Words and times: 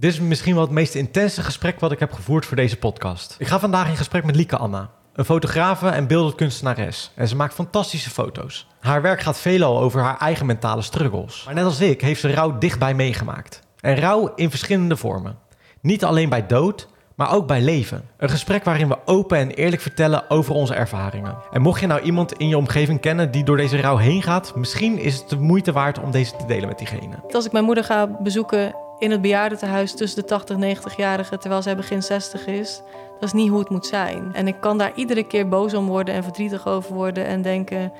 Dit 0.00 0.12
is 0.12 0.20
misschien 0.20 0.54
wel 0.54 0.62
het 0.62 0.72
meest 0.72 0.94
intense 0.94 1.42
gesprek 1.42 1.80
wat 1.80 1.92
ik 1.92 1.98
heb 1.98 2.12
gevoerd 2.12 2.46
voor 2.46 2.56
deze 2.56 2.76
podcast. 2.76 3.36
Ik 3.38 3.46
ga 3.46 3.58
vandaag 3.58 3.88
in 3.88 3.96
gesprek 3.96 4.24
met 4.24 4.36
Lieke 4.36 4.56
Anna, 4.56 4.90
een 5.12 5.24
fotografe 5.24 5.88
en 5.88 6.06
beeldend 6.06 6.34
kunstenares. 6.34 7.10
En 7.14 7.28
ze 7.28 7.36
maakt 7.36 7.54
fantastische 7.54 8.10
foto's. 8.10 8.66
Haar 8.80 9.02
werk 9.02 9.20
gaat 9.20 9.38
veelal 9.38 9.80
over 9.80 10.00
haar 10.00 10.18
eigen 10.18 10.46
mentale 10.46 10.82
struggles. 10.82 11.42
Maar 11.44 11.54
net 11.54 11.64
als 11.64 11.80
ik 11.80 12.00
heeft 12.00 12.20
ze 12.20 12.32
rouw 12.32 12.58
dichtbij 12.58 12.94
meegemaakt. 12.94 13.60
En 13.80 14.00
rouw 14.00 14.32
in 14.34 14.50
verschillende 14.50 14.96
vormen. 14.96 15.38
Niet 15.80 16.04
alleen 16.04 16.28
bij 16.28 16.46
dood, 16.46 16.88
maar 17.14 17.32
ook 17.32 17.46
bij 17.46 17.60
leven. 17.60 18.04
Een 18.16 18.30
gesprek 18.30 18.64
waarin 18.64 18.88
we 18.88 18.98
open 19.04 19.38
en 19.38 19.50
eerlijk 19.50 19.82
vertellen 19.82 20.30
over 20.30 20.54
onze 20.54 20.74
ervaringen. 20.74 21.36
En 21.50 21.62
mocht 21.62 21.80
je 21.80 21.86
nou 21.86 22.00
iemand 22.00 22.32
in 22.32 22.48
je 22.48 22.56
omgeving 22.56 23.00
kennen 23.00 23.30
die 23.30 23.44
door 23.44 23.56
deze 23.56 23.80
rouw 23.80 23.96
heen 23.96 24.22
gaat, 24.22 24.54
misschien 24.56 24.98
is 24.98 25.16
het 25.16 25.28
de 25.28 25.38
moeite 25.38 25.72
waard 25.72 25.98
om 25.98 26.10
deze 26.10 26.36
te 26.36 26.46
delen 26.46 26.68
met 26.68 26.78
diegene. 26.78 27.22
Als 27.30 27.46
ik 27.46 27.52
mijn 27.52 27.64
moeder 27.64 27.84
ga 27.84 28.06
bezoeken 28.06 28.86
in 28.98 29.10
het 29.10 29.20
bejaardentehuis 29.20 29.94
tussen 29.94 30.20
de 30.20 30.28
80 30.28 30.56
en 30.56 30.76
90-jarigen, 30.76 31.38
terwijl 31.38 31.62
zij 31.62 31.76
begin 31.76 32.02
60 32.02 32.46
is, 32.46 32.82
dat 33.20 33.28
is 33.28 33.32
niet 33.32 33.48
hoe 33.48 33.58
het 33.58 33.68
moet 33.68 33.86
zijn. 33.86 34.30
En 34.32 34.46
ik 34.46 34.60
kan 34.60 34.78
daar 34.78 34.92
iedere 34.94 35.22
keer 35.22 35.48
boos 35.48 35.74
om 35.74 35.86
worden 35.86 36.14
en 36.14 36.22
verdrietig 36.22 36.66
over 36.66 36.94
worden 36.94 37.26
en 37.26 37.42
denken: 37.42 37.92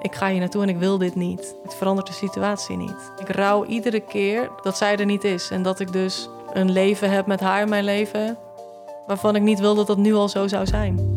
ik 0.00 0.14
ga 0.14 0.28
hier 0.28 0.40
naartoe 0.40 0.62
en 0.62 0.68
ik 0.68 0.78
wil 0.78 0.98
dit 0.98 1.14
niet. 1.14 1.54
Het 1.62 1.74
verandert 1.74 2.06
de 2.06 2.12
situatie 2.12 2.76
niet. 2.76 3.12
Ik 3.18 3.28
rouw 3.28 3.64
iedere 3.64 4.00
keer 4.00 4.50
dat 4.62 4.76
zij 4.76 4.96
er 4.96 5.06
niet 5.06 5.24
is 5.24 5.50
en 5.50 5.62
dat 5.62 5.80
ik 5.80 5.92
dus 5.92 6.28
een 6.52 6.70
leven 6.70 7.10
heb 7.10 7.26
met 7.26 7.40
haar 7.40 7.62
in 7.62 7.68
mijn 7.68 7.84
leven 7.84 8.38
waarvan 9.06 9.36
ik 9.36 9.42
niet 9.42 9.60
wil 9.60 9.74
dat 9.74 9.86
dat 9.86 9.98
nu 9.98 10.14
al 10.14 10.28
zo 10.28 10.48
zou 10.48 10.66
zijn. 10.66 11.16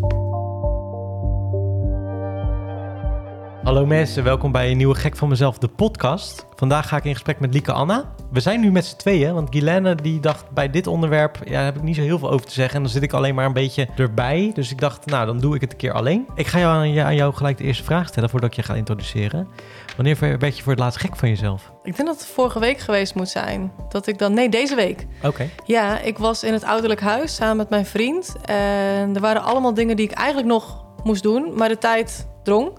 Hallo 3.65 3.85
mensen, 3.85 4.23
welkom 4.23 4.51
bij 4.51 4.71
een 4.71 4.77
nieuwe 4.77 4.95
Gek 4.95 5.15
van 5.15 5.29
Mezelf, 5.29 5.57
de 5.57 5.67
podcast. 5.67 6.45
Vandaag 6.55 6.87
ga 6.87 6.97
ik 6.97 7.03
in 7.03 7.13
gesprek 7.13 7.39
met 7.39 7.53
Lieke 7.53 7.71
Anna. 7.71 8.13
We 8.31 8.39
zijn 8.39 8.59
nu 8.59 8.71
met 8.71 8.85
z'n 8.85 8.95
tweeën, 8.95 9.33
want 9.33 9.49
Guilaine 9.51 9.95
die 9.95 10.19
dacht 10.19 10.51
bij 10.51 10.69
dit 10.69 10.87
onderwerp, 10.87 11.37
ja, 11.45 11.61
heb 11.61 11.75
ik 11.75 11.81
niet 11.81 11.95
zo 11.95 12.01
heel 12.01 12.19
veel 12.19 12.31
over 12.31 12.45
te 12.45 12.53
zeggen. 12.53 12.75
En 12.75 12.81
dan 12.81 12.91
zit 12.91 13.03
ik 13.03 13.13
alleen 13.13 13.35
maar 13.35 13.45
een 13.45 13.53
beetje 13.53 13.87
erbij. 13.95 14.51
Dus 14.53 14.71
ik 14.71 14.79
dacht, 14.79 15.05
nou, 15.05 15.25
dan 15.25 15.39
doe 15.39 15.55
ik 15.55 15.61
het 15.61 15.71
een 15.71 15.77
keer 15.77 15.91
alleen. 15.91 16.25
Ik 16.35 16.47
ga 16.47 16.59
jou 16.59 16.73
aan, 16.73 17.05
aan 17.05 17.15
jou 17.15 17.33
gelijk 17.33 17.57
de 17.57 17.63
eerste 17.63 17.83
vraag 17.83 18.07
stellen 18.07 18.29
voordat 18.29 18.49
ik 18.49 18.55
je 18.55 18.63
ga 18.63 18.73
introduceren. 18.73 19.47
Wanneer 19.95 20.17
werd 20.39 20.57
je 20.57 20.63
voor 20.63 20.71
het 20.71 20.81
laatst 20.81 20.99
gek 20.99 21.15
van 21.15 21.29
jezelf? 21.29 21.71
Ik 21.83 21.95
denk 21.95 22.07
dat 22.07 22.19
het 22.19 22.27
vorige 22.27 22.59
week 22.59 22.79
geweest 22.79 23.15
moet 23.15 23.29
zijn. 23.29 23.71
Dat 23.89 24.07
ik 24.07 24.17
dan, 24.17 24.33
nee, 24.33 24.49
deze 24.49 24.75
week. 24.75 25.07
Oké. 25.23 25.49
Ja, 25.65 25.99
ik 25.99 26.17
was 26.17 26.43
in 26.43 26.53
het 26.53 26.63
ouderlijk 26.63 27.01
huis 27.01 27.35
samen 27.35 27.57
met 27.57 27.69
mijn 27.69 27.85
vriend. 27.85 28.35
En 28.45 29.15
er 29.15 29.21
waren 29.21 29.43
allemaal 29.43 29.73
dingen 29.73 29.95
die 29.95 30.05
ik 30.05 30.17
eigenlijk 30.17 30.47
nog 30.47 30.83
moest 31.03 31.23
doen, 31.23 31.51
maar 31.55 31.69
de 31.69 31.77
tijd 31.77 32.27
drong. 32.43 32.71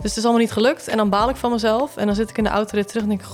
Dus 0.00 0.10
het 0.10 0.16
is 0.16 0.22
allemaal 0.22 0.42
niet 0.42 0.52
gelukt. 0.52 0.88
En 0.88 0.96
dan 0.96 1.10
baal 1.10 1.28
ik 1.28 1.36
van 1.36 1.50
mezelf. 1.50 1.96
En 1.96 2.06
dan 2.06 2.14
zit 2.14 2.30
ik 2.30 2.38
in 2.38 2.44
de 2.44 2.50
auto 2.50 2.82
terug 2.82 3.02
en 3.02 3.08
denk 3.08 3.20
ik, 3.20 3.28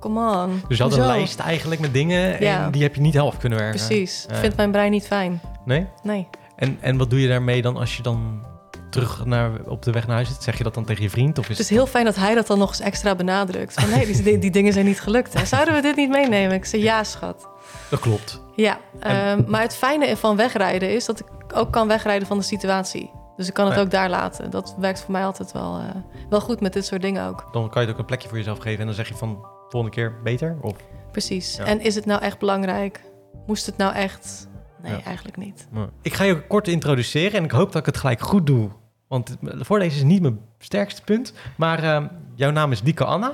come 0.00 0.44
on. 0.44 0.62
Dus 0.68 0.76
je 0.76 0.82
had 0.82 0.92
een 0.92 1.06
lijst 1.06 1.38
eigenlijk 1.38 1.80
met 1.80 1.92
dingen 1.92 2.38
en 2.38 2.70
die 2.70 2.82
heb 2.82 2.94
je 2.94 3.00
niet 3.00 3.16
half 3.16 3.38
kunnen 3.38 3.58
werken. 3.58 3.86
Precies. 3.86 4.26
Ja. 4.28 4.36
Vindt 4.36 4.56
mijn 4.56 4.70
brein 4.70 4.90
niet 4.90 5.06
fijn. 5.06 5.40
Nee? 5.64 5.86
Nee. 6.02 6.28
En, 6.56 6.78
en 6.80 6.96
wat 6.96 7.10
doe 7.10 7.20
je 7.20 7.28
daarmee 7.28 7.62
dan 7.62 7.76
als 7.76 7.96
je 7.96 8.02
dan 8.02 8.42
terug 8.90 9.24
naar, 9.24 9.50
op 9.66 9.82
de 9.82 9.90
weg 9.90 10.06
naar 10.06 10.16
huis 10.16 10.28
zit? 10.28 10.42
Zeg 10.42 10.58
je 10.58 10.64
dat 10.64 10.74
dan 10.74 10.84
tegen 10.84 11.02
je 11.02 11.10
vriend? 11.10 11.38
Of 11.38 11.44
is 11.44 11.58
het 11.58 11.70
is 11.70 11.76
heel 11.76 11.86
fijn 11.86 12.04
dat 12.04 12.16
hij 12.16 12.34
dat 12.34 12.46
dan 12.46 12.58
nog 12.58 12.68
eens 12.68 12.80
extra 12.80 13.14
benadrukt. 13.14 13.74
Van 13.74 13.90
nee, 13.90 14.22
die, 14.22 14.38
die 14.38 14.50
dingen 14.50 14.72
zijn 14.72 14.84
niet 14.84 15.00
gelukt. 15.00 15.34
Hè. 15.34 15.44
Zouden 15.44 15.74
we 15.74 15.80
dit 15.80 15.96
niet 15.96 16.10
meenemen? 16.10 16.56
Ik 16.56 16.64
zei 16.64 16.82
ja, 16.82 17.04
schat. 17.04 17.48
Dat 17.88 18.00
klopt. 18.00 18.42
Ja, 18.54 18.78
ehm, 19.00 19.42
maar 19.46 19.62
het 19.62 19.74
fijne 19.74 20.16
van 20.16 20.36
wegrijden 20.36 20.94
is 20.94 21.04
dat 21.04 21.20
ik 21.20 21.26
ook 21.54 21.72
kan 21.72 21.88
wegrijden 21.88 22.26
van 22.26 22.38
de 22.38 22.44
situatie. 22.44 23.10
Dus 23.40 23.48
ik 23.48 23.54
kan 23.54 23.70
het 23.70 23.78
ook 23.78 23.90
daar 23.90 24.10
laten. 24.10 24.50
Dat 24.50 24.74
werkt 24.78 25.00
voor 25.00 25.12
mij 25.12 25.24
altijd 25.24 25.52
wel, 25.52 25.80
uh, 25.80 25.84
wel 26.30 26.40
goed 26.40 26.60
met 26.60 26.72
dit 26.72 26.86
soort 26.86 27.02
dingen 27.02 27.26
ook. 27.26 27.48
Dan 27.52 27.70
kan 27.70 27.82
je 27.82 27.86
het 27.86 27.90
ook 27.90 27.98
een 28.00 28.06
plekje 28.06 28.28
voor 28.28 28.36
jezelf 28.36 28.58
geven 28.58 28.80
en 28.80 28.86
dan 28.86 28.94
zeg 28.94 29.08
je 29.08 29.14
van 29.14 29.46
volgende 29.68 29.96
keer 29.96 30.22
beter? 30.22 30.56
Of? 30.60 30.76
Precies. 31.12 31.58
En 31.58 31.80
is 31.80 31.94
het 31.94 32.06
nou 32.06 32.22
echt 32.22 32.38
belangrijk? 32.38 33.00
Moest 33.46 33.66
het 33.66 33.76
nou 33.76 33.94
echt? 33.94 34.48
Nee, 34.82 35.02
eigenlijk 35.02 35.36
niet. 35.36 35.68
Ik 36.02 36.14
ga 36.14 36.24
je 36.24 36.46
kort 36.46 36.68
introduceren 36.68 37.38
en 37.38 37.44
ik 37.44 37.50
hoop 37.50 37.72
dat 37.72 37.80
ik 37.80 37.86
het 37.86 37.96
gelijk 37.96 38.20
goed 38.20 38.46
doe. 38.46 38.70
Want 39.08 39.36
voorlezen 39.42 39.96
is 39.96 40.04
niet 40.04 40.22
mijn 40.22 40.40
sterkste 40.58 41.02
punt. 41.02 41.32
Maar 41.56 41.84
uh, 41.84 42.04
jouw 42.34 42.50
naam 42.50 42.72
is 42.72 42.82
Lieke 42.82 43.04
Anna. 43.04 43.30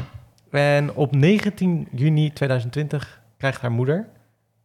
En 0.51 0.95
op 0.95 1.15
19 1.15 1.89
juni 1.93 2.33
2020 2.33 3.23
krijgt 3.37 3.61
haar 3.61 3.73
moeder 3.73 4.09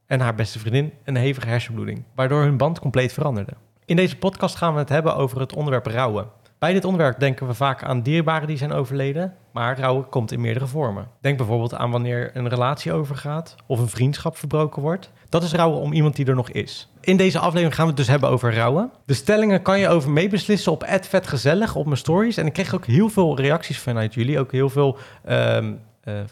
en 0.05 0.19
haar 0.19 0.35
beste 0.35 0.59
vriendin 0.59 0.93
een 1.03 1.15
hevige 1.15 1.47
hersenbloeding. 1.47 2.03
Waardoor 2.15 2.41
hun 2.41 2.57
band 2.57 2.79
compleet 2.79 3.13
veranderde. 3.13 3.53
In 3.85 3.95
deze 3.95 4.17
podcast 4.17 4.55
gaan 4.55 4.73
we 4.73 4.79
het 4.79 4.89
hebben 4.89 5.15
over 5.15 5.39
het 5.39 5.55
onderwerp 5.55 5.85
rouwen. 5.85 6.25
Bij 6.59 6.73
dit 6.73 6.85
onderwerp 6.85 7.19
denken 7.19 7.47
we 7.47 7.53
vaak 7.53 7.83
aan 7.83 8.01
dierbaren 8.01 8.47
die 8.47 8.57
zijn 8.57 8.71
overleden, 8.71 9.33
maar 9.51 9.79
rouwen 9.79 10.09
komt 10.09 10.31
in 10.31 10.41
meerdere 10.41 10.67
vormen. 10.67 11.07
Denk 11.21 11.37
bijvoorbeeld 11.37 11.73
aan 11.73 11.91
wanneer 11.91 12.31
een 12.33 12.49
relatie 12.49 12.93
overgaat 12.93 13.55
of 13.67 13.79
een 13.79 13.87
vriendschap 13.87 14.37
verbroken 14.37 14.81
wordt. 14.81 15.11
Dat 15.29 15.43
is 15.43 15.53
rouwen 15.53 15.79
om 15.79 15.93
iemand 15.93 16.15
die 16.15 16.25
er 16.25 16.35
nog 16.35 16.49
is. 16.49 16.91
In 16.99 17.17
deze 17.17 17.39
aflevering 17.39 17.75
gaan 17.75 17.83
we 17.83 17.91
het 17.91 17.99
dus 17.99 18.07
hebben 18.07 18.29
over 18.29 18.55
rouwen. 18.55 18.91
De 19.05 19.13
stellingen 19.13 19.61
kan 19.61 19.79
je 19.79 19.89
over 19.89 20.11
meebeslissen 20.11 20.71
op 20.71 20.85
@vetgezellig 21.01 21.75
op 21.75 21.85
mijn 21.85 21.97
stories. 21.97 22.37
En 22.37 22.45
ik 22.45 22.53
kreeg 22.53 22.75
ook 22.75 22.85
heel 22.85 23.09
veel 23.09 23.37
reacties 23.37 23.79
vanuit 23.79 24.13
jullie, 24.13 24.39
ook 24.39 24.51
heel 24.51 24.69
veel 24.69 24.97
uh, 25.29 25.57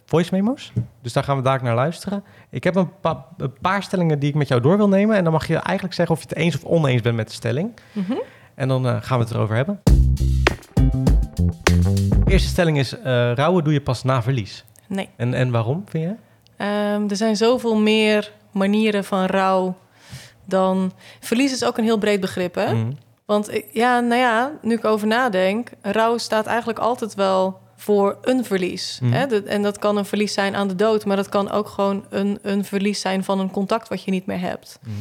voice 0.06 0.30
memo's. 0.34 0.72
Dus 1.02 1.14
daar 1.14 1.24
gaan 1.24 1.38
we 1.38 1.44
daar 1.44 1.64
naar 1.64 1.76
luisteren. 1.76 2.24
Ik 2.50 2.64
heb 2.64 2.76
een, 2.76 2.90
een, 3.38 3.54
paar 3.62 3.84
stellingen 3.84 4.20
die 4.20 4.30
ik 4.30 4.36
met 4.36 4.48
jou 4.48 4.62
door 4.62 4.78
wil 4.78 4.88
nemen. 4.88 5.16
En 5.16 5.24
dan 5.24 5.34
mag 5.34 5.48
je 5.48 5.56
eigenlijk 5.56 5.96
zeggen 5.96 6.16
of 6.16 6.22
je 6.22 6.28
het 6.30 6.38
eens 6.38 6.56
of 6.56 6.64
oneens 6.64 7.02
bent 7.02 7.16
met 7.16 7.28
de 7.28 7.34
stelling. 7.34 7.72
Mm 7.92 8.22
En 8.56 8.68
dan 8.68 8.86
uh, 8.86 8.98
gaan 9.02 9.18
we 9.18 9.24
het 9.24 9.34
erover 9.34 9.56
hebben. 9.56 9.80
De 12.26 12.32
eerste 12.32 12.50
stelling 12.50 12.78
is: 12.78 12.94
uh, 12.94 13.34
rouwen 13.34 13.64
doe 13.64 13.74
je 13.74 13.82
pas 13.82 14.04
na 14.04 14.22
verlies. 14.22 14.66
Nee. 14.88 15.10
En, 15.16 15.34
en 15.34 15.52
waarom, 15.52 15.84
vind 15.86 16.04
je? 16.04 16.16
Um, 16.66 17.10
er 17.10 17.16
zijn 17.16 17.36
zoveel 17.36 17.78
meer 17.78 18.32
manieren 18.52 19.04
van 19.04 19.26
rouw 19.26 19.78
dan. 20.46 20.92
Verlies 21.20 21.52
is 21.52 21.64
ook 21.64 21.78
een 21.78 21.84
heel 21.84 21.98
breed 21.98 22.20
begrip, 22.20 22.56
hè? 22.56 22.74
Mm 22.74 22.98
Want 23.26 23.62
ja, 23.72 24.00
nou 24.00 24.22
ja, 24.22 24.52
nu 24.62 24.76
ik 24.76 24.86
over 24.86 25.08
nadenk, 25.08 25.70
rouw 25.82 26.18
staat 26.18 26.46
eigenlijk 26.46 26.80
altijd 26.80 27.16
wel 27.16 27.60
voor 27.80 28.18
een 28.22 28.46
verlies. 28.46 29.00
Mm. 29.02 29.12
Hè? 29.12 29.26
en 29.26 29.62
dat 29.62 29.80
kan 29.80 29.98
een 29.98 30.06
verlies 30.06 30.34
zijn 30.34 30.56
aan 30.56 30.68
de 30.68 30.76
dood, 30.76 31.06
maar 31.06 31.16
dat 31.16 31.30
kan 31.30 31.52
ook 31.52 31.68
gewoon 31.68 32.06
een, 32.10 32.40
een 32.42 32.66
verlies 32.66 33.00
zijn 33.00 33.24
van 33.24 33.40
een 33.40 33.52
contact 33.52 33.88
wat 33.88 34.04
je 34.04 34.12
niet 34.12 34.26
meer 34.26 34.40
hebt. 34.40 34.80
Mm. 34.84 34.94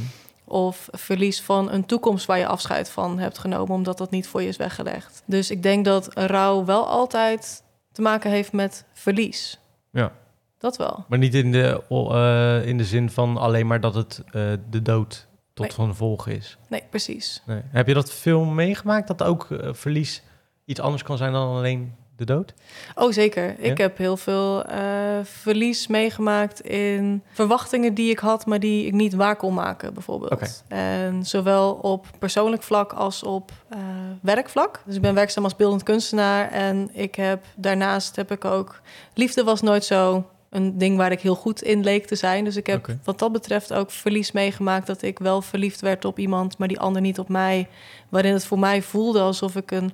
Of 0.44 0.88
verlies 0.90 1.42
van 1.42 1.70
een 1.70 1.86
toekomst 1.86 2.26
waar 2.26 2.38
je 2.38 2.46
afscheid 2.46 2.90
van 2.90 3.18
hebt 3.18 3.38
genomen, 3.38 3.74
omdat 3.74 3.98
dat 3.98 4.10
niet 4.10 4.26
voor 4.26 4.42
je 4.42 4.48
is 4.48 4.56
weggelegd. 4.56 5.22
Dus 5.24 5.50
ik 5.50 5.62
denk 5.62 5.84
dat 5.84 6.08
rouw 6.14 6.64
wel 6.64 6.88
altijd 6.88 7.62
te 7.92 8.02
maken 8.02 8.30
heeft 8.30 8.52
met 8.52 8.84
verlies. 8.92 9.58
Ja. 9.90 10.12
Dat 10.58 10.76
wel. 10.76 11.04
Maar 11.08 11.18
niet 11.18 11.34
in 11.34 11.52
de, 11.52 11.82
uh, 11.90 12.68
in 12.68 12.78
de 12.78 12.84
zin 12.84 13.10
van 13.10 13.36
alleen 13.36 13.66
maar 13.66 13.80
dat 13.80 13.94
het 13.94 14.22
uh, 14.26 14.52
de 14.70 14.82
dood 14.82 15.26
tot 15.54 15.66
nee. 15.66 15.74
van 15.74 15.96
volgen 15.96 16.36
is. 16.36 16.58
Nee, 16.68 16.82
precies. 16.90 17.42
Nee. 17.46 17.60
Heb 17.64 17.86
je 17.86 17.94
dat 17.94 18.12
veel 18.12 18.44
meegemaakt, 18.44 19.08
dat 19.08 19.22
ook 19.22 19.48
uh, 19.50 19.68
verlies 19.72 20.22
iets 20.64 20.80
anders 20.80 21.02
kan 21.02 21.16
zijn 21.16 21.32
dan 21.32 21.56
alleen 21.56 21.94
de 22.18 22.24
dood? 22.24 22.54
Oh, 22.94 23.12
zeker. 23.12 23.58
Ik 23.58 23.78
heb 23.78 23.98
heel 23.98 24.16
veel 24.16 24.70
uh, 24.70 24.76
verlies 25.22 25.86
meegemaakt 25.86 26.60
in 26.60 27.22
verwachtingen 27.32 27.94
die 27.94 28.10
ik 28.10 28.18
had, 28.18 28.46
maar 28.46 28.60
die 28.60 28.86
ik 28.86 28.92
niet 28.92 29.14
waar 29.14 29.36
kon 29.36 29.54
maken, 29.54 29.94
bijvoorbeeld. 29.94 30.32
Okay. 30.32 30.48
En 30.68 31.24
zowel 31.24 31.72
op 31.72 32.06
persoonlijk 32.18 32.62
vlak 32.62 32.92
als 32.92 33.22
op 33.22 33.50
uh, 33.72 33.78
werkvlak. 34.22 34.82
Dus 34.84 34.94
ik 34.94 35.02
ben 35.02 35.14
werkzaam 35.14 35.44
als 35.44 35.56
beeldend 35.56 35.82
kunstenaar 35.82 36.50
en 36.50 36.90
ik 36.92 37.14
heb 37.14 37.44
daarnaast 37.56 38.16
heb 38.16 38.30
ik 38.30 38.44
ook 38.44 38.80
liefde 39.14 39.44
was 39.44 39.60
nooit 39.62 39.84
zo 39.84 40.24
een 40.50 40.78
ding 40.78 40.96
waar 40.96 41.12
ik 41.12 41.20
heel 41.20 41.34
goed 41.34 41.62
in 41.62 41.84
leek 41.84 42.06
te 42.06 42.14
zijn. 42.14 42.44
Dus 42.44 42.56
ik 42.56 42.66
heb 42.66 42.78
okay. 42.78 42.98
wat 43.04 43.18
dat 43.18 43.32
betreft 43.32 43.72
ook 43.72 43.90
verlies 43.90 44.32
meegemaakt 44.32 44.86
dat 44.86 45.02
ik 45.02 45.18
wel 45.18 45.42
verliefd 45.42 45.80
werd 45.80 46.04
op 46.04 46.18
iemand, 46.18 46.58
maar 46.58 46.68
die 46.68 46.80
ander 46.80 47.02
niet 47.02 47.18
op 47.18 47.28
mij. 47.28 47.68
Waarin 48.08 48.32
het 48.32 48.44
voor 48.44 48.58
mij 48.58 48.82
voelde 48.82 49.20
alsof 49.20 49.56
ik 49.56 49.70
een 49.70 49.92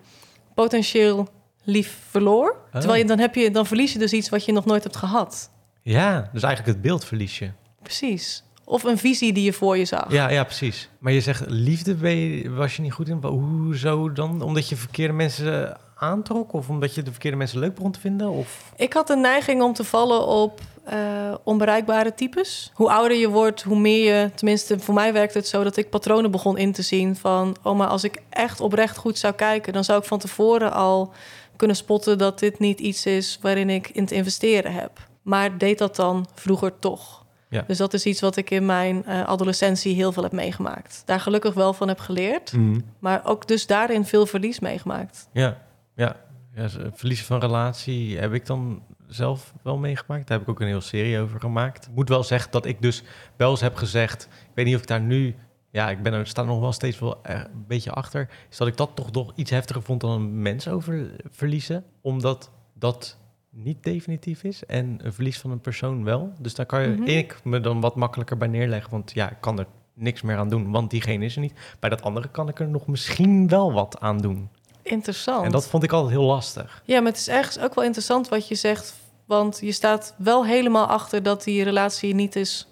potentieel 0.55 1.29
lief 1.65 1.99
verloor. 2.11 2.51
Oh. 2.51 2.73
Terwijl 2.73 2.99
je 3.03 3.05
dan, 3.05 3.19
heb 3.19 3.35
je, 3.35 3.51
dan 3.51 3.67
verlies 3.67 3.93
je 3.93 3.99
dus 3.99 4.13
iets 4.13 4.29
wat 4.29 4.45
je 4.45 4.53
nog 4.53 4.65
nooit 4.65 4.83
hebt 4.83 4.97
gehad. 4.97 5.51
Ja, 5.83 6.31
dus 6.33 6.43
eigenlijk 6.43 6.75
het 6.75 6.83
beeld 6.83 7.05
verlies 7.05 7.39
je. 7.39 7.51
Precies. 7.83 8.45
Of 8.65 8.85
een 8.85 8.99
visie 8.99 9.33
die 9.33 9.45
je 9.45 9.53
voor 9.53 9.77
je 9.79 9.85
zag. 9.85 10.13
Ja, 10.13 10.31
ja 10.31 10.45
precies. 10.45 10.89
Maar 10.99 11.13
je 11.13 11.21
zegt 11.21 11.45
liefde 11.47 12.17
je, 12.17 12.51
was 12.51 12.77
je 12.77 12.83
niet 12.83 12.93
goed 12.93 13.09
in. 13.09 13.23
Hoezo 13.23 14.13
dan? 14.13 14.43
Omdat 14.43 14.69
je 14.69 14.77
verkeerde 14.77 15.13
mensen 15.13 15.79
aantrok? 15.97 16.53
Of 16.53 16.69
omdat 16.69 16.95
je 16.95 17.03
de 17.03 17.11
verkeerde 17.11 17.37
mensen 17.37 17.59
leuk 17.59 17.75
begon 17.75 17.93
te 17.93 18.01
vinden? 18.01 18.29
Of? 18.31 18.73
Ik 18.77 18.93
had 18.93 19.11
een 19.11 19.21
neiging 19.21 19.63
om 19.63 19.73
te 19.73 19.85
vallen 19.85 20.27
op 20.27 20.61
uh, 20.93 21.35
onbereikbare 21.43 22.15
types. 22.15 22.71
Hoe 22.75 22.91
ouder 22.91 23.17
je 23.17 23.29
wordt, 23.29 23.63
hoe 23.63 23.79
meer 23.79 24.15
je... 24.15 24.31
Tenminste, 24.35 24.79
voor 24.79 24.95
mij 24.95 25.13
werkt 25.13 25.35
het 25.35 25.49
zo 25.49 25.63
dat 25.63 25.77
ik 25.77 25.91
patronen 25.91 26.31
begon 26.31 26.59
in 26.59 26.73
te 26.73 26.83
zien 26.83 27.17
van... 27.17 27.57
oh, 27.63 27.77
maar 27.77 27.89
als 27.89 28.05
ik 28.05 28.23
echt 28.31 28.61
oprecht 28.61 28.97
goed 28.97 29.19
zou 29.19 29.35
kijken... 29.35 29.73
dan 29.73 29.85
zou 29.85 29.99
ik 30.01 30.05
van 30.05 30.19
tevoren 30.19 30.73
al 30.73 31.13
kunnen 31.57 31.77
spotten 31.77 32.19
dat 32.19 32.39
dit 32.39 32.59
niet 32.59 32.81
iets 32.81 33.07
is 33.07 33.39
waarin 33.41 33.71
ik 33.71 33.89
in 33.89 34.07
te 34.07 34.15
investeren 34.15 34.73
heb. 34.73 35.09
Maar 35.23 35.59
deed 35.59 35.79
dat 35.79 35.97
dan 35.97 36.27
vroeger 36.35 36.79
toch? 36.79 37.25
Ja. 37.49 37.65
Dus 37.67 37.79
dat 37.79 37.95
is 37.95 38.07
iets 38.07 38.21
wat 38.21 38.37
ik 38.37 38.51
in 38.51 38.67
mijn 38.67 39.05
uh, 39.09 39.25
adolescentie 39.25 39.95
heel 39.95 40.13
veel 40.13 40.23
heb 40.23 40.33
meegemaakt. 40.33 41.03
Daar 41.05 41.21
gelukkig 41.21 41.55
wel 41.55 41.73
van 41.73 41.89
heb 41.89 41.99
geleerd, 41.99 42.53
mm. 42.53 42.83
maar 42.99 43.21
ook 43.25 43.49
dus 43.49 43.67
daarin 43.67 44.05
veel 44.05 44.27
verlies 44.27 44.61
meegemaakt. 44.61 45.29
Ja, 45.33 45.63
ja. 45.97 46.17
ja 46.55 46.69
verliezen 46.95 47.27
van 47.27 47.41
relatie 47.41 48.19
heb 48.19 48.33
ik 48.33 48.47
dan 48.47 48.83
zelf 49.07 49.53
wel 49.63 49.77
meegemaakt. 49.77 50.29
Daar 50.29 50.39
heb 50.39 50.47
ik 50.47 50.53
ook 50.53 50.61
een 50.61 50.67
hele 50.67 50.81
serie 50.81 51.21
over 51.21 51.41
gemaakt. 51.41 51.87
Ik 51.87 51.95
moet 51.95 52.09
wel 52.09 52.23
zeggen 52.23 52.51
dat 52.51 52.67
ik 52.67 52.83
dus 52.83 53.03
wel 53.37 53.51
eens 53.51 53.61
heb 53.61 53.77
gezegd... 53.77 54.23
Ik 54.23 54.51
weet 54.55 54.65
niet 54.65 54.75
of 54.75 54.81
ik 54.81 54.87
daar 54.87 55.01
nu... 55.01 55.35
Ja, 55.75 55.91
ik 55.91 56.03
ben 56.03 56.13
er 56.13 56.27
sta 56.27 56.43
nog 56.43 56.61
wel 56.61 56.73
steeds 56.73 56.99
wel 56.99 57.19
een 57.23 57.65
beetje 57.67 57.91
achter. 57.91 58.29
Is 58.51 58.57
dat 58.57 58.67
ik 58.69 58.77
dat 58.77 58.91
toch 58.95 59.13
nog 59.13 59.33
iets 59.35 59.51
heftiger 59.51 59.83
vond 59.83 60.01
dan 60.01 60.11
een 60.11 60.43
mens 60.43 60.69
over 60.69 61.11
verliezen. 61.31 61.85
Omdat 62.01 62.51
dat 62.75 63.17
niet 63.51 63.83
definitief 63.83 64.43
is 64.43 64.65
en 64.67 64.99
een 65.03 65.13
verlies 65.13 65.39
van 65.39 65.51
een 65.51 65.61
persoon 65.61 66.05
wel. 66.05 66.33
Dus 66.39 66.55
daar 66.55 66.67
kan 66.67 66.83
je, 66.83 66.89
Mhm. 66.89 67.03
ik 67.03 67.41
me 67.45 67.61
dan 67.61 67.81
wat 67.81 67.97
makkelijker 67.97 68.37
bij 68.37 68.49
neerleggen. 68.49 68.91
Want 68.91 69.13
ja, 69.15 69.31
ik 69.31 69.37
kan 69.41 69.59
er 69.59 69.67
niks 69.95 70.23
meer 70.23 70.37
aan 70.37 70.49
doen, 70.49 70.71
want 70.71 70.91
diegene 70.91 71.25
is 71.25 71.35
er 71.35 71.41
niet. 71.41 71.53
Bij 71.81 71.91
dat 71.91 72.03
andere 72.03 72.29
kan 72.29 72.49
ik 72.49 72.61
er 72.61 72.69
nog 72.69 72.87
misschien 72.87 73.49
wel 73.49 73.73
wat 73.73 74.01
aan 74.01 74.19
doen. 74.19 74.49
Interessant. 74.83 75.45
En 75.45 75.51
dat 75.51 75.67
vond 75.69 75.83
ik 75.83 75.93
altijd 75.93 76.13
heel 76.13 76.25
lastig. 76.25 76.83
Ja, 76.85 77.01
maar 77.01 77.11
het 77.11 77.21
is 77.21 77.29
ergens 77.29 77.59
ook 77.59 77.75
wel 77.75 77.85
interessant 77.85 78.29
wat 78.29 78.49
je 78.49 78.55
zegt. 78.55 78.95
Want 79.25 79.59
je 79.61 79.73
staat 79.73 80.15
wel 80.19 80.47
helemaal 80.47 80.87
achter 80.87 81.23
dat 81.23 81.45
die 81.45 81.63
relatie 81.65 82.15
niet 82.15 82.37
is 82.37 82.67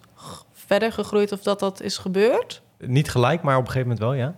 verder 0.52 0.92
gegroeid 0.92 1.32
of 1.32 1.42
dat 1.42 1.60
dat 1.60 1.80
is 1.82 1.98
gebeurd. 1.98 2.61
Niet 2.86 3.10
gelijk, 3.10 3.42
maar 3.42 3.56
op 3.56 3.66
een 3.66 3.70
gegeven 3.70 3.88
moment 3.88 4.06
wel, 4.06 4.14
ja. 4.14 4.36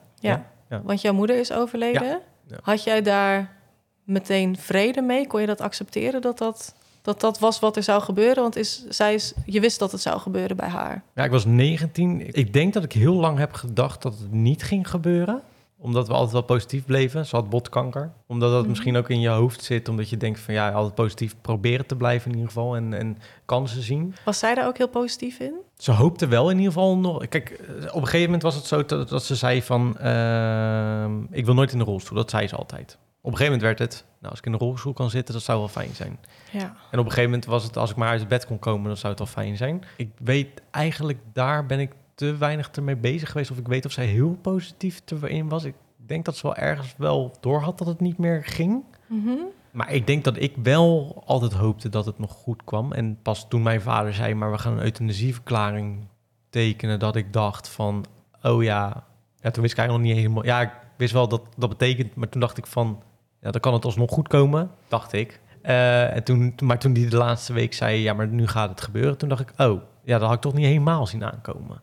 Ja, 0.69 0.83
want 0.83 1.01
jouw 1.01 1.13
moeder 1.13 1.39
is 1.39 1.53
overleden. 1.53 2.21
Ja. 2.47 2.57
Had 2.63 2.85
jij 2.85 3.03
daar 3.03 3.57
meteen 4.05 4.57
vrede 4.59 5.03
mee? 5.03 5.27
Kon 5.27 5.41
je 5.41 5.47
dat 5.47 5.61
accepteren 5.61 6.21
dat 6.21 6.39
dat, 6.39 6.75
dat, 7.03 7.21
dat 7.21 7.39
was 7.39 7.61
wat 7.61 7.77
er 7.77 7.83
zou 7.83 8.03
gebeuren? 8.03 8.43
Want 8.43 8.57
is, 8.57 8.85
zij 8.89 9.15
is, 9.15 9.35
je 9.47 9.61
wist 9.61 9.79
dat 9.79 9.93
het 9.93 10.01
zou 10.01 10.21
gebeuren 10.21 10.57
bij 10.57 10.69
haar. 10.69 11.03
Ja, 11.15 11.25
ik 11.25 11.31
was 11.31 11.45
19. 11.45 12.37
Ik 12.37 12.53
denk 12.53 12.73
dat 12.73 12.85
ik 12.85 12.93
heel 12.93 13.15
lang 13.15 13.39
heb 13.39 13.53
gedacht 13.53 14.03
dat 14.03 14.19
het 14.19 14.33
niet 14.33 14.63
ging 14.63 14.91
gebeuren. 14.91 15.43
Omdat 15.79 16.07
we 16.07 16.13
altijd 16.13 16.33
wel 16.33 16.43
positief 16.43 16.85
bleven. 16.85 17.27
Ze 17.27 17.37
had 17.37 17.51
botkanker. 17.51 18.13
Omdat 18.27 18.51
dat 18.51 18.61
Mhm. 18.61 18.69
misschien 18.69 18.97
ook 18.97 19.09
in 19.11 19.21
je 19.21 19.29
hoofd 19.29 19.63
zit. 19.65 19.89
Omdat 19.89 20.09
je 20.09 20.17
denkt 20.17 20.41
van 20.41 20.55
ja, 20.55 20.71
altijd 20.73 20.95
positief 20.95 21.35
proberen 21.41 21.87
te 21.87 21.97
blijven 21.97 22.27
in 22.31 22.37
ieder 22.37 22.53
geval. 22.53 22.77
En, 22.77 22.95
en 22.95 23.19
kansen 23.45 23.83
zien. 23.83 24.15
Was 24.25 24.39
zij 24.39 24.55
daar 24.55 24.67
ook 24.67 24.77
heel 24.79 24.89
positief 24.89 25.39
in? 25.39 25.55
Ze 25.77 25.93
hoopte 25.93 26.27
wel 26.27 26.51
in 26.51 26.57
ieder 26.57 26.73
geval 26.73 26.97
nog. 26.99 27.29
Kijk, 27.29 27.51
eh, 27.51 27.75
op 27.87 28.01
een 28.01 28.05
gegeven 28.05 28.25
moment 28.25 28.43
was 28.43 28.55
het 28.55 28.65
zo 28.65 28.85
dat, 28.85 29.09
dat 29.09 29.25
ze 29.25 29.35
zei 29.35 29.63
van... 29.63 29.99
ehm, 29.99 31.23
ik 31.31 31.45
wil 31.45 31.55
nooit 31.55 31.73
in 31.73 31.79
de 31.79 31.85
rolstoel. 31.85 32.17
Dat 32.17 32.31
zei 32.31 32.49
ze 32.49 32.57
altijd. 32.57 32.99
Op 33.21 33.31
een 33.31 33.37
gegeven 33.37 33.59
moment 33.59 33.79
werd 33.79 33.91
het... 33.93 34.05
Nou, 34.19 34.31
als 34.31 34.39
ik 34.39 34.47
in 34.47 34.53
de 34.53 34.59
rolstoel 34.59 34.93
kan 34.93 35.11
zitten, 35.11 35.35
dat 35.35 35.43
zou 35.43 35.59
wel 35.59 35.69
fijn 35.69 35.95
zijn. 35.95 36.19
Ja. 36.53 36.61
En 36.91 36.99
op 36.99 37.05
een 37.05 37.11
gegeven 37.13 37.25
moment 37.31 37.45
was 37.45 37.65
het... 37.65 37.77
Als 37.77 37.91
ik 37.91 37.97
maar 37.97 38.09
uit 38.09 38.21
het 38.21 38.29
bed 38.29 38.47
kon 38.47 38.59
komen, 38.59 38.87
dan 38.87 38.97
zou 38.97 39.09
het 39.09 39.19
wel 39.19 39.29
fijn 39.45 39.57
zijn. 39.57 39.83
Ik 39.97 40.11
weet 40.25 40.63
eigenlijk... 40.71 41.19
Daar 41.33 41.67
ben 41.67 41.81
ik 41.81 41.91
te 42.15 42.37
weinig 42.37 42.71
ermee 42.71 42.97
bezig 42.97 43.31
geweest. 43.31 43.51
Of 43.51 43.59
ik 43.59 43.67
weet 43.69 43.85
of 43.87 43.93
zij 43.93 44.07
heel 44.07 44.39
positief 44.43 45.03
erin 45.23 45.49
was. 45.49 45.65
Ik 45.65 45.75
denk 45.97 46.25
dat 46.25 46.37
ze 46.37 46.43
wel 46.47 46.57
ergens 46.57 46.95
wel 46.99 47.35
door 47.41 47.61
had 47.61 47.79
dat 47.79 47.87
het 47.87 48.01
niet 48.01 48.19
meer 48.19 48.45
ging. 48.45 48.83
Mhm. 49.07 49.31
Maar 49.71 49.93
ik 49.93 50.07
denk 50.07 50.25
dat 50.25 50.41
ik 50.41 50.53
wel 50.63 51.23
altijd 51.27 51.53
hoopte 51.53 51.89
dat 51.89 52.07
het 52.07 52.19
nog 52.19 52.31
goed 52.33 52.65
kwam. 52.65 52.93
En 52.93 53.19
pas 53.23 53.49
toen 53.49 53.63
mijn 53.63 53.81
vader 53.81 54.15
zei, 54.15 54.35
maar 54.35 54.51
we 54.51 54.59
gaan 54.59 54.73
een 54.73 54.83
euthanasieverklaring 54.85 56.07
tekenen, 56.51 56.99
dat 56.99 57.17
ik 57.17 57.33
dacht 57.33 57.69
van, 57.69 58.05
oh 58.43 58.63
ja, 58.63 59.05
ja 59.41 59.51
toen 59.51 59.63
wist 59.63 59.73
ik 59.75 59.79
eigenlijk 59.79 59.91
nog 59.91 60.01
niet 60.01 60.17
helemaal. 60.17 60.45
Ja, 60.45 60.61
ik 60.61 60.71
wist 60.97 61.13
wel 61.13 61.29
dat 61.29 61.43
dat 61.57 61.69
betekent, 61.69 62.15
maar 62.15 62.29
toen 62.29 62.41
dacht 62.41 62.59
ik 62.59 62.67
van, 62.67 63.03
ja, 63.41 63.51
dan 63.51 63.61
kan 63.61 63.73
het 63.73 63.85
alsnog 63.85 64.11
goed 64.11 64.29
komen, 64.29 64.71
dacht 64.89 65.13
ik. 65.13 65.41
Eh, 65.63 66.17
en 66.17 66.25
toen, 66.25 66.55
toen- 66.55 66.67
maar 66.69 66.79
toen 66.79 66.93
die 66.93 67.09
de 67.09 67.17
laatste 67.17 67.53
week 67.53 67.75
zei, 67.75 68.01
ja, 68.03 68.13
maar 68.15 68.29
nu 68.29 68.47
gaat 68.47 68.69
het 68.71 68.81
gebeuren, 68.81 69.19
toen 69.19 69.29
dacht 69.29 69.41
ik, 69.41 69.53
oh, 69.57 69.81
ja, 70.05 70.19
dat 70.19 70.27
had 70.27 70.33
ik 70.37 70.41
toch 70.41 70.55
niet 70.55 70.67
helemaal 70.67 71.07
zien 71.07 71.25
aankomen. 71.25 71.81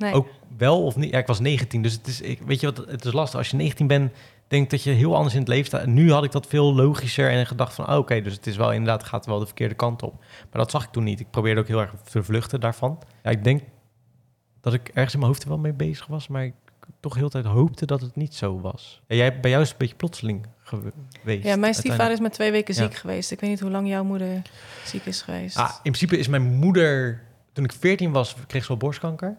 Nee. 0.00 0.12
Ook 0.14 0.28
wel 0.56 0.84
of 0.84 0.96
niet? 0.96 1.10
Ja, 1.10 1.18
ik 1.18 1.26
was 1.26 1.40
19, 1.40 1.82
dus 1.82 1.92
het 1.92 2.06
is, 2.06 2.20
ik, 2.20 2.40
weet 2.42 2.60
je 2.60 2.66
wat, 2.72 2.86
het 2.88 3.04
is 3.04 3.12
lastig. 3.12 3.38
Als 3.38 3.50
je 3.50 3.56
19 3.56 3.86
bent, 3.86 4.12
denk 4.48 4.70
dat 4.70 4.82
je 4.82 4.90
heel 4.90 5.14
anders 5.16 5.34
in 5.34 5.40
het 5.40 5.48
leven 5.48 5.66
staat. 5.66 5.82
En 5.82 5.94
nu 5.94 6.12
had 6.12 6.24
ik 6.24 6.32
dat 6.32 6.46
veel 6.46 6.74
logischer 6.74 7.30
en 7.30 7.46
gedacht 7.46 7.74
van, 7.74 7.88
oh, 7.88 7.96
oké, 7.96 8.20
dus 8.22 8.34
het 8.34 8.46
is 8.46 8.56
wel 8.56 8.72
inderdaad, 8.72 9.04
gaat 9.04 9.26
wel 9.26 9.38
de 9.38 9.46
verkeerde 9.46 9.74
kant 9.74 10.02
op. 10.02 10.18
Maar 10.18 10.62
dat 10.62 10.70
zag 10.70 10.84
ik 10.84 10.90
toen 10.90 11.04
niet. 11.04 11.20
Ik 11.20 11.30
probeerde 11.30 11.60
ook 11.60 11.66
heel 11.68 11.80
erg 11.80 11.94
te 12.10 12.22
vluchten 12.22 12.60
daarvan. 12.60 12.98
Ja, 13.22 13.30
ik 13.30 13.44
denk 13.44 13.62
dat 14.60 14.74
ik 14.74 14.88
ergens 14.88 15.12
in 15.12 15.18
mijn 15.18 15.30
hoofd 15.32 15.42
er 15.42 15.48
wel 15.48 15.58
mee 15.58 15.72
bezig 15.72 16.06
was, 16.06 16.28
maar 16.28 16.44
ik 16.44 16.54
toch 17.00 17.14
heel 17.14 17.28
tijd 17.28 17.44
hoopte 17.44 17.86
dat 17.86 18.00
het 18.00 18.16
niet 18.16 18.34
zo 18.34 18.60
was. 18.60 19.02
Ja, 19.06 19.16
jij, 19.16 19.40
bij 19.40 19.50
jou 19.50 19.62
is 19.62 19.68
het 19.70 19.80
een 19.80 19.86
beetje 19.86 20.00
plotseling 20.00 20.46
gewe- 20.62 20.92
geweest. 21.20 21.44
ja, 21.44 21.56
mijn 21.56 21.74
stiefvader 21.74 22.12
is 22.12 22.20
met 22.20 22.32
twee 22.32 22.50
weken 22.50 22.74
Ja. 22.74 22.82
ziek 22.82 22.94
geweest. 22.94 23.30
Ik 23.30 23.40
weet 23.40 23.50
niet 23.50 23.60
hoe 23.60 23.70
lang 23.70 23.88
jouw 23.88 24.04
moeder 24.04 24.42
ziek 24.84 25.04
is 25.04 25.22
geweest. 25.22 25.56
Ah, 25.56 25.70
in 25.70 25.78
principe 25.92 26.18
is 26.18 26.28
mijn 26.28 26.42
moeder, 26.54 27.22
toen 27.52 27.64
ik 27.64 27.72
14 27.72 28.12
was, 28.12 28.34
kreeg 28.46 28.62
ze 28.62 28.68
wel 28.68 28.76
borstkanker. 28.76 29.36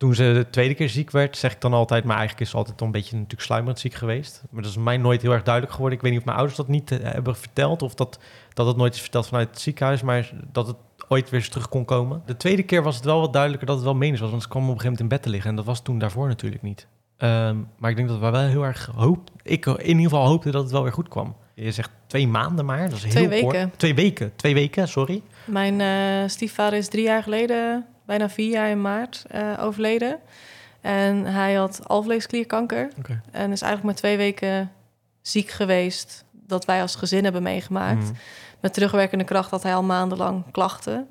Toen 0.00 0.14
ze 0.14 0.32
de 0.32 0.50
tweede 0.50 0.74
keer 0.74 0.88
ziek 0.88 1.10
werd, 1.10 1.36
zeg 1.36 1.52
ik 1.52 1.60
dan 1.60 1.72
altijd, 1.72 2.04
maar 2.04 2.16
eigenlijk 2.16 2.44
is 2.44 2.50
ze 2.50 2.56
altijd 2.56 2.80
al 2.80 2.86
een 2.86 2.92
beetje 2.92 3.14
natuurlijk 3.16 3.42
sluimerend 3.42 3.78
ziek 3.78 3.94
geweest. 3.94 4.42
Maar 4.50 4.62
dat 4.62 4.70
is 4.70 4.76
mij 4.76 4.96
nooit 4.96 5.22
heel 5.22 5.32
erg 5.32 5.42
duidelijk 5.42 5.74
geworden. 5.74 5.96
Ik 5.98 6.04
weet 6.04 6.12
niet 6.12 6.20
of 6.20 6.26
mijn 6.26 6.36
ouders 6.38 6.58
dat 6.58 6.68
niet 6.68 6.90
eh, 6.90 6.98
hebben 7.02 7.36
verteld 7.36 7.82
of 7.82 7.94
dat, 7.94 8.18
dat 8.54 8.66
het 8.66 8.76
nooit 8.76 8.94
is 8.94 9.00
verteld 9.00 9.26
vanuit 9.26 9.48
het 9.48 9.60
ziekenhuis, 9.60 10.02
maar 10.02 10.32
dat 10.52 10.66
het 10.66 10.76
ooit 11.08 11.30
weer 11.30 11.40
eens 11.40 11.48
terug 11.48 11.68
kon 11.68 11.84
komen. 11.84 12.22
De 12.26 12.36
tweede 12.36 12.62
keer 12.62 12.82
was 12.82 12.96
het 12.96 13.04
wel 13.04 13.20
wat 13.20 13.32
duidelijker 13.32 13.66
dat 13.66 13.76
het 13.76 13.84
wel 13.84 13.94
menens 13.94 14.20
was, 14.20 14.30
want 14.30 14.42
ze 14.42 14.48
kwam 14.48 14.62
op 14.62 14.68
een 14.68 14.80
gegeven 14.80 14.92
moment 14.92 15.12
in 15.12 15.16
bed 15.16 15.22
te 15.26 15.30
liggen 15.30 15.50
en 15.50 15.56
dat 15.56 15.64
was 15.64 15.82
toen 15.82 15.98
daarvoor 15.98 16.28
natuurlijk 16.28 16.62
niet. 16.62 16.86
Ehm, 17.16 17.56
maar 17.78 17.90
ik 17.90 17.96
denk 17.96 18.08
dat 18.08 18.18
we 18.18 18.30
wel 18.30 18.40
heel 18.40 18.64
erg 18.64 18.90
hoop, 18.94 19.30
ik 19.42 19.66
in 19.66 19.86
ieder 19.86 20.02
geval 20.02 20.26
hoopte 20.26 20.50
dat 20.50 20.62
het 20.62 20.72
wel 20.72 20.82
weer 20.82 20.92
goed 20.92 21.08
kwam. 21.08 21.36
Je 21.54 21.72
zegt 21.72 21.90
twee 22.06 22.28
maanden 22.28 22.64
maar, 22.64 22.88
dat 22.90 22.98
is 22.98 23.02
heel 23.14 23.26
Twee 23.26 23.42
kort. 23.42 23.52
weken. 23.54 23.72
Twee 23.76 23.94
weken, 23.94 24.32
twee 24.36 24.54
weken, 24.54 24.88
sorry. 24.88 25.22
Mijn 25.44 25.80
eh, 25.80 26.28
stiefvader 26.28 26.78
is 26.78 26.88
drie 26.88 27.04
jaar 27.04 27.22
geleden, 27.22 27.86
bijna 28.10 28.28
vier 28.28 28.50
jaar 28.50 28.68
in 28.68 28.80
maart, 28.80 29.24
eh, 29.28 29.52
overleden. 29.60 30.18
En 30.80 31.24
hij 31.24 31.54
had 31.54 31.88
alvleesklierkanker. 31.88 32.90
En 33.30 33.52
is 33.52 33.62
eigenlijk 33.62 33.82
maar 33.82 33.94
twee 33.94 34.16
weken 34.16 34.72
ziek 35.22 35.50
geweest. 35.50 36.24
Dat 36.30 36.64
wij 36.64 36.80
als 36.80 36.94
gezin 36.94 37.24
hebben 37.24 37.42
meegemaakt. 37.42 38.02
Mhm. 38.02 38.12
Met 38.60 38.74
terugwerkende 38.74 39.24
kracht 39.24 39.50
had 39.50 39.62
hij 39.62 39.74
al 39.74 39.82
maandenlang 39.82 40.44
klachten. 40.50 41.08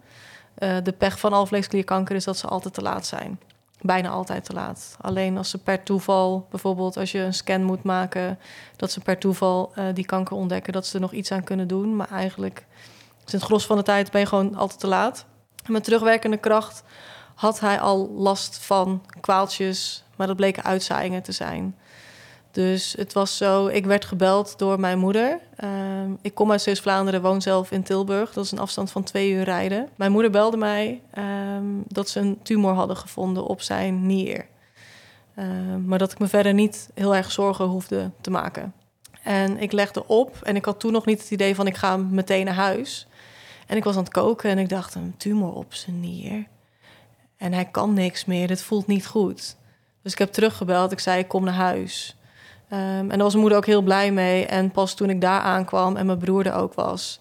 Eh, 0.56 0.78
de 0.84 0.92
pech 0.92 1.20
van 1.20 1.34
alvleesklierkanker 1.34 2.16
is 2.16 2.24
dat 2.24 2.38
ze 2.38 2.48
altijd 2.48 2.74
te 2.74 2.82
laat 2.82 3.06
zijn. 3.06 3.40
Bijna 3.82 4.10
altijd 4.10 4.46
te 4.46 4.54
laat. 4.54 4.98
Alleen 5.02 5.38
als 5.38 5.50
ze 5.50 5.58
per 5.58 5.84
toeval, 5.84 6.48
bijvoorbeeld 6.50 6.98
als 6.98 7.12
je 7.12 7.20
een 7.20 7.34
scan 7.34 7.64
moet 7.64 7.84
maken, 7.84 8.40
dat 8.76 8.92
ze 8.92 9.00
per 9.00 9.18
toeval 9.18 9.72
eh, 9.76 9.86
die 9.94 10.06
kanker 10.06 10.36
ontdekken, 10.36 10.74
dat 10.74 10.88
ze 10.88 10.96
er 10.96 11.02
nog 11.02 11.14
iets 11.14 11.32
aan 11.32 11.44
kunnen 11.44 11.68
doen. 11.68 11.96
Maar 11.96 12.10
eigenlijk 12.12 12.66
is 13.26 13.34
in 13.34 13.40
het 13.40 13.48
gros 13.48 13.66
van 13.66 13.78
de 13.78 13.84
tijd 13.84 14.12
ben 14.12 14.22
je 14.22 14.28
gewoon 14.28 14.56
altijd 14.56 14.80
te 14.80 14.88
laat. 14.88 15.28
En 15.70 15.76
met 15.76 15.84
terugwerkende 15.84 16.38
kracht 16.38 16.84
had 17.36 17.60
hij 17.60 17.80
al 17.80 18.12
last 18.18 18.58
van 18.58 19.02
kwaaltjes, 19.20 20.04
maar 20.16 20.28
dat 20.28 20.36
bleken 20.36 20.64
uitzaaiingen 20.64 21.22
te 21.22 21.32
zijn. 21.32 21.76
Dus 22.52 22.94
het 22.98 23.14
was 23.14 23.38
zo, 23.38 23.68
ik 23.68 23.86
werd 23.86 24.06
gebeld 24.06 24.58
door 24.58 24.80
mijn 24.80 25.00
moeder. 25.00 25.40
Ehm, 25.56 26.12
ik 26.22 26.34
kom 26.34 26.52
uit 26.52 26.62
Zeeuws-Vlaanderen, 26.62 27.22
woon 27.22 27.42
zelf 27.42 27.72
in 27.72 27.84
Tilburg. 27.84 28.34
Dat 28.34 28.46
is 28.46 28.52
een 28.52 28.60
afstand 28.60 28.92
van 28.92 29.04
twee 29.04 29.32
uur 29.32 29.44
rijden. 29.44 29.90
Mijn 29.96 30.12
moeder 30.12 30.32
belde 30.32 30.58
mij 30.58 31.02
ehm, 31.12 31.66
dat 31.88 32.10
ze 32.10 32.20
een 32.20 32.40
tumor 32.44 32.74
hadden 32.74 32.98
gevonden 32.98 33.46
op 33.46 33.62
zijn 33.62 34.06
nier. 34.06 34.46
Ehm, 35.36 35.86
maar 35.86 36.00
dat 36.00 36.12
ik 36.12 36.20
me 36.20 36.28
verder 36.28 36.54
niet 36.54 36.90
heel 36.94 37.16
erg 37.16 37.32
zorgen 37.32 37.66
hoefde 37.66 38.12
te 38.22 38.30
maken. 38.30 38.74
En 39.24 39.58
ik 39.58 39.72
legde 39.72 40.08
op 40.08 40.40
en 40.44 40.56
ik 40.56 40.66
had 40.66 40.80
toen 40.80 40.92
nog 40.92 41.06
niet 41.06 41.22
het 41.22 41.32
idee 41.32 41.56
van 41.56 41.68
ik 41.68 41.76
ga 41.76 41.98
meteen 41.98 42.46
naar 42.46 42.54
huis. 42.54 43.08
En 43.70 43.78
ik 43.78 43.84
was 43.84 43.96
aan 43.96 44.04
het 44.04 44.12
koken 44.12 44.50
en 44.50 44.58
ik 44.58 44.70
dacht, 44.70 44.96
een 44.96 45.14
tumor 45.18 45.54
op 45.54 45.74
zijn 45.74 46.00
nier. 46.00 46.46
En 47.38 47.54
hij 47.54 47.66
kan 47.66 47.94
niks 47.94 48.26
meer, 48.26 48.48
dit 48.48 48.62
voelt 48.62 48.88
niet 48.88 49.08
goed. 49.08 49.56
Dus 50.02 50.12
ik 50.12 50.18
heb 50.18 50.32
teruggebeld, 50.32 50.92
ik 50.92 51.00
zei 51.00 51.20
ik 51.20 51.28
kom 51.28 51.44
naar 51.44 51.54
huis. 51.54 52.18
Ehm, 52.70 52.82
en 52.82 53.08
daar 53.08 53.18
was 53.18 53.28
mijn 53.28 53.40
moeder 53.40 53.58
ook 53.58 53.66
heel 53.66 53.82
blij 53.82 54.12
mee. 54.12 54.46
En 54.46 54.72
pas 54.72 54.94
toen 54.94 55.10
ik 55.10 55.22
daar 55.22 55.42
aankwam 55.42 55.96
en 55.96 56.06
mijn 56.06 56.18
broer 56.18 56.46
er 56.46 56.54
ook 56.54 56.74
was, 56.74 57.20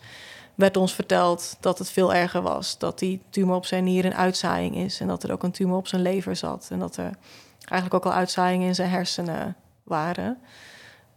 werd 0.55 0.77
ons 0.77 0.95
verteld 0.95 1.57
dat 1.61 1.79
het 1.79 1.91
veel 1.91 2.15
erger 2.15 2.43
was. 2.43 2.79
Dat 2.79 2.99
die 2.99 3.23
tumor 3.31 3.57
op 3.57 3.67
zijn 3.67 3.85
nier 3.85 4.05
een 4.05 4.15
uitzaaiing 4.15 4.77
is. 4.77 5.01
En 5.01 5.07
dat 5.07 5.23
er 5.23 5.33
ook 5.33 5.43
een 5.43 5.51
tumor 5.51 5.77
op 5.77 5.87
zijn 5.87 6.03
lever 6.03 6.37
zat. 6.37 6.69
En 6.71 6.79
dat 6.79 6.97
er 6.97 7.11
eigenlijk 7.59 7.95
ook 7.95 8.13
al 8.13 8.19
uitzaaiingen 8.19 8.67
in 8.67 8.75
zijn 8.75 8.91
hersenen 8.91 9.57
waren. 9.83 10.39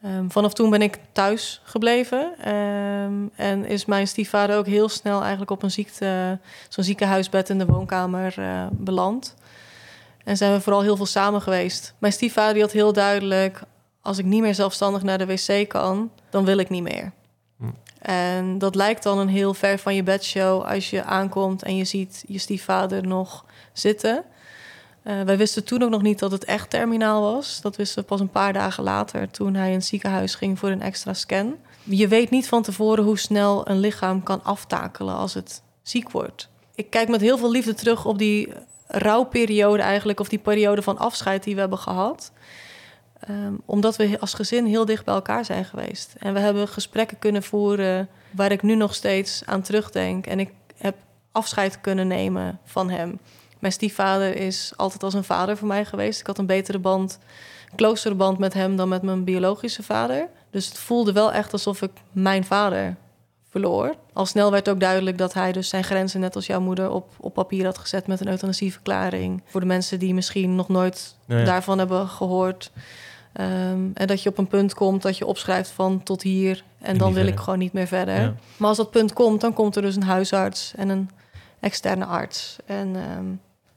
Ehm, 0.01 0.29
vanaf 0.29 0.53
toen 0.53 0.69
ben 0.69 0.81
ik 0.81 0.99
thuis 1.11 1.61
gebleven. 1.63 2.33
Ehm, 2.39 3.27
en 3.35 3.65
is 3.65 3.85
mijn 3.85 4.07
stiefvader 4.07 4.57
ook 4.57 4.65
heel 4.65 4.89
snel 4.89 5.19
eigenlijk 5.21 5.51
op 5.51 5.63
een 5.63 5.71
ziekte, 5.71 6.39
zo'n 6.69 6.83
ziekenhuisbed 6.83 7.49
in 7.49 7.57
de 7.57 7.65
woonkamer 7.65 8.33
eh, 8.37 8.65
beland. 8.71 9.35
En 10.23 10.37
zijn 10.37 10.53
we 10.53 10.61
vooral 10.61 10.81
heel 10.81 10.95
veel 10.95 11.05
samen 11.05 11.41
geweest. 11.41 11.93
Mijn 11.97 12.13
stiefvader 12.13 12.53
die 12.53 12.61
had 12.61 12.71
heel 12.71 12.93
duidelijk... 12.93 13.61
als 14.01 14.17
ik 14.17 14.25
niet 14.25 14.41
meer 14.41 14.55
zelfstandig 14.55 15.03
naar 15.03 15.17
de 15.17 15.25
wc 15.25 15.69
kan, 15.69 16.11
dan 16.29 16.45
wil 16.45 16.57
ik 16.57 16.69
niet 16.69 16.83
meer. 16.83 17.11
Hm. 17.57 17.65
En 17.99 18.57
dat 18.57 18.75
lijkt 18.75 19.03
dan 19.03 19.17
een 19.17 19.27
heel 19.27 19.53
ver 19.53 19.79
van 19.79 19.95
je 19.95 20.03
bedshow... 20.03 20.63
als 20.63 20.89
je 20.89 21.03
aankomt 21.03 21.63
en 21.63 21.75
je 21.75 21.85
ziet 21.85 22.23
je 22.27 22.37
stiefvader 22.37 23.07
nog 23.07 23.45
zitten. 23.73 24.23
Eh, 25.03 25.21
wij 25.21 25.37
wisten 25.37 25.63
toen 25.63 25.83
ook 25.83 25.89
nog 25.89 26.01
niet 26.01 26.19
dat 26.19 26.31
het 26.31 26.45
echt 26.45 26.69
terminaal 26.69 27.21
was. 27.33 27.61
Dat 27.61 27.75
wisten 27.75 28.01
we 28.01 28.07
pas 28.07 28.19
een 28.19 28.29
paar 28.29 28.53
dagen 28.53 28.83
later... 28.83 29.31
toen 29.31 29.53
hij 29.53 29.67
in 29.67 29.75
het 29.75 29.85
ziekenhuis 29.85 30.35
ging 30.35 30.59
voor 30.59 30.69
een 30.69 30.81
extra 30.81 31.13
scan. 31.13 31.55
Je 31.83 32.07
weet 32.07 32.29
niet 32.29 32.47
van 32.47 32.63
tevoren 32.63 33.03
hoe 33.03 33.17
snel 33.17 33.69
een 33.69 33.79
lichaam 33.79 34.23
kan 34.23 34.43
aftakelen 34.43 35.15
als 35.15 35.33
het 35.33 35.61
ziek 35.81 36.11
wordt. 36.11 36.49
Ik 36.75 36.89
kijk 36.89 37.09
met 37.09 37.21
heel 37.21 37.37
veel 37.37 37.51
liefde 37.51 37.73
terug 37.73 38.05
op 38.05 38.17
die 38.17 38.53
rouwperiode 38.87 39.81
eigenlijk, 39.81 40.19
of 40.19 40.29
die 40.29 40.39
periode 40.39 40.81
van 40.81 40.97
afscheid 40.97 41.43
die 41.43 41.53
we 41.53 41.59
hebben 41.59 41.77
gehad. 41.77 42.31
Ehm, 43.19 43.53
omdat 43.65 43.95
we 43.95 44.19
als 44.19 44.33
gezin 44.33 44.65
heel 44.65 44.85
dicht 44.85 45.05
bij 45.05 45.13
elkaar 45.13 45.45
zijn 45.45 45.65
geweest. 45.65 46.15
En 46.19 46.33
we 46.33 46.39
hebben 46.39 46.67
gesprekken 46.67 47.19
kunnen 47.19 47.43
voeren 47.43 48.09
waar 48.31 48.51
ik 48.51 48.61
nu 48.61 48.75
nog 48.75 48.95
steeds 48.95 49.41
aan 49.45 49.61
terugdenk. 49.61 50.27
En 50.27 50.39
ik 50.39 50.49
heb 50.77 50.95
afscheid 51.31 51.81
kunnen 51.81 52.07
nemen 52.07 52.59
van 52.65 52.89
hem. 52.89 53.19
Mijn 53.61 53.73
stiefvader 53.73 54.35
is 54.35 54.73
altijd 54.75 55.03
als 55.03 55.13
een 55.13 55.23
vader 55.23 55.57
voor 55.57 55.67
mij 55.67 55.85
geweest. 55.85 56.19
Ik 56.19 56.27
had 56.27 56.37
een 56.37 56.45
betere 56.45 56.79
band, 56.79 57.19
closere 57.75 58.15
band 58.15 58.37
met 58.37 58.53
hem 58.53 58.75
dan 58.75 58.89
met 58.89 59.01
mijn 59.01 59.23
biologische 59.23 59.83
vader. 59.83 60.27
Dus 60.49 60.65
het 60.65 60.77
voelde 60.77 61.11
wel 61.11 61.31
echt 61.31 61.53
alsof 61.53 61.81
ik 61.81 61.91
mijn 62.11 62.43
vader 62.43 62.95
verloor. 63.49 63.95
Al 64.13 64.25
snel 64.25 64.51
werd 64.51 64.69
ook 64.69 64.79
duidelijk 64.79 65.17
dat 65.17 65.33
hij 65.33 65.51
dus 65.51 65.69
zijn 65.69 65.83
grenzen, 65.83 66.19
net 66.19 66.35
als 66.35 66.45
jouw 66.45 66.61
moeder, 66.61 66.89
op, 66.89 67.13
op 67.19 67.33
papier 67.33 67.65
had 67.65 67.77
gezet 67.77 68.07
met 68.07 68.19
een 68.19 68.27
euthanasieverklaring. 68.27 69.43
Voor 69.45 69.59
de 69.59 69.65
mensen 69.65 69.99
die 69.99 70.13
misschien 70.13 70.55
nog 70.55 70.67
nooit 70.67 71.15
daarvan 71.27 71.77
hebben 71.77 72.07
gehoord. 72.07 72.71
Ehm, 73.33 73.89
en 73.93 74.07
dat 74.07 74.23
je 74.23 74.29
op 74.29 74.37
een 74.37 74.47
punt 74.47 74.73
komt 74.73 75.01
dat 75.01 75.17
je 75.17 75.25
opschrijft 75.25 75.69
van 75.69 76.03
tot 76.03 76.21
hier 76.21 76.63
en, 76.79 76.97
dan 76.97 77.13
wil 77.13 77.25
ik 77.27 77.39
gewoon 77.39 77.59
niet 77.59 77.73
meer 77.73 77.87
verder. 77.87 78.35
Maar 78.57 78.67
als 78.67 78.77
dat 78.77 78.91
punt 78.91 79.13
komt, 79.13 79.41
dan 79.41 79.53
komt 79.53 79.75
er 79.75 79.81
dus 79.81 79.95
een 79.95 80.03
huisarts 80.03 80.73
en 80.75 80.89
een 80.89 81.09
externe 81.59 82.05
arts. 82.05 82.57
En 82.65 82.95
ehm, 82.95 83.25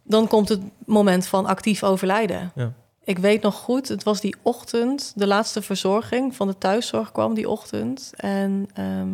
dan 0.04 0.28
komt 0.28 0.49
het 0.49 0.61
moment 0.87 1.26
van 1.26 1.46
actief 1.46 1.82
overlijden. 1.82 2.52
Ja. 2.54 2.73
Ik 3.04 3.18
weet 3.18 3.42
nog 3.42 3.54
goed, 3.54 3.88
het 3.88 4.02
was 4.02 4.20
die 4.20 4.37
ochtend, 4.42 5.12
de 5.16 5.26
laatste 5.26 5.62
verzorging 5.62 6.37
van 6.37 6.46
de 6.46 6.58
thuiszorg 6.58 7.12
kwam 7.12 7.34
die 7.34 7.49
ochtend. 7.49 8.12
En 8.16 8.68
ehm, 8.75 9.08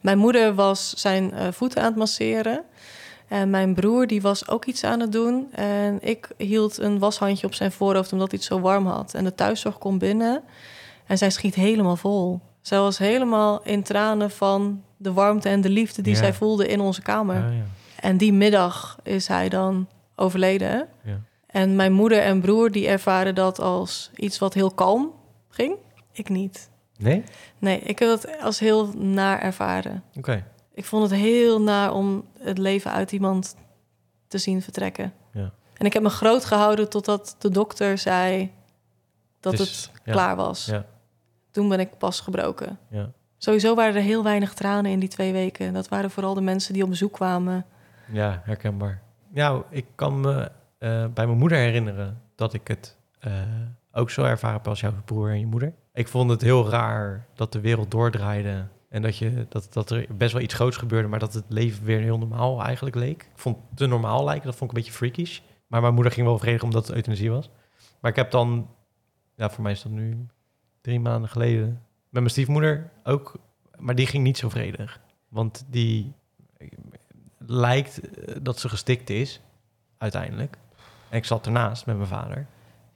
mijn 0.00 0.18
moeder 0.18 0.54
was 0.54 0.94
zijn 0.94 1.32
uh, 1.34 1.48
voeten 1.50 1.80
aan 1.80 1.86
het 1.86 1.96
masseren. 1.96 2.62
En 3.28 3.50
mijn 3.50 3.74
broer 3.74 4.06
die 4.06 4.22
was 4.22 4.48
ook 4.48 4.64
iets 4.64 4.84
aan 4.84 5.00
het 5.00 5.12
doen. 5.12 5.52
En 5.52 5.98
ik 6.00 6.28
hield 6.36 6.78
een 6.78 6.98
washandje 6.98 7.46
op 7.46 7.54
zijn 7.54 7.72
voorhoofd 7.72 8.12
omdat 8.12 8.30
hij 8.30 8.38
het 8.38 8.48
zo 8.48 8.60
warm 8.60 8.86
had. 8.86 9.14
En 9.14 9.24
de 9.24 9.34
thuiszorg 9.34 9.78
komt 9.78 9.98
binnen 9.98 10.42
en 11.06 11.18
zij 11.18 11.30
schiet 11.30 11.54
helemaal 11.54 11.96
vol. 11.96 12.40
Zij 12.60 12.78
was 12.78 12.98
helemaal 12.98 13.60
in 13.62 13.82
tranen 13.82 14.30
van 14.30 14.82
de 14.96 15.12
warmte 15.12 15.48
en 15.48 15.60
de 15.60 15.70
liefde 15.70 16.02
die 16.02 16.16
zij 16.16 16.34
voelde 16.34 16.66
in 16.66 16.80
onze 16.80 17.02
kamer. 17.02 17.36
Ja, 17.36 17.50
ja. 17.50 17.64
En 18.00 18.16
die 18.16 18.32
middag 18.32 18.98
is 19.02 19.26
hij 19.26 19.48
dan 19.48 19.86
overleden. 20.20 20.88
Ja. 21.04 21.20
En 21.46 21.76
mijn 21.76 21.92
moeder 21.92 22.22
en 22.22 22.40
broer 22.40 22.70
die 22.70 22.88
ervaren 22.88 23.34
dat 23.34 23.60
als 23.60 24.10
iets 24.14 24.38
wat 24.38 24.54
heel 24.54 24.70
kalm 24.70 25.12
ging. 25.48 25.76
Ik 26.12 26.28
niet. 26.28 26.70
Nee? 26.96 27.24
Nee, 27.58 27.80
ik 27.80 27.98
heb 27.98 28.10
het 28.10 28.40
als 28.40 28.58
heel 28.58 28.92
naar 28.96 29.40
ervaren. 29.40 30.02
Oké. 30.16 30.46
Ik 30.74 30.84
vond 30.84 31.10
het 31.10 31.20
heel 31.20 31.60
naar 31.60 31.92
om 31.92 32.24
het 32.38 32.58
leven 32.58 32.92
uit 32.92 33.12
iemand 33.12 33.56
te 34.28 34.38
zien 34.38 34.62
vertrekken. 34.62 35.12
Ja. 35.32 35.52
En 35.76 35.86
ik 35.86 35.92
heb 35.92 36.02
me 36.02 36.08
groot 36.08 36.44
gehouden 36.44 36.88
totdat 36.88 37.36
de 37.38 37.50
dokter 37.50 37.98
zei 37.98 38.52
dat 39.40 39.58
het 39.58 39.90
klaar 40.04 40.36
was. 40.36 40.64
Ja. 40.64 40.86
Toen 41.50 41.68
ben 41.68 41.80
ik 41.80 41.98
pas 41.98 42.20
gebroken. 42.20 42.78
Ja. 42.90 43.10
Sowieso 43.38 43.74
waren 43.74 43.94
er 43.94 44.02
heel 44.02 44.22
weinig 44.22 44.54
tranen 44.54 44.90
in 44.90 44.98
die 44.98 45.08
twee 45.08 45.32
weken. 45.32 45.72
Dat 45.72 45.88
waren 45.88 46.10
vooral 46.10 46.34
de 46.34 46.40
mensen 46.40 46.72
die 46.72 46.82
op 46.82 46.88
bezoek 46.88 47.12
kwamen. 47.12 47.66
Ja, 48.12 48.42
herkenbaar. 48.44 49.02
Nou, 49.32 49.64
ik 49.70 49.86
kan 49.94 50.20
me 50.20 50.50
uh, 50.78 51.06
bij 51.06 51.26
mijn 51.26 51.38
moeder 51.38 51.58
herinneren 51.58 52.22
dat 52.34 52.52
ik 52.52 52.68
het 52.68 52.96
uh, 53.26 53.32
ook 53.92 54.10
zo 54.10 54.22
ervaren 54.22 54.56
heb 54.56 54.68
als 54.68 54.80
jouw 54.80 54.92
broer 55.04 55.30
en 55.30 55.38
je 55.38 55.46
moeder. 55.46 55.74
Ik 55.92 56.08
vond 56.08 56.30
het 56.30 56.40
heel 56.40 56.68
raar 56.68 57.26
dat 57.34 57.52
de 57.52 57.60
wereld 57.60 57.90
doordraaide 57.90 58.66
en 58.88 59.02
dat, 59.02 59.16
je, 59.16 59.46
dat, 59.48 59.72
dat 59.72 59.90
er 59.90 60.06
best 60.16 60.32
wel 60.32 60.42
iets 60.42 60.54
groots 60.54 60.76
gebeurde, 60.76 61.08
maar 61.08 61.18
dat 61.18 61.34
het 61.34 61.44
leven 61.48 61.84
weer 61.84 62.00
heel 62.00 62.18
normaal 62.18 62.62
eigenlijk 62.62 62.96
leek. 62.96 63.22
Ik 63.22 63.38
vond 63.38 63.56
het 63.56 63.76
te 63.76 63.86
normaal 63.86 64.24
lijken, 64.24 64.46
dat 64.46 64.56
vond 64.56 64.70
ik 64.70 64.76
een 64.76 64.82
beetje 64.82 64.98
freakish. 64.98 65.40
Maar 65.66 65.80
mijn 65.80 65.94
moeder 65.94 66.12
ging 66.12 66.26
wel 66.26 66.38
vredig 66.38 66.62
omdat 66.62 66.86
het 66.86 66.96
euthanasie 66.96 67.30
was. 67.30 67.50
Maar 68.00 68.10
ik 68.10 68.16
heb 68.16 68.30
dan, 68.30 68.68
ja, 69.34 69.50
voor 69.50 69.62
mij 69.62 69.72
is 69.72 69.82
dat 69.82 69.92
nu 69.92 70.26
drie 70.80 71.00
maanden 71.00 71.30
geleden, 71.30 71.66
met 72.08 72.22
mijn 72.22 72.30
stiefmoeder 72.30 72.90
ook, 73.04 73.38
maar 73.78 73.94
die 73.94 74.06
ging 74.06 74.24
niet 74.24 74.38
zo 74.38 74.48
vredig. 74.48 75.00
Want 75.28 75.66
die 75.68 76.12
lijkt 77.50 78.00
dat 78.44 78.58
ze 78.58 78.68
gestikt 78.68 79.10
is, 79.10 79.40
uiteindelijk. 79.98 80.56
En 81.08 81.16
ik 81.16 81.24
zat 81.24 81.46
ernaast 81.46 81.86
met 81.86 81.96
mijn 81.96 82.08
vader. 82.08 82.46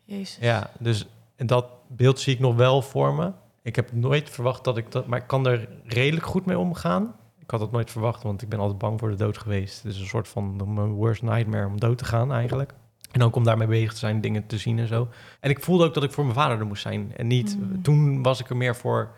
Jezus. 0.05 0.39
Ja, 0.41 0.71
dus 0.79 1.07
dat 1.37 1.67
beeld 1.87 2.21
zie 2.21 2.35
ik 2.35 2.41
nog 2.41 2.57
wel 2.57 2.83
voor 2.83 3.15
me. 3.15 3.33
Ik 3.63 3.77
heb 3.77 3.93
nooit 3.93 4.31
verwacht 4.31 4.65
dat 4.65 4.77
ik 4.77 4.93
dat... 4.93 5.07
Maar 5.07 5.19
ik 5.19 5.27
kan 5.27 5.47
er 5.47 5.69
redelijk 5.85 6.27
goed 6.27 6.47
mee 6.47 6.59
omgaan. 6.59 7.15
Ik 7.39 7.51
had 7.51 7.61
dat 7.61 7.73
nooit 7.73 7.91
verwacht, 7.91 8.23
want 8.23 8.43
ik 8.43 8.49
ben 8.49 8.59
altijd 8.59 8.79
bang 8.79 9.01
voor 9.01 9.11
de 9.11 9.17
dood 9.17 9.39
geweest. 9.39 9.85
Is 9.85 10.01
een 10.01 10.07
soort 10.07 10.29
van 10.29 10.75
mijn 10.75 10.93
worst 10.93 11.23
nightmare 11.23 11.67
om 11.67 11.81
dood 11.81 11.99
te 11.99 12.05
gaan 12.05 12.33
eigenlijk. 12.33 12.75
En 13.11 13.23
ook 13.23 13.37
om 13.37 13.45
daarmee 13.45 13.67
bezig 13.67 13.93
te 13.93 13.99
zijn, 13.99 14.21
dingen 14.21 14.47
te 14.47 14.59
zien 14.59 14.79
en 14.79 14.87
zo. 14.87 15.09
En 15.41 15.51
ik 15.51 15.61
voelde 15.61 15.85
ook 15.85 15.95
dat 15.95 16.03
ik 16.03 16.13
voor 16.13 16.25
mijn 16.25 16.37
vader 16.37 16.59
er 16.59 16.67
moest 16.67 16.83
zijn. 16.83 17.17
En 17.17 17.27
niet... 17.27 17.59
Mm. 17.59 17.83
Toen 17.83 18.23
was 18.23 18.41
ik 18.41 18.51
er 18.51 18.57
meer 18.57 18.77
voor... 18.77 19.11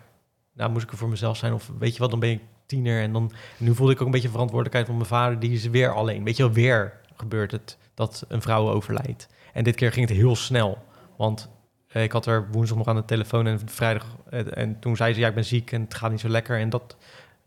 Nou, 0.53 0.71
moest 0.71 0.83
ik 0.83 0.91
er 0.91 0.97
voor 0.97 1.09
mezelf 1.09 1.37
zijn. 1.37 1.53
Of 1.53 1.71
weet 1.79 1.93
je 1.93 1.99
wat, 1.99 2.09
dan 2.09 2.19
ben 2.19 2.29
ik 2.29 2.41
tiener. 2.67 3.01
En 3.01 3.13
dan... 3.13 3.31
nu 3.57 3.75
voelde 3.75 3.93
ik 3.93 3.99
ook 3.99 4.05
een 4.05 4.11
beetje 4.11 4.29
verantwoordelijkheid 4.29 4.85
van 4.85 4.95
mijn 4.95 5.07
vader. 5.07 5.39
Die 5.39 5.51
is 5.51 5.67
weer 5.67 5.93
alleen. 5.93 6.23
Weet 6.23 6.37
je 6.37 6.43
wel, 6.43 6.51
weer 6.51 6.93
gebeurt 7.15 7.51
het 7.51 7.77
dat 7.93 8.25
een 8.27 8.41
vrouw 8.41 8.69
overlijdt. 8.69 9.27
En 9.53 9.63
dit 9.63 9.75
keer 9.75 9.91
ging 9.91 10.07
het 10.07 10.17
heel 10.17 10.35
snel. 10.35 10.77
Want 11.17 11.49
eh, 11.87 12.03
ik 12.03 12.11
had 12.11 12.25
er 12.25 12.47
woensdag 12.51 12.77
nog 12.77 12.87
aan 12.87 12.95
de 12.95 13.05
telefoon 13.05 13.47
en 13.47 13.59
vrijdag. 13.65 14.05
Eh, 14.29 14.57
en 14.57 14.79
toen 14.79 14.95
zei 14.95 15.13
ze: 15.13 15.19
Ja, 15.19 15.27
ik 15.27 15.35
ben 15.35 15.45
ziek 15.45 15.71
en 15.71 15.81
het 15.81 15.93
gaat 15.93 16.11
niet 16.11 16.19
zo 16.19 16.29
lekker. 16.29 16.59
En 16.59 16.69
dat 16.69 16.97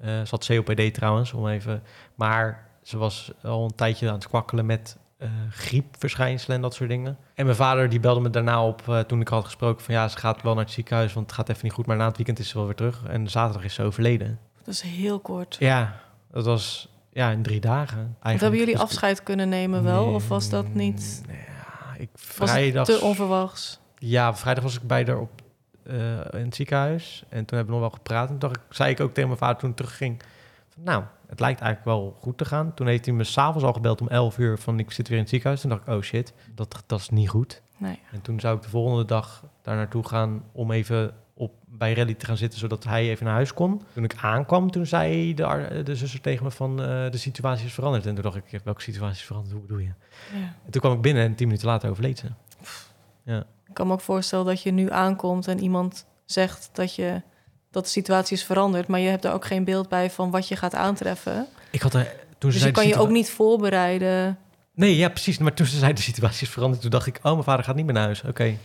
uh, 0.05 0.21
zat 0.25 0.47
COPD 0.47 0.95
trouwens, 0.95 1.33
om 1.33 1.49
even. 1.49 1.83
Maar 2.15 2.69
ze 2.83 2.99
was 2.99 3.33
al 3.43 3.65
een 3.65 3.75
tijdje 3.75 4.09
aan 4.09 4.15
het 4.15 4.29
kwakkelen 4.29 4.67
met 4.67 4.99
griepverschijnselen 5.51 6.57
en 6.57 6.63
dat 6.63 6.75
soort 6.75 6.89
dingen. 6.89 7.19
En 7.35 7.45
mijn 7.45 7.57
vader 7.57 7.89
die 7.89 8.01
belde 8.01 8.21
me 8.21 8.31
daarna 8.31 8.67
op 8.67 9.05
toen 9.07 9.21
ik 9.21 9.29
had 9.29 9.45
gesproken 9.45 9.85
van 9.85 9.95
ja, 9.95 10.09
ze 10.09 10.19
gaat 10.19 10.43
wel 10.43 10.55
naar 10.55 10.65
het 10.65 10.73
ziekenhuis, 10.73 11.13
want 11.13 11.27
het 11.27 11.35
gaat 11.35 11.49
even 11.49 11.65
niet 11.65 11.73
goed. 11.73 11.87
Maar 11.87 11.97
na 11.97 12.07
het 12.07 12.17
weekend 12.17 12.39
is 12.39 12.49
ze 12.49 12.57
wel 12.57 12.67
weer 12.67 12.75
terug. 12.75 13.05
En 13.05 13.29
zaterdag 13.29 13.65
is 13.65 13.75
ze 13.75 13.83
overleden. 13.83 14.39
Dat 14.71 14.83
is 14.85 14.91
heel 14.91 15.19
kort. 15.19 15.57
Ja, 15.59 16.01
dat 16.31 16.45
was 16.45 16.89
ja, 17.13 17.31
in 17.31 17.43
drie 17.43 17.61
dagen. 17.61 17.99
Eigenlijk. 17.99 18.41
hebben 18.41 18.59
jullie 18.59 18.75
dus 18.75 18.83
afscheid 18.83 19.23
kunnen 19.23 19.49
nemen 19.49 19.83
wel? 19.83 20.05
of 20.05 20.29
was 20.29 20.49
dat 20.49 20.75
niet... 20.75 21.23
Ja, 21.29 21.95
ik, 21.99 22.09
vrijdag... 22.15 22.87
te 22.87 23.01
onverwachts? 23.01 23.81
Ja, 23.99 24.35
vrijdag 24.35 24.65
was 24.65 24.77
ik 24.77 24.83
bij 24.83 25.05
haar 25.05 25.19
op, 25.19 25.43
uh, 25.83 25.95
in 26.33 26.45
het 26.45 26.55
ziekenhuis. 26.55 27.25
En 27.29 27.45
toen 27.45 27.57
hebben 27.57 27.75
we 27.75 27.81
nog 27.81 27.91
wel 27.91 27.99
gepraat. 27.99 28.31
En 28.31 28.39
toen 28.39 28.51
zei 28.69 28.91
ik 28.91 29.01
ook 29.01 29.13
tegen 29.15 29.29
mijn 29.29 29.41
vader 29.41 29.57
toen 29.57 29.71
ik 29.71 29.77
terugging... 29.77 30.23
Van, 30.69 30.83
nou, 30.83 31.05
het 31.27 31.41
lijkt 31.41 31.61
eigenlijk 31.61 31.97
wel 31.97 32.17
goed 32.21 32.39
te 32.39 32.45
gaan. 32.45 32.75
Toen 32.75 32.87
heeft 32.87 33.05
hij 33.05 33.15
me 33.15 33.25
s'avonds 33.25 33.65
al 33.65 33.73
gebeld 33.73 34.01
om 34.01 34.09
11 34.09 34.39
uur 34.39 34.59
van 34.59 34.79
ik 34.79 34.91
zit 34.91 35.09
weer 35.09 35.17
in 35.17 35.23
het 35.23 35.31
ziekenhuis. 35.33 35.61
Toen 35.61 35.71
dacht 35.71 35.83
ik, 35.87 35.95
oh 35.95 36.03
shit, 36.03 36.33
dat, 36.55 36.83
dat 36.87 37.01
is 37.01 37.09
niet 37.09 37.29
goed. 37.29 37.63
Nee. 37.77 37.99
En 38.13 38.21
toen 38.21 38.41
zou 38.41 38.57
ik 38.57 38.63
de 38.63 38.69
volgende 38.69 39.05
dag 39.05 39.45
daar 39.63 39.77
naartoe 39.77 40.07
gaan 40.09 40.45
om 40.53 40.71
even 40.71 41.15
op, 41.41 41.53
bij 41.67 41.93
Rally 41.93 42.15
te 42.15 42.27
gaan 42.27 42.37
zitten, 42.37 42.59
zodat 42.59 42.85
hij 42.85 43.09
even 43.09 43.25
naar 43.25 43.35
huis 43.35 43.55
kon. 43.55 43.83
Toen 43.95 44.05
ik 44.05 44.15
aankwam, 44.21 44.71
toen 44.71 44.87
zei 44.87 45.35
de, 45.35 45.81
de 45.85 45.97
zuster 45.97 46.21
tegen 46.21 46.45
me 46.45 46.51
van 46.51 46.71
uh, 46.71 47.11
de 47.11 47.17
situatie 47.17 47.67
is 47.67 47.73
veranderd. 47.73 48.07
En 48.07 48.15
toen 48.15 48.23
dacht 48.23 48.37
ik, 48.37 48.61
welke 48.65 48.83
situatie 48.83 49.17
is 49.17 49.23
veranderd? 49.23 49.53
Hoe 49.53 49.63
bedoel 49.63 49.79
je? 49.79 49.93
Ja. 50.33 50.55
En 50.65 50.71
toen 50.71 50.81
kwam 50.81 50.93
ik 50.93 51.01
binnen 51.01 51.23
en 51.23 51.35
tien 51.35 51.47
minuten 51.47 51.69
later 51.69 51.91
overleed 51.91 52.19
ze. 52.19 52.27
Ja. 53.25 53.39
Ik 53.69 53.75
kan 53.75 53.87
me 53.87 53.93
ook 53.93 54.01
voorstellen 54.01 54.45
dat 54.45 54.63
je 54.63 54.71
nu 54.71 54.91
aankomt 54.91 55.49
en 55.49 55.61
iemand 55.61 56.07
zegt 56.25 56.71
dat, 56.73 56.95
je, 56.95 57.23
dat 57.71 57.85
de 57.85 57.91
situatie 57.91 58.37
is 58.37 58.45
veranderd, 58.45 58.87
maar 58.87 59.01
je 59.01 59.09
hebt 59.09 59.25
er 59.25 59.33
ook 59.33 59.45
geen 59.45 59.65
beeld 59.65 59.89
bij 59.89 60.11
van 60.11 60.31
wat 60.31 60.49
je 60.49 60.57
gaat 60.57 60.75
aantreffen. 60.75 61.47
Ik 61.71 61.81
had 61.81 61.95
er, 61.95 62.15
toen 62.39 62.53
ze 62.53 62.59
dus 62.59 62.67
je 62.67 62.73
kan 62.73 62.87
je 62.87 62.99
ook 62.99 63.11
niet 63.11 63.31
voorbereiden. 63.31 64.39
Nee, 64.75 64.97
ja, 64.97 65.09
precies. 65.09 65.39
Maar 65.39 65.55
toen 65.55 65.67
ze 65.67 65.79
zei 65.79 65.93
de 65.93 66.01
situatie 66.01 66.47
is 66.47 66.53
veranderd, 66.53 66.83
toen 66.83 66.91
dacht 66.91 67.07
ik, 67.07 67.19
oh, 67.23 67.33
mijn 67.33 67.45
vader 67.45 67.65
gaat 67.65 67.75
niet 67.75 67.85
meer 67.85 67.95
naar 67.95 68.05
huis. 68.05 68.23
Oké. 68.25 68.57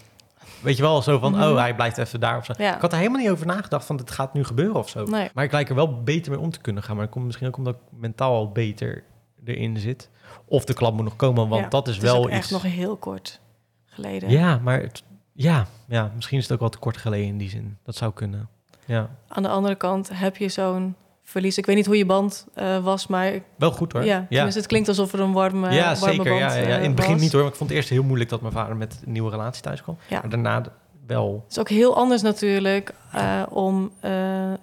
Weet 0.62 0.76
je 0.76 0.82
wel, 0.82 1.02
zo 1.02 1.20
van, 1.20 1.32
mhm. 1.32 1.44
oh, 1.44 1.58
hij 1.58 1.76
blijft 1.76 1.98
even 1.98 2.20
daar 2.20 2.38
of 2.38 2.46
zo. 2.46 2.54
Ja. 2.58 2.76
Ik 2.76 2.82
had 2.82 2.92
er 2.92 2.98
helemaal 2.98 3.22
niet 3.22 3.30
over 3.30 3.46
nagedacht 3.46 3.86
van, 3.86 3.98
het 3.98 4.12
gaat 4.12 4.34
nu 4.34 4.44
gebeuren 4.44 4.76
of 4.76 4.90
zo. 4.90 5.04
Nee. 5.04 5.30
Maar 5.34 5.44
ik 5.44 5.52
lijk 5.52 5.70
er 5.70 5.76
wel 5.76 6.04
beter 6.04 6.32
mee 6.32 6.42
om 6.42 6.52
te 6.52 6.60
kunnen 6.60 6.84
gaan. 6.84 6.96
Maar 6.96 7.06
dat 7.06 7.14
komt 7.14 7.26
misschien 7.26 7.48
ook 7.48 7.58
omdat 7.58 7.76
ik 7.76 8.00
mentaal 8.00 8.34
al 8.34 8.52
beter 8.52 9.04
erin 9.46 9.78
zit. 9.78 10.10
Of 10.46 10.66
de 10.66 10.74
klap 10.74 10.94
moet 10.94 11.04
nog 11.04 11.16
komen, 11.16 11.48
want 11.48 11.72
dat 11.72 11.88
is, 11.88 11.98
wel 11.98 12.28
is 12.28 12.36
echt 12.36 12.52
nog 12.52 12.62
heel 12.62 12.98
kort 12.98 13.40
geleden. 13.86 14.30
Ja, 14.30 14.60
maar 14.64 14.82
het, 14.82 15.04
ja, 15.34 15.68
ja, 15.88 16.12
misschien 16.16 16.38
is 16.38 16.44
het 16.44 16.54
ook 16.54 16.60
wel 16.60 16.70
te 16.70 16.78
kort 16.78 16.98
geleden 16.98 17.28
in 17.28 17.38
die 17.38 17.50
zin. 17.50 17.78
Dat 17.84 17.96
zou 17.96 18.14
kunnen. 18.14 18.50
Ja. 18.86 19.10
Aan 19.28 19.44
de 19.44 19.50
andere 19.50 19.76
kant 19.76 20.10
heb 20.14 20.38
je 20.38 20.50
zo'n 20.50 20.96
verlies. 21.25 21.58
Ik 21.58 21.65
weet 21.65 21.75
niet 21.75 21.86
hoe 21.86 21.98
je 21.98 22.05
band 22.05 22.46
uh, 22.55 22.84
was, 22.84 23.08
maar... 23.08 23.34
Wel 23.55 23.72
goed 23.72 23.91
hoor. 23.91 24.05
Ja, 24.05 24.25
ja. 24.29 24.46
het 24.46 24.65
klinkt 24.67 24.88
alsof 24.88 25.13
er 25.13 25.20
een 25.20 25.34
warme, 25.34 25.72
ja, 25.72 25.96
warme 25.96 26.15
zeker, 26.15 26.24
band 26.24 26.39
Ja, 26.39 26.55
ja. 26.55 26.77
In 26.77 26.84
het 26.84 26.96
begin 26.96 27.17
niet 27.17 27.32
hoor, 27.32 27.41
maar 27.41 27.51
ik 27.51 27.58
vond 27.58 27.70
het 27.70 27.79
eerst 27.79 27.89
heel 27.89 28.03
moeilijk 28.03 28.29
dat 28.29 28.41
mijn 28.41 28.53
vader 28.53 28.75
met 28.75 29.01
een 29.05 29.12
nieuwe 29.12 29.32
relatie 29.32 29.62
thuis 29.62 29.82
kwam. 29.82 29.98
Ja. 30.08 30.20
Maar 30.20 30.29
daarna 30.29 30.63
wel. 31.08 31.41
Het 31.44 31.51
is 31.51 31.60
ook 31.60 31.70
heel 31.70 31.96
anders 31.96 32.22
natuurlijk 32.22 32.94
uh, 33.15 33.44
om 33.50 33.91
uh, 34.05 34.12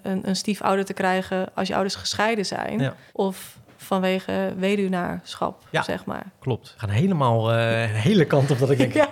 een, 0.02 0.28
een 0.28 0.37
stiefouder 0.37 0.85
te 0.85 0.92
krijgen 0.92 1.49
als 1.54 1.69
je 1.69 1.75
ouders 1.75 1.95
gescheiden 1.95 2.47
zijn. 2.47 2.78
Ja. 2.78 2.95
Of 3.12 3.61
vanwege 3.76 4.52
weduwnaarschap, 4.57 5.62
ja, 5.71 5.83
zeg 5.83 6.04
maar. 6.04 6.25
Klopt. 6.38 6.73
We 6.75 6.81
gaan 6.81 6.88
helemaal 6.88 7.54
uh, 7.54 7.83
een 7.83 7.88
hele 7.88 8.25
kant 8.25 8.50
op 8.50 8.59
dat 8.59 8.71
ik 8.71 8.78
denk... 8.78 8.92
ja. 9.02 9.09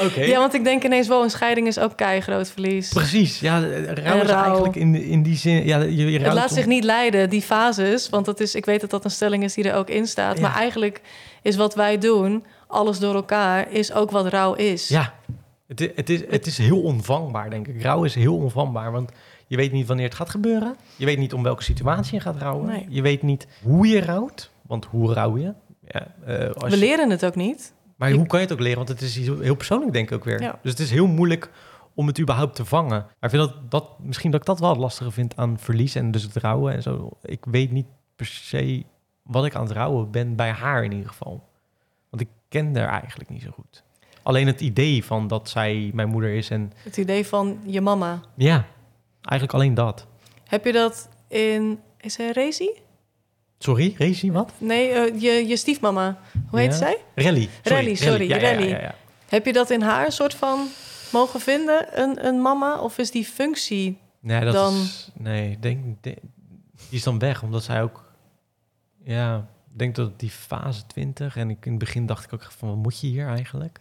Okay. 0.00 0.28
Ja, 0.28 0.38
want 0.38 0.54
ik 0.54 0.64
denk 0.64 0.84
ineens 0.84 1.08
wel, 1.08 1.22
een 1.22 1.30
scheiding 1.30 1.66
is 1.66 1.78
ook 1.78 1.96
kei 1.96 2.20
groot 2.20 2.50
verlies. 2.50 2.88
Precies, 2.88 3.40
ja, 3.40 3.60
rouw 3.94 4.22
is 4.22 4.28
eigenlijk 4.28 4.76
in, 4.76 4.94
in 4.94 5.22
die 5.22 5.36
zin... 5.36 5.66
Ja, 5.66 5.78
je, 5.82 6.10
je 6.10 6.18
het 6.18 6.32
laat 6.32 6.52
zich 6.52 6.66
niet 6.66 6.84
leiden, 6.84 7.30
die 7.30 7.42
fases. 7.42 8.08
Want 8.08 8.24
dat 8.24 8.40
is, 8.40 8.54
ik 8.54 8.64
weet 8.64 8.80
dat 8.80 8.90
dat 8.90 9.04
een 9.04 9.10
stelling 9.10 9.44
is 9.44 9.54
die 9.54 9.68
er 9.68 9.76
ook 9.76 9.88
in 9.88 10.06
staat. 10.06 10.40
Maar 10.40 10.54
eigenlijk 10.54 11.00
is 11.42 11.56
wat 11.56 11.74
wij 11.74 11.98
doen, 11.98 12.44
alles 12.66 12.98
door 12.98 13.14
elkaar, 13.14 13.70
is 13.70 13.92
ook 13.92 14.10
wat 14.10 14.26
rouw 14.26 14.54
is. 14.54 14.88
Ja, 14.88 15.14
Het, 15.66 15.80
is, 15.80 15.88
het, 15.94 16.10
is, 16.10 16.20
het 16.28 16.46
is 16.46 16.58
heel 16.58 16.82
onvangbaar, 16.82 17.50
denk 17.50 17.66
ik. 17.68 17.82
Rouw 17.82 18.04
is 18.04 18.14
heel 18.14 18.36
onvangbaar, 18.36 18.92
want 18.92 19.10
je 19.46 19.56
weet 19.56 19.72
niet 19.72 19.86
wanneer 19.86 20.06
het 20.06 20.14
gaat 20.14 20.30
gebeuren. 20.30 20.76
Je 20.96 21.04
weet 21.04 21.18
niet 21.18 21.32
om 21.32 21.42
welke 21.42 21.62
situatie 21.62 22.14
je 22.14 22.20
gaat 22.20 22.36
rouwen. 22.36 22.66
Nee. 22.66 22.86
Je 22.88 23.02
weet 23.02 23.22
niet 23.22 23.46
hoe 23.62 23.86
je 23.86 24.00
rouwt, 24.00 24.50
want 24.62 24.84
hoe 24.84 25.12
rouw 25.12 25.38
je? 25.38 25.52
Ja, 25.88 26.06
eh, 26.26 26.50
als 26.50 26.70
We 26.70 26.76
leren 26.78 27.10
het 27.10 27.24
ook 27.24 27.34
niet. 27.34 27.72
Maar 28.04 28.12
Ik- 28.12 28.18
hoe 28.18 28.28
kan 28.28 28.38
je 28.40 28.44
het 28.44 28.54
ook 28.54 28.60
leren? 28.60 28.76
Want 28.76 28.88
het 28.88 29.00
is 29.00 29.16
heel 29.16 29.54
persoonlijk, 29.54 29.92
denk 29.92 30.08
ik 30.10 30.14
ook 30.16 30.24
weer. 30.24 30.40
Ja. 30.40 30.58
Dus 30.62 30.70
het 30.70 30.80
is 30.80 30.90
heel 30.90 31.06
moeilijk 31.06 31.50
om 31.94 32.06
het 32.06 32.20
überhaupt 32.20 32.54
te 32.54 32.64
vangen. 32.64 32.88
Maar 32.98 33.14
ik 33.20 33.30
vind 33.30 33.42
dat, 33.42 33.70
dat 33.70 33.98
misschien 33.98 34.30
dat 34.30 34.40
ik 34.40 34.46
dat 34.46 34.60
wel 34.60 34.68
het 34.70 34.78
lastige 34.78 35.10
vind 35.10 35.36
aan 35.36 35.58
verlies 35.58 35.94
en 35.94 36.10
dus 36.10 36.22
het 36.22 36.36
rouwen 36.36 36.74
en 36.74 36.82
zo. 36.82 37.10
Ik 37.22 37.44
weet 37.44 37.70
niet 37.70 37.86
per 38.16 38.26
se 38.26 38.84
wat 39.22 39.44
ik 39.44 39.54
aan 39.54 39.62
het 39.62 39.72
rouwen 39.72 40.10
ben 40.10 40.36
bij 40.36 40.50
haar 40.50 40.84
in 40.84 40.92
ieder 40.92 41.08
geval. 41.08 41.48
Want 42.10 42.22
ik 42.22 42.28
ken 42.48 42.76
haar 42.76 42.88
eigenlijk 43.00 43.30
niet 43.30 43.42
zo 43.42 43.50
goed. 43.50 43.82
Alleen 44.22 44.46
het 44.46 44.60
idee 44.60 45.04
van 45.04 45.26
dat 45.28 45.48
zij 45.48 45.90
mijn 45.94 46.08
moeder 46.08 46.34
is 46.34 46.50
en 46.50 46.72
Het 46.76 46.96
idee 46.96 47.26
van 47.26 47.58
je 47.66 47.80
mama. 47.80 48.20
ja, 48.34 48.64
eigenlijk 49.20 49.52
alleen 49.58 49.74
dat. 49.74 50.06
Heb 50.44 50.64
je 50.64 50.72
dat 50.72 51.08
in... 51.28 51.78
Is 52.00 52.16
hij 52.16 52.30
Rezi? 52.30 52.70
Sorry, 53.64 53.94
Rezi, 53.98 54.32
wat? 54.32 54.52
Nee, 54.58 54.88
eh, 54.90 55.20
je, 55.20 55.46
je 55.48 55.56
stiefmama. 55.56 56.18
Hoe 56.48 56.58
heet 56.60 56.70
Ja. 56.70 56.76
zij? 56.76 56.96
Rally. 57.14 57.48
Rally, 57.62 57.94
sorry, 57.94 58.28
ja, 58.28 58.36
ja, 58.36 58.50
Rally. 58.52 58.68
ja, 58.68 58.80
ja. 58.80 58.94
Heb 59.28 59.46
je 59.46 59.52
dat 59.52 59.70
in 59.70 59.80
haar 59.82 60.12
soort 60.12 60.34
van 60.34 60.66
mogen 61.12 61.40
vinden, 61.40 62.00
een, 62.02 62.26
een 62.26 62.42
mama? 62.42 62.80
Of 62.80 62.98
is 62.98 63.10
die 63.10 63.24
functie... 63.24 63.98
Nee, 64.20 64.44
dat 64.44 64.54
Dan- 64.54 64.74
is... 64.74 65.10
Nee, 65.14 65.58
denk, 65.58 66.02
denk- 66.02 66.18
die 66.74 66.98
is 66.98 67.02
dan 67.02 67.18
weg, 67.18 67.42
omdat 67.42 67.64
zij 67.64 67.82
ook... 67.82 68.12
Ja, 69.04 69.36
ik 69.72 69.78
denk 69.78 69.94
dat 69.94 70.20
die 70.20 70.30
fase 70.30 70.86
20... 70.86 71.36
En 71.36 71.50
ik, 71.50 71.64
in 71.66 71.70
het 71.70 71.80
begin 71.80 72.06
dacht 72.06 72.24
ik 72.24 72.32
ook 72.32 72.42
van, 72.42 72.68
wat 72.68 72.76
moet 72.78 73.00
je 73.00 73.06
hier 73.06 73.26
eigenlijk? 73.26 73.80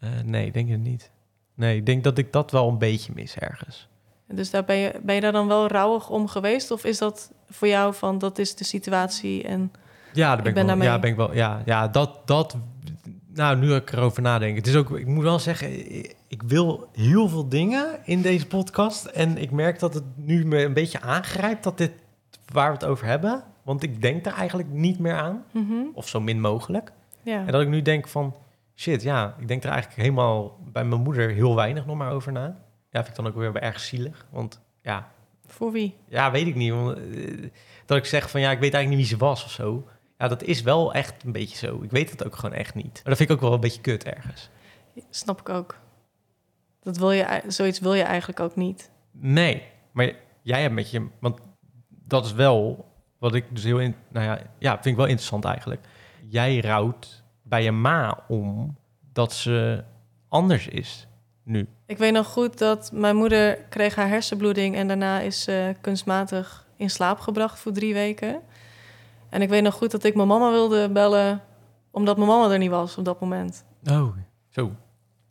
Eh, 0.00 0.10
nee, 0.24 0.50
denk 0.50 0.68
het 0.70 0.80
niet. 0.80 1.10
Nee, 1.54 1.76
ik 1.76 1.86
denk 1.86 2.04
dat 2.04 2.18
ik 2.18 2.32
dat 2.32 2.50
wel 2.50 2.68
een 2.68 2.78
beetje 2.78 3.12
mis 3.14 3.34
ergens. 3.36 3.88
Dus 4.28 4.50
daar 4.50 4.64
ben, 4.64 4.76
je, 4.76 5.00
ben 5.02 5.14
je 5.14 5.20
daar 5.20 5.32
dan 5.32 5.48
wel 5.48 5.66
rouwig 5.66 6.10
om 6.10 6.28
geweest? 6.28 6.70
Of 6.70 6.84
is 6.84 6.98
dat 6.98 7.32
voor 7.50 7.68
jou 7.68 7.94
van, 7.94 8.18
dat 8.18 8.38
is 8.38 8.54
de 8.54 8.64
situatie 8.64 9.42
en... 9.44 9.72
Ja, 10.12 10.26
daar 10.28 10.36
ben 10.36 10.46
Ik 10.46 10.54
ben 10.54 10.78
wel, 10.78 10.86
ja, 10.86 10.98
ben 10.98 11.10
ik 11.10 11.16
wel. 11.16 11.34
Ja, 11.34 11.62
ja, 11.64 11.88
dat, 11.88 12.20
dat. 12.24 12.56
Nou, 13.34 13.56
nu 13.56 13.74
ik 13.74 13.92
erover 13.92 14.22
nadenk. 14.22 14.56
Het 14.56 14.66
is 14.66 14.76
ook. 14.76 14.98
Ik 14.98 15.06
moet 15.06 15.22
wel 15.22 15.38
zeggen, 15.38 15.68
ik 16.28 16.42
wil 16.46 16.88
heel 16.92 17.28
veel 17.28 17.48
dingen 17.48 17.86
in 18.04 18.22
deze 18.22 18.46
podcast. 18.46 19.04
En 19.04 19.38
ik 19.38 19.50
merk 19.50 19.78
dat 19.78 19.94
het 19.94 20.04
nu 20.14 20.46
me 20.46 20.64
een 20.64 20.72
beetje 20.72 21.00
aangrijpt 21.00 21.64
dat 21.64 21.78
dit 21.78 21.92
waar 22.52 22.66
we 22.68 22.72
het 22.74 22.84
over 22.84 23.06
hebben. 23.06 23.44
Want 23.62 23.82
ik 23.82 24.02
denk 24.02 24.24
daar 24.24 24.36
eigenlijk 24.36 24.68
niet 24.68 24.98
meer 24.98 25.14
aan. 25.14 25.44
Mhm, 25.52 25.72
Of 25.94 26.08
zo 26.08 26.20
min 26.20 26.40
mogelijk. 26.40 26.92
Ja. 27.22 27.46
En 27.46 27.52
dat 27.52 27.60
ik 27.60 27.68
nu 27.68 27.82
denk 27.82 28.08
van, 28.08 28.34
shit, 28.74 29.02
ja, 29.02 29.34
ik 29.38 29.48
denk 29.48 29.64
er 29.64 29.70
eigenlijk 29.70 30.00
helemaal 30.00 30.58
bij 30.72 30.84
mijn 30.84 31.02
moeder 31.02 31.30
heel 31.30 31.54
weinig 31.54 31.86
nog 31.86 31.96
maar 31.96 32.12
over 32.12 32.32
na. 32.32 32.56
Ja, 32.96 33.04
vind 33.04 33.18
ik 33.18 33.24
dan 33.24 33.32
ook 33.32 33.38
weer 33.38 33.62
erg 33.62 33.80
zielig. 33.80 34.26
Want 34.30 34.60
ja, 34.82 35.12
Voor 35.46 35.72
wie? 35.72 35.96
ja, 36.08 36.30
weet 36.30 36.46
ik 36.46 36.54
niet. 36.54 36.72
Want, 36.72 36.98
eh, 36.98 37.50
dat 37.86 37.96
ik 37.96 38.04
zeg 38.04 38.30
van, 38.30 38.40
ja, 38.40 38.50
ik 38.50 38.58
weet 38.58 38.74
eigenlijk 38.74 38.88
niet 38.88 39.08
wie 39.08 39.18
ze 39.18 39.24
was 39.24 39.44
of 39.44 39.50
zo. 39.50 39.88
Ja, 40.18 40.28
dat 40.28 40.42
is 40.42 40.62
wel 40.62 40.94
echt 40.94 41.24
een 41.24 41.32
beetje 41.32 41.56
zo. 41.56 41.82
Ik 41.82 41.90
weet 41.90 42.10
het 42.10 42.24
ook 42.24 42.36
gewoon 42.36 42.54
echt 42.54 42.74
niet. 42.74 42.92
Maar 42.94 43.02
dat 43.04 43.16
vind 43.16 43.30
ik 43.30 43.36
ook 43.36 43.42
wel 43.42 43.52
een 43.52 43.60
beetje 43.60 43.80
kut 43.80 44.04
ergens. 44.04 44.50
Snap 45.10 45.40
ik 45.40 45.48
ook. 45.48 45.78
Dat 46.80 46.96
wil 46.96 47.10
je, 47.10 47.42
zoiets 47.46 47.80
wil 47.80 47.94
je 47.94 48.02
eigenlijk 48.02 48.40
ook 48.40 48.56
niet. 48.56 48.90
Nee, 49.10 49.62
maar 49.92 50.12
jij 50.42 50.62
hebt 50.62 50.74
met 50.74 50.90
je... 50.90 51.08
Want 51.20 51.40
dat 51.88 52.24
is 52.24 52.32
wel 52.32 52.88
wat 53.18 53.34
ik 53.34 53.44
dus 53.50 53.64
heel... 53.64 53.80
In, 53.80 53.94
nou 54.08 54.26
ja, 54.26 54.40
ja, 54.58 54.72
vind 54.72 54.86
ik 54.86 54.96
wel 54.96 55.06
interessant 55.06 55.44
eigenlijk. 55.44 55.86
Jij 56.28 56.60
rouwt 56.60 57.24
bij 57.42 57.62
je 57.62 57.72
ma 57.72 58.24
om 58.28 58.76
dat 59.12 59.32
ze 59.32 59.84
anders 60.28 60.68
is 60.68 61.06
nu. 61.42 61.68
Ik 61.86 61.98
weet 61.98 62.12
nog 62.12 62.26
goed 62.26 62.58
dat 62.58 62.90
mijn 62.92 63.16
moeder 63.16 63.54
kreeg 63.68 63.94
haar 63.94 64.08
hersenbloeding... 64.08 64.76
en 64.76 64.88
daarna 64.88 65.20
is 65.20 65.42
ze 65.42 65.74
kunstmatig 65.80 66.66
in 66.76 66.90
slaap 66.90 67.18
gebracht 67.18 67.58
voor 67.58 67.72
drie 67.72 67.94
weken. 67.94 68.40
En 69.28 69.42
ik 69.42 69.48
weet 69.48 69.62
nog 69.62 69.74
goed 69.74 69.90
dat 69.90 70.04
ik 70.04 70.14
mijn 70.14 70.28
mama 70.28 70.50
wilde 70.50 70.90
bellen... 70.90 71.42
omdat 71.90 72.16
mijn 72.16 72.28
mama 72.28 72.52
er 72.52 72.58
niet 72.58 72.70
was 72.70 72.96
op 72.96 73.04
dat 73.04 73.20
moment. 73.20 73.64
Oh, 73.90 74.16
zo. 74.48 74.70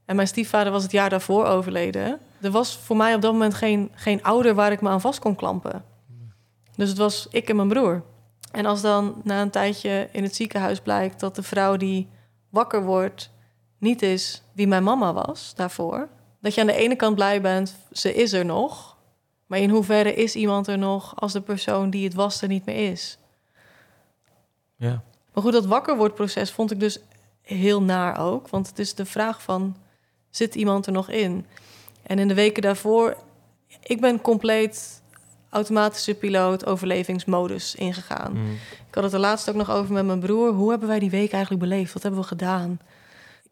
En 0.05 0.15
mijn 0.15 0.27
stiefvader 0.27 0.71
was 0.71 0.83
het 0.83 0.91
jaar 0.91 1.09
daarvoor 1.09 1.45
overleden. 1.45 2.19
Er 2.41 2.51
was 2.51 2.77
voor 2.77 2.97
mij 2.97 3.15
op 3.15 3.21
dat 3.21 3.31
moment 3.31 3.53
geen, 3.53 3.91
geen 3.93 4.23
ouder 4.23 4.55
waar 4.55 4.71
ik 4.71 4.81
me 4.81 4.89
aan 4.89 5.01
vast 5.01 5.19
kon 5.19 5.35
klampen. 5.35 5.83
Dus 6.75 6.89
het 6.89 6.97
was 6.97 7.27
ik 7.29 7.49
en 7.49 7.55
mijn 7.55 7.67
broer. 7.67 8.03
En 8.51 8.65
als 8.65 8.81
dan 8.81 9.21
na 9.23 9.41
een 9.41 9.49
tijdje 9.49 10.09
in 10.11 10.23
het 10.23 10.35
ziekenhuis 10.35 10.79
blijkt 10.79 11.19
dat 11.19 11.35
de 11.35 11.43
vrouw 11.43 11.77
die 11.77 12.09
wakker 12.49 12.83
wordt 12.83 13.31
niet 13.77 14.01
is 14.01 14.43
wie 14.53 14.67
mijn 14.67 14.83
mama 14.83 15.13
was 15.13 15.53
daarvoor. 15.55 16.07
Dat 16.45 16.53
je 16.53 16.61
aan 16.61 16.67
de 16.67 16.73
ene 16.73 16.95
kant 16.95 17.15
blij 17.15 17.41
bent, 17.41 17.75
ze 17.91 18.13
is 18.13 18.33
er 18.33 18.45
nog. 18.45 18.97
Maar 19.45 19.59
in 19.59 19.69
hoeverre 19.69 20.13
is 20.13 20.35
iemand 20.35 20.67
er 20.67 20.77
nog 20.77 21.13
als 21.15 21.33
de 21.33 21.41
persoon 21.41 21.89
die 21.89 22.03
het 22.03 22.13
was 22.13 22.41
er 22.41 22.47
niet 22.47 22.65
meer 22.65 22.91
is? 22.91 23.17
Ja. 24.75 25.03
Maar 25.33 25.43
goed, 25.43 25.53
dat 25.53 25.65
wakker 25.65 25.97
wordt 25.97 26.15
proces 26.15 26.51
vond 26.51 26.71
ik 26.71 26.79
dus 26.79 26.99
heel 27.41 27.81
naar 27.81 28.19
ook. 28.19 28.49
Want 28.49 28.67
het 28.67 28.79
is 28.79 28.93
de 28.93 29.05
vraag 29.05 29.41
van, 29.41 29.75
zit 30.29 30.55
iemand 30.55 30.85
er 30.85 30.91
nog 30.91 31.09
in? 31.09 31.45
En 32.03 32.19
in 32.19 32.27
de 32.27 32.33
weken 32.33 32.61
daarvoor, 32.61 33.17
ik 33.83 34.01
ben 34.01 34.21
compleet 34.21 35.01
automatische 35.49 36.13
piloot 36.13 36.65
overlevingsmodus 36.65 37.75
ingegaan. 37.75 38.33
Mm. 38.33 38.53
Ik 38.87 38.95
had 38.95 39.03
het 39.03 39.13
er 39.13 39.19
laatst 39.19 39.49
ook 39.49 39.55
nog 39.55 39.71
over 39.71 39.93
met 39.93 40.05
mijn 40.05 40.19
broer. 40.19 40.51
Hoe 40.51 40.69
hebben 40.69 40.87
wij 40.87 40.99
die 40.99 41.09
week 41.09 41.31
eigenlijk 41.31 41.63
beleefd? 41.63 41.93
Wat 41.93 42.03
hebben 42.03 42.21
we 42.21 42.27
gedaan? 42.27 42.79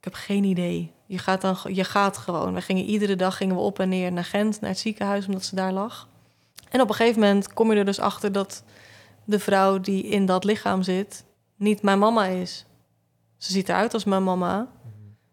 Ik 0.04 0.13
heb 0.13 0.22
geen 0.22 0.44
idee. 0.44 0.92
Je 1.06 1.18
gaat, 1.18 1.42
dan, 1.42 1.58
je 1.68 1.84
gaat 1.84 2.18
gewoon. 2.18 2.54
We 2.54 2.62
gingen 2.62 2.84
iedere 2.84 3.16
dag 3.16 3.38
gingen 3.38 3.56
we 3.56 3.62
op 3.62 3.80
en 3.80 3.89
neer 3.89 4.12
naar 4.12 4.24
Gent, 4.24 4.62
naar 4.62 4.70
het 4.70 4.80
ziekenhuis, 4.80 5.26
omdat 5.26 5.44
ze 5.44 5.56
daar 5.56 5.72
lag. 5.72 6.08
En 6.70 6.82
op 6.82 6.89
een 6.89 6.96
gegeven 6.96 7.22
moment 7.22 7.54
kom 7.54 7.72
je 7.72 7.78
er 7.78 7.86
dus 7.86 8.00
achter 8.00 8.32
dat 8.32 8.63
de 9.24 9.39
vrouw 9.39 9.80
die 9.80 10.04
in 10.04 10.26
dat 10.26 10.44
lichaam 10.44 10.84
zit, 10.84 11.26
niet 11.56 11.82
mijn 11.82 12.00
mama 12.00 12.26
is. 12.26 12.66
Ze 13.38 13.52
ziet 13.52 13.70
eruit 13.70 13.94
als 13.94 14.04
mijn 14.04 14.24
mama. 14.24 14.68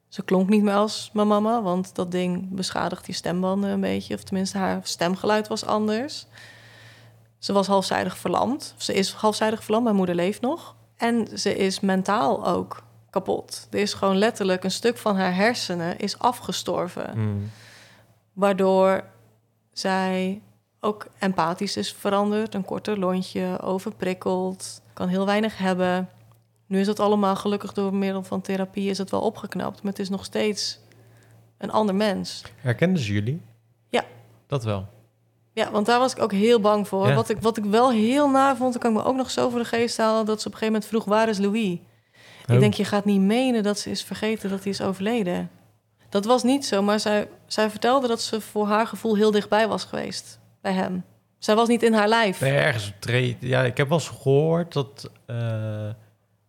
Ze 0.09 0.23
klonk 0.23 0.49
niet 0.49 0.63
meer 0.63 0.75
als 0.75 1.11
mijn 1.13 1.29
mama, 1.29 1.63
want 1.63 1.95
dat 1.95 2.11
ding 2.11 2.49
beschadigt 2.51 3.07
je 3.07 3.13
stembanden 3.13 3.71
een 3.71 3.81
beetje. 3.81 4.15
Of 4.15 4.23
tenminste, 4.23 4.59
haar 4.59 4.81
stemgeluid 4.83 5.49
was 5.49 5.65
anders. 5.65 6.27
Ze 7.39 7.53
was 7.53 7.67
halfzijdig 7.67 8.19
verlamd. 8.19 8.75
Ze 8.77 8.95
is 8.95 9.13
halfzijdig 9.13 9.63
verlamd, 9.63 9.85
mijn 9.85 9.97
moeder 9.97 10.15
leeft 10.15 10.41
nog. 10.41 10.77
En 10.97 11.39
ze 11.39 11.57
is 11.57 11.81
mentaal 11.81 12.47
ook 12.47 12.89
kapot. 13.11 13.67
Er 13.71 13.79
is 13.79 13.95
gewoon 13.95 14.17
letterlijk 14.17 14.65
een 14.65 14.71
stuk 14.71 14.97
van 14.97 15.17
haar 15.17 15.35
hersenen 15.35 15.99
is 15.99 16.19
afgestorven. 16.19 17.19
Mm. 17.19 17.51
Waardoor 18.33 19.05
zij 19.73 20.43
ook 20.81 21.07
empathisch 21.19 21.77
is 21.77 21.93
veranderd. 21.93 22.55
Een 22.55 22.65
korter 22.65 22.99
lontje, 22.99 23.61
overprikkeld, 23.61 24.83
kan 24.93 25.09
heel 25.09 25.27
weinig 25.27 25.59
hebben. 25.59 26.09
Nu 26.67 26.81
is 26.81 26.87
dat 26.87 27.01
allemaal 27.01 27.37
gelukkig 27.37 27.73
door 27.73 27.95
middel 27.95 28.23
van 28.23 28.41
therapie 28.41 28.91
is 28.91 28.99
het 28.99 29.11
wel 29.11 29.21
opgeknapt. 29.21 29.83
Maar 29.83 29.93
het 29.93 30.01
is 30.01 30.09
nog 30.09 30.25
steeds 30.25 30.79
een 31.59 31.71
ander 31.71 31.95
mens. 31.95 32.43
Herkenden 32.57 33.03
ze 33.03 33.13
jullie? 33.13 33.41
Ja. 33.89 34.05
Dat 34.47 34.65
wel. 34.65 34.87
Ja, 35.53 35.71
want 35.71 35.87
daar 35.87 35.99
was 35.99 36.13
ik 36.13 36.23
ook 36.23 36.33
heel 36.33 36.61
bang 36.61 36.89
voor. 36.89 37.09
Ja. 37.09 37.15
Wat, 37.15 37.29
ik, 37.29 37.39
wat 37.41 37.57
ik 37.57 37.65
wel 37.65 37.91
heel 37.91 38.31
naar 38.31 38.57
vond, 38.57 38.73
dan 38.73 38.83
kan 38.83 38.91
ik 38.91 38.97
me 38.97 39.05
ook 39.05 39.17
nog 39.17 39.31
zo 39.31 39.49
voor 39.49 39.59
de 39.59 39.65
geest 39.65 39.97
halen... 39.97 40.27
dat 40.27 40.41
ze 40.41 40.47
op 40.47 40.53
een 40.53 40.59
gegeven 40.59 40.73
moment 40.73 40.85
vroeg, 40.85 41.05
waar 41.05 41.29
is 41.29 41.39
Louis? 41.39 41.79
Oh. 42.49 42.55
Ik 42.55 42.61
denk, 42.61 42.75
je 42.75 42.85
gaat 42.85 43.05
niet 43.05 43.21
menen 43.21 43.63
dat 43.63 43.79
ze 43.79 43.91
is 43.91 44.03
vergeten 44.03 44.51
dat 44.51 44.63
hij 44.63 44.73
is 44.73 44.81
overleden. 44.81 45.51
Dat 46.09 46.25
was 46.25 46.43
niet 46.43 46.67
zo, 46.67 46.83
maar 46.83 47.01
zij, 47.01 47.29
zij 47.47 47.71
vertelde 47.71 48.09
dat 48.09 48.21
ze 48.21 48.41
voor 48.41 48.67
haar 48.67 48.87
gevoel 48.87 49.17
heel 49.17 49.31
dichtbij 49.31 49.69
was 49.69 49.85
geweest 49.85 50.39
bij 50.61 50.73
hem. 50.73 51.05
Zij 51.39 51.55
was 51.55 51.69
niet 51.69 51.83
in 51.83 51.93
haar 51.93 52.09
lijf. 52.09 52.41
Nee, 52.41 52.57
ergens 52.57 52.93
treden. 52.99 53.49
Ja, 53.49 53.63
ik 53.63 53.77
heb 53.77 53.89
wel 53.89 53.99
eens 53.99 54.09
gehoord 54.09 54.73
dat 54.73 55.11
eh, 55.27 55.91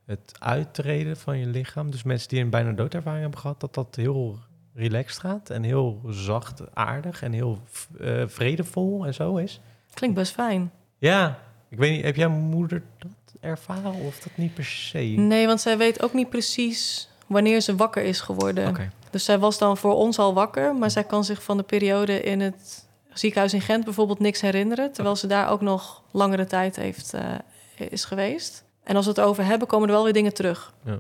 het 0.06 0.34
uittreden 0.40 1.18
van 1.18 1.38
je 1.38 1.46
lichaam, 1.46 1.92
dus 1.92 2.04
mensen 2.04 2.30
die 2.30 2.42
een 2.42 2.50
bijna 2.50 2.72
doodervaring 2.72 3.22
hebben 3.22 3.40
gehad, 3.40 3.60
dat 3.60 3.74
dat 3.74 3.96
heel 3.96 4.40
relaxed 4.74 5.20
gaat 5.20 5.50
en 5.50 5.64
heel 5.64 6.02
zacht, 6.08 6.76
aardig 6.76 7.22
en 7.22 7.32
heel 7.32 7.60
eh, 8.00 8.24
vredevol 8.28 9.06
en 9.06 9.14
zo 9.14 9.36
is. 9.36 9.62
Klinkt 9.94 10.16
best 10.16 10.34
fijn. 10.34 10.72
Ja, 10.98 11.40
ik 11.70 11.78
weet 11.78 11.92
niet, 11.92 12.04
heb 12.04 12.16
jouw 12.16 12.30
moeder 12.30 12.84
dat 12.98 13.12
ervaren 13.39 13.94
of 13.94 14.20
dat 14.20 14.32
niet 14.36 14.54
per 14.54 14.65
se? 14.65 14.98
Nee, 15.00 15.48
want 15.48 15.62
zij 15.62 15.78
weet 15.78 16.02
ook 16.04 16.13
niet 16.13 16.30
precies 16.30 17.10
wanneer 17.28 17.62
ze 17.62 17.76
wakker 17.76 18.04
is 18.04 18.22
geworden. 18.22 18.91
Dus 19.10 19.24
zij 19.26 19.39
was 19.39 19.58
dan 19.58 19.78
voor 19.78 19.94
ons 19.94 20.20
al 20.20 20.34
wakker, 20.34 20.76
maar 20.76 20.91
zij 20.91 21.04
kan 21.04 21.24
zich 21.24 21.44
van 21.44 21.58
de 21.58 21.63
periode 21.63 22.22
in 22.22 22.39
het 22.39 22.86
ziekenhuis 23.13 23.54
in 23.54 23.62
Gent 23.62 23.84
bijvoorbeeld 23.84 24.20
niks 24.20 24.41
herinneren, 24.41 24.91
terwijl 24.91 25.15
ze 25.15 25.28
daar 25.28 25.50
ook 25.50 25.62
nog 25.62 26.04
langere 26.12 26.46
tijd 26.46 26.76
heeft, 26.76 27.13
eh, 27.13 27.89
is 27.89 28.06
geweest. 28.06 28.63
En 28.84 28.96
als 28.96 29.06
we 29.06 29.12
het 29.12 29.20
over 29.20 29.46
hebben, 29.46 29.67
komen 29.67 29.88
er 29.88 29.94
wel 29.94 30.04
weer 30.04 30.13
dingen 30.13 30.34
terug. 30.34 30.74
Ja. 30.86 31.00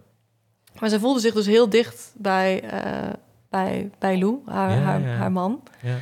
Maar 0.79 0.89
zij 0.89 0.99
voelde 0.99 1.19
zich 1.19 1.33
dus 1.33 1.45
heel 1.45 1.69
dicht 1.69 2.11
bij, 2.15 2.61
eh, 2.63 3.13
bij, 3.49 3.89
bij 3.99 4.17
Lou, 4.19 4.39
haar, 4.45 4.71
Ja, 4.71 4.77
haar, 4.77 5.01
ja. 5.01 5.07
haar 5.07 5.31
man. 5.31 5.63
Ja. 5.81 5.95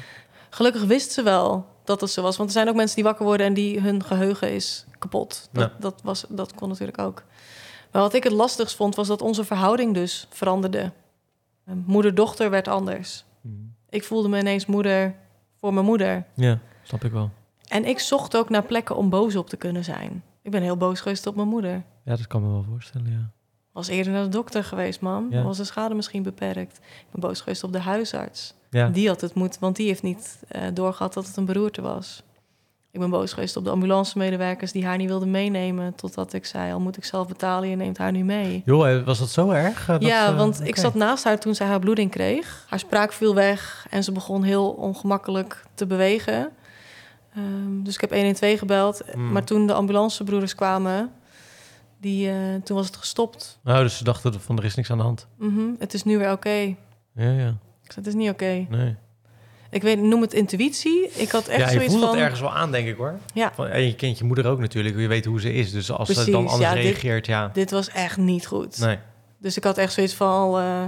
Gelukkig 0.49 0.83
wist 0.83 1.11
ze 1.11 1.23
wel 1.23 1.65
dat 1.89 2.01
het 2.01 2.09
zo 2.09 2.21
was. 2.21 2.37
Want 2.37 2.49
er 2.49 2.55
zijn 2.55 2.69
ook 2.69 2.75
mensen 2.75 2.95
die 2.95 3.03
wakker 3.03 3.25
worden 3.25 3.45
en 3.45 3.53
die 3.53 3.79
hun 3.81 4.03
geheugen 4.03 4.51
is 4.51 4.85
kapot. 4.99 5.49
Dat, 5.51 5.71
Ja. 5.71 5.75
dat, 5.79 6.01
was, 6.03 6.25
dat 6.29 6.53
kon 6.53 6.69
natuurlijk 6.69 6.97
ook. 6.99 7.23
Maar 7.91 8.01
wat 8.01 8.13
ik 8.13 8.23
het 8.23 8.33
lastigst 8.33 8.75
vond, 8.75 8.95
was 8.95 9.07
dat 9.07 9.21
onze 9.21 9.43
verhouding 9.43 9.93
dus 9.93 10.27
veranderde. 10.29 10.91
Moeder-dochter 11.85 12.49
werd 12.49 12.67
anders. 12.67 13.23
Mm. 13.41 13.73
Ik 13.89 14.03
voelde 14.03 14.29
me 14.29 14.39
ineens 14.39 14.65
moeder 14.65 15.15
voor 15.59 15.73
mijn 15.73 15.85
moeder. 15.85 16.25
Ja, 16.33 16.59
snap 16.83 17.03
ik 17.03 17.11
wel. 17.11 17.29
En 17.67 17.85
ik 17.85 17.99
zocht 17.99 18.37
ook 18.37 18.49
naar 18.49 18.63
plekken 18.63 18.95
om 18.95 19.09
boos 19.09 19.35
op 19.35 19.49
te 19.49 19.57
kunnen 19.57 19.83
zijn. 19.83 20.23
Ik 20.41 20.51
ben 20.51 20.61
heel 20.61 20.77
boos 20.77 20.99
geweest 21.01 21.27
op 21.27 21.35
mijn 21.35 21.47
moeder. 21.47 21.83
Ja, 22.03 22.15
dat 22.15 22.27
kan 22.27 22.41
me 22.41 22.49
wel 22.49 22.63
voorstellen, 22.69 23.11
ja. 23.11 23.29
Was 23.71 23.87
eerder 23.87 24.13
naar 24.13 24.23
de 24.23 24.29
dokter 24.29 24.63
geweest, 24.63 25.01
mam. 25.01 25.27
Ja. 25.31 25.41
Was 25.43 25.57
de 25.57 25.63
schade 25.63 25.95
misschien 25.95 26.23
beperkt. 26.23 26.77
Ik 26.77 27.05
ben 27.11 27.21
boos 27.21 27.39
geweest 27.41 27.63
op 27.63 27.71
de 27.73 27.79
huisarts. 27.79 28.53
Ja, 28.69 28.87
Die 28.89 29.07
had 29.07 29.21
het 29.21 29.33
moet, 29.33 29.59
want 29.59 29.75
die 29.75 29.87
heeft 29.87 30.03
niet 30.03 30.39
eh, 30.47 30.61
doorgehad 30.73 31.13
dat 31.13 31.27
het 31.27 31.37
een 31.37 31.45
beroerte 31.45 31.81
was. 31.81 32.23
Ik 32.91 32.99
ben 32.99 33.09
boos 33.09 33.33
geweest 33.33 33.55
op 33.57 33.63
de 33.63 33.69
ambulancemedewerkers 33.69 34.71
die 34.71 34.85
haar 34.85 34.97
niet 34.97 35.07
wilden 35.07 35.31
meenemen. 35.31 35.95
Totdat 35.95 36.33
ik 36.33 36.45
zei, 36.45 36.73
al 36.73 36.79
moet 36.79 36.97
ik 36.97 37.05
zelf 37.05 37.27
betalen, 37.27 37.69
je 37.69 37.75
neemt 37.75 37.97
haar 37.97 38.11
nu 38.11 38.23
mee. 38.23 38.61
Joh, 38.65 38.89
eh, 38.89 39.03
was 39.05 39.19
dat 39.19 39.29
zo 39.29 39.49
erg? 39.49 39.81
eh, 39.81 39.87
dat, 39.87 40.01
ja, 40.01 40.35
want 40.35 40.67
ik 40.67 40.75
zat 40.75 40.93
naast 40.93 41.23
haar 41.23 41.39
toen 41.39 41.55
zij 41.55 41.67
haar 41.67 41.79
bloeding 41.79 42.11
kreeg. 42.11 42.65
Haar 42.69 42.79
spraak 42.79 43.13
viel 43.13 43.35
weg 43.35 43.85
en 43.89 44.03
ze 44.03 44.11
begon 44.11 44.43
heel 44.43 44.69
ongemakkelijk 44.69 45.63
te 45.73 45.85
bewegen. 45.85 46.49
Ehm, 47.35 47.83
dus 47.83 47.93
ik 47.93 48.01
heb 48.01 48.11
112 48.13 48.59
gebeld. 48.59 49.01
Mm. 49.15 49.31
Maar 49.31 49.43
toen 49.43 49.67
de 49.67 49.73
ambulancebroeders 49.73 50.55
kwamen, 50.55 51.11
die, 52.01 52.31
toen 52.63 52.77
was 52.77 52.85
het 52.85 52.95
gestopt. 52.97 53.59
Oh, 53.65 53.77
dus 53.79 53.97
ze 53.97 54.03
dachten 54.03 54.41
van 54.41 54.57
er 54.57 54.65
is 54.65 54.75
niks 54.75 54.91
aan 54.91 54.97
de 54.97 55.03
hand. 55.03 55.27
Mhm, 55.37 55.69
het 55.79 55.93
is 55.93 56.03
nu 56.03 56.17
weer 56.17 56.31
oké. 56.31 56.75
Ja, 57.15 57.31
ja. 57.31 57.55
Het 57.95 58.07
is 58.07 58.13
niet 58.13 58.29
oké. 58.29 58.65
Nee. 58.69 58.95
Ik 59.71 59.81
weet, 59.81 60.01
noem 60.01 60.21
het 60.21 60.33
intuïtie. 60.33 61.09
Ik 61.13 61.29
had 61.31 61.47
echt 61.47 61.59
ja, 61.59 61.65
je 61.65 61.71
zoiets 61.71 61.93
voelt 61.93 62.05
van... 62.05 62.13
het 62.13 62.21
ergens 62.23 62.39
wel 62.39 62.53
aan, 62.53 62.71
denk 62.71 62.87
ik 62.87 62.97
hoor. 62.97 63.17
Ja. 63.33 63.51
Van, 63.55 63.67
en 63.67 63.81
je 63.81 63.95
kent 63.95 64.17
je 64.17 64.23
moeder 64.23 64.47
ook 64.47 64.59
natuurlijk. 64.59 64.97
Je 64.97 65.07
weet 65.07 65.25
hoe 65.25 65.41
ze 65.41 65.53
is. 65.53 65.71
Dus 65.71 65.91
als 65.91 66.09
ze 66.09 66.31
dan 66.31 66.47
anders 66.47 66.61
ja, 66.61 66.73
dit- 66.73 66.83
reageert, 66.83 67.25
ja. 67.25 67.49
Dit 67.53 67.71
was 67.71 67.89
echt 67.89 68.17
niet 68.17 68.45
goed. 68.47 68.79
Nee. 68.79 68.97
Dus 69.37 69.57
ik 69.57 69.63
had 69.63 69.77
echt 69.77 69.93
zoiets 69.93 70.13
van... 70.13 70.27
Al, 70.27 70.59
eh, 70.59 70.85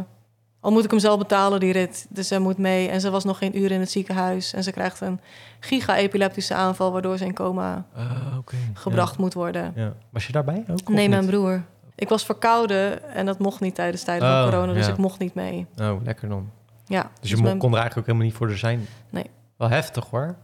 al 0.60 0.72
moet 0.72 0.84
ik 0.84 0.90
hem 0.92 1.00
zelf 1.00 1.18
betalen, 1.18 1.60
die 1.60 1.72
rit. 1.72 2.06
Dus 2.10 2.28
zij 2.28 2.40
moet 2.40 2.58
mee. 2.58 2.88
En 2.90 3.02
ze 3.02 3.10
was 3.10 3.24
nog 3.24 3.38
geen 3.38 3.58
uur 3.58 3.72
in 3.72 3.80
het 3.80 3.92
ziekenhuis. 3.92 4.54
En 4.54 4.64
ze 4.64 4.72
krijgt 4.72 5.02
een 5.02 5.20
giga-epileptische 5.60 6.54
aanval... 6.54 6.92
waardoor 6.92 7.18
ze 7.18 7.26
in 7.26 7.34
coma 7.34 7.86
Ah, 7.96 8.38
gebracht 8.74 9.18
moet 9.18 9.34
worden. 9.34 9.74
Ja. 9.76 9.94
Was 10.10 10.26
je 10.26 10.32
daarbij 10.32 10.64
ook? 10.72 10.90
Nee, 10.90 11.10
mijn 11.10 11.26
broer. 11.26 11.64
Ik 11.96 12.10
was 12.10 12.26
verkouden 12.26 13.14
en 13.14 13.26
dat 13.26 13.40
mocht 13.40 13.60
niet 13.60 13.76
tijdens 13.76 14.04
tijden 14.04 14.28
van 14.28 14.38
Oh, 14.38 14.50
corona. 14.50 14.74
Dus 14.74 14.88
ik 14.88 14.98
mocht 14.98 15.20
niet 15.20 15.34
mee. 15.34 15.66
Oh, 15.82 16.04
lekker 16.04 16.30
dan. 16.30 16.50
Ja, 16.92 17.02
Dus 17.02 17.12
dus 17.22 17.30
je 17.30 17.44
mijn- 17.44 17.58
kon 17.58 17.72
er 17.72 17.78
eigenlijk 17.80 17.98
ook 17.98 18.06
helemaal 18.14 18.28
niet 18.28 18.36
voor 18.38 18.50
er 18.50 18.58
zijn. 18.58 18.88
Nee. 19.10 19.26
Wel 19.58 19.70
heftig 19.70 20.06
hoor. 20.10 20.36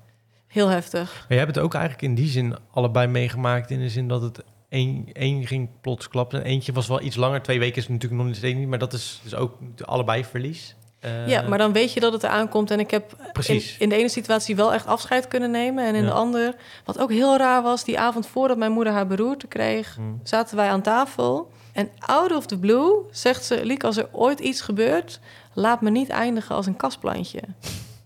heel 0.48 0.68
heftig. 0.68 1.14
Maar 1.14 1.26
jij 1.28 1.38
hebt 1.38 1.56
het 1.56 1.64
ook 1.64 1.74
eigenlijk 1.74 2.04
in 2.04 2.16
die 2.16 2.28
zin 2.30 2.56
allebei 2.72 3.08
meegemaakt. 3.08 3.72
In 3.72 3.80
de 3.80 3.90
zin 3.90 4.08
dat 4.08 4.22
het 4.22 4.44
één, 4.70 5.06
één 5.14 5.48
ging 5.48 5.70
plots 5.82 6.08
klappen. 6.08 6.40
En 6.40 6.46
eentje 6.46 6.72
was 6.74 6.88
wel 6.88 7.02
iets 7.02 7.16
langer. 7.16 7.42
Twee 7.42 7.60
weken 7.60 7.78
is 7.82 7.88
natuurlijk 7.88 8.22
nog 8.24 8.36
steeds 8.36 8.58
niet. 8.58 8.68
Maar 8.68 8.80
dat 8.80 8.94
is 8.94 9.20
dus 9.24 9.36
ook 9.36 9.58
allebei 9.86 10.26
verlies. 10.26 10.76
Eh, 11.00 11.28
ja, 11.28 11.42
maar 11.42 11.58
dan 11.58 11.74
weet 11.74 11.94
je 11.94 12.00
dat 12.00 12.14
het 12.14 12.24
eraan 12.24 12.50
komt. 12.50 12.72
En 12.72 12.80
ik 12.80 12.92
heb 12.92 13.16
in, 13.48 13.62
in 13.80 13.90
de 13.90 13.96
ene 13.96 14.10
situatie 14.10 14.56
wel 14.56 14.74
echt 14.74 14.86
afscheid 14.86 15.28
kunnen 15.28 15.52
nemen. 15.52 15.86
En 15.86 15.96
in 15.96 16.02
Ja. 16.04 16.08
de 16.08 16.14
andere, 16.16 16.56
wat 16.86 17.00
ook 17.00 17.12
heel 17.12 17.38
raar 17.38 17.62
was... 17.64 17.84
die 17.84 18.00
avond 18.00 18.28
voordat 18.28 18.58
mijn 18.58 18.72
moeder 18.72 18.94
haar 18.94 19.08
beroerte 19.08 19.48
kreeg... 19.48 19.96
Hm. 19.96 20.02
zaten 20.24 20.56
wij 20.56 20.70
aan 20.70 20.82
tafel. 20.82 21.52
En 21.74 21.90
out 21.98 22.32
of 22.36 22.46
the 22.46 22.58
blue 22.60 22.94
zegt 23.12 23.46
ze... 23.46 23.66
Liek, 23.66 23.84
als 23.84 23.98
er 23.98 24.08
ooit 24.12 24.40
iets 24.40 24.62
gebeurt... 24.62 25.20
laat 25.58 25.82
me 25.82 25.90
niet 25.90 26.10
eindigen 26.10 26.56
als 26.56 26.66
een 26.66 26.76
kastplantje. 26.76 27.40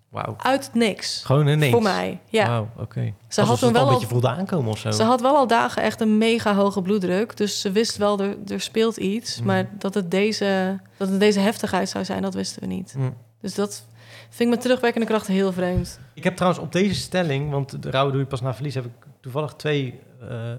Wauw. 0.09 0.35
Uit 0.37 0.69
niks. 0.73 1.23
Gewoon 1.23 1.47
ineens. 1.47 1.71
Voor 1.73 1.81
mij, 1.81 2.19
ja. 2.29 2.47
Wauw, 2.47 2.69
oké. 2.77 3.13
Ze 3.27 3.41
had 3.41 3.59
toen 3.59 3.67
al 3.67 3.73
wel 3.73 3.87
een 3.87 3.93
beetje 3.93 4.07
voelde 4.07 4.29
aankomen 4.29 4.71
of 4.71 4.77
zo. 4.77 4.91
Ze 4.91 5.03
had 5.03 5.21
wel 5.21 5.35
al 5.35 5.47
dagen 5.47 5.81
echt 5.81 6.01
een 6.01 6.17
mega 6.17 6.55
hoge 6.55 6.81
bloeddruk. 6.81 7.37
Dus 7.37 7.61
ze 7.61 7.71
wist 7.71 7.97
wel, 7.97 8.19
er, 8.19 8.37
er 8.47 8.61
speelt 8.61 8.97
iets. 8.97 9.39
Mm. 9.39 9.45
Maar 9.45 9.69
dat 9.77 9.93
het, 9.93 10.11
deze, 10.11 10.79
dat 10.97 11.09
het 11.09 11.19
deze 11.19 11.39
heftigheid 11.39 11.89
zou 11.89 12.05
zijn, 12.05 12.21
dat 12.21 12.33
wisten 12.33 12.61
we 12.61 12.67
niet. 12.67 12.93
Hm. 12.97 13.09
Dus 13.41 13.55
dat 13.55 13.85
vind 14.29 14.39
ik 14.39 14.49
met 14.49 14.61
terugwerkende 14.61 15.07
kracht 15.07 15.27
heel 15.27 15.53
vreemd. 15.53 15.99
Ik 16.13 16.23
heb 16.23 16.35
trouwens 16.35 16.63
op 16.63 16.71
deze 16.71 16.95
stelling, 16.95 17.51
want 17.51 17.83
de 17.83 17.91
rouw 17.91 18.11
doe 18.11 18.19
je 18.19 18.25
pas 18.25 18.41
na 18.41 18.53
verlies, 18.53 18.75
heb 18.75 18.85
ik 18.85 19.07
toevallig 19.19 19.53
twee 19.53 19.99
eh, 20.21 20.51
eh, 20.51 20.57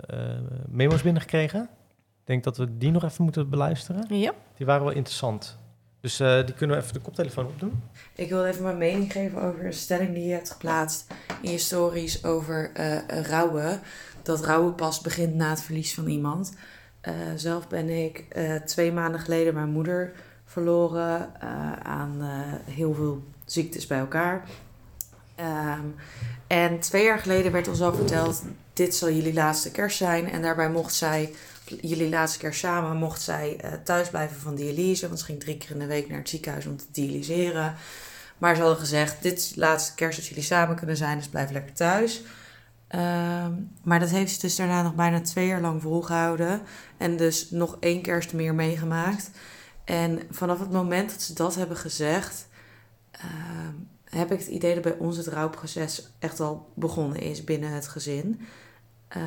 memo's 0.68 1.02
binnengekregen. 1.02 1.62
Ik 2.20 2.28
denk 2.28 2.44
dat 2.44 2.56
we 2.56 2.78
die 2.78 2.90
nog 2.90 3.04
even 3.04 3.24
moeten 3.24 3.48
beluisteren. 3.48 4.04
Ja. 4.08 4.32
Die 4.56 4.66
waren 4.66 4.84
wel 4.84 4.94
interessant. 4.94 5.58
Dus 6.02 6.20
eh, 6.20 6.44
die 6.44 6.54
kunnen 6.54 6.76
we 6.76 6.82
even 6.82 6.94
de 6.94 7.00
koptelefoon 7.00 7.46
opdoen. 7.46 7.82
Ik 8.14 8.28
wil 8.28 8.44
even 8.46 8.62
mijn 8.62 8.78
mening 8.78 9.12
geven 9.12 9.42
over 9.42 9.64
een 9.64 9.72
stelling 9.72 10.14
die 10.14 10.26
je 10.26 10.32
hebt 10.32 10.50
geplaatst 10.50 11.06
in 11.40 11.50
je 11.50 11.58
stories 11.58 12.24
over 12.24 12.70
eh, 12.74 13.20
rouwen. 13.22 13.80
Dat 14.22 14.44
rouwen 14.44 14.74
pas 14.74 15.00
begint 15.00 15.34
na 15.34 15.50
het 15.50 15.62
verlies 15.62 15.94
van 15.94 16.06
iemand. 16.06 16.54
Eh, 17.00 17.14
zelf 17.36 17.68
ben 17.68 17.88
ik 17.88 18.24
twee 18.66 18.92
maanden 18.92 19.20
geleden 19.20 19.54
mijn 19.54 19.70
moeder 19.70 20.12
verloren 20.44 21.40
aan 21.82 22.20
heel 22.64 22.94
veel 22.94 23.22
ziektes 23.44 23.86
bij 23.86 23.98
elkaar. 23.98 24.44
Ehm, 25.34 25.86
en 26.46 26.80
twee 26.80 27.04
jaar 27.04 27.18
geleden 27.18 27.52
werd 27.52 27.68
ons 27.68 27.80
al 27.80 27.94
verteld, 27.94 28.42
dit 28.72 28.94
zal 28.94 29.10
jullie 29.10 29.34
laatste 29.34 29.70
kerst 29.70 29.96
zijn. 29.96 30.30
En 30.30 30.42
daarbij 30.42 30.70
mocht 30.70 30.94
zij, 30.94 31.32
jullie 31.80 32.08
laatste 32.08 32.38
kerst 32.38 32.60
samen, 32.60 32.96
mocht 32.96 33.22
zij 33.22 33.56
eh, 33.56 33.72
thuis 33.84 34.08
blijven 34.08 34.40
van 34.40 34.54
dialyse. 34.54 35.06
Want 35.06 35.18
ze 35.18 35.24
ging 35.24 35.40
drie 35.40 35.56
keer 35.56 35.70
in 35.70 35.78
de 35.78 35.86
week 35.86 36.08
naar 36.08 36.18
het 36.18 36.28
ziekenhuis 36.28 36.66
om 36.66 36.76
te 36.76 36.84
dialyseren. 36.92 37.74
Maar 38.38 38.54
ze 38.54 38.60
hadden 38.60 38.80
gezegd, 38.80 39.22
dit 39.22 39.38
is 39.38 39.52
de 39.52 39.60
laatste 39.60 39.94
kerst 39.94 40.18
dat 40.18 40.26
jullie 40.26 40.42
samen 40.42 40.76
kunnen 40.76 40.96
zijn, 40.96 41.18
dus 41.18 41.28
blijf 41.28 41.50
lekker 41.50 41.74
thuis. 41.74 42.22
Ehm, 42.88 43.52
maar 43.82 44.00
dat 44.00 44.10
heeft 44.10 44.32
ze 44.34 44.40
dus 44.40 44.56
daarna 44.56 44.82
nog 44.82 44.94
bijna 44.94 45.20
twee 45.20 45.46
jaar 45.46 45.60
lang 45.60 45.82
volgehouden. 45.82 46.62
En 46.96 47.16
dus 47.16 47.50
nog 47.50 47.76
één 47.80 48.02
kerst 48.02 48.32
meer 48.32 48.54
meegemaakt. 48.54 49.30
En 49.84 50.20
vanaf 50.30 50.58
het 50.58 50.70
moment 50.70 51.10
dat 51.10 51.22
ze 51.22 51.34
dat 51.34 51.54
hebben 51.54 51.76
gezegd, 51.76 52.48
ehm, 53.10 53.74
heb 54.04 54.32
ik 54.32 54.38
het 54.38 54.48
idee 54.48 54.74
dat 54.74 54.82
bij 54.82 54.96
ons 54.98 55.16
het 55.16 55.26
rouwproces 55.26 56.10
echt 56.18 56.40
al 56.40 56.72
begonnen 56.74 57.20
is 57.20 57.44
binnen 57.44 57.70
het 57.70 57.88
gezin. 57.88 58.40
Eh, 59.12 59.22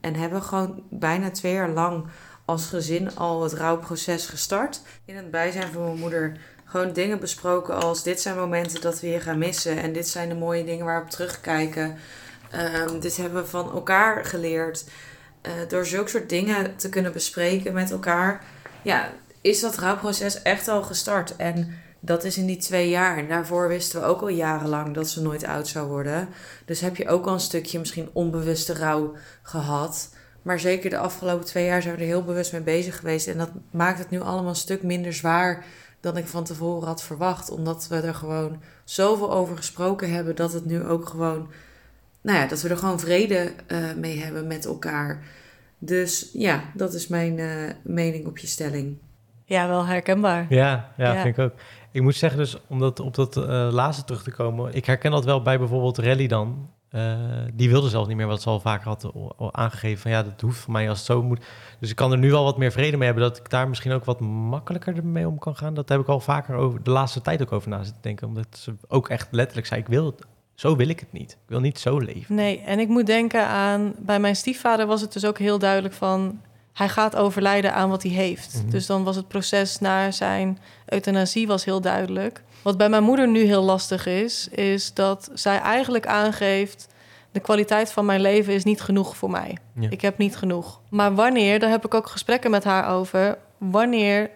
en 0.00 0.14
hebben 0.14 0.42
gewoon 0.42 0.82
bijna 0.90 1.30
twee 1.30 1.52
jaar 1.52 1.70
lang 1.70 2.06
als 2.44 2.66
gezin 2.66 3.16
al 3.16 3.42
het 3.42 3.52
rouwproces 3.52 4.26
gestart. 4.26 4.82
In 5.04 5.16
het 5.16 5.30
bijzijn 5.30 5.72
van 5.72 5.84
mijn 5.84 5.98
moeder 5.98 6.36
gewoon 6.64 6.92
dingen 6.92 7.20
besproken 7.20 7.82
als 7.82 8.02
dit 8.02 8.20
zijn 8.20 8.36
momenten 8.36 8.80
dat 8.80 9.00
we 9.00 9.08
je 9.08 9.20
gaan 9.20 9.38
missen. 9.38 9.76
En 9.76 9.92
dit 9.92 10.08
zijn 10.08 10.28
de 10.28 10.34
mooie 10.34 10.64
dingen 10.64 10.84
waar 10.84 10.98
we 10.98 11.04
op 11.04 11.10
terugkijken. 11.10 11.98
Ehm, 12.50 13.00
dit 13.00 13.16
hebben 13.16 13.42
we 13.42 13.48
van 13.48 13.72
elkaar 13.72 14.24
geleerd. 14.24 14.84
Eh, 15.40 15.52
door 15.68 15.86
zulke 15.86 16.10
soort 16.10 16.28
dingen 16.28 16.76
te 16.76 16.88
kunnen 16.88 17.12
bespreken 17.12 17.72
met 17.72 17.90
elkaar, 17.90 18.44
ja, 18.82 19.10
is 19.40 19.60
dat 19.60 19.78
rouwproces 19.78 20.42
echt 20.42 20.68
al 20.68 20.82
gestart. 20.82 21.36
En 21.36 21.79
dat 22.00 22.24
is 22.24 22.38
in 22.38 22.46
die 22.46 22.56
twee 22.56 22.88
jaar. 22.88 23.16
En 23.18 23.28
daarvoor 23.28 23.68
wisten 23.68 24.00
we 24.00 24.06
ook 24.06 24.20
al 24.20 24.28
jarenlang 24.28 24.94
dat 24.94 25.08
ze 25.08 25.22
nooit 25.22 25.44
oud 25.44 25.68
zou 25.68 25.88
worden. 25.88 26.28
Dus 26.64 26.80
heb 26.80 26.96
je 26.96 27.08
ook 27.08 27.26
al 27.26 27.32
een 27.32 27.40
stukje 27.40 27.78
misschien 27.78 28.08
onbewuste 28.12 28.74
rouw 28.74 29.14
gehad. 29.42 30.14
Maar 30.42 30.60
zeker 30.60 30.90
de 30.90 30.98
afgelopen 30.98 31.46
twee 31.46 31.64
jaar 31.64 31.82
zijn 31.82 31.94
we 31.94 32.00
er 32.00 32.06
heel 32.06 32.24
bewust 32.24 32.52
mee 32.52 32.60
bezig 32.60 32.96
geweest. 32.96 33.26
En 33.26 33.38
dat 33.38 33.50
maakt 33.70 33.98
het 33.98 34.10
nu 34.10 34.20
allemaal 34.20 34.48
een 34.48 34.54
stuk 34.56 34.82
minder 34.82 35.12
zwaar 35.12 35.64
dan 36.00 36.16
ik 36.16 36.26
van 36.26 36.44
tevoren 36.44 36.88
had 36.88 37.02
verwacht. 37.02 37.50
Omdat 37.50 37.86
we 37.88 37.96
er 38.00 38.14
gewoon 38.14 38.62
zoveel 38.84 39.32
over 39.32 39.56
gesproken 39.56 40.12
hebben 40.12 40.36
dat 40.36 40.52
het 40.52 40.64
nu 40.64 40.84
ook 40.84 41.08
gewoon. 41.08 41.48
Nou 42.20 42.38
ja, 42.38 42.46
dat 42.46 42.62
we 42.62 42.68
er 42.68 42.76
gewoon 42.76 43.00
vrede 43.00 43.52
eh, 43.66 43.78
mee 43.96 44.18
hebben 44.22 44.46
met 44.46 44.64
elkaar. 44.64 45.22
Dus 45.78 46.30
ja, 46.32 46.62
dat 46.74 46.94
is 46.94 47.06
mijn 47.08 47.38
eh, 47.38 47.46
mening 47.82 48.26
op 48.26 48.38
je 48.38 48.46
stelling. 48.46 48.98
Ja, 49.44 49.68
wel 49.68 49.86
herkenbaar. 49.86 50.46
Ja, 50.48 50.92
ja, 50.96 51.12
Ja. 51.14 51.22
vind 51.22 51.36
ik 51.36 51.44
ook. 51.44 51.52
Ik 51.92 52.02
moet 52.02 52.14
zeggen, 52.14 52.38
dus 52.38 52.56
om 52.66 52.78
dat, 52.78 53.00
op 53.00 53.14
dat 53.14 53.36
eh, 53.36 53.68
laatste 53.70 54.04
terug 54.04 54.22
te 54.22 54.30
komen. 54.30 54.74
Ik 54.74 54.84
herken 54.84 55.10
dat 55.10 55.24
wel 55.24 55.42
bij 55.42 55.58
bijvoorbeeld 55.58 55.98
Rally 55.98 56.26
dan. 56.26 56.68
Eh, 56.90 57.18
die 57.54 57.70
wilde 57.70 57.88
zelfs 57.88 58.08
niet 58.08 58.16
meer, 58.16 58.26
wat 58.26 58.42
ze 58.42 58.48
al 58.48 58.60
vaker 58.60 58.88
had 58.88 59.12
aangegeven. 59.50 59.98
Van 60.00 60.10
ja, 60.10 60.22
dat 60.22 60.40
hoeft 60.40 60.58
voor 60.58 60.72
mij 60.72 60.88
als 60.88 60.98
het 60.98 61.06
zo 61.06 61.22
moet. 61.22 61.44
Dus 61.80 61.90
ik 61.90 61.96
kan 61.96 62.12
er 62.12 62.18
nu 62.18 62.30
wel 62.30 62.44
wat 62.44 62.58
meer 62.58 62.72
vrede 62.72 62.96
mee 62.96 63.06
hebben. 63.06 63.28
Dat 63.28 63.38
ik 63.38 63.50
daar 63.50 63.68
misschien 63.68 63.92
ook 63.92 64.04
wat 64.04 64.20
makkelijker 64.20 65.04
mee 65.04 65.28
om 65.28 65.38
kan 65.38 65.56
gaan. 65.56 65.74
Dat 65.74 65.88
heb 65.88 66.00
ik 66.00 66.08
al 66.08 66.20
vaker 66.20 66.54
over 66.54 66.82
de 66.82 66.90
laatste 66.90 67.20
tijd 67.20 67.42
ook 67.42 67.52
over 67.52 67.68
na 67.68 67.82
zitten 67.82 68.02
denken. 68.02 68.26
Omdat 68.26 68.46
ze 68.50 68.74
ook 68.88 69.08
echt 69.08 69.28
letterlijk 69.30 69.66
zei, 69.66 69.80
ik 69.80 69.88
wil 69.88 70.06
het. 70.06 70.26
Zo 70.54 70.76
wil 70.76 70.88
ik 70.88 71.00
het 71.00 71.12
niet. 71.12 71.30
Ik 71.30 71.48
wil 71.48 71.60
niet 71.60 71.78
zo 71.78 71.98
leven. 71.98 72.34
Nee, 72.34 72.60
en 72.60 72.78
ik 72.78 72.88
moet 72.88 73.06
denken 73.06 73.46
aan... 73.46 73.94
Bij 73.98 74.20
mijn 74.20 74.36
stiefvader 74.36 74.86
was 74.86 75.00
het 75.00 75.12
dus 75.12 75.26
ook 75.26 75.38
heel 75.38 75.58
duidelijk 75.58 75.94
van... 75.94 76.40
Hij 76.80 76.88
gaat 76.88 77.16
overlijden 77.16 77.74
aan 77.74 77.88
wat 77.90 78.02
hij 78.02 78.12
heeft. 78.12 78.60
Mhm. 78.62 78.70
Dus 78.70 78.86
dan 78.86 79.04
was 79.04 79.16
het 79.16 79.28
proces 79.28 79.78
naar 79.78 80.12
zijn 80.12 80.58
euthanasie 80.86 81.46
was 81.46 81.64
heel 81.64 81.80
duidelijk. 81.80 82.42
Wat 82.62 82.76
bij 82.76 82.88
mijn 82.88 83.02
moeder 83.02 83.28
nu 83.28 83.44
heel 83.44 83.62
lastig 83.62 84.06
is... 84.06 84.48
is 84.48 84.94
dat 84.94 85.30
zij 85.34 85.58
eigenlijk 85.58 86.06
aangeeft... 86.06 86.88
de 87.32 87.40
kwaliteit 87.40 87.92
van 87.92 88.04
mijn 88.04 88.20
leven 88.20 88.52
is 88.54 88.64
niet 88.64 88.80
genoeg 88.80 89.16
voor 89.16 89.30
mij. 89.30 89.56
Ja. 89.74 89.90
Ik 89.90 90.00
heb 90.00 90.18
niet 90.18 90.36
genoeg. 90.36 90.80
Maar 90.88 91.14
wanneer, 91.14 91.58
daar 91.58 91.70
heb 91.70 91.84
ik 91.84 91.94
ook 91.94 92.06
gesprekken 92.06 92.50
met 92.50 92.64
haar 92.64 92.88
over... 92.88 93.38
wanneer 93.58 94.30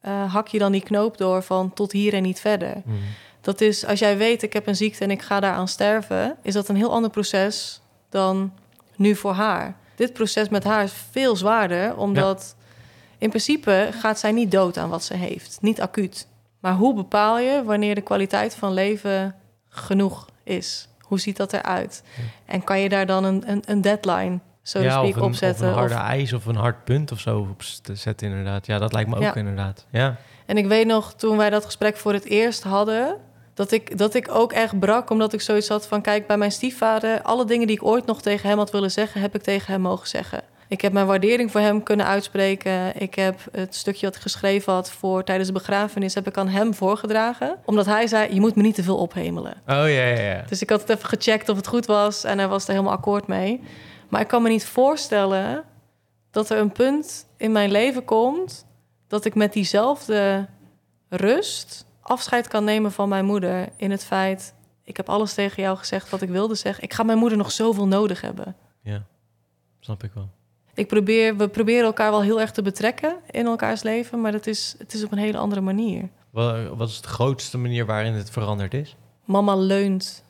eh, 0.00 0.32
hak 0.32 0.48
je 0.48 0.58
dan 0.58 0.72
die 0.72 0.82
knoop 0.82 1.18
door 1.18 1.42
van 1.42 1.72
tot 1.72 1.92
hier 1.92 2.14
en 2.14 2.22
niet 2.22 2.40
verder? 2.40 2.82
Mhm. 2.84 2.96
Dat 3.40 3.60
is, 3.60 3.86
als 3.86 3.98
jij 3.98 4.16
weet, 4.16 4.42
ik 4.42 4.52
heb 4.52 4.66
een 4.66 4.76
ziekte 4.76 5.04
en 5.04 5.10
ik 5.10 5.22
ga 5.22 5.40
daaraan 5.40 5.68
sterven, 5.68 6.36
is 6.42 6.54
dat 6.54 6.68
een 6.68 6.76
heel 6.76 6.92
ander 6.92 7.10
proces 7.10 7.80
dan 8.08 8.52
nu 8.96 9.14
voor 9.14 9.32
haar. 9.32 9.76
Dit 9.98 10.12
proces 10.12 10.48
met 10.48 10.64
haar 10.64 10.82
is 10.84 10.92
veel 11.10 11.36
zwaarder, 11.36 11.96
omdat 11.96 12.56
in 13.18 13.28
principe 13.28 13.88
gaat 14.00 14.18
zij 14.18 14.32
niet 14.32 14.50
dood 14.50 14.76
aan 14.78 14.88
wat 14.88 15.04
ze 15.04 15.14
heeft. 15.14 15.58
Niet 15.60 15.80
acuut. 15.80 16.26
Maar 16.60 16.74
hoe 16.74 16.94
bepaal 16.94 17.38
je 17.38 17.62
wanneer 17.64 17.94
de 17.94 18.00
kwaliteit 18.00 18.54
van 18.54 18.72
leven 18.72 19.34
genoeg 19.68 20.26
is? 20.44 20.88
Hoe 21.00 21.20
ziet 21.20 21.36
dat 21.36 21.52
eruit? 21.52 22.02
En 22.46 22.64
kan 22.64 22.80
je 22.80 22.88
daar 22.88 23.06
dan 23.06 23.24
een, 23.24 23.50
een, 23.50 23.62
een 23.66 23.80
deadline, 23.80 24.38
zo 24.62 24.80
ja, 24.80 24.90
speak, 24.90 25.08
of 25.10 25.16
een, 25.16 25.22
op 25.22 25.34
zetten? 25.34 25.64
Of 25.66 25.72
een 25.72 25.78
harde 25.78 25.94
Of- 25.94 26.00
ijs 26.00 26.32
of 26.32 26.46
een 26.46 26.56
hard 26.56 26.84
punt 26.84 27.12
of 27.12 27.20
zo 27.20 27.38
op 27.38 27.62
te 27.82 27.94
zetten, 27.94 28.28
inderdaad. 28.28 28.66
Ja, 28.66 28.78
dat 28.78 28.92
lijkt 28.92 29.10
me 29.10 29.16
ook 29.16 29.22
Ja. 29.22 29.34
inderdaad. 29.34 29.86
Ja. 29.90 30.16
En 30.46 30.56
ik 30.56 30.66
weet 30.66 30.86
nog, 30.86 31.14
toen 31.14 31.36
wij 31.36 31.50
dat 31.50 31.64
gesprek 31.64 31.96
voor 31.96 32.12
het 32.12 32.24
eerst 32.24 32.62
hadden... 32.62 33.16
Dat 33.58 33.72
ik, 33.72 33.98
dat 33.98 34.14
ik 34.14 34.28
ook 34.30 34.52
echt 34.52 34.78
brak, 34.78 35.10
omdat 35.10 35.32
ik 35.32 35.40
zoiets 35.40 35.68
had 35.68 35.86
van... 35.86 36.00
kijk, 36.00 36.26
bij 36.26 36.36
mijn 36.36 36.52
stiefvader... 36.52 37.22
alle 37.22 37.44
dingen 37.44 37.66
die 37.66 37.76
ik 37.76 37.84
ooit 37.84 38.06
nog 38.06 38.22
tegen 38.22 38.48
hem 38.48 38.58
had 38.58 38.70
willen 38.70 38.90
zeggen... 38.90 39.20
heb 39.20 39.34
ik 39.34 39.42
tegen 39.42 39.72
hem 39.72 39.80
mogen 39.80 40.08
zeggen. 40.08 40.42
Ik 40.68 40.80
heb 40.80 40.92
mijn 40.92 41.06
waardering 41.06 41.50
voor 41.50 41.60
hem 41.60 41.82
kunnen 41.82 42.06
uitspreken. 42.06 43.00
Ik 43.00 43.14
heb 43.14 43.40
het 43.52 43.74
stukje 43.74 44.06
wat 44.06 44.14
ik 44.14 44.22
geschreven 44.22 44.72
had 44.72 44.90
voor 44.90 45.24
tijdens 45.24 45.48
de 45.48 45.54
begrafenis... 45.54 46.14
heb 46.14 46.26
ik 46.26 46.36
aan 46.36 46.48
hem 46.48 46.74
voorgedragen. 46.74 47.58
Omdat 47.64 47.86
hij 47.86 48.06
zei, 48.06 48.34
je 48.34 48.40
moet 48.40 48.56
me 48.56 48.62
niet 48.62 48.74
te 48.74 48.82
veel 48.82 48.96
ophemelen. 48.96 49.52
Oh 49.52 49.74
ja, 49.74 49.84
ja, 49.86 50.20
ja. 50.20 50.44
Dus 50.48 50.62
ik 50.62 50.70
had 50.70 50.80
het 50.80 50.90
even 50.90 51.08
gecheckt 51.08 51.48
of 51.48 51.56
het 51.56 51.66
goed 51.66 51.86
was... 51.86 52.24
en 52.24 52.38
hij 52.38 52.48
was 52.48 52.64
er 52.64 52.70
helemaal 52.70 52.92
akkoord 52.92 53.26
mee. 53.26 53.60
Maar 54.08 54.20
ik 54.20 54.28
kan 54.28 54.42
me 54.42 54.48
niet 54.48 54.66
voorstellen 54.66 55.64
dat 56.30 56.50
er 56.50 56.58
een 56.58 56.72
punt 56.72 57.26
in 57.36 57.52
mijn 57.52 57.70
leven 57.70 58.04
komt... 58.04 58.66
dat 59.08 59.24
ik 59.24 59.34
met 59.34 59.52
diezelfde 59.52 60.46
rust 61.08 61.86
afscheid 62.08 62.48
kan 62.48 62.64
nemen 62.64 62.92
van 62.92 63.08
mijn 63.08 63.24
moeder... 63.24 63.68
in 63.76 63.90
het 63.90 64.04
feit, 64.04 64.54
ik 64.82 64.96
heb 64.96 65.08
alles 65.08 65.34
tegen 65.34 65.62
jou 65.62 65.76
gezegd 65.76 66.10
wat 66.10 66.22
ik 66.22 66.28
wilde 66.28 66.54
zeggen. 66.54 66.84
Ik 66.84 66.92
ga 66.92 67.02
mijn 67.02 67.18
moeder 67.18 67.38
nog 67.38 67.52
zoveel 67.52 67.86
nodig 67.86 68.20
hebben. 68.20 68.56
Ja, 68.82 69.02
snap 69.80 70.04
ik 70.04 70.10
wel. 70.14 70.28
Ik 70.74 70.86
probeer, 70.86 71.36
we 71.36 71.48
proberen 71.48 71.84
elkaar 71.84 72.10
wel 72.10 72.22
heel 72.22 72.40
erg 72.40 72.50
te 72.50 72.62
betrekken 72.62 73.16
in 73.30 73.46
elkaars 73.46 73.82
leven... 73.82 74.20
maar 74.20 74.32
dat 74.32 74.46
is, 74.46 74.74
het 74.78 74.94
is 74.94 75.04
op 75.04 75.12
een 75.12 75.18
hele 75.18 75.38
andere 75.38 75.60
manier. 75.60 76.08
Wat, 76.30 76.88
is 76.88 77.00
de 77.00 77.08
grootste 77.08 77.58
manier 77.58 77.86
waarin 77.86 78.12
het 78.12 78.30
veranderd 78.30 78.74
is? 78.74 78.96
Mama 79.24 79.56
leunt 79.56 80.24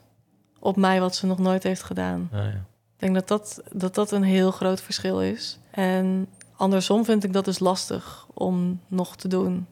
op 0.58 0.76
mij 0.76 1.00
wat 1.00 1.16
ze 1.16 1.26
nog 1.26 1.38
nooit 1.38 1.62
heeft 1.62 1.82
gedaan. 1.82 2.28
Ah, 2.32 2.38
ja. 2.38 2.66
Ik 2.98 3.04
denk 3.04 3.14
dat 3.14 3.28
dat, 3.28 3.62
dat 3.72 3.94
dat 3.94 4.12
een 4.12 4.22
heel 4.22 4.50
groot 4.50 4.80
verschil 4.80 5.20
is. 5.20 5.58
En 5.70 6.28
andersom 6.56 7.04
vind 7.04 7.24
ik 7.24 7.32
dat 7.32 7.44
dus 7.44 7.58
lastig 7.58 8.26
om 8.34 8.80
nog 8.88 9.16
te 9.16 9.28
doen. 9.28 9.66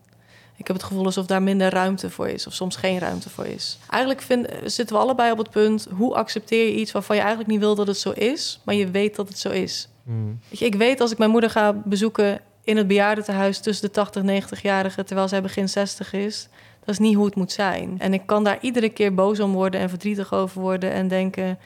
Ik 0.57 0.67
heb 0.67 0.77
het 0.77 0.85
gevoel 0.85 1.05
alsof 1.05 1.27
daar 1.27 1.43
minder 1.43 1.71
ruimte 1.71 2.11
voor 2.11 2.29
is, 2.29 2.47
of 2.47 2.53
soms 2.53 2.77
geen 2.77 2.99
ruimte 2.99 3.31
voor 3.31 3.47
is. 3.47 3.79
Eigenlijk 3.91 4.23
vind, 4.23 4.49
zitten 4.65 4.97
we 4.97 5.03
allebei 5.03 5.33
op 5.33 5.39
het 5.39 5.51
punt: 5.51 5.87
hoe 5.97 6.15
accepteer 6.15 6.67
je 6.67 6.75
iets 6.75 6.93
waarvan 6.93 7.17
je 7.17 7.23
eigenlijk 7.23 7.51
niet 7.51 7.61
wil 7.61 7.75
dat 7.75 7.87
het 7.87 7.99
zo 7.99 8.11
is, 8.11 8.61
maar 8.65 8.75
je 8.75 8.91
weet 8.91 9.17
dat 9.17 9.29
het 9.29 9.39
zo 9.39 9.51
is? 9.51 9.89
Mm. 10.03 10.39
Weet 10.49 10.59
je, 10.59 10.65
ik 10.65 10.75
weet 10.75 11.01
als 11.01 11.13
ik 11.13 11.19
mijn 11.19 11.31
moeder 11.31 11.51
ga 11.51 11.73
bezoeken 11.73 12.41
in 12.65 12.77
het 12.77 12.87
bejaardentehuis 12.87 13.59
tussen 13.59 13.87
de 13.87 13.93
80 13.93 14.23
en 14.23 14.43
90-jarigen, 14.43 15.05
terwijl 15.05 15.29
zij 15.29 15.43
begin 15.43 15.69
60 15.69 16.13
is, 16.13 16.49
dat 16.85 16.89
is 16.89 16.99
niet 16.99 17.15
hoe 17.15 17.25
het 17.25 17.35
moet 17.35 17.53
zijn. 17.53 17.97
En 17.99 18.13
ik 18.13 18.23
kan 18.27 18.45
daar 18.45 18.59
iedere 18.61 18.89
keer 18.89 19.15
boos 19.15 19.41
om 19.41 19.53
worden 19.53 19.81
en 19.81 19.89
verdrietig 19.89 20.33
over 20.33 20.61
worden 20.61 20.93
en 20.93 21.09
denken: 21.09 21.59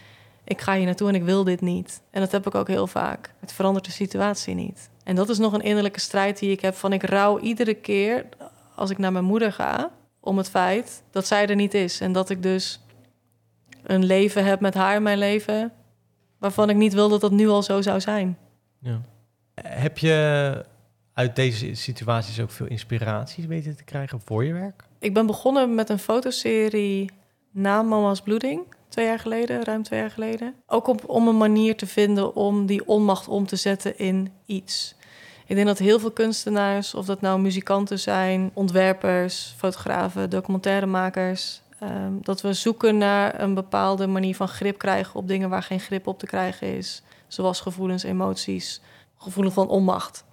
ik 0.45 0.61
ga 0.61 0.75
hier 0.75 0.85
naartoe 0.85 1.09
en 1.09 1.15
ik 1.15 1.23
wil 1.23 1.45
dit 1.45 1.61
niet. 1.61 2.01
En 2.11 2.21
dat 2.21 2.33
heb 2.33 2.47
ik 2.47 2.55
ook 2.55 2.69
heel 2.69 2.87
vaak. 2.87 3.33
Het 3.41 3.53
verandert 3.53 3.85
de 3.85 3.91
situatie 3.91 4.55
niet. 4.55 4.89
En 5.05 5.17
dat 5.17 5.29
is 5.29 5.39
nog 5.39 5.53
een 5.53 5.63
innerlijke 5.63 6.01
strijd 6.01 6.39
die 6.39 6.51
ik 6.51 6.61
heb 6.61 6.75
van 6.75 6.93
ik 6.93 7.03
rouw 7.03 7.39
iedere 7.39 7.75
keer 7.75 8.27
als 8.75 8.91
ik 8.91 8.99
naar 8.99 9.13
mijn 9.13 9.25
moeder 9.25 9.53
ga 9.53 9.91
om 10.21 10.37
het 10.37 10.51
feit 10.51 11.03
dat 11.11 11.27
zij 11.27 11.47
er 11.47 11.55
niet 11.55 11.75
is 11.75 12.01
en 12.01 12.13
dat 12.13 12.31
ik 12.31 12.43
dus 12.43 12.81
een 13.83 14.05
leven 14.05 14.45
heb 14.45 14.61
met 14.61 14.75
haar 14.75 14.97
in 14.97 15.03
mijn 15.03 15.19
leven 15.19 15.73
waarvan 16.39 16.71
ik 16.71 16.77
niet 16.77 16.93
wil 16.93 17.09
dat 17.09 17.21
dat 17.21 17.33
nu 17.33 17.49
al 17.49 17.63
zo 17.63 17.83
zou 17.83 18.01
zijn. 18.01 18.39
Ja. 18.79 19.01
Heb 19.63 19.99
je 19.99 20.65
uit 21.15 21.37
deze 21.37 21.75
situaties 21.75 22.41
ook 22.41 22.51
veel 22.51 22.67
inspiraties 22.67 23.47
weten 23.47 23.77
te 23.77 23.85
krijgen 23.85 24.21
voor 24.25 24.45
je 24.45 24.53
werk? 24.53 24.85
Ik 24.99 25.15
ben 25.15 25.27
begonnen 25.27 25.75
met 25.75 25.89
een 25.89 25.99
fotoserie 25.99 27.11
na 27.51 27.83
Mama's 27.83 28.21
bloeding. 28.21 28.63
Twee 28.89 29.07
jaar 29.07 29.19
geleden, 29.19 29.65
ruim 29.65 29.83
twee 29.83 30.01
jaar 30.01 30.11
geleden. 30.11 30.55
Ook 30.67 30.87
om, 30.87 30.99
om 31.07 31.29
een 31.29 31.37
manier 31.37 31.77
te 31.77 31.87
vinden 31.87 32.35
om 32.35 32.67
die 32.67 32.87
onmacht 32.87 33.29
om 33.29 33.47
te 33.47 33.57
zetten 33.57 33.99
in 33.99 34.33
iets. 34.47 34.95
Ik 35.51 35.57
denk 35.57 35.69
dat 35.69 35.79
heel 35.79 35.99
veel 35.99 36.11
kunstenaars, 36.11 36.95
of 36.95 37.07
dat 37.07 37.21
nou 37.21 37.41
muzikanten 37.41 37.99
zijn, 37.99 38.51
ontwerpers, 38.55 39.55
fotografen, 39.57 40.31
documentairemakers, 40.31 41.61
ehm, 41.79 42.13
dat 42.21 42.41
we 42.41 42.53
zoeken 42.53 42.99
naar 42.99 43.41
een 43.41 43.55
bepaalde 43.55 44.07
manier 44.07 44.37
van 44.37 44.49
grip 44.49 44.79
krijgen 44.79 45.15
op 45.15 45.29
dingen 45.29 45.49
waar 45.49 45.63
geen 45.63 45.81
grip 45.81 46.07
op 46.07 46.19
te 46.19 46.27
krijgen 46.27 46.77
is. 46.77 47.03
Zoals 47.29 47.61
gevoelens, 47.61 48.03
emoties, 48.03 48.81
gevoelen 49.19 49.53
van 49.53 49.69
onmacht. 49.69 50.25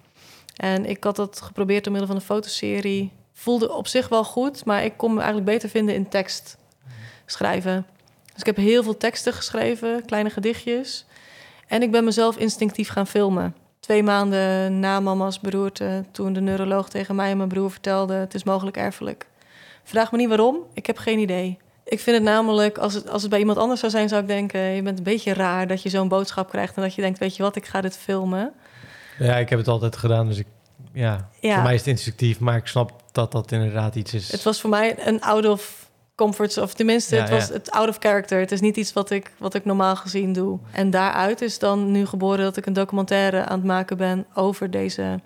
En 0.56 0.86
ik 0.86 1.04
had 1.04 1.16
dat 1.16 1.40
geprobeerd 1.40 1.84
door 1.84 1.92
middel 1.92 2.10
van 2.10 2.20
een 2.20 2.26
fotoserie. 2.26 3.12
Voelde 3.32 3.72
op 3.72 3.86
zich 3.86 4.08
wel 4.08 4.24
goed, 4.24 4.64
maar 4.64 4.84
ik 4.84 4.96
kon 4.96 5.10
me 5.10 5.16
eigenlijk 5.16 5.50
beter 5.50 5.68
vinden 5.68 5.94
in 5.94 6.08
tekst 6.08 6.56
schrijven. 7.26 7.86
Dus 8.32 8.40
ik 8.40 8.46
heb 8.46 8.56
heel 8.56 8.82
veel 8.82 8.96
teksten 8.96 9.32
geschreven, 9.32 10.04
kleine 10.04 10.30
gedichtjes. 10.30 11.06
En 11.66 11.82
ik 11.82 11.90
ben 11.90 12.04
mezelf 12.04 12.36
instinctief 12.36 12.88
gaan 12.88 13.06
filmen. 13.06 13.54
Twee 13.88 14.02
maanden 14.02 14.80
na 14.80 15.00
mama's 15.00 15.40
beroerte, 15.40 16.04
toen 16.10 16.32
de 16.32 16.40
neuroloog 16.40 16.88
tegen 16.88 17.14
mij 17.14 17.30
en 17.30 17.36
mijn 17.36 17.48
broer 17.48 17.70
vertelde... 17.70 18.14
het 18.14 18.34
is 18.34 18.44
mogelijk 18.44 18.76
erfelijk. 18.76 19.26
Vraag 19.84 20.12
me 20.12 20.18
niet 20.18 20.28
waarom, 20.28 20.56
ik 20.72 20.86
heb 20.86 20.98
geen 20.98 21.18
idee. 21.18 21.58
Ik 21.84 22.00
vind 22.00 22.16
het 22.16 22.24
namelijk, 22.24 22.78
als 22.78 22.94
het, 22.94 23.08
als 23.08 23.20
het 23.22 23.30
bij 23.30 23.38
iemand 23.38 23.58
anders 23.58 23.80
zou 23.80 23.92
zijn, 23.92 24.08
zou 24.08 24.22
ik 24.22 24.28
denken... 24.28 24.60
je 24.60 24.82
bent 24.82 24.98
een 24.98 25.04
beetje 25.04 25.32
raar 25.32 25.66
dat 25.66 25.82
je 25.82 25.88
zo'n 25.88 26.08
boodschap 26.08 26.48
krijgt... 26.48 26.76
en 26.76 26.82
dat 26.82 26.94
je 26.94 27.02
denkt, 27.02 27.18
weet 27.18 27.36
je 27.36 27.42
wat, 27.42 27.56
ik 27.56 27.66
ga 27.66 27.80
dit 27.80 27.96
filmen. 27.96 28.52
Ja, 29.18 29.36
ik 29.36 29.48
heb 29.48 29.58
het 29.58 29.68
altijd 29.68 29.96
gedaan, 29.96 30.26
dus 30.28 30.38
ik, 30.38 30.46
ja, 30.92 31.28
Ja. 31.40 31.54
voor 31.54 31.62
mij 31.62 31.74
is 31.74 31.80
het 31.80 31.88
instinctief, 31.88 32.40
maar 32.40 32.56
ik 32.56 32.66
snap 32.66 33.02
dat 33.12 33.32
dat 33.32 33.52
inderdaad 33.52 33.94
iets 33.94 34.14
is. 34.14 34.32
Het 34.32 34.42
was 34.42 34.60
voor 34.60 34.70
mij 34.70 35.06
een 35.06 35.20
out 35.20 35.46
of 35.46 35.87
comfort, 36.18 36.56
of 36.58 36.74
tenminste, 36.74 37.14
Ja, 37.14 37.20
het 37.22 37.30
was 37.30 37.46
ja. 37.46 37.52
het 37.52 37.70
out 37.70 37.88
of 37.88 37.96
character. 37.98 38.40
Het 38.40 38.52
is 38.52 38.60
niet 38.60 38.76
iets 38.76 38.92
wat 38.92 39.10
ik, 39.10 39.32
wat 39.38 39.54
ik 39.54 39.64
normaal 39.64 39.96
gezien 39.96 40.32
doe. 40.32 40.58
En 40.72 40.90
daaruit 40.90 41.40
is 41.40 41.58
dan 41.58 41.90
nu 41.90 42.06
geboren 42.06 42.44
dat 42.44 42.56
ik 42.56 42.66
een 42.66 42.72
documentaire 42.72 43.44
aan 43.44 43.58
het 43.58 43.66
maken 43.66 43.96
ben 43.96 44.26
over 44.34 44.70
deze 44.70 45.20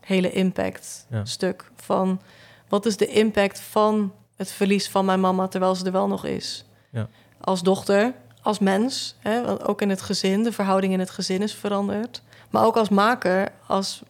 hele 0.00 0.30
impact 0.30 1.06
Ja. 1.10 1.24
stuk. 1.24 1.70
Van 1.76 2.20
wat 2.68 2.86
is 2.86 2.96
de 2.96 3.06
impact 3.06 3.60
van 3.60 4.12
het 4.36 4.50
verlies 4.50 4.88
van 4.88 5.04
mijn 5.04 5.20
mama 5.20 5.48
terwijl 5.48 5.74
ze 5.74 5.84
er 5.84 5.92
wel 5.92 6.08
nog 6.08 6.24
is? 6.24 6.64
Ja. 6.90 7.08
Als 7.40 7.62
dochter, 7.62 8.12
als 8.42 8.58
mens, 8.58 9.16
hè, 9.18 9.44
want 9.44 9.66
ook 9.66 9.82
in 9.82 9.90
het 9.90 10.00
gezin, 10.02 10.42
de 10.42 10.52
verhouding 10.52 10.92
in 10.92 10.98
het 10.98 11.10
gezin 11.10 11.42
is 11.42 11.54
veranderd. 11.54 12.22
Maar 12.50 12.64
ook 12.64 12.76
als 12.76 12.88
maker, 12.88 13.48
als 13.66 14.02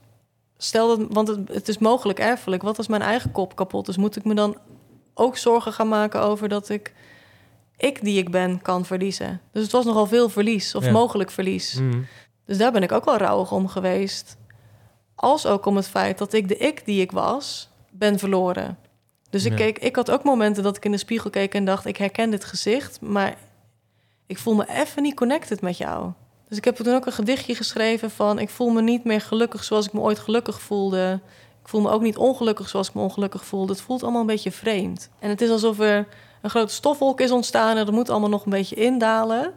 stel 0.58 0.96
dat, 0.96 1.06
want 1.10 1.28
het, 1.28 1.48
het 1.52 1.68
is 1.68 1.78
mogelijk 1.78 2.18
erfelijk. 2.18 2.62
Wat 2.62 2.78
als 2.78 2.86
mijn 2.88 3.02
eigen 3.02 3.32
kop 3.32 3.56
kapot 3.56 3.88
is? 3.88 3.96
Moet 3.96 4.16
ik 4.16 4.24
me 4.24 4.34
dan 4.34 4.56
ook 5.18 5.36
zorgen 5.36 5.72
gaan 5.72 5.88
maken 5.88 6.20
over 6.20 6.48
dat 6.48 6.68
ik 6.68 6.92
ik 7.76 8.02
die 8.02 8.18
ik 8.18 8.30
ben 8.30 8.62
kan 8.62 8.84
verliezen? 8.84 9.40
Dus 9.52 9.62
het 9.62 9.72
was 9.72 9.84
nogal 9.84 10.06
veel 10.06 10.28
verlies 10.28 10.74
of 10.74 10.84
Ja. 10.84 10.90
mogelijk 10.90 11.30
verlies. 11.30 11.74
Mm. 11.74 12.06
Dus 12.44 12.58
daar 12.58 12.72
ben 12.72 12.82
ik 12.82 12.92
ook 12.92 13.04
wel 13.04 13.16
rouwig 13.16 13.52
om 13.52 13.68
geweest. 13.68 14.36
Als 15.14 15.46
ook 15.46 15.66
om 15.66 15.76
het 15.76 15.88
feit 15.88 16.18
dat 16.18 16.32
ik 16.32 16.48
de 16.48 16.56
ik 16.56 16.84
die 16.84 17.00
ik 17.00 17.12
was, 17.12 17.68
ben 17.90 18.18
verloren. 18.18 18.78
Dus 19.30 19.44
ik, 19.44 19.50
Ja. 19.50 19.56
keek, 19.56 19.78
ik 19.78 19.96
had 19.96 20.10
ook 20.10 20.22
momenten 20.24 20.62
dat 20.62 20.76
ik 20.76 20.84
in 20.84 20.90
de 20.90 20.96
spiegel 20.98 21.30
keek 21.30 21.54
en 21.54 21.64
dacht... 21.64 21.86
ik 21.86 21.96
herken 21.96 22.30
dit 22.30 22.44
gezicht, 22.44 23.00
maar 23.00 23.34
ik 24.26 24.38
voel 24.38 24.54
me 24.54 24.68
even 24.68 25.02
niet 25.02 25.14
connected 25.16 25.60
met 25.60 25.76
jou. 25.76 26.12
Dus 26.48 26.58
ik 26.58 26.64
heb 26.64 26.76
toen 26.76 26.94
ook 26.94 27.06
een 27.06 27.12
gedichtje 27.12 27.54
geschreven 27.54 28.10
van... 28.10 28.38
ik 28.38 28.48
voel 28.50 28.70
me 28.70 28.82
niet 28.82 29.04
meer 29.04 29.20
gelukkig 29.20 29.64
zoals 29.64 29.86
ik 29.86 29.92
me 29.92 30.00
ooit 30.00 30.18
gelukkig 30.18 30.60
voelde. 30.60 31.20
Ik 31.68 31.74
voel 31.74 31.82
me 31.82 31.90
ook 31.90 32.02
niet 32.02 32.16
ongelukkig 32.16 32.68
zoals 32.68 32.88
ik 32.88 32.94
me 32.94 33.00
ongelukkig 33.00 33.44
voelde. 33.44 33.72
Het 33.72 33.80
voelt 33.80 34.02
allemaal 34.02 34.20
een 34.20 34.26
beetje 34.26 34.52
vreemd. 34.52 35.10
En 35.18 35.28
het 35.28 35.40
is 35.40 35.50
alsof 35.50 35.80
er 35.80 36.06
een 36.42 36.50
grote 36.50 36.72
stofwolk 36.72 37.20
is 37.20 37.30
ontstaan... 37.30 37.76
en 37.76 37.84
dat 37.84 37.94
moet 37.94 38.10
allemaal 38.10 38.28
nog 38.28 38.44
een 38.44 38.50
beetje 38.50 38.74
indalen. 38.74 39.52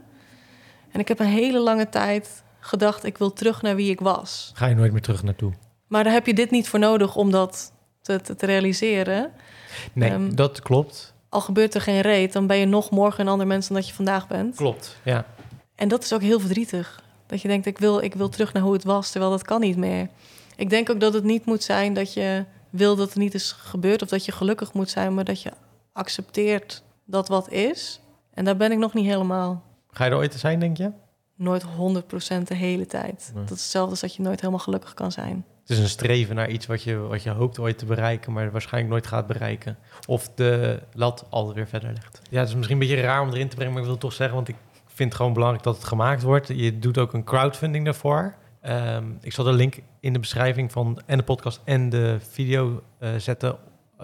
En 0.92 1.00
ik 1.00 1.08
heb 1.08 1.20
een 1.20 1.26
hele 1.26 1.60
lange 1.60 1.90
tijd 1.90 2.44
gedacht... 2.60 3.04
ik 3.04 3.18
wil 3.18 3.34
terug 3.34 3.62
naar 3.62 3.76
wie 3.76 3.92
ik 3.92 4.00
was. 4.00 4.52
Ga 4.54 4.66
je 4.66 4.76
nooit 4.76 4.92
meer 4.92 5.02
terug 5.02 5.24
naartoe? 5.24 5.54
Maar 5.88 6.04
daar 6.04 6.14
heb 6.14 6.26
je 6.26 6.34
dit 6.34 6.52
niet 6.52 6.70
voor 6.70 6.80
nodig 6.80 7.16
om 7.16 7.32
dat 7.32 7.72
te, 8.02 8.22
te, 8.22 8.36
te 8.36 8.46
realiseren. 8.46 9.32
Nee, 9.94 10.10
Ehm, 10.10 10.36
dat 10.36 10.62
klopt. 10.62 11.14
Al 11.30 11.42
gebeurt 11.42 11.76
er 11.76 11.82
geen 11.82 12.02
reet, 12.02 12.34
dan 12.34 12.48
ben 12.48 12.58
je 12.58 12.66
nog 12.66 12.90
morgen 12.90 13.26
een 13.26 13.32
ander 13.32 13.48
mens 13.48 13.68
dan 13.68 13.78
dat 13.78 13.88
je 13.88 13.94
vandaag 13.94 14.28
bent. 14.28 14.56
Klopt, 14.56 14.98
ja. 15.04 15.26
En 15.76 15.88
dat 15.88 16.04
is 16.04 16.14
ook 16.14 16.22
heel 16.22 16.40
verdrietig. 16.40 17.04
Dat 17.28 17.42
je 17.42 17.48
denkt, 17.48 17.66
ik 17.66 17.78
wil, 17.78 18.02
ik 18.02 18.14
wil 18.14 18.30
terug 18.30 18.54
naar 18.54 18.64
hoe 18.64 18.74
het 18.74 18.84
was, 18.84 19.12
terwijl 19.12 19.32
dat 19.32 19.44
kan 19.44 19.60
niet 19.60 19.78
meer. 19.78 20.08
Ik 20.56 20.70
denk 20.70 20.90
ook 20.90 21.00
dat 21.00 21.14
het 21.14 21.24
niet 21.24 21.46
moet 21.46 21.64
zijn 21.64 21.94
dat 21.94 22.14
je 22.14 22.46
wil 22.70 22.96
dat 22.96 23.08
het 23.08 23.18
niet 23.18 23.34
is 23.34 23.52
gebeurd... 23.52 24.02
of 24.02 24.10
dat 24.10 24.26
je 24.26 24.32
gelukkig 24.32 24.74
moet 24.74 24.90
zijn, 24.90 25.14
maar 25.14 25.24
dat 25.24 25.42
je 25.42 25.52
accepteert 25.94 26.84
dat 27.06 27.28
wat 27.28 27.50
is. 27.50 28.02
En 28.34 28.46
daar 28.46 28.58
ben 28.58 28.72
ik 28.72 28.78
nog 28.78 28.94
niet 28.94 29.06
helemaal. 29.06 29.64
Ga 29.92 30.06
je 30.06 30.12
er 30.12 30.18
ooit 30.18 30.32
te 30.32 30.38
zijn, 30.38 30.60
denk 30.60 30.78
je? 30.78 30.92
Nooit 31.36 31.64
100% 31.64 31.68
de 32.44 32.56
hele 32.56 32.86
tijd. 32.86 33.32
Nee. 33.34 33.44
Dat 33.44 33.58
is 33.58 33.62
hetzelfde 33.62 33.92
als 33.92 34.00
dat 34.00 34.16
je 34.16 34.22
nooit 34.22 34.40
helemaal 34.40 34.64
gelukkig 34.64 34.94
kan 34.94 35.12
zijn. 35.12 35.46
Het 35.62 35.70
is 35.70 35.80
een 35.80 35.90
streven 35.90 36.36
naar 36.36 36.50
iets 36.50 36.66
wat 36.66 36.84
je, 36.84 36.98
wat 36.98 37.24
je 37.24 37.30
hoopt 37.30 37.60
ooit 37.60 37.78
te 37.78 37.86
bereiken, 37.86 38.34
maar 38.34 38.52
waarschijnlijk 38.52 38.94
nooit 38.94 39.08
gaat 39.08 39.28
bereiken. 39.28 39.78
Of 40.08 40.30
de 40.36 40.82
lat 40.94 41.26
alweer 41.30 41.68
verder 41.68 41.94
legt. 41.94 42.22
Ja, 42.30 42.40
het 42.40 42.50
is 42.50 42.56
misschien 42.56 42.82
een 42.82 42.88
beetje 42.88 43.02
raar 43.02 43.22
om 43.22 43.30
erin 43.30 43.50
te 43.50 43.56
brengen, 43.56 43.74
maar 43.74 43.82
ik 43.82 43.88
wil 43.88 43.98
het 43.98 44.06
toch 44.06 44.14
zeggen, 44.14 44.36
want 44.36 44.48
ik 44.48 44.56
vind 44.86 45.10
het 45.10 45.18
gewoon 45.18 45.34
belangrijk 45.34 45.64
dat 45.64 45.76
het 45.76 45.84
gemaakt 45.84 46.22
wordt. 46.22 46.48
Je 46.48 46.80
doet 46.80 46.98
ook 46.98 47.14
een 47.14 47.24
crowdfunding 47.24 47.86
daarvoor. 47.86 48.36
Ehm, 48.62 49.06
ik 49.22 49.34
zal 49.34 49.46
de 49.46 49.54
link 49.54 49.80
in 50.00 50.14
de 50.14 50.20
beschrijving 50.20 50.72
van 50.72 51.02
en 51.06 51.18
de 51.18 51.24
podcast 51.24 51.62
en 51.64 51.90
de 51.90 52.18
video 52.30 52.84
eh, 53.00 53.10
zetten 53.18 53.58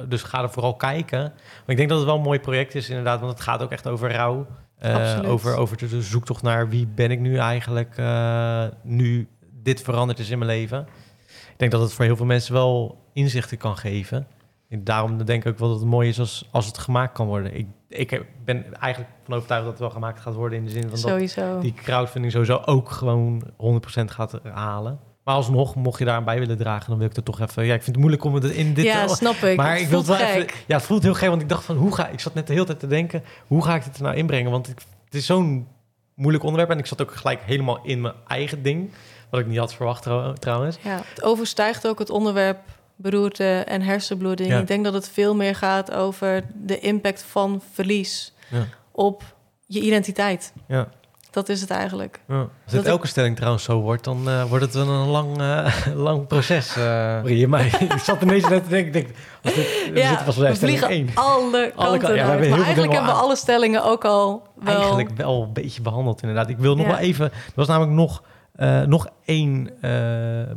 Dus 0.08 0.24
ga 0.24 0.41
er 0.41 0.50
vooral 0.50 0.76
kijken. 0.76 1.20
Maar 1.20 1.65
ik 1.67 1.78
denk 1.78 1.89
dat 1.89 1.98
het 1.98 2.08
wel 2.08 2.17
een 2.17 2.22
mooi 2.22 2.39
project 2.39 2.76
is 2.76 2.89
inderdaad. 2.89 3.20
Want 3.20 3.32
het 3.32 3.41
gaat 3.41 3.62
ook 3.62 3.72
echt 3.72 3.88
over 3.88 4.12
rouw. 4.12 4.48
Uh, 4.86 5.20
over, 5.26 5.56
over 5.56 5.78
de 5.78 6.02
zoektocht 6.02 6.41
naar 6.41 6.70
wie 6.70 6.88
ben 6.88 7.12
ik 7.12 7.20
nu 7.20 7.38
eigenlijk 7.38 7.98
uh, 7.98 8.65
nu 8.84 9.28
dit 9.63 9.82
veranderd 9.82 10.20
is 10.20 10.30
in 10.30 10.38
mijn 10.38 10.52
leven. 10.52 10.88
Ik 11.28 11.54
denk 11.58 11.72
dat 11.72 11.82
het 11.82 11.93
voor 11.93 12.06
heel 12.06 12.15
veel 12.15 12.26
mensen 12.26 12.54
wel 12.54 13.04
inzichten 13.13 13.58
kan 13.58 13.78
geven. 13.78 14.28
Daarom 14.69 15.25
denk 15.25 15.45
ik 15.45 15.51
ook 15.51 15.60
wel 15.60 15.69
dat 15.69 15.80
het 15.80 15.88
mooi 15.88 16.10
is 16.10 16.19
als, 16.19 16.47
als 16.51 16.65
het 16.65 16.77
gemaakt 16.77 17.13
kan 17.13 17.27
worden. 17.27 17.58
Ik, 17.58 17.67
ik 17.89 18.25
ben 18.45 18.73
eigenlijk 18.80 19.13
van 19.23 19.34
overtuigd 19.34 19.63
dat 19.63 19.71
het 19.71 19.82
wel 19.82 19.89
gemaakt 19.89 20.19
gaat 20.19 20.34
worden 20.34 20.58
in 20.58 20.65
de 20.65 20.71
zin 20.71 20.89
van 20.89 20.97
sowieso. 20.97 21.53
dat 21.53 21.62
die 21.62 21.73
crowdfunding 21.73 22.34
sowieso 22.34 22.62
ook 22.65 22.89
gewoon 22.89 23.43
100% 23.43 24.03
gaat 24.06 24.39
halen. 24.43 24.99
Maar 25.23 25.36
alsnog, 25.36 25.75
mocht 25.75 25.99
je 25.99 26.06
daar 26.06 26.15
aan 26.15 26.23
bij 26.23 26.39
willen 26.39 26.58
dragen, 26.58 26.89
dan 26.89 26.97
wil 26.97 27.08
ik 27.08 27.15
er 27.15 27.23
toch 27.23 27.39
even. 27.39 27.65
Ja, 27.65 27.73
ik 27.73 27.84
vind 27.84 27.95
het 27.95 27.97
moeilijk 27.97 28.23
om 28.23 28.34
het 28.34 28.43
in 28.43 28.73
dit. 28.73 28.86
Ja, 28.86 29.06
te... 29.06 29.15
snap 29.15 29.36
ik. 29.36 29.58
Maar 29.58 29.71
het 29.71 29.82
ik 29.82 29.88
wil 29.88 29.97
het 29.97 30.08
wel 30.08 30.17
gek. 30.17 30.27
even. 30.27 30.49
Ja, 30.67 30.75
het 30.75 30.86
voelt 30.86 31.03
heel 31.03 31.13
gek, 31.13 31.30
want 31.30 31.41
ik 31.41 31.49
dacht 31.49 31.63
van 31.63 31.75
hoe 31.75 31.95
ga 31.95 32.08
ik 32.08 32.19
zat 32.19 32.34
net 32.34 32.47
de 32.47 32.53
hele 32.53 32.65
tijd 32.65 32.80
te 32.80 32.88
denken, 32.88 33.23
hoe 33.47 33.63
ga 33.63 33.75
ik 33.75 33.84
dit 33.84 33.97
er 33.97 34.03
nou 34.03 34.15
inbrengen? 34.15 34.51
Want 34.51 34.67
ik, 34.67 34.80
het 35.06 35.13
is 35.13 35.25
zo'n 35.25 35.67
moeilijk 36.15 36.43
onderwerp 36.43 36.71
en 36.71 36.77
ik 36.77 36.86
zat 36.86 37.01
ook 37.01 37.15
gelijk 37.15 37.41
helemaal 37.41 37.80
in 37.84 38.01
mijn 38.01 38.13
eigen 38.27 38.63
ding, 38.63 38.91
wat 39.30 39.39
ik 39.39 39.47
niet 39.47 39.58
had 39.58 39.73
verwacht 39.73 40.03
trouw, 40.03 40.34
trouwens. 40.34 40.77
Ja, 40.82 41.01
het 41.10 41.23
overstijgt 41.23 41.88
ook 41.88 41.99
het 41.99 42.10
onderwerp 42.10 42.60
beroerte 42.97 43.43
en 43.67 43.81
hersenbloeding. 43.81 44.49
Ja. 44.49 44.60
Ik 44.60 44.67
denk 44.67 44.83
dat 44.83 44.93
het 44.93 45.10
veel 45.10 45.36
meer 45.36 45.55
gaat 45.55 45.91
over 45.91 46.43
de 46.53 46.79
impact 46.79 47.23
van 47.29 47.62
verlies 47.73 48.33
Ja. 48.49 48.65
op 48.91 49.23
je 49.65 49.79
identiteit. 49.81 50.53
Ja. 50.67 50.88
Dat 51.31 51.49
is 51.49 51.62
het 51.62 51.69
eigenlijk. 51.69 52.19
Ja. 52.27 52.36
Als 52.39 52.47
Dat 52.65 52.71
dit 52.73 52.81
ik- 52.81 52.88
elke 52.88 53.07
stelling 53.07 53.36
trouwens 53.36 53.63
zo 53.63 53.79
wordt, 53.81 54.03
dan 54.03 54.29
eh, 54.29 54.43
wordt 54.43 54.65
het 54.65 54.73
wel 54.73 54.88
een 54.88 55.07
lang, 55.07 55.38
eh, 55.41 55.73
lang 56.07 56.27
proces. 56.27 56.75
eh 56.75 57.19
je 57.25 57.47
mij. 57.47 57.65
ik 57.95 57.97
zat 58.03 58.21
ineens 58.21 58.47
net 58.49 58.63
te 58.63 58.69
denken, 58.69 58.88
ik 58.88 58.93
denk, 58.93 59.07
als 59.43 59.53
dit, 59.53 59.91
we 59.93 59.99
zitten 60.07 60.25
pas 60.25 60.36
bij 60.36 60.49
we 60.49 60.55
stelling 60.55 60.77
vliegen 60.77 60.89
één. 60.89 61.10
alle 61.15 61.97
kanten. 61.97 62.15
Ja, 62.15 62.29
uit. 62.29 62.39
Maar 62.49 62.60
eigenlijk 62.60 62.91
hebben 62.93 63.12
we 63.12 63.17
al 63.17 63.21
alle 63.23 63.36
stellingen 63.36 63.83
ook 63.83 64.05
al 64.05 64.47
wel... 64.55 64.75
Eigenlijk 64.75 65.10
wel 65.17 65.41
een 65.43 65.53
beetje 65.53 65.81
behandeld 65.81 66.21
inderdaad. 66.21 66.49
Ik 66.49 66.57
wil 66.57 66.75
nog 66.75 66.86
Ja. 66.86 66.91
wel 66.91 67.01
even, 67.01 67.25
er 67.25 67.51
was 67.55 67.67
namelijk 67.67 67.93
nog, 67.95 68.23
eh, 68.58 68.82
nog 68.86 69.08
één 69.26 69.70
eh, 69.82 69.91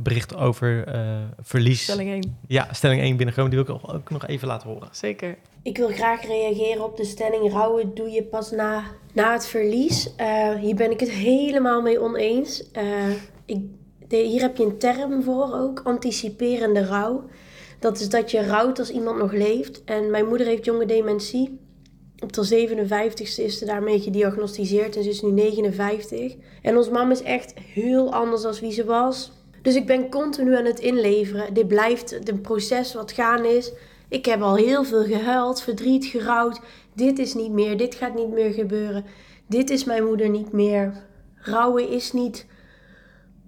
bericht 0.00 0.36
over 0.36 0.86
eh, 0.86 1.00
verlies. 1.42 1.82
Stelling 1.82 2.10
1, 2.10 2.38
Ja, 2.46 2.68
stelling 2.72 3.00
1 3.00 3.16
binnengekomen, 3.16 3.50
die 3.56 3.64
wil 3.64 3.74
ik 3.76 3.82
ook, 3.84 3.94
ook 3.94 4.10
nog 4.10 4.26
even 4.26 4.48
laten 4.48 4.68
horen. 4.68 4.88
zeker. 4.92 5.36
Ik 5.62 5.76
wil 5.76 5.88
graag 5.88 6.26
reageren 6.26 6.84
op 6.84 6.96
de 6.96 7.04
stelling: 7.04 7.52
rouwen 7.52 7.94
doe 7.94 8.10
je 8.10 8.22
pas 8.22 8.50
na, 8.50 8.82
na 9.14 9.32
het 9.32 9.46
verlies. 9.46 10.14
Eh, 10.16 10.54
hier 10.54 10.74
ben 10.74 10.90
ik 10.90 11.00
het 11.00 11.10
helemaal 11.10 11.82
mee 11.82 12.00
oneens. 12.00 12.70
Eh, 12.70 12.84
ik, 13.44 13.58
de- 14.08 14.16
hier 14.16 14.40
heb 14.40 14.56
je 14.56 14.64
een 14.64 14.78
term 14.78 15.22
voor 15.22 15.54
ook: 15.54 15.80
anticiperende 15.84 16.84
rouw. 16.84 17.24
Dat 17.78 18.00
is 18.00 18.08
dat 18.08 18.30
je 18.30 18.46
rouwt 18.46 18.78
als 18.78 18.90
iemand 18.90 19.18
nog 19.18 19.32
leeft. 19.32 19.84
En 19.84 20.10
mijn 20.10 20.26
moeder 20.28 20.46
heeft 20.46 20.64
jonge 20.64 20.86
dementie. 20.86 21.58
Op 22.22 22.32
de 22.32 22.68
57ste 22.68 23.44
is 23.44 23.58
ze 23.58 23.64
daarmee 23.64 24.00
gediagnosticeerd 24.00 24.96
en 24.96 25.02
ze 25.02 25.08
is 25.08 25.22
nu 25.22 25.30
59. 25.30 26.36
En 26.62 26.76
ons 26.76 26.90
mam 26.90 27.10
is 27.10 27.22
echt 27.22 27.54
heel 27.58 28.12
anders 28.12 28.42
dan 28.42 28.54
wie 28.60 28.72
ze 28.72 28.84
was. 28.84 29.32
Dus 29.62 29.74
ik 29.74 29.86
ben 29.86 30.10
continu 30.10 30.56
aan 30.56 30.64
het 30.64 30.80
inleveren. 30.80 31.54
Dit 31.54 31.68
blijft 31.68 32.28
een 32.28 32.40
proces 32.40 32.94
wat 32.94 33.12
gaan 33.12 33.44
is. 33.44 33.72
Ik 34.08 34.24
heb 34.24 34.42
al 34.42 34.56
heel 34.56 34.84
veel 34.84 35.04
gehuild, 35.04 35.62
verdriet, 35.62 36.04
gerouwd. 36.04 36.60
Dit 36.94 37.18
is 37.18 37.34
niet 37.34 37.52
meer, 37.52 37.76
dit 37.76 37.94
gaat 37.94 38.14
niet 38.14 38.32
meer 38.32 38.52
gebeuren. 38.52 39.04
Dit 39.46 39.70
is 39.70 39.84
mijn 39.84 40.04
moeder 40.04 40.28
niet 40.28 40.52
meer. 40.52 40.92
Rouwen 41.34 41.88
is 41.88 42.12
niet 42.12 42.46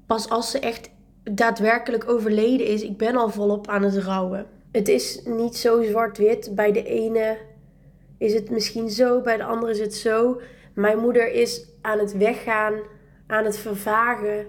pas 0.06 0.28
als 0.28 0.50
ze 0.50 0.58
echt 0.58 0.90
daadwerkelijk 1.24 2.08
overleden 2.08 2.66
is. 2.66 2.82
Ik 2.82 2.96
ben 2.96 3.16
al 3.16 3.30
volop 3.30 3.68
aan 3.68 3.82
het 3.82 3.96
rouwen. 3.96 4.46
Het 4.72 4.88
is 4.88 5.20
niet 5.24 5.56
zo 5.56 5.82
zwart-wit. 5.82 6.54
Bij 6.54 6.72
de 6.72 6.84
ene 6.84 7.36
is 8.22 8.34
het 8.34 8.50
misschien 8.50 8.90
zo, 8.90 9.20
bij 9.20 9.36
de 9.36 9.44
andere 9.44 9.72
is 9.72 9.80
het 9.80 9.94
zo. 9.94 10.40
Mijn 10.74 10.98
moeder 10.98 11.32
is 11.32 11.66
aan 11.80 11.98
het 11.98 12.16
weggaan, 12.16 12.74
aan 13.26 13.44
het 13.44 13.58
vervagen 13.58 14.46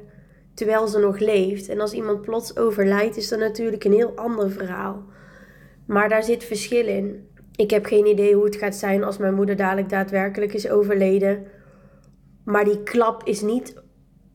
terwijl 0.54 0.88
ze 0.88 1.00
nog 1.00 1.20
leeft. 1.20 1.70
En 1.70 1.80
als 1.80 1.94
iemand 1.94 2.22
plots 2.22 2.58
overlijdt, 2.58 3.18
is 3.18 3.30
dat 3.30 3.40
natuurlijk 3.40 3.84
een 3.84 3.94
heel 3.94 4.14
ander 4.16 4.52
verhaal. 4.52 5.04
Maar 5.86 6.10
daar 6.10 6.24
zit 6.24 6.44
verschil 6.44 6.88
in. 6.88 7.28
Ik 7.56 7.70
heb 7.70 7.86
geen 7.86 8.06
idee 8.06 8.36
hoe 8.36 8.46
het 8.46 8.56
gaat 8.56 8.76
zijn 8.76 9.04
als 9.04 9.18
mijn 9.18 9.34
moeder 9.34 9.56
dadelijk 9.56 9.90
daadwerkelijk 9.90 10.54
is 10.54 10.70
overleden. 10.70 11.48
Maar 12.46 12.66
die 12.66 12.84
klap 12.84 13.24
is 13.24 13.42
niet. 13.42 13.82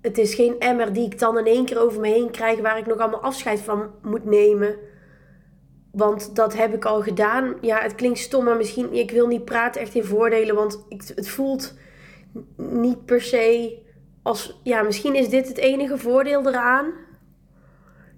Het 0.00 0.18
is 0.18 0.34
geen 0.34 0.58
emmer 0.58 0.92
die 0.92 1.04
ik 1.04 1.18
dan 1.18 1.38
in 1.38 1.46
één 1.46 1.64
keer 1.64 1.80
over 1.80 2.00
me 2.00 2.08
heen 2.08 2.30
krijg 2.30 2.60
waar 2.60 2.78
ik 2.78 2.86
nog 2.86 2.98
allemaal 2.98 3.22
afscheid 3.22 3.60
van 3.60 3.90
moet 4.02 4.24
nemen. 4.24 4.76
Want 5.98 6.36
dat 6.36 6.56
heb 6.56 6.74
ik 6.74 6.84
al 6.84 7.02
gedaan. 7.02 7.54
Ja, 7.60 7.80
het 7.80 7.94
klinkt 7.94 8.18
stom, 8.18 8.44
maar 8.44 8.56
misschien. 8.56 8.94
Ik 8.94 9.10
wil 9.10 9.26
niet 9.26 9.44
praten 9.44 9.80
echt 9.80 9.94
in 9.94 10.04
voordelen, 10.04 10.54
want 10.54 10.84
ik, 10.88 11.02
het 11.14 11.28
voelt 11.28 11.74
niet 12.56 13.04
per 13.04 13.20
se 13.20 13.78
als. 14.22 14.60
Ja, 14.62 14.82
misschien 14.82 15.14
is 15.14 15.28
dit 15.28 15.48
het 15.48 15.56
enige 15.56 15.98
voordeel 15.98 16.46
eraan. 16.46 16.92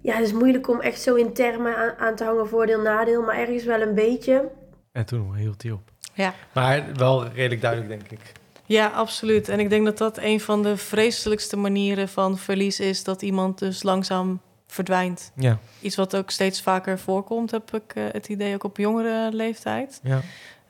Ja, 0.01 0.13
het 0.13 0.25
is 0.25 0.33
moeilijk 0.33 0.69
om 0.69 0.79
echt 0.79 1.01
zo 1.01 1.15
in 1.15 1.33
termen 1.33 1.75
aan, 1.75 1.93
aan 1.97 2.15
te 2.15 2.23
hangen, 2.23 2.47
voordeel, 2.47 2.81
nadeel, 2.81 3.21
maar 3.21 3.37
ergens 3.37 3.63
wel 3.63 3.81
een 3.81 3.95
beetje. 3.95 4.49
En 4.91 5.05
toen 5.05 5.35
hield 5.35 5.61
hij 5.61 5.71
op. 5.71 5.91
Ja. 6.13 6.33
Maar 6.53 6.85
wel 6.93 7.27
redelijk 7.27 7.61
duidelijk, 7.61 7.89
denk 7.89 8.21
ik. 8.21 8.31
Ja, 8.65 8.87
absoluut. 8.87 9.49
En 9.49 9.59
ik 9.59 9.69
denk 9.69 9.85
dat 9.85 9.97
dat 9.97 10.17
een 10.17 10.39
van 10.39 10.63
de 10.63 10.77
vreselijkste 10.77 11.57
manieren 11.57 12.09
van 12.09 12.37
verlies 12.37 12.79
is... 12.79 13.03
dat 13.03 13.21
iemand 13.21 13.59
dus 13.59 13.83
langzaam 13.83 14.41
verdwijnt. 14.71 15.31
Ja, 15.35 15.57
Iets 15.81 15.95
wat 15.95 16.15
ook 16.15 16.29
steeds 16.29 16.61
vaker 16.61 16.99
voorkomt, 16.99 17.51
heb 17.51 17.75
ik 17.75 17.95
eh, 17.95 18.03
het 18.11 18.27
idee, 18.27 18.53
ook 18.53 18.63
op 18.63 18.77
jongere 18.77 19.29
leeftijd. 19.31 19.99
ja. 20.03 20.21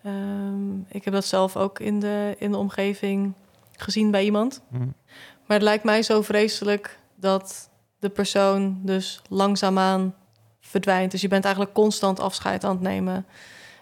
Ehm, 0.03 0.79
ik 0.87 1.03
heb 1.05 1.13
dat 1.13 1.25
zelf 1.25 1.57
ook 1.57 1.79
in 1.79 1.99
de, 1.99 2.35
in 2.39 2.51
de 2.51 2.57
omgeving 2.57 3.33
gezien 3.75 4.11
bij 4.11 4.23
iemand. 4.23 4.61
Hm. 4.69 4.77
Maar 5.45 5.57
het 5.57 5.61
lijkt 5.61 5.83
mij 5.83 6.03
zo 6.03 6.21
vreselijk 6.21 6.99
dat 7.15 7.69
de 7.99 8.09
persoon 8.09 8.79
dus 8.83 9.21
langzaamaan 9.29 10.15
verdwijnt. 10.59 11.11
Dus 11.11 11.21
je 11.21 11.27
bent 11.27 11.43
eigenlijk 11.43 11.73
constant 11.73 12.19
afscheid 12.19 12.63
aan 12.63 12.71
het 12.71 12.81
nemen. 12.81 13.25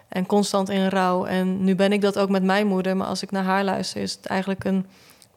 En 0.08 0.26
constant 0.26 0.68
in 0.68 0.88
rouw. 0.88 1.24
En 1.24 1.64
nu 1.64 1.74
ben 1.74 1.92
ik 1.92 2.00
dat 2.00 2.18
ook 2.18 2.28
met 2.28 2.42
mijn 2.42 2.66
moeder. 2.66 2.96
Maar 2.96 3.06
als 3.06 3.22
ik 3.22 3.30
naar 3.30 3.44
haar 3.44 3.64
luister, 3.64 4.02
is 4.02 4.12
het 4.12 4.26
eigenlijk 4.26 4.64
een 4.64 4.86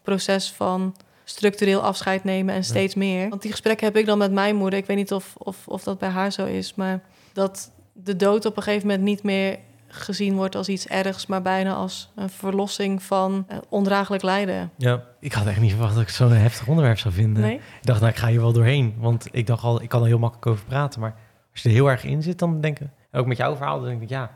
proces 0.02 0.52
van 0.52 0.96
structureel 1.24 1.82
afscheid 1.82 2.24
nemen 2.24 2.56
en 2.56 2.64
steeds 2.64 2.96
meer. 2.96 3.30
Want 3.30 3.42
die 3.42 3.52
gesprekken 3.52 3.88
heb 3.88 3.98
ik 3.98 4.06
dan 4.06 4.18
met 4.18 4.32
mijn 4.32 4.56
moeder. 4.56 4.80
Ik 4.80 4.86
weet 4.86 4.98
niet 4.98 5.12
of, 5.12 5.34
of, 5.38 5.68
of 5.68 5.84
dat 5.84 6.00
bij 6.00 6.10
haar 6.10 6.32
zo 6.32 6.46
is. 6.46 6.76
Maar 6.76 7.02
dat 7.34 7.72
de 7.94 8.16
dood 8.16 8.46
op 8.46 8.58
een 8.58 8.64
gegeven 8.64 8.88
moment 8.88 9.04
niet 9.06 9.24
meer 9.24 9.58
gezien 9.88 10.36
wordt 10.36 10.56
als 10.56 10.70
iets 10.70 10.88
ergs, 10.88 11.26
maar 11.26 11.42
bijna 11.42 11.74
als 11.74 12.12
een 12.16 12.30
verlossing 12.30 13.04
van 13.04 13.46
eh, 13.48 13.58
ondraaglijk 13.70 14.24
lijden. 14.24 14.72
ja. 14.78 15.04
Ik 15.20 15.34
had 15.34 15.48
echt 15.48 15.60
niet 15.60 15.72
verwacht 15.72 15.94
dat 15.94 16.04
ik 16.04 16.10
zo'n 16.10 16.32
heftig 16.32 16.68
onderwerp 16.68 16.98
zou 17.00 17.14
vinden. 17.14 17.44
Nee? 17.44 17.56
Ik 17.56 17.62
dacht, 17.82 18.00
nou, 18.00 18.12
ik 18.12 18.18
ga 18.18 18.28
hier 18.28 18.42
wel 18.42 18.54
doorheen. 18.54 18.96
Want 18.98 19.28
ik 19.32 19.48
dacht 19.48 19.64
al, 19.64 19.82
ik 19.82 19.90
kan 19.90 20.02
er 20.02 20.08
heel 20.08 20.20
makkelijk 20.20 20.48
over 20.48 20.66
praten. 20.66 21.00
Maar 21.00 21.16
als 21.52 21.62
je 21.62 21.70
er 21.70 21.76
heel 21.76 21.90
erg 21.90 22.04
in 22.04 22.22
zit, 22.24 22.40
dan 22.40 22.62
denk 22.62 22.80
ik... 22.80 22.88
Ook 23.12 23.26
met 23.26 23.38
jouw 23.38 23.56
verhaal, 23.56 23.80
dan 23.80 23.90
denk 23.90 24.02
ik, 24.02 24.10
ja... 24.10 24.32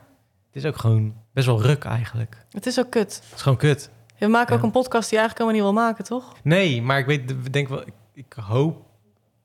Het 0.46 0.56
is 0.56 0.64
ook 0.64 0.78
gewoon 0.78 1.14
best 1.32 1.46
wel 1.46 1.62
ruk 1.62 1.84
eigenlijk. 1.84 2.46
Het 2.50 2.66
is 2.66 2.78
ook 2.78 2.90
kut. 2.90 3.22
Het 3.24 3.34
is 3.34 3.42
gewoon 3.42 3.58
kut. 3.58 3.90
We 4.18 4.26
maken 4.26 4.56
ook 4.56 4.62
een 4.62 4.70
podcast 4.70 5.10
die 5.10 5.18
eigenlijk 5.18 5.48
helemaal 5.48 5.72
niet 5.72 5.74
wil 5.74 5.84
maken, 5.84 6.04
toch? 6.04 6.34
Nee, 6.42 6.82
maar 6.82 6.98
ik 6.98 7.06
weet, 7.06 7.30
ik 7.30 7.52
denk 7.52 7.68
wel... 7.68 7.80
Ik, 7.80 7.94
ik 8.12 8.32
hoop 8.32 8.86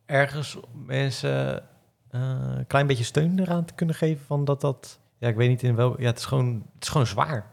ergens 0.06 0.58
mensen 0.86 1.64
eh, 2.10 2.22
een 2.58 2.68
klein 2.68 2.88
beetje 2.88 3.04
steun 3.04 3.40
eraan 3.40 3.66
te 3.66 3.74
kunnen 3.74 3.96
geven. 3.96 4.26
Van 4.26 4.46
dat 4.46 4.62
dat... 4.62 5.00
Ja, 5.18 5.28
ik 5.28 5.36
weet 5.36 5.50
niet 5.50 5.64
in 5.64 5.76
welk... 5.76 6.00
Ja, 6.00 6.06
het 6.06 6.18
is 6.18 6.26
gewoon, 6.26 6.64
het 6.74 6.84
is 6.84 6.90
gewoon 6.90 7.08
zwaar. 7.08 7.46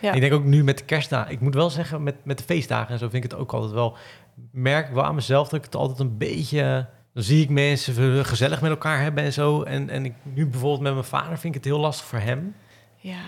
Ja. 0.00 0.12
Ik 0.12 0.20
denk 0.20 0.32
ook 0.32 0.44
nu 0.44 0.64
met 0.64 0.78
de 0.78 0.84
kerstdagen. 0.84 1.32
Ik 1.32 1.40
moet 1.40 1.54
wel 1.54 1.70
zeggen, 1.70 2.02
met, 2.02 2.24
met 2.24 2.38
de 2.38 2.44
feestdagen 2.44 2.92
en 2.92 2.98
zo 2.98 3.08
vind 3.08 3.24
ik 3.24 3.30
het 3.30 3.40
ook 3.40 3.52
altijd 3.52 3.72
wel. 3.72 3.96
Merk 4.50 4.88
ik 4.88 4.94
wel 4.94 5.04
aan 5.04 5.14
mezelf 5.14 5.48
dat 5.48 5.58
ik 5.58 5.64
het 5.64 5.74
altijd 5.74 5.98
een 5.98 6.18
beetje. 6.18 6.86
Dan 7.14 7.22
zie 7.22 7.42
ik 7.42 7.48
mensen 7.48 8.24
gezellig 8.24 8.60
met 8.60 8.70
elkaar 8.70 9.00
hebben 9.00 9.24
en 9.24 9.32
zo. 9.32 9.62
En, 9.62 9.90
en 9.90 10.04
ik, 10.04 10.14
nu 10.22 10.46
bijvoorbeeld 10.46 10.82
met 10.82 10.92
mijn 10.92 11.04
vader 11.04 11.38
vind 11.38 11.44
ik 11.44 11.54
het 11.54 11.72
heel 11.72 11.80
lastig 11.80 12.06
voor 12.06 12.18
hem. 12.18 12.54
Ja. 12.96 13.22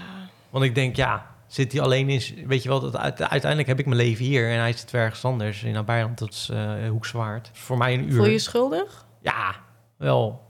Want 0.51 0.65
ik 0.65 0.75
denk, 0.75 0.97
ja, 0.97 1.32
zit 1.53 1.73
hij 1.73 1.81
alleen 1.81 2.09
in. 2.09 2.47
Weet 2.47 2.63
je 2.63 2.69
wel, 2.69 2.81
dat 2.81 2.97
uit- 2.97 3.21
uiteindelijk 3.23 3.69
heb 3.69 3.79
ik 3.79 3.87
mijn 3.87 4.01
leven 4.01 4.25
hier 4.25 4.51
en 4.51 4.59
hij 4.59 4.73
zit 4.73 4.91
weer 4.91 5.01
ergens 5.03 5.25
anders 5.25 5.63
in 5.63 5.73
Nabijland. 5.73 6.19
Dat 6.19 6.31
is 6.33 6.49
eh 6.53 6.89
Hoekzwaard. 6.89 7.51
Voor 7.53 7.79
mij 7.79 7.95
een 7.95 8.05
uur. 8.05 8.15
Voel 8.15 8.25
je 8.25 8.31
je 8.31 8.39
schuldig? 8.39 9.07
Ja, 9.21 9.55
wel. 9.97 10.41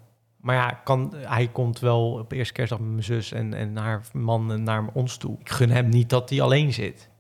Maar 0.41 0.55
ja, 0.57 0.71
kan, 0.85 1.15
hij 1.17 1.49
komt 1.49 1.79
wel 1.79 2.13
op 2.13 2.33
eerste 2.33 2.53
kerstdag 2.53 2.79
met 2.79 2.91
mijn 2.91 3.03
zus 3.05 3.33
en, 3.33 3.55
en 3.55 3.77
haar 3.77 4.03
man 4.13 4.63
naar 4.63 4.85
ons 4.93 5.17
toe. 5.17 5.37
Ik 5.41 5.51
gun 5.51 5.71
hem 5.71 5.89
niet 5.89 6.11
dat 6.11 6.31
hij 6.31 6.41
alleen 6.41 6.73
zit. 6.73 7.11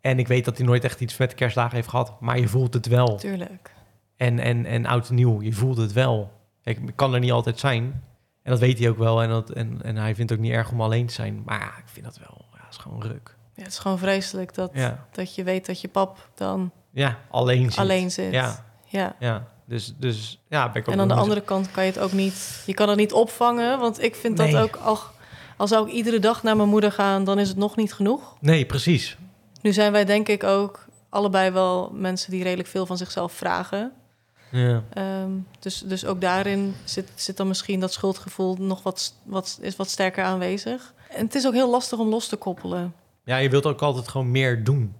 En 0.00 0.18
ik 0.18 0.28
weet 0.28 0.44
dat 0.44 0.56
hij 0.56 0.66
nooit 0.66 0.84
echt 0.84 1.00
iets 1.00 1.16
met 1.16 1.30
de 1.30 1.36
kerstdagen 1.36 1.74
heeft 1.74 1.88
gehad. 1.88 2.20
Maar 2.20 2.38
je 2.38 2.48
voelt 2.48 2.74
het 2.74 2.86
wel. 2.86 3.16
Tuurlijk. 3.16 3.74
En, 4.16 4.38
en, 4.38 4.64
en 4.66 4.86
oud 4.86 5.08
en 5.08 5.14
nieuw, 5.14 5.42
je 5.42 5.52
voelt 5.52 5.76
het 5.76 5.92
wel. 5.92 6.30
Ik 6.62 6.78
kan 6.94 7.14
er 7.14 7.20
niet 7.20 7.32
altijd 7.32 7.58
zijn. 7.58 7.82
En 8.42 8.50
dat 8.50 8.60
weet 8.60 8.78
hij 8.78 8.88
ook 8.88 8.98
wel. 8.98 9.22
En, 9.22 9.28
dat, 9.28 9.50
en, 9.50 9.82
en 9.82 9.96
hij 9.96 10.14
vindt 10.14 10.30
het 10.30 10.38
ook 10.38 10.44
niet 10.44 10.54
erg 10.54 10.70
om 10.72 10.80
alleen 10.80 11.06
te 11.06 11.14
zijn. 11.14 11.42
Maar 11.44 11.58
ja, 11.60 11.78
ik 11.78 11.88
vind 11.88 12.04
dat 12.04 12.18
wel. 12.18 12.44
Is 12.78 12.82
gewoon 12.84 13.02
ruk. 13.02 13.34
Ja, 13.54 13.62
het 13.62 13.72
is 13.72 13.78
gewoon 13.78 13.98
vreselijk 13.98 14.54
dat, 14.54 14.70
Ja, 14.74 15.06
dat 15.12 15.34
je 15.34 15.42
weet 15.44 15.66
dat 15.66 15.80
je 15.80 15.88
pap 15.88 16.28
dan 16.34 16.70
ja 16.90 17.18
alleen 17.30 17.70
zit. 17.70 17.78
alleen 17.78 18.10
zit. 18.10 18.32
Ja, 18.32 18.64
ja. 18.86 19.16
ja. 19.18 19.46
Dus, 19.64 19.94
dus 19.96 20.40
ja, 20.48 20.70
ben 20.72 20.82
ik 20.82 20.88
ook 20.88 20.94
En 20.94 21.00
aan 21.00 21.08
de 21.08 21.14
andere 21.14 21.40
kant 21.40 21.70
kan 21.70 21.84
je 21.84 21.90
het 21.90 22.00
ook 22.00 22.12
niet... 22.12 22.62
Je 22.66 22.74
kan 22.74 22.88
het 22.88 22.98
niet 22.98 23.12
opvangen, 23.12 23.78
want 23.78 24.02
ik 24.02 24.14
vind 24.14 24.38
Nee. 24.38 24.52
dat 24.52 24.62
ook... 24.62 24.76
Al, 24.76 24.98
Al 25.56 25.68
zou 25.68 25.86
ik 25.88 25.92
iedere 25.94 26.18
dag 26.18 26.42
naar 26.42 26.56
mijn 26.56 26.68
moeder 26.68 26.92
gaan, 26.92 27.24
dan 27.24 27.38
is 27.38 27.48
het 27.48 27.56
nog 27.56 27.76
niet 27.76 27.92
genoeg. 27.94 28.36
Nee, 28.40 28.66
precies. 28.66 29.16
Nu 29.62 29.72
zijn 29.72 29.92
wij 29.92 30.04
denk 30.04 30.28
ik 30.28 30.44
ook 30.44 30.86
allebei 31.08 31.50
wel 31.50 31.90
mensen 31.94 32.30
die 32.30 32.42
redelijk 32.42 32.68
veel 32.68 32.86
van 32.86 32.96
zichzelf 32.96 33.32
vragen. 33.32 33.92
Ja. 34.50 34.82
Ehm, 34.92 35.30
dus, 35.58 35.80
dus 35.80 36.04
ook 36.04 36.20
daarin 36.20 36.74
zit, 36.84 37.10
zit 37.14 37.36
dan 37.36 37.48
misschien 37.48 37.80
dat 37.80 37.92
schuldgevoel 37.92 38.56
nog 38.58 38.82
wat, 38.82 39.14
wat, 39.22 39.58
is 39.60 39.76
wat 39.76 39.88
sterker 39.90 40.24
aanwezig. 40.24 40.92
En 41.08 41.24
het 41.24 41.34
is 41.34 41.46
ook 41.46 41.52
heel 41.54 41.70
lastig 41.70 41.98
om 41.98 42.08
los 42.08 42.28
te 42.28 42.36
koppelen. 42.36 42.94
ja, 43.24 43.36
je 43.36 43.48
wilt 43.50 43.66
ook 43.66 43.82
altijd 43.82 44.08
gewoon 44.08 44.30
meer 44.30 44.64
doen, 44.64 44.94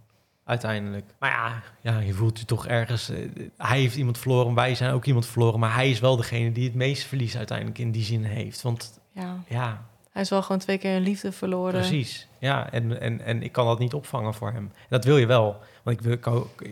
uiteindelijk. 0.44 1.04
Maar 1.18 1.30
ja, 1.30 1.62
ja 1.92 1.98
je 2.00 2.12
voelt 2.12 2.38
je 2.38 2.44
toch 2.44 2.66
ergens... 2.66 3.08
eh, 3.08 3.16
hij 3.56 3.78
heeft 3.80 3.96
iemand 3.96 4.18
verloren, 4.18 4.54
wij 4.54 4.74
zijn 4.74 4.92
ook 4.92 5.04
iemand 5.04 5.26
verloren... 5.26 5.60
maar 5.60 5.74
hij 5.74 5.90
is 5.90 6.00
wel 6.00 6.16
degene 6.16 6.52
die 6.52 6.64
het 6.64 6.74
meeste 6.74 7.06
verlies 7.08 7.36
uiteindelijk 7.36 7.78
in 7.78 7.90
die 7.90 8.04
zin 8.04 8.24
heeft. 8.24 8.62
Want 8.62 9.00
Ja, 9.12 9.36
ja, 9.48 9.84
hij 10.10 10.22
is 10.22 10.30
wel 10.30 10.42
gewoon 10.42 10.58
twee 10.58 10.78
keer 10.78 10.96
een 10.96 11.02
liefde 11.02 11.32
verloren. 11.32 11.72
precies. 11.80 12.28
Ja, 12.38 12.70
en, 12.72 13.00
en, 13.00 13.20
en 13.20 13.42
ik 13.42 13.52
kan 13.52 13.66
dat 13.66 13.78
niet 13.78 13.94
opvangen 13.94 14.34
voor 14.34 14.52
hem. 14.52 14.72
Dat 14.88 15.04
wil 15.04 15.16
je 15.18 15.26
wel. 15.26 15.56
Want 15.82 15.96
ik 15.98 16.02
wil 16.04 16.12
ik 16.12 16.26
ook... 16.26 16.62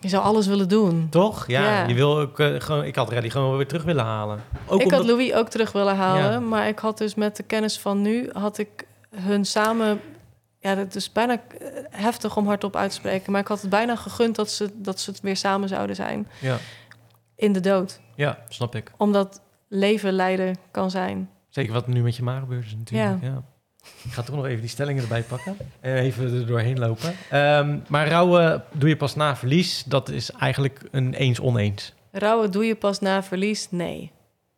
Je 0.00 0.08
zou 0.08 0.22
alles 0.24 0.46
willen 0.46 0.68
doen. 0.68 1.06
Toch? 1.10 1.46
Ja, 1.46 1.62
Ja. 1.62 1.86
je 1.88 1.94
wil 1.94 2.18
ook 2.18 2.40
eh, 2.40 2.60
gewoon... 2.60 2.84
Ik 2.84 2.94
had 2.96 3.10
Reddy 3.10 3.28
gewoon 3.30 3.56
weer 3.56 3.66
terug 3.66 3.82
willen 3.84 4.04
halen. 4.04 4.42
Ook 4.66 4.80
ik 4.80 4.84
omdat... 4.84 4.98
had 4.98 5.08
Louis 5.08 5.32
ook 5.32 5.48
terug 5.48 5.72
willen 5.72 5.96
halen, 5.96 6.30
Ja. 6.32 6.40
maar 6.40 6.68
ik 6.68 6.78
had 6.78 6.98
dus 6.98 7.14
met 7.14 7.36
de 7.36 7.42
kennis 7.42 7.78
van 7.78 8.02
nu, 8.02 8.30
had 8.32 8.58
ik 8.58 8.85
hun 9.16 9.44
samen, 9.44 10.00
ja, 10.58 10.74
dat 10.74 10.94
is 10.94 11.12
bijna 11.12 11.40
heftig 11.90 12.36
om 12.36 12.46
hardop 12.46 12.76
uit 12.76 12.90
te 12.90 12.96
spreken, 12.96 13.32
maar 13.32 13.40
ik 13.40 13.48
had 13.48 13.60
het 13.60 13.70
bijna 13.70 13.96
gegund 13.96 14.36
dat 14.36 14.50
ze, 14.50 14.70
dat 14.74 15.00
ze 15.00 15.10
het 15.10 15.20
weer 15.20 15.36
samen 15.36 15.68
zouden 15.68 15.96
zijn 15.96 16.28
Ja, 16.40 16.56
in 17.36 17.52
de 17.52 17.60
dood. 17.60 18.00
ja, 18.14 18.38
snap 18.48 18.74
ik. 18.74 18.92
Omdat 18.96 19.40
leven 19.68 20.12
lijden 20.12 20.56
kan 20.70 20.90
zijn. 20.90 21.30
Zeker 21.48 21.72
wat 21.72 21.86
nu 21.86 22.02
met 22.02 22.16
je 22.16 22.22
maag 22.22 22.40
gebeurd 22.40 22.64
is 22.64 22.74
natuurlijk. 22.76 23.22
Ja. 23.22 23.42
Ik 24.04 24.12
ga 24.12 24.22
toch 24.22 24.36
nog 24.36 24.46
even 24.46 24.60
die 24.60 24.68
stellingen 24.70 25.02
erbij 25.02 25.22
pakken. 25.22 25.56
En 25.80 25.94
even 25.96 26.34
er 26.34 26.46
doorheen 26.46 26.78
lopen. 26.78 27.14
Ehm, 27.30 27.78
maar 27.88 28.08
rouwen 28.08 28.64
doe 28.72 28.88
je 28.88 28.96
pas 28.96 29.14
na 29.14 29.36
verlies. 29.36 29.84
Dat 29.84 30.08
is 30.08 30.30
eigenlijk 30.30 30.80
een 30.90 31.14
eens-oneens. 31.14 31.94
Rouwen 32.12 32.50
doe 32.50 32.64
je 32.66 32.74
pas 32.76 32.98
na 33.00 33.22
verlies? 33.22 33.70
Nee. 33.70 34.12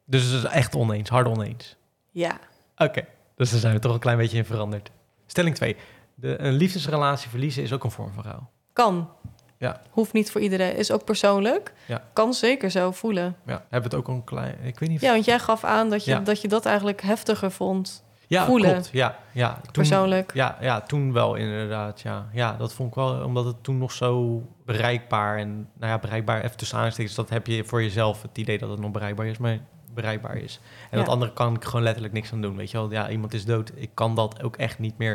Dus 0.05 0.25
het 0.25 0.33
is 0.45 0.51
echt 0.51 0.75
oneens, 0.75 1.09
hard 1.09 1.27
oneens. 1.27 1.77
Ja. 2.11 2.39
Oké, 2.77 3.05
dus 3.39 3.51
daar 3.51 3.61
zijn 3.61 3.74
we 3.74 3.80
toch 3.80 3.93
een 3.93 3.99
klein 3.99 4.18
beetje 4.18 4.36
in 4.36 4.45
veranderd. 4.45 4.91
Stelling 5.26 5.55
2. 5.55 5.76
Een 6.20 6.53
liefdesrelatie 6.53 7.30
verliezen 7.30 7.62
is 7.62 7.72
ook 7.72 7.84
een 7.84 7.91
vorm 7.91 8.12
van 8.12 8.24
rouw. 8.24 8.51
Kan. 8.72 9.11
Ja. 9.59 9.80
Hoeft 9.91 10.12
niet 10.12 10.30
voor 10.30 10.41
iedereen. 10.41 10.76
Is 10.76 10.91
ook 10.91 11.05
persoonlijk. 11.05 11.72
Ja. 11.86 12.03
Kan 12.12 12.34
zeker 12.34 12.70
zo 12.70 12.91
voelen. 12.91 13.36
Ja, 13.47 13.53
hebben 13.68 13.91
we 13.91 13.97
het 13.97 14.07
ook 14.07 14.09
een 14.09 14.24
klein... 14.24 14.57
Ik 14.62 14.78
weet 14.78 14.89
niet. 14.89 15.01
Ja, 15.01 15.12
want 15.12 15.24
jij 15.24 15.39
gaf 15.39 15.64
aan 15.64 15.91
dat 15.91 16.05
je, 16.05 16.11
Ja. 16.11 16.20
dat, 16.20 16.41
je 16.41 16.49
dat 16.49 16.66
eigenlijk 16.66 17.03
heftiger 17.03 17.51
vond. 17.51 18.05
Ja, 18.26 18.47
voelen. 18.47 18.70
klopt. 18.72 18.89
Ja, 18.93 19.18
ja. 19.32 19.53
Toen, 19.62 19.72
Persoonlijk. 19.72 20.34
Ja, 20.34 20.57
ja, 20.61 20.80
toen 20.80 21.12
wel 21.12 21.34
inderdaad. 21.34 22.01
Ja. 22.01 22.28
ja, 22.32 22.57
dat 22.57 22.72
vond 22.72 22.89
ik 22.89 22.95
wel, 22.95 23.24
omdat 23.24 23.45
het 23.45 23.62
toen 23.62 23.78
nog 23.78 23.93
zo 23.93 24.43
bereikbaar 24.64 25.39
en 25.39 25.68
nou 25.78 25.93
ja, 25.93 25.99
bereikbaar 25.99 26.43
even 26.45 26.57
tussen 26.57 26.78
aanstekens. 26.78 27.14
Dat 27.14 27.28
heb 27.30 27.47
je 27.47 27.64
voor 27.64 27.82
jezelf 27.82 28.22
het 28.22 28.39
idee 28.39 28.59
dat 28.59 28.70
het 28.70 28.80
nog 28.80 28.91
bereikbaar 28.91 29.26
is, 29.26 29.39
maar 29.39 29.59
bereikbaar 29.95 30.36
is. 30.36 30.61
En 30.91 30.99
Ja. 30.99 31.05
dat 31.05 31.12
andere 31.14 31.32
kan 31.32 31.55
ik 31.55 31.64
gewoon 31.64 31.82
letterlijk 31.82 32.14
niks 32.14 32.32
aan 32.32 32.41
doen. 32.43 32.57
Weet 32.57 32.70
je 32.70 32.76
wel, 32.76 32.91
ja, 32.91 33.11
iemand 33.11 33.34
is 33.34 33.45
dood. 33.45 33.72
Ik 33.74 33.91
kan 33.95 34.14
dat 34.14 34.43
ook 34.43 34.57
echt 34.57 34.78
niet 34.78 34.99
meer. 34.99 35.12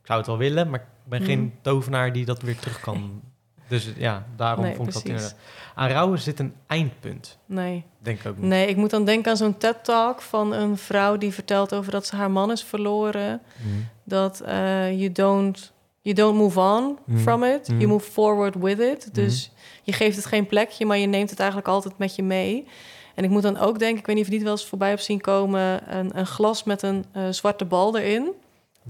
Ik 0.00 0.06
zou 0.10 0.18
het 0.18 0.28
wel 0.28 0.38
willen, 0.38 0.70
maar 0.70 0.80
ik 0.80 0.86
ben 1.04 1.18
Mhm. 1.20 1.28
geen 1.30 1.54
tovenaar 1.62 2.12
die 2.12 2.24
dat 2.24 2.42
weer 2.42 2.58
terug 2.58 2.80
kan. 2.80 3.20
Dus 3.68 3.88
ja, 3.96 4.26
daarom 4.36 4.64
Nee, 4.64 4.74
vond 4.74 4.88
ik 4.88 4.94
dat 4.94 5.04
inderdaad. 5.04 5.36
Aan 5.74 5.88
rouwen 5.90 6.18
zit 6.18 6.38
een 6.38 6.54
eindpunt. 6.66 7.38
Nee. 7.46 7.84
Denk 7.98 8.18
ik 8.20 8.26
ook 8.26 8.36
niet. 8.36 8.46
Nee, 8.46 8.66
ik 8.66 8.76
moet 8.76 8.90
dan 8.90 9.04
denken 9.04 9.30
aan 9.30 9.36
zo'n 9.36 9.56
TED-talk 9.58 10.20
van 10.22 10.52
een 10.52 10.76
vrouw 10.76 11.16
die 11.18 11.32
vertelt 11.32 11.74
over 11.74 11.92
dat 11.92 12.06
ze 12.06 12.16
haar 12.16 12.30
man 12.30 12.50
is 12.50 12.62
verloren. 12.64 13.40
Mhm. 13.56 13.68
Dat 14.04 14.40
eh 14.40 14.90
you, 15.00 15.12
don't, 15.12 15.72
you 16.00 16.14
don't 16.16 16.36
move 16.36 16.60
on 16.60 16.98
Mhm. 17.06 17.18
from 17.18 17.44
it, 17.44 17.68
Mhm. 17.68 17.76
you 17.78 17.88
move 17.90 18.10
forward 18.10 18.54
with 18.54 18.78
it. 18.78 19.04
Mhm. 19.06 19.14
Dus 19.14 19.50
je 19.82 19.92
geeft 19.92 20.16
het 20.16 20.26
geen 20.26 20.46
plekje, 20.46 20.86
maar 20.86 20.98
je 20.98 21.06
neemt 21.06 21.30
het 21.30 21.38
eigenlijk 21.38 21.68
altijd 21.68 21.98
met 21.98 22.14
je 22.16 22.22
mee. 22.22 22.66
En 23.14 23.24
ik 23.24 23.30
moet 23.30 23.42
dan 23.42 23.58
ook 23.58 23.78
denken, 23.78 23.98
ik 23.98 24.06
weet 24.06 24.16
niet 24.16 24.24
of 24.24 24.30
je 24.30 24.36
het 24.36 24.44
wel 24.44 24.52
eens 24.52 24.66
voorbij 24.66 24.88
hebt 24.88 25.04
zien 25.04 25.20
komen, 25.20 25.96
een, 25.98 26.18
een 26.18 26.26
glas 26.26 26.64
met 26.64 26.82
een 26.82 27.04
eh, 27.12 27.22
zwarte 27.30 27.64
bal 27.64 27.98
erin. 27.98 28.32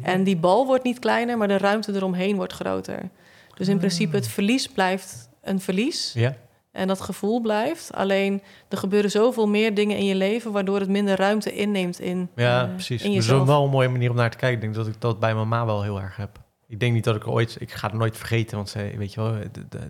En 0.03 0.25
die 0.25 0.37
bal 0.37 0.66
wordt 0.66 0.85
niet 0.85 0.99
kleiner, 0.99 1.39
maar 1.39 1.49
de 1.49 1.59
ruimte 1.59 1.93
eromheen 1.95 2.37
wordt 2.37 2.53
groter. 2.53 3.09
Dus 3.55 3.68
in 3.68 3.79
principe 3.79 4.16
het 4.16 4.29
verlies 4.29 4.68
blijft 4.68 5.29
een 5.43 5.61
verlies. 5.61 6.12
Ja, 6.14 6.37
En 6.72 6.89
dat 6.89 7.01
gevoel 7.01 7.41
blijft. 7.41 7.93
Alleen 7.93 8.43
er 8.68 8.79
gebeuren 8.79 9.11
zoveel 9.11 9.49
meer 9.49 9.75
dingen 9.75 9.97
in 9.97 10.05
je 10.05 10.14
leven... 10.14 10.53
waardoor 10.53 10.81
het 10.81 10.89
minder 10.89 11.16
ruimte 11.16 11.55
inneemt 11.55 12.01
in, 12.01 12.29
Ja, 12.37 12.62
eh, 12.62 12.70
precies. 12.72 13.03
in 13.03 13.11
Dat 13.14 13.22
is 13.22 13.27
wel 13.27 13.64
een 13.64 13.70
mooie 13.70 13.89
manier 13.89 14.11
om 14.11 14.16
naar 14.16 14.31
te 14.31 14.37
kijken. 14.37 14.57
Ik 14.57 14.62
denk 14.62 14.75
dat 14.75 14.95
ik 14.95 15.01
dat 15.01 15.20
bij 15.20 15.35
mama 15.35 15.66
wel 15.66 15.83
heel 15.83 16.01
erg 16.01 16.16
heb. 16.16 16.39
Ik 16.67 16.81
denk 16.81 16.93
niet 16.95 17.05
dat 17.05 17.17
ik 17.17 17.27
ooit... 17.27 17.57
Ik 17.61 17.73
ga 17.73 17.89
het 17.89 17.97
nooit 17.97 18.17
vergeten, 18.17 18.57
want 18.57 18.69
ze, 18.69 18.95
weet 18.97 19.15
je 19.15 19.21
wel... 19.21 19.33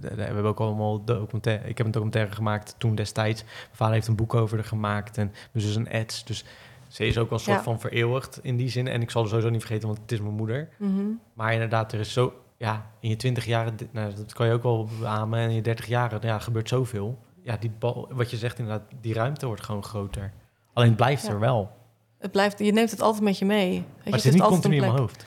we 0.00 0.22
hebben 0.22 0.44
ook 0.44 0.60
allemaal 0.60 1.04
documentaire... 1.04 1.68
Ik 1.68 1.76
heb 1.78 1.86
een 1.86 1.92
documentaire 1.92 2.32
gemaakt 2.32 2.74
toen 2.78 2.94
destijds. 2.94 3.42
Mijn 3.42 3.56
vader 3.72 3.94
heeft 3.94 4.06
een 4.06 4.16
boek 4.16 4.34
over 4.34 4.56
haar 4.56 4.66
gemaakt. 4.66 5.18
En 5.18 5.32
dus 5.52 5.64
is 5.64 5.76
een 5.76 5.90
ads. 5.92 6.24
Dus 6.24 6.44
ze 6.88 7.06
is 7.06 7.18
ook 7.18 7.28
wel 7.28 7.38
een 7.38 7.44
soort 7.44 7.56
Ja. 7.56 7.62
van 7.62 7.80
vereeuwigd 7.80 8.38
in 8.42 8.56
die 8.56 8.68
zin. 8.68 8.88
En 8.88 9.02
ik 9.02 9.10
zal 9.10 9.22
er 9.22 9.28
sowieso 9.28 9.50
niet 9.50 9.60
vergeten, 9.60 9.88
want 9.88 10.00
het 10.00 10.12
is 10.12 10.20
mijn 10.20 10.34
moeder. 10.34 10.68
Mhm. 10.76 11.02
Maar 11.34 11.52
inderdaad, 11.52 11.92
er 11.92 12.00
is 12.00 12.12
zo... 12.12 12.32
Ja, 12.56 12.90
in 13.00 13.08
je 13.08 13.16
twintig 13.16 13.44
jaren... 13.44 13.76
Nou, 13.90 14.14
dat 14.14 14.32
kan 14.32 14.46
je 14.46 14.52
ook 14.52 14.62
wel 14.62 14.88
beamen. 15.00 15.38
En 15.38 15.48
in 15.48 15.54
je 15.54 15.62
dertig 15.62 15.86
jaren 15.86 16.20
ja, 16.22 16.38
gebeurt 16.38 16.68
zoveel. 16.68 17.18
Ja, 17.42 17.56
die 17.56 17.70
bal... 17.78 18.08
Wat 18.12 18.30
je 18.30 18.36
zegt 18.36 18.58
inderdaad, 18.58 18.82
die 19.00 19.14
ruimte 19.14 19.46
wordt 19.46 19.62
gewoon 19.64 19.84
groter. 19.84 20.32
Alleen 20.72 20.88
het 20.88 20.96
blijft 20.96 21.22
Ja. 21.26 21.30
er 21.32 21.40
wel. 21.40 21.70
Het 22.18 22.32
blijft, 22.32 22.58
je 22.58 22.72
neemt 22.72 22.90
het 22.90 23.00
altijd 23.00 23.22
met 23.22 23.38
je 23.38 23.44
mee. 23.44 23.70
Weet 23.70 23.82
je, 23.84 23.84
Maar 24.04 24.12
het 24.12 24.22
zit 24.22 24.32
niet 24.32 24.42
continu 24.42 24.74
in 24.74 24.80
mijn 24.80 24.98
hoofd. 24.98 25.26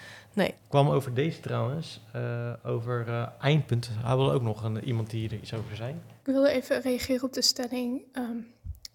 Kwam 0.68 0.89
over 0.89 1.13
deze 1.13 1.39
trouwens, 1.39 2.01
eh, 2.13 2.53
over 2.63 3.07
eh, 3.07 3.28
eindpunt. 3.39 3.89
Hij 3.91 4.15
wilde 4.15 4.34
ook 4.34 4.41
nog 4.41 4.63
een, 4.63 4.84
iemand 4.84 5.09
die 5.09 5.30
er 5.30 5.36
iets 5.36 5.53
over 5.53 5.76
zei. 5.76 5.93
Ik 5.93 6.34
wilde 6.34 6.49
even 6.49 6.82
reageren 6.82 7.24
op 7.24 7.34
de 7.34 7.41
stelling: 7.41 8.01
ehm 8.11 8.38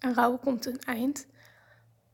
aan 0.03 0.13
rouwen 0.13 0.39
komt 0.39 0.65
een 0.65 0.79
eind. 0.79 1.27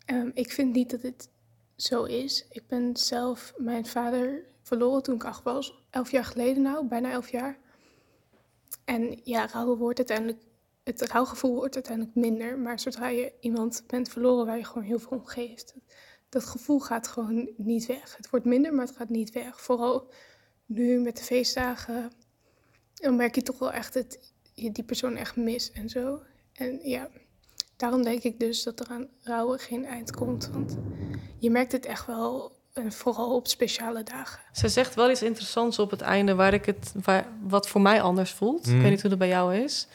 Ehm, 0.06 0.30
ik 0.34 0.52
vind 0.52 0.74
niet 0.74 0.90
dat 0.90 1.02
dit 1.02 1.30
zo 1.76 2.04
is. 2.04 2.46
Ik 2.50 2.68
ben 2.68 2.98
zelf 2.98 3.54
mijn 3.58 3.86
vader 3.86 4.44
verloren 4.62 5.04
toen 5.04 5.16
ik 5.16 5.24
acht 5.24 5.44
was. 5.44 5.84
Elf 5.90 6.12
jaar 6.12 6.26
geleden 6.26 6.64
nou, 6.64 6.88
bijna 6.88 7.12
elf 7.12 7.32
jaar. 7.32 7.58
En 8.86 9.20
ja, 9.24 9.48
rouwen 9.48 9.78
wordt 9.78 9.98
uiteindelijk... 9.98 10.48
Het 10.84 11.02
rouwgevoel 11.02 11.56
wordt 11.56 11.76
uiteindelijk 11.76 12.16
minder. 12.16 12.60
Maar 12.60 12.80
zodra 12.80 13.08
je 13.08 13.34
iemand 13.40 13.84
bent 13.88 14.10
verloren 14.10 14.46
waar 14.46 14.58
je 14.58 14.66
gewoon 14.66 14.84
heel 14.84 15.00
veel 15.00 15.18
om 15.18 15.26
geeft... 15.26 15.76
Dat 16.30 16.46
gevoel 16.46 16.80
gaat 16.80 17.08
gewoon 17.08 17.50
niet 17.58 17.86
weg. 17.86 18.16
Het 18.18 18.30
wordt 18.30 18.46
minder, 18.46 18.74
maar 18.74 18.86
het 18.86 18.96
gaat 18.96 19.10
niet 19.10 19.32
weg. 19.32 19.62
Vooral 19.62 20.12
nu 20.66 21.00
met 21.00 21.18
de 21.18 21.24
feestdagen... 21.24 22.12
Dan 22.94 23.16
merk 23.16 23.36
je 23.36 23.42
toch 23.42 23.60
wel 23.60 23.72
echt 23.72 23.94
dat 23.94 24.34
je 24.54 24.72
die 24.72 24.84
persoon 24.84 25.16
echt 25.16 25.36
mist 25.36 25.74
en 25.74 25.90
zo. 25.90 26.22
En 26.54 26.80
ja, 26.84 27.10
daarom 27.76 28.04
denk 28.04 28.24
ik 28.24 28.40
dus 28.40 28.64
dat 28.64 28.80
er 28.80 28.88
aan 28.90 29.08
rouwen 29.22 29.60
geen 29.60 29.86
eind 29.86 30.12
komt. 30.12 30.50
Want 30.54 30.78
je 31.38 31.50
merkt 31.50 31.72
het 31.72 31.86
echt 31.86 32.06
wel, 32.06 32.58
en 32.74 32.92
vooral 32.92 33.36
op 33.36 33.48
speciale 33.48 34.04
dagen. 34.04 34.40
Ze 34.52 34.68
zegt 34.68 34.96
wel 34.96 35.12
iets 35.12 35.22
interessants 35.22 35.80
op 35.80 35.92
het 35.92 36.02
einde... 36.02 36.36
Waar 36.36 36.54
ik 36.54 36.66
het, 36.66 36.94
waar, 37.04 37.28
wat 37.42 37.68
voor 37.68 37.82
mij 37.82 38.02
anders 38.02 38.32
voelt. 38.32 38.68
Ik 38.68 38.82
weet 38.82 38.90
niet 38.90 39.02
hoe 39.02 39.10
dat 39.10 39.20
bij 39.20 39.28
jou 39.28 39.56
is. 39.56 39.88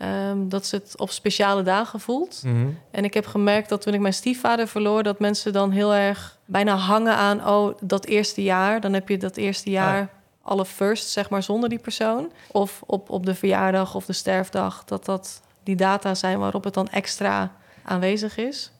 Ehm, 0.00 0.48
dat 0.48 0.66
ze 0.66 0.76
het 0.76 0.98
op 0.98 1.10
speciale 1.10 1.62
dagen 1.62 2.00
voelt. 2.00 2.42
En 2.90 3.04
ik 3.04 3.14
heb 3.14 3.26
gemerkt 3.26 3.68
dat 3.68 3.82
toen 3.82 3.94
ik 3.94 4.00
mijn 4.00 4.14
stiefvader 4.14 4.68
verloor... 4.68 5.02
dat 5.02 5.18
mensen 5.18 5.52
dan 5.52 5.70
heel 5.70 5.94
erg 5.94 6.38
bijna 6.44 6.76
hangen 6.76 7.14
aan... 7.14 7.46
oh, 7.46 7.76
dat 7.80 8.06
eerste 8.06 8.42
jaar. 8.42 8.80
Dan 8.80 8.92
heb 8.92 9.08
je 9.08 9.18
dat 9.18 9.36
eerste 9.36 9.70
jaar 9.70 10.08
alle 10.42 10.64
first, 10.64 11.08
zeg 11.08 11.30
maar, 11.30 11.42
zonder 11.42 11.68
die 11.68 11.78
persoon. 11.78 12.32
Of 12.50 12.82
op, 12.86 13.10
op 13.10 13.26
de 13.26 13.34
verjaardag 13.34 13.94
of 13.94 14.06
de 14.06 14.12
sterfdag... 14.12 14.84
dat 14.84 15.04
dat 15.04 15.42
die 15.62 15.76
data 15.76 16.14
zijn 16.14 16.38
waarop 16.38 16.64
het 16.64 16.74
dan 16.74 16.88
extra 16.88 17.52
aanwezig 17.82 18.36
is. 18.36 18.70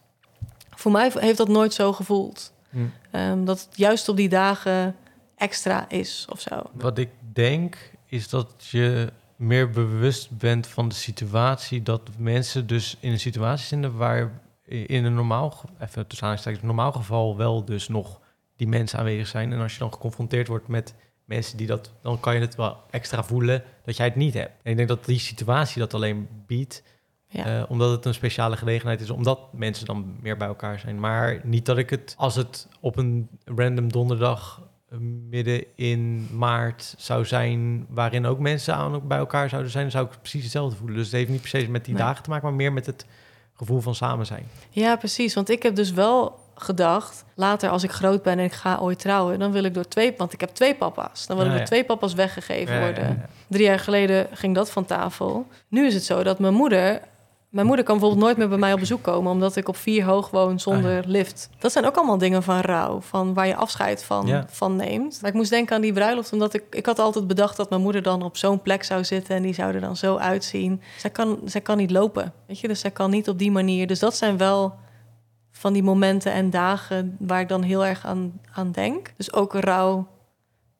Voor 0.70 0.92
mij 0.92 1.12
heeft 1.14 1.38
dat 1.38 1.48
nooit 1.48 1.74
zo 1.74 1.92
gevoeld. 1.92 2.52
Hm. 2.70 2.78
Ehm, 3.10 3.44
dat 3.44 3.60
het 3.60 3.76
juist 3.76 4.08
op 4.08 4.16
die 4.16 4.28
dagen 4.28 4.96
extra 5.36 5.88
is 5.88 6.26
of 6.30 6.40
zo. 6.40 6.62
Wat 6.72 6.98
ik 6.98 7.10
denk, 7.32 7.90
is 8.06 8.28
dat 8.28 8.52
je 8.58 9.12
meer 9.40 9.70
bewust 9.70 10.38
bent 10.38 10.66
van 10.66 10.88
de 10.88 10.94
situatie. 10.94 11.82
Dat 11.82 12.10
mensen 12.18 12.66
dus 12.66 12.96
in 13.00 13.12
een 13.12 13.20
situatie 13.20 13.66
zitten 13.66 13.96
waar 13.96 14.40
in 14.64 15.04
een 15.04 15.14
normaal, 15.14 15.60
even 15.78 16.06
tussen 16.06 16.58
normaal 16.62 16.92
geval 16.92 17.36
wel 17.36 17.64
dus 17.64 17.88
nog 17.88 18.20
die 18.56 18.68
mensen 18.68 18.98
aanwezig 18.98 19.26
zijn. 19.26 19.52
En 19.52 19.60
als 19.60 19.72
je 19.72 19.78
dan 19.78 19.92
geconfronteerd 19.92 20.48
wordt 20.48 20.68
met 20.68 20.94
mensen 21.24 21.56
die 21.56 21.66
dat, 21.66 21.92
dan 22.02 22.20
kan 22.20 22.34
je 22.34 22.40
het 22.40 22.54
wel 22.54 22.76
extra 22.90 23.24
voelen 23.24 23.62
dat 23.84 23.96
jij 23.96 24.06
het 24.06 24.16
niet 24.16 24.34
hebt. 24.34 24.52
En 24.62 24.70
ik 24.70 24.76
denk 24.76 24.88
dat 24.88 25.04
die 25.04 25.18
situatie 25.18 25.80
dat 25.80 25.94
alleen 25.94 26.28
biedt. 26.46 26.82
Ja. 27.26 27.60
Eh, 27.60 27.70
omdat 27.70 27.90
het 27.90 28.04
een 28.04 28.14
speciale 28.14 28.56
gelegenheid 28.56 29.00
is, 29.00 29.10
omdat 29.10 29.52
mensen 29.52 29.86
dan 29.86 30.16
meer 30.20 30.36
bij 30.36 30.48
elkaar 30.48 30.78
zijn. 30.78 31.00
Maar 31.00 31.40
niet 31.44 31.66
dat 31.66 31.78
ik 31.78 31.90
het, 31.90 32.14
als 32.16 32.34
het 32.34 32.68
op 32.80 32.96
een 32.96 33.28
random 33.44 33.92
donderdag 33.92 34.62
midden 34.98 35.64
in 35.74 36.28
maart 36.32 36.94
zou 36.98 37.24
zijn, 37.24 37.86
waarin 37.88 38.26
ook 38.26 38.38
mensen 38.38 38.74
aan 38.74 39.08
bij 39.08 39.18
elkaar 39.18 39.48
zouden 39.48 39.70
zijn, 39.70 39.82
dan 39.84 39.92
zou 39.92 40.06
ik 40.06 40.18
precies 40.20 40.42
hetzelfde 40.42 40.76
voelen. 40.76 40.96
Dus 40.96 41.04
het 41.06 41.14
heeft 41.14 41.28
niet 41.30 41.46
se 41.46 41.66
met 41.68 41.84
die 41.84 41.94
Nee. 41.94 42.02
dagen 42.02 42.22
te 42.22 42.30
maken, 42.30 42.48
maar 42.48 42.56
meer 42.56 42.72
met 42.72 42.86
het 42.86 43.06
gevoel 43.54 43.80
van 43.80 43.94
samen 43.94 44.26
zijn. 44.26 44.46
Ja, 44.70 44.96
precies. 44.96 45.34
Want 45.34 45.48
ik 45.50 45.62
heb 45.62 45.74
dus 45.74 45.92
wel 45.92 46.38
gedacht, 46.54 47.24
later 47.34 47.70
als 47.70 47.82
ik 47.82 47.90
groot 47.90 48.22
ben 48.22 48.38
en 48.38 48.44
ik 48.44 48.52
ga 48.52 48.78
ooit 48.78 48.98
trouwen, 48.98 49.38
dan 49.38 49.52
wil 49.52 49.64
ik 49.64 49.74
door 49.74 49.88
twee, 49.88 50.14
want 50.16 50.32
ik 50.32 50.40
heb 50.40 50.50
twee 50.50 50.74
papa's, 50.74 51.26
dan 51.26 51.36
wil 51.36 51.44
ik 51.46 51.50
door 51.52 51.60
ja. 51.60 51.66
twee 51.66 51.84
papa's 51.84 52.14
weggegeven 52.14 52.74
Ja, 52.74 52.80
worden. 52.80 53.26
Drie 53.48 53.64
jaar 53.64 53.78
geleden 53.78 54.26
ging 54.32 54.54
dat 54.54 54.70
van 54.70 54.84
tafel. 54.84 55.46
Nu 55.68 55.86
is 55.86 55.94
het 55.94 56.04
zo 56.04 56.22
dat 56.22 56.38
mijn 56.38 56.54
moeder. 56.54 57.00
Mijn 57.50 57.66
moeder 57.66 57.84
kan 57.84 57.94
bijvoorbeeld 57.98 58.24
nooit 58.26 58.38
meer 58.38 58.48
bij 58.48 58.58
mij 58.58 58.72
op 58.72 58.78
bezoek 58.78 59.02
komen, 59.02 59.32
omdat 59.32 59.56
ik 59.56 59.68
op 59.68 59.76
vier 59.76 60.04
hoog 60.04 60.30
woon 60.30 60.60
zonder 60.60 60.98
Ah, 61.02 61.06
lift. 61.08 61.48
Dat 61.58 61.72
zijn 61.72 61.86
ook 61.86 61.96
allemaal 61.96 62.18
dingen 62.18 62.42
van 62.42 62.60
rouw, 62.60 63.00
van 63.00 63.34
waar 63.34 63.46
je 63.46 63.56
afscheid 63.56 64.04
van, 64.04 64.26
Ja. 64.26 64.44
van 64.48 64.76
neemt. 64.76 65.18
Maar 65.20 65.30
ik 65.30 65.36
moest 65.36 65.50
denken 65.50 65.74
aan 65.76 65.80
die 65.82 65.92
bruiloft, 65.92 66.32
omdat 66.32 66.54
ik, 66.54 66.64
ik 66.70 66.86
had 66.86 66.98
altijd 66.98 67.26
bedacht 67.26 67.56
dat 67.56 67.70
mijn 67.70 67.82
moeder 67.82 68.02
dan 68.02 68.22
op 68.22 68.36
zo'n 68.36 68.62
plek 68.62 68.84
zou 68.84 69.04
zitten 69.04 69.36
en 69.36 69.42
die 69.42 69.54
zou 69.54 69.74
er 69.74 69.80
dan 69.80 69.96
zo 69.96 70.16
uitzien. 70.16 70.82
Zij 70.98 71.10
kan, 71.10 71.38
zij 71.44 71.60
kan 71.60 71.76
niet 71.76 71.90
lopen, 71.90 72.32
weet 72.46 72.60
je, 72.60 72.68
dus 72.68 72.80
zij 72.80 72.90
kan 72.90 73.10
niet 73.10 73.28
op 73.28 73.38
die 73.38 73.50
manier. 73.50 73.86
Dus 73.86 73.98
dat 73.98 74.16
zijn 74.16 74.36
wel 74.36 74.74
van 75.52 75.72
die 75.72 75.82
momenten 75.82 76.32
en 76.32 76.50
dagen 76.50 77.16
waar 77.18 77.40
ik 77.40 77.48
dan 77.48 77.62
heel 77.62 77.86
erg 77.86 78.06
aan, 78.06 78.40
aan 78.54 78.72
denk. 78.72 79.12
Dus 79.16 79.32
ook 79.32 79.54
een 79.54 79.60
rouw 79.60 80.06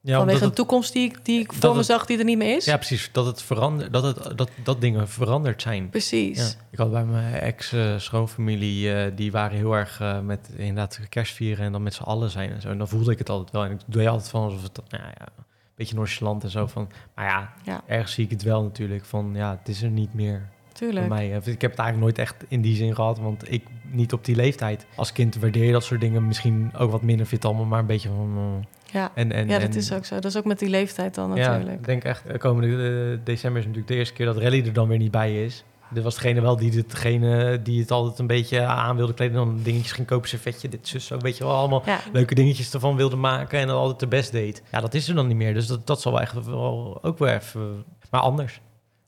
Ja, 0.03 0.17
vanwege 0.17 0.43
een 0.45 0.53
toekomst 0.53 0.93
die, 0.93 1.09
ik- 1.09 1.25
die 1.25 1.39
ik 1.39 1.53
voor 1.53 1.75
me 1.75 1.83
zag 1.83 2.05
die 2.05 2.17
er 2.17 2.23
niet 2.25 2.37
meer 2.37 2.55
is. 2.55 2.65
ja, 2.65 2.75
precies. 2.77 3.09
Dat, 3.11 3.25
het 3.25 3.41
verander, 3.41 3.91
dat, 3.91 4.03
het, 4.03 4.37
dat, 4.37 4.49
dat 4.63 4.81
dingen 4.81 5.07
veranderd 5.09 5.61
zijn. 5.61 5.89
Precies. 5.89 6.37
Ja. 6.37 6.61
Ik 6.71 6.77
had 6.77 6.91
bij 6.91 7.05
mijn 7.05 7.33
ex-schoonfamilie, 7.33 8.93
eh, 8.93 9.11
die 9.15 9.31
waren 9.31 9.57
heel 9.57 9.73
erg 9.73 9.99
eh, 10.01 10.19
met 10.19 10.49
inderdaad 10.55 10.99
kerst 11.09 11.33
vieren 11.33 11.65
en 11.65 11.71
dan 11.71 11.83
met 11.83 11.93
z'n 11.93 12.03
allen 12.03 12.29
zijn 12.29 12.51
en 12.51 12.61
zo. 12.61 12.69
En 12.69 12.77
dan 12.77 12.87
voelde 12.87 13.11
ik 13.11 13.17
het 13.17 13.29
altijd 13.29 13.51
wel. 13.51 13.63
En 13.65 13.71
ik 13.71 13.79
doe 13.85 14.01
je 14.01 14.09
altijd 14.09 14.29
van 14.29 14.43
alsof 14.43 14.61
het, 14.63 14.79
nou 14.89 15.03
ja, 15.03 15.21
een 15.37 15.43
beetje 15.75 15.95
nonchalant 15.95 16.43
en 16.43 16.49
zo 16.49 16.67
van. 16.67 16.89
Maar 17.15 17.25
ja, 17.25 17.53
Ja. 17.63 17.81
ergens 17.87 18.13
zie 18.13 18.25
ik 18.25 18.31
het 18.31 18.43
wel 18.43 18.63
natuurlijk 18.63 19.05
van, 19.05 19.31
ja, 19.33 19.57
het 19.59 19.67
is 19.67 19.81
er 19.81 19.89
niet 19.89 20.13
meer 20.13 20.49
Tuurlijk. 20.73 20.99
voor 21.05 21.15
mij. 21.15 21.25
Ik 21.27 21.61
heb 21.61 21.71
het 21.71 21.79
eigenlijk 21.79 21.97
nooit 21.99 22.17
echt 22.17 22.35
in 22.47 22.61
die 22.61 22.75
zin 22.75 22.95
gehad, 22.95 23.19
want 23.19 23.51
ik 23.51 23.63
niet 23.91 24.13
op 24.13 24.25
die 24.25 24.35
leeftijd. 24.35 24.85
Als 24.95 25.11
kind 25.11 25.35
waardeer 25.35 25.65
je 25.65 25.71
dat 25.71 25.83
soort 25.83 26.01
dingen 26.01 26.27
misschien 26.27 26.71
ook 26.77 26.91
wat 26.91 27.01
minder, 27.01 27.25
vind 27.25 27.43
het 27.43 27.51
allemaal 27.51 27.69
maar 27.69 27.79
een 27.79 27.85
beetje 27.85 28.09
van... 28.09 28.65
eh, 28.91 29.01
Ja. 29.01 29.11
en, 29.15 29.31
en, 29.31 29.47
ja, 29.47 29.59
dat 29.59 29.69
en- 29.69 29.75
is 29.77 29.93
ook 29.93 30.05
zo. 30.05 30.15
Dat 30.15 30.25
is 30.25 30.37
ook 30.37 30.45
met 30.45 30.59
die 30.59 30.69
leeftijd 30.69 31.15
dan 31.15 31.35
ja, 31.35 31.47
natuurlijk. 31.49 31.77
ik 31.79 31.85
denk 31.85 32.03
echt, 32.03 32.25
eh, 32.25 32.37
komende 32.37 32.67
eh, 32.67 33.19
december 33.25 33.59
is 33.59 33.65
natuurlijk 33.67 33.87
de 33.93 33.95
eerste 33.97 34.13
keer 34.13 34.25
dat 34.25 34.37
Rally 34.37 34.65
er 34.65 34.73
dan 34.73 34.87
weer 34.87 34.97
niet 34.97 35.11
bij 35.11 35.43
is. 35.45 35.63
Dit 35.93 36.03
was 36.03 36.15
degene 36.15 36.41
wel 36.41 36.55
die, 36.57 36.85
degene 36.87 37.61
die 37.61 37.79
het 37.81 37.91
altijd 37.91 38.19
een 38.19 38.27
beetje 38.27 38.61
aan 38.65 38.95
wilde 38.95 39.13
kleden. 39.13 39.35
Dan 39.35 39.59
dingetjes 39.63 39.91
ging 39.91 40.07
kopen, 40.07 40.29
servetje, 40.29 40.69
dit, 40.69 40.87
zus, 40.87 41.05
zo. 41.05 41.17
Weet 41.17 41.37
je 41.37 41.43
wel, 41.43 41.53
allemaal 41.53 41.81
Ja. 41.85 41.99
leuke 42.13 42.35
dingetjes 42.35 42.73
ervan 42.73 42.95
wilde 42.95 43.15
maken. 43.15 43.59
En 43.59 43.67
dan 43.67 43.77
altijd 43.77 43.99
de 43.99 44.07
best 44.07 44.31
deed. 44.31 44.63
Ja, 44.71 44.81
dat 44.81 44.93
is 44.93 45.07
er 45.09 45.15
dan 45.15 45.27
niet 45.27 45.35
meer. 45.37 45.53
Dus 45.53 45.67
dat, 45.67 45.87
dat 45.87 46.01
zal 46.01 46.11
wel 46.11 46.21
echt 46.21 46.45
wel 46.45 46.99
ook 47.01 47.17
weer 47.17 47.33
even... 47.35 47.83
Maar 48.11 48.21
anders. 48.21 48.61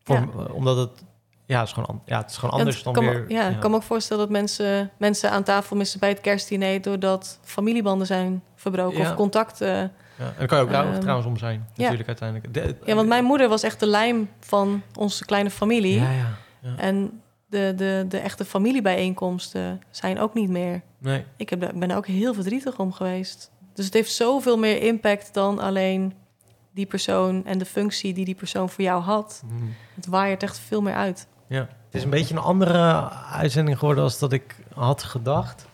Voor, 0.03 0.15
Ja. 0.15 0.27
Omdat 0.53 0.77
het... 0.77 1.03
Ja, 1.53 1.59
het 1.59 1.67
is 1.67 1.73
gewoon, 1.73 2.01
ja, 2.05 2.17
het 2.21 2.29
is 2.29 2.37
gewoon 2.37 2.55
anders 2.59 2.75
het 2.75 2.85
dan 2.85 2.93
kan 2.93 3.03
weer... 3.05 3.25
ja, 3.27 3.47
ik 3.47 3.59
kan 3.59 3.69
me 3.71 3.75
ook 3.75 3.83
voorstellen 3.83 4.23
dat 4.23 4.31
mensen, 4.31 4.91
mensen 4.97 5.31
aan 5.31 5.43
tafel 5.43 5.75
missen 5.75 5.99
bij 5.99 6.09
het 6.09 6.21
kerstdiner... 6.21 6.81
doordat 6.81 7.39
familiebanden 7.43 8.07
zijn 8.07 8.43
verbroken 8.55 8.99
Ja. 8.99 9.09
of 9.09 9.15
contacten. 9.15 9.67
Ja, 10.17 10.25
en 10.25 10.33
daar 10.37 10.47
kan 10.47 10.57
je 10.57 10.63
ook 10.63 10.69
Ehm, 10.71 10.99
trouwens 10.99 11.27
om 11.27 11.37
zijn, 11.37 11.67
natuurlijk 11.75 12.07
uiteindelijk. 12.07 12.53
De- 12.53 12.75
Ja, 12.85 12.95
want 12.95 13.07
mijn 13.07 13.23
moeder 13.23 13.49
was 13.49 13.63
echt 13.63 13.79
de 13.79 13.85
lijm 13.87 14.29
van 14.39 14.81
onze 14.99 15.25
kleine 15.25 15.49
familie. 15.49 15.99
Ja, 15.99 16.11
ja. 16.11 16.27
ja. 16.61 16.77
En 16.77 17.21
de, 17.49 17.73
de, 17.75 18.05
de 18.07 18.17
echte 18.17 18.45
familiebijeenkomsten 18.45 19.81
zijn 19.89 20.19
ook 20.19 20.33
niet 20.33 20.49
meer. 20.49 20.81
Nee, 20.97 21.25
Ik 21.37 21.49
heb, 21.49 21.71
ben 21.75 21.91
ook 21.91 22.07
heel 22.07 22.33
verdrietig 22.33 22.77
om 22.79 22.93
geweest. 22.93 23.51
Dus 23.73 23.85
het 23.85 23.93
heeft 23.93 24.11
zoveel 24.13 24.57
meer 24.57 24.81
impact 24.81 25.33
dan 25.33 25.59
alleen 25.59 26.13
die 26.73 26.85
persoon... 26.85 27.45
en 27.45 27.57
de 27.57 27.65
functie 27.65 28.13
die 28.13 28.25
die 28.25 28.35
persoon 28.35 28.69
voor 28.69 28.83
jou 28.83 29.01
had. 29.01 29.43
Mhm. 29.45 29.63
Het 29.95 30.05
waaiert 30.05 30.43
echt 30.43 30.59
veel 30.59 30.81
meer 30.81 30.93
uit. 30.95 31.27
Ja, 31.53 31.59
het 31.59 31.95
is 31.95 32.03
een 32.03 32.09
beetje 32.09 32.33
een 32.35 32.41
andere 32.41 33.09
uitzending 33.31 33.79
geworden 33.79 34.03
als 34.03 34.19
dat 34.19 34.31
ik 34.33 34.55
had 34.73 35.03
gedacht. 35.03 35.65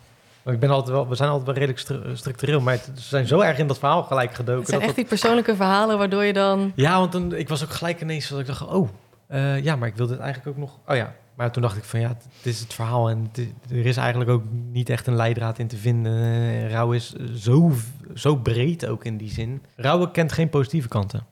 Maar 0.43 0.53
ik 0.53 0.59
ben 0.59 0.69
altijd 0.69 0.89
wel, 0.95 1.07
we 1.07 1.15
zijn 1.15 1.29
altijd 1.29 1.45
wel 1.47 1.55
redelijk 1.55 1.79
stru- 1.79 2.15
structureel, 2.15 2.61
maar 2.61 2.73
het, 2.73 2.91
ze 2.95 3.01
zijn 3.07 3.27
zo 3.27 3.39
erg 3.39 3.57
in 3.57 3.67
dat 3.67 3.79
verhaal 3.79 4.03
gelijk 4.03 4.33
gedoken. 4.33 4.59
Het 4.59 4.67
zijn 4.69 4.79
dat 4.79 4.89
echt 4.89 4.97
die 4.99 5.07
persoonlijke 5.07 5.55
verhalen 5.55 5.97
waardoor 5.97 6.23
je 6.23 6.33
dan... 6.33 6.71
ja, 6.75 6.99
want 6.99 7.11
dan, 7.11 7.33
ik 7.33 7.49
was 7.49 7.63
ook 7.63 7.69
gelijk 7.69 8.01
ineens 8.01 8.27
dat 8.29 8.39
ik 8.39 8.45
dacht, 8.45 8.61
oh, 8.65 8.89
eh, 9.27 9.63
ja, 9.63 9.75
maar 9.75 9.87
ik 9.87 9.95
wil 9.95 10.07
dit 10.07 10.19
eigenlijk 10.19 10.49
ook 10.57 10.63
nog. 10.63 10.77
Oh 10.87 10.95
ja, 10.95 11.13
maar 11.35 11.51
toen 11.51 11.61
dacht 11.61 11.77
ik 11.77 11.83
van 11.83 11.99
ja, 11.99 12.07
dit 12.41 12.53
is 12.53 12.59
het 12.59 12.73
verhaal 12.73 13.09
en 13.09 13.29
het 13.31 13.47
er 13.71 13.85
is 13.85 13.97
eigenlijk 13.97 14.29
ook 14.29 14.43
niet 14.51 14.89
echt 14.89 15.07
een 15.07 15.15
leidraad 15.15 15.59
in 15.59 15.67
te 15.67 15.77
vinden. 15.77 16.23
Eh, 16.23 16.71
Rouw 16.71 16.91
is 16.91 17.13
zo, 17.35 17.71
zo 18.15 18.35
breed 18.35 18.85
ook 18.87 19.05
in 19.05 19.17
die 19.17 19.31
zin. 19.31 19.63
Rouwen 19.75 20.11
kent 20.11 20.31
geen 20.31 20.49
positieve 20.49 20.87
kanten. 20.87 21.25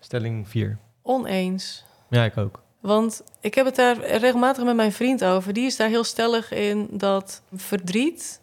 Stelling 0.00 0.48
4. 0.48 0.78
Oneens. 1.02 1.84
Ja, 2.10 2.24
ik 2.24 2.36
ook. 2.36 2.60
Want 2.82 3.22
ik 3.40 3.54
heb 3.54 3.66
het 3.66 3.76
daar 3.76 4.06
regelmatig 4.06 4.64
met 4.64 4.76
mijn 4.76 4.92
vriend 4.92 5.24
over. 5.24 5.52
Die 5.52 5.66
is 5.66 5.76
daar 5.76 5.88
heel 5.88 6.04
stellig 6.04 6.52
in 6.52 6.88
dat 6.90 7.42
verdriet 7.54 8.40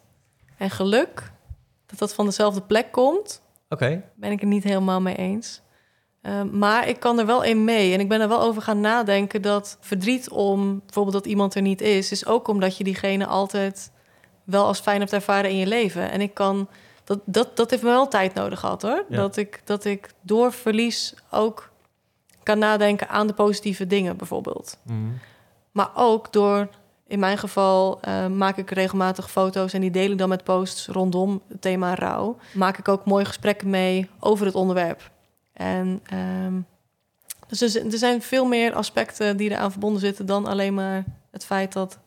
en 0.56 0.70
geluk... 0.70 1.32
dat 1.86 1.98
dat 1.98 2.14
van 2.14 2.24
dezelfde 2.24 2.60
plek 2.60 2.92
komt. 2.92 3.42
Oké. 3.68 4.02
Ben 4.14 4.30
ik 4.30 4.40
het 4.40 4.48
niet 4.48 4.64
helemaal 4.64 5.00
mee 5.00 5.16
eens. 5.16 5.60
Ehm, 6.22 6.58
maar 6.58 6.88
ik 6.88 7.00
kan 7.00 7.18
er 7.18 7.26
wel 7.26 7.42
in 7.42 7.64
mee. 7.64 7.92
En 7.92 8.00
ik 8.00 8.08
ben 8.08 8.20
er 8.20 8.28
wel 8.28 8.42
over 8.42 8.62
gaan 8.62 8.80
nadenken 8.80 9.42
dat 9.42 9.76
verdriet 9.80 10.30
om 10.30 10.80
bijvoorbeeld 10.84 11.16
dat 11.16 11.26
iemand 11.26 11.54
er 11.54 11.62
niet 11.62 11.80
is... 11.80 12.10
is 12.10 12.26
ook 12.26 12.48
omdat 12.48 12.76
je 12.76 12.84
diegene 12.84 13.26
altijd 13.26 13.92
wel 14.44 14.66
als 14.66 14.80
fijn 14.80 15.00
hebt 15.00 15.12
ervaren 15.12 15.50
in 15.50 15.56
je 15.56 15.66
leven. 15.66 16.10
En 16.10 16.20
ik 16.20 16.34
kan... 16.34 16.68
Dat, 17.04 17.20
dat, 17.24 17.56
dat 17.56 17.70
heeft 17.70 17.82
me 17.82 17.88
wel 17.88 18.08
tijd 18.08 18.34
nodig 18.34 18.60
gehad, 18.60 18.82
hoor. 18.82 19.04
Ja. 19.08 19.16
Dat, 19.16 19.36
ik, 19.36 19.60
dat 19.64 19.84
ik 19.84 20.10
door 20.20 20.52
verlies 20.52 21.14
ook 21.30 21.69
kan 22.50 22.58
nadenken 22.58 23.08
aan 23.08 23.26
de 23.26 23.32
positieve 23.32 23.86
dingen, 23.86 24.16
bijvoorbeeld. 24.16 24.78
Mhm. 24.82 24.96
Maar 25.72 25.90
ook 25.94 26.32
door, 26.32 26.68
in 27.06 27.18
mijn 27.18 27.38
geval, 27.38 28.00
eh, 28.00 28.26
maak 28.26 28.56
ik 28.56 28.70
regelmatig 28.70 29.30
foto's 29.30 29.72
en 29.72 29.80
die 29.80 29.90
deel 29.90 30.10
ik 30.10 30.18
dan 30.18 30.28
met 30.28 30.44
posts 30.44 30.86
rondom 30.86 31.42
het 31.48 31.60
thema 31.60 31.94
rouw. 31.94 32.36
Maak 32.54 32.78
ik 32.78 32.88
ook 32.88 33.04
mooie 33.04 33.24
gesprekken 33.24 33.70
mee 33.70 34.08
over 34.18 34.46
het 34.46 34.54
onderwerp. 34.54 35.10
En 35.52 36.00
ehm, 36.06 36.54
dus 37.48 37.60
er, 37.74 37.98
zijn 37.98 38.22
veel 38.22 38.44
meer 38.44 38.72
aspecten 38.74 39.36
die 39.36 39.50
eraan 39.50 39.70
verbonden 39.70 40.00
zitten 40.00 40.26
dan 40.26 40.46
alleen 40.46 40.74
maar 40.74 41.04
het 41.30 41.44
feit 41.44 41.72
dat 41.72 41.98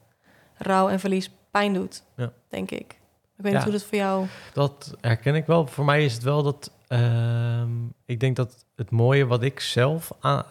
rouw 0.58 0.90
en 0.90 1.00
verlies 1.00 1.30
pijn 1.52 1.74
doet, 1.74 2.04
Ja. 2.16 2.32
denk 2.50 2.72
ik. 2.72 2.98
Ik 3.38 3.44
weet 3.44 3.52
Ja. 3.52 3.58
niet 3.58 3.64
hoe 3.68 3.78
dat 3.78 3.84
voor 3.84 3.98
jou. 3.98 4.26
Dat 4.54 4.96
herken 5.02 5.36
ik 5.36 5.46
wel. 5.46 5.68
Voor 5.68 5.86
mij 5.86 6.06
is 6.06 6.14
het 6.14 6.24
wel 6.24 6.44
dat. 6.44 6.72
ehm, 6.88 7.70
ik 8.06 8.20
denk 8.20 8.36
dat 8.36 8.66
het 8.76 8.92
mooie 8.92 9.26
wat 9.26 9.44
ik 9.44 9.60
zelf 9.60 10.12
aan, 10.20 10.44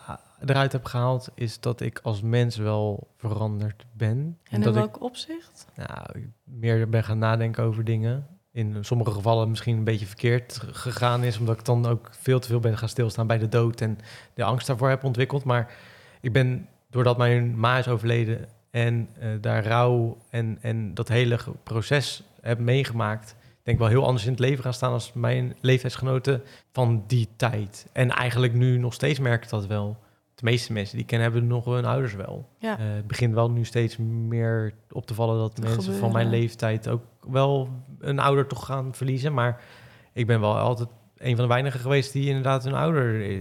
eruit 0.47 0.73
heb 0.73 0.85
gehaald. 0.85 1.29
is 1.35 1.61
dat 1.61 1.81
ik 1.81 2.01
als 2.03 2.23
mens 2.23 2.57
wel 2.57 3.09
veranderd 3.17 3.87
ben. 3.93 4.39
En 4.43 4.61
dat 4.61 4.77
in 4.77 4.83
ik 4.83 4.91
welk 4.91 5.03
opzicht? 5.03 5.67
nou, 5.77 6.07
ik 6.13 6.29
meer 6.45 6.89
ben 6.89 7.05
gaan 7.05 7.19
nadenken 7.19 7.65
over 7.65 7.85
dingen. 7.85 8.27
In 8.53 8.85
sommige 8.85 9.11
gevallen 9.11 9.49
misschien 9.49 9.77
een 9.77 9.85
beetje 9.85 10.07
verkeerd 10.07 10.61
gegaan 10.73 11.25
is. 11.25 11.39
Omdat 11.39 11.59
ik 11.59 11.65
dan 11.65 11.87
ook 11.87 12.09
veel 12.11 12.41
te 12.41 12.49
veel 12.49 12.61
ben 12.61 12.79
gaan 12.79 12.89
stilstaan 12.89 13.27
bij 13.27 13.39
de 13.39 13.49
dood. 13.49 13.81
En 13.81 13.99
de 14.35 14.45
angst 14.45 14.67
daarvoor 14.67 14.89
heb 14.89 15.05
ontwikkeld. 15.05 15.45
Maar 15.45 15.75
ik 16.21 16.33
ben, 16.33 16.69
doordat 16.91 17.19
mijn 17.19 17.59
ma 17.59 17.79
is 17.79 17.89
overleden. 17.89 18.49
en 18.71 19.09
eh, 19.19 19.29
daar 19.41 19.67
rouw 19.67 20.19
en, 20.31 20.59
en 20.61 20.95
dat 20.95 21.09
hele 21.09 21.39
proces 21.63 22.23
heb 22.41 22.59
meegemaakt. 22.59 23.35
Denk 23.63 23.79
wel 23.79 23.89
heel 23.89 24.05
anders 24.07 24.25
in 24.25 24.31
het 24.31 24.41
leven 24.41 24.63
gaan 24.65 24.75
staan 24.75 24.93
als 24.93 25.13
mijn 25.13 25.57
leeftijdsgenoten 25.61 26.43
van 26.73 27.05
die 27.07 27.29
tijd. 27.37 27.87
En 27.93 28.11
eigenlijk 28.11 28.53
nu 28.55 28.79
nog 28.79 28.95
steeds 28.95 29.19
merk 29.19 29.43
ik 29.45 29.51
dat 29.51 29.67
wel. 29.67 29.97
De 30.35 30.43
meeste 30.45 30.73
mensen 30.73 30.93
die 30.95 31.03
ik 31.03 31.11
ken 31.11 31.21
hebben 31.21 31.47
nog 31.47 31.65
hun 31.65 31.85
ouders 31.85 32.15
wel. 32.15 32.49
Ja. 32.59 32.79
Eh, 32.79 32.85
het 32.95 33.07
begint 33.07 33.35
wel 33.35 33.51
nu 33.51 33.65
steeds 33.65 33.97
meer 34.27 34.75
op 34.91 35.07
te 35.07 35.15
vallen 35.15 35.39
dat 35.39 35.59
mensen 35.59 35.95
van 35.95 36.13
mijn 36.13 36.29
leeftijd 36.29 36.89
ook 36.89 37.03
wel 37.29 37.69
een 37.99 38.19
ouder 38.19 38.47
toch 38.47 38.65
gaan 38.67 38.95
verliezen. 38.95 39.35
Maar 39.35 39.63
ik 40.13 40.27
ben 40.27 40.41
wel 40.41 40.57
altijd 40.59 40.89
een 41.17 41.37
van 41.37 41.45
de 41.45 41.51
weinigen 41.53 41.81
geweest 41.81 42.13
die 42.13 42.27
inderdaad 42.29 42.65
een 42.65 42.75
ouder 42.75 43.23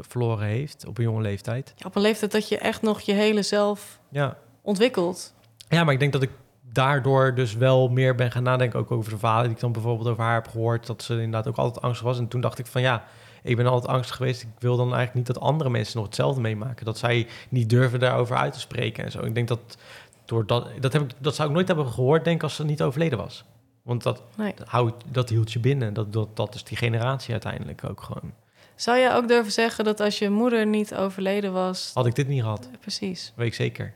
verloren 0.00 0.46
heeft 0.46 0.86
op 0.86 0.98
een 0.98 1.04
jonge 1.04 1.22
leeftijd. 1.22 1.72
Ja, 1.76 1.86
op 1.86 1.96
een 1.96 2.02
leeftijd 2.02 2.32
dat 2.32 2.48
je 2.48 2.58
echt 2.58 2.82
nog 2.82 3.00
je 3.00 3.12
hele 3.12 3.42
zelf 3.42 4.00
Ja. 4.10 4.36
ontwikkelt. 4.62 5.34
ja, 5.68 5.84
maar 5.84 5.92
ik 5.94 6.00
denk 6.00 6.12
dat 6.12 6.22
ik 6.22 6.30
daardoor 6.72 7.34
dus 7.34 7.54
wel 7.54 7.88
meer 7.88 8.14
ben 8.14 8.30
gaan 8.30 8.42
nadenken 8.42 8.78
ook 8.78 8.90
over 8.90 9.10
de 9.10 9.18
verhalen 9.18 9.44
die 9.44 9.54
ik 9.54 9.60
dan 9.60 9.72
bijvoorbeeld 9.72 10.08
over 10.08 10.22
haar 10.22 10.34
heb 10.34 10.48
gehoord. 10.48 10.86
Dat 10.86 11.02
ze 11.02 11.12
inderdaad 11.12 11.48
ook 11.48 11.56
altijd 11.56 11.84
angstig 11.84 12.06
was. 12.06 12.18
En 12.18 12.28
toen 12.28 12.40
dacht 12.40 12.58
ik 12.58 12.66
van 12.66 12.80
ja, 12.82 13.04
ik 13.42 13.56
ben 13.56 13.66
altijd 13.66 13.92
angstig 13.92 14.16
geweest. 14.16 14.42
Ik 14.42 14.48
wil 14.58 14.76
dan 14.76 14.94
eigenlijk 14.94 15.14
niet 15.14 15.26
dat 15.26 15.40
andere 15.40 15.70
mensen 15.70 15.96
nog 15.96 16.06
hetzelfde 16.06 16.40
meemaken. 16.40 16.84
Dat 16.84 16.98
zij 16.98 17.26
niet 17.48 17.70
durven 17.70 18.00
daarover 18.00 18.36
uit 18.36 18.52
te 18.52 18.60
spreken 18.60 19.04
en 19.04 19.10
zo. 19.10 19.24
Ik 19.24 19.34
denk 19.34 19.48
dat 19.48 19.76
door 20.24 20.46
dat, 20.46 20.68
dat, 20.80 20.92
heb 20.92 21.02
ik, 21.02 21.10
dat 21.18 21.34
zou 21.34 21.48
ik 21.48 21.54
nooit 21.54 21.66
hebben 21.66 21.86
gehoord, 21.86 22.24
denk 22.24 22.36
ik, 22.36 22.42
als 22.42 22.54
ze 22.54 22.64
niet 22.64 22.82
overleden 22.82 23.18
was. 23.18 23.44
Want 23.82 24.02
dat, 24.02 24.22
Nee. 24.36 24.54
houdt, 24.64 25.04
dat 25.08 25.28
hield 25.28 25.52
je 25.52 25.58
binnen. 25.58 25.94
Dat, 25.94 26.12
dat, 26.12 26.36
dat 26.36 26.54
is 26.54 26.64
die 26.64 26.76
generatie 26.76 27.32
uiteindelijk 27.32 27.84
ook 27.88 28.02
gewoon. 28.02 28.32
Zou 28.74 28.98
je 28.98 29.12
ook 29.12 29.28
durven 29.28 29.52
zeggen 29.52 29.84
dat 29.84 30.00
als 30.00 30.18
je 30.18 30.30
moeder 30.30 30.66
niet 30.66 30.94
overleden 30.94 31.52
was... 31.52 31.90
Had 31.94 32.06
ik 32.06 32.14
dit 32.14 32.28
niet 32.28 32.40
gehad, 32.40 32.68
Precies, 32.80 33.32
weet 33.36 33.46
ik 33.46 33.54
zeker. 33.54 33.92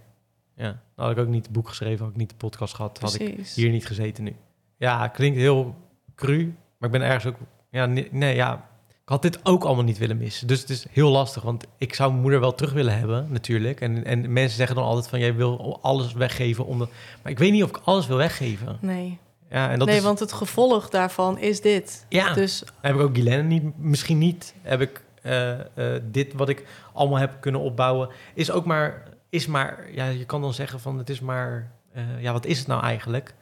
Ja, 0.57 0.81
dan 0.95 1.07
had 1.07 1.11
ik 1.11 1.19
ook 1.19 1.29
niet 1.29 1.45
het 1.45 1.53
boek 1.53 1.69
geschreven, 1.69 2.05
had 2.05 2.15
ik 2.15 2.21
niet 2.21 2.31
de 2.31 2.37
podcast 2.37 2.75
gehad, 2.75 2.99
had 3.01 3.21
ik 3.21 3.47
hier 3.55 3.71
niet 3.71 3.87
gezeten 3.87 4.25
nu. 4.25 4.37
Ja, 4.77 5.09
klinkt 5.09 5.39
heel 5.39 5.75
cru, 6.15 6.55
maar 6.79 6.89
ik 6.89 6.99
ben 6.99 7.09
ergens 7.09 7.27
ook... 7.27 7.37
Ja, 7.71 7.87
nee, 7.87 8.09
nee, 8.11 8.35
ja, 8.35 8.69
ik 8.89 9.13
had 9.13 9.23
dit 9.23 9.39
ook 9.43 9.65
allemaal 9.65 9.85
niet 9.85 9.99
willen 9.99 10.17
missen. 10.17 10.47
Dus 10.47 10.61
het 10.61 10.71
is 10.71 10.87
heel 10.91 11.11
lastig, 11.11 11.43
want 11.43 11.65
ik 11.79 11.95
zou 11.95 12.11
mijn 12.11 12.23
moeder 12.23 12.41
wel 12.41 12.55
terug 12.55 12.73
willen 12.73 12.99
hebben, 12.99 13.27
natuurlijk. 13.31 13.81
En, 13.81 14.05
en 14.05 14.33
mensen 14.33 14.57
zeggen 14.57 14.77
dan 14.77 14.85
altijd 14.85 15.09
van, 15.09 15.19
jij 15.19 15.35
wil 15.35 15.79
alles 15.83 16.13
weggeven. 16.13 16.67
Omdat, 16.67 16.89
maar 17.23 17.33
ik 17.33 17.39
weet 17.39 17.53
niet 17.53 17.63
of 17.63 17.69
ik 17.69 17.81
alles 17.85 18.07
wil 18.07 18.17
weggeven. 18.17 18.79
Nee. 18.81 19.19
Ja, 19.51 19.71
en 19.71 19.79
dat 19.79 19.89
nee, 19.89 19.97
is, 19.97 20.03
want 20.03 20.19
het 20.19 20.33
gevolg 20.33 20.89
daarvan 20.89 21.39
is 21.39 21.61
dit. 21.61 22.07
ja, 22.09 22.33
Dus 22.33 22.65
heb 22.81 22.95
ik 22.95 23.01
ook 23.01 23.15
Guylaine 23.15 23.43
niet, 23.43 23.79
misschien 23.79 24.19
niet, 24.19 24.55
heb 24.63 24.81
ik 24.81 25.03
eh, 25.23 25.53
eh, 25.53 26.03
dit 26.11 26.33
wat 26.33 26.49
ik 26.49 26.67
allemaal 26.93 27.19
heb 27.19 27.41
kunnen 27.41 27.61
opbouwen, 27.61 28.09
is 28.35 28.51
ook 28.51 28.65
maar, 28.65 29.03
is 29.29 29.47
maar, 29.47 29.93
ja, 29.93 30.07
je 30.07 30.25
kan 30.25 30.41
dan 30.41 30.55
zeggen 30.55 30.81
van 30.81 30.99
het 30.99 31.11
is 31.11 31.21
maar, 31.21 31.73
eh, 31.93 32.23
ja, 32.23 32.33
wat 32.33 32.47
is 32.47 32.59
het 32.59 32.67
nou 32.67 32.83
eigenlijk? 32.83 33.35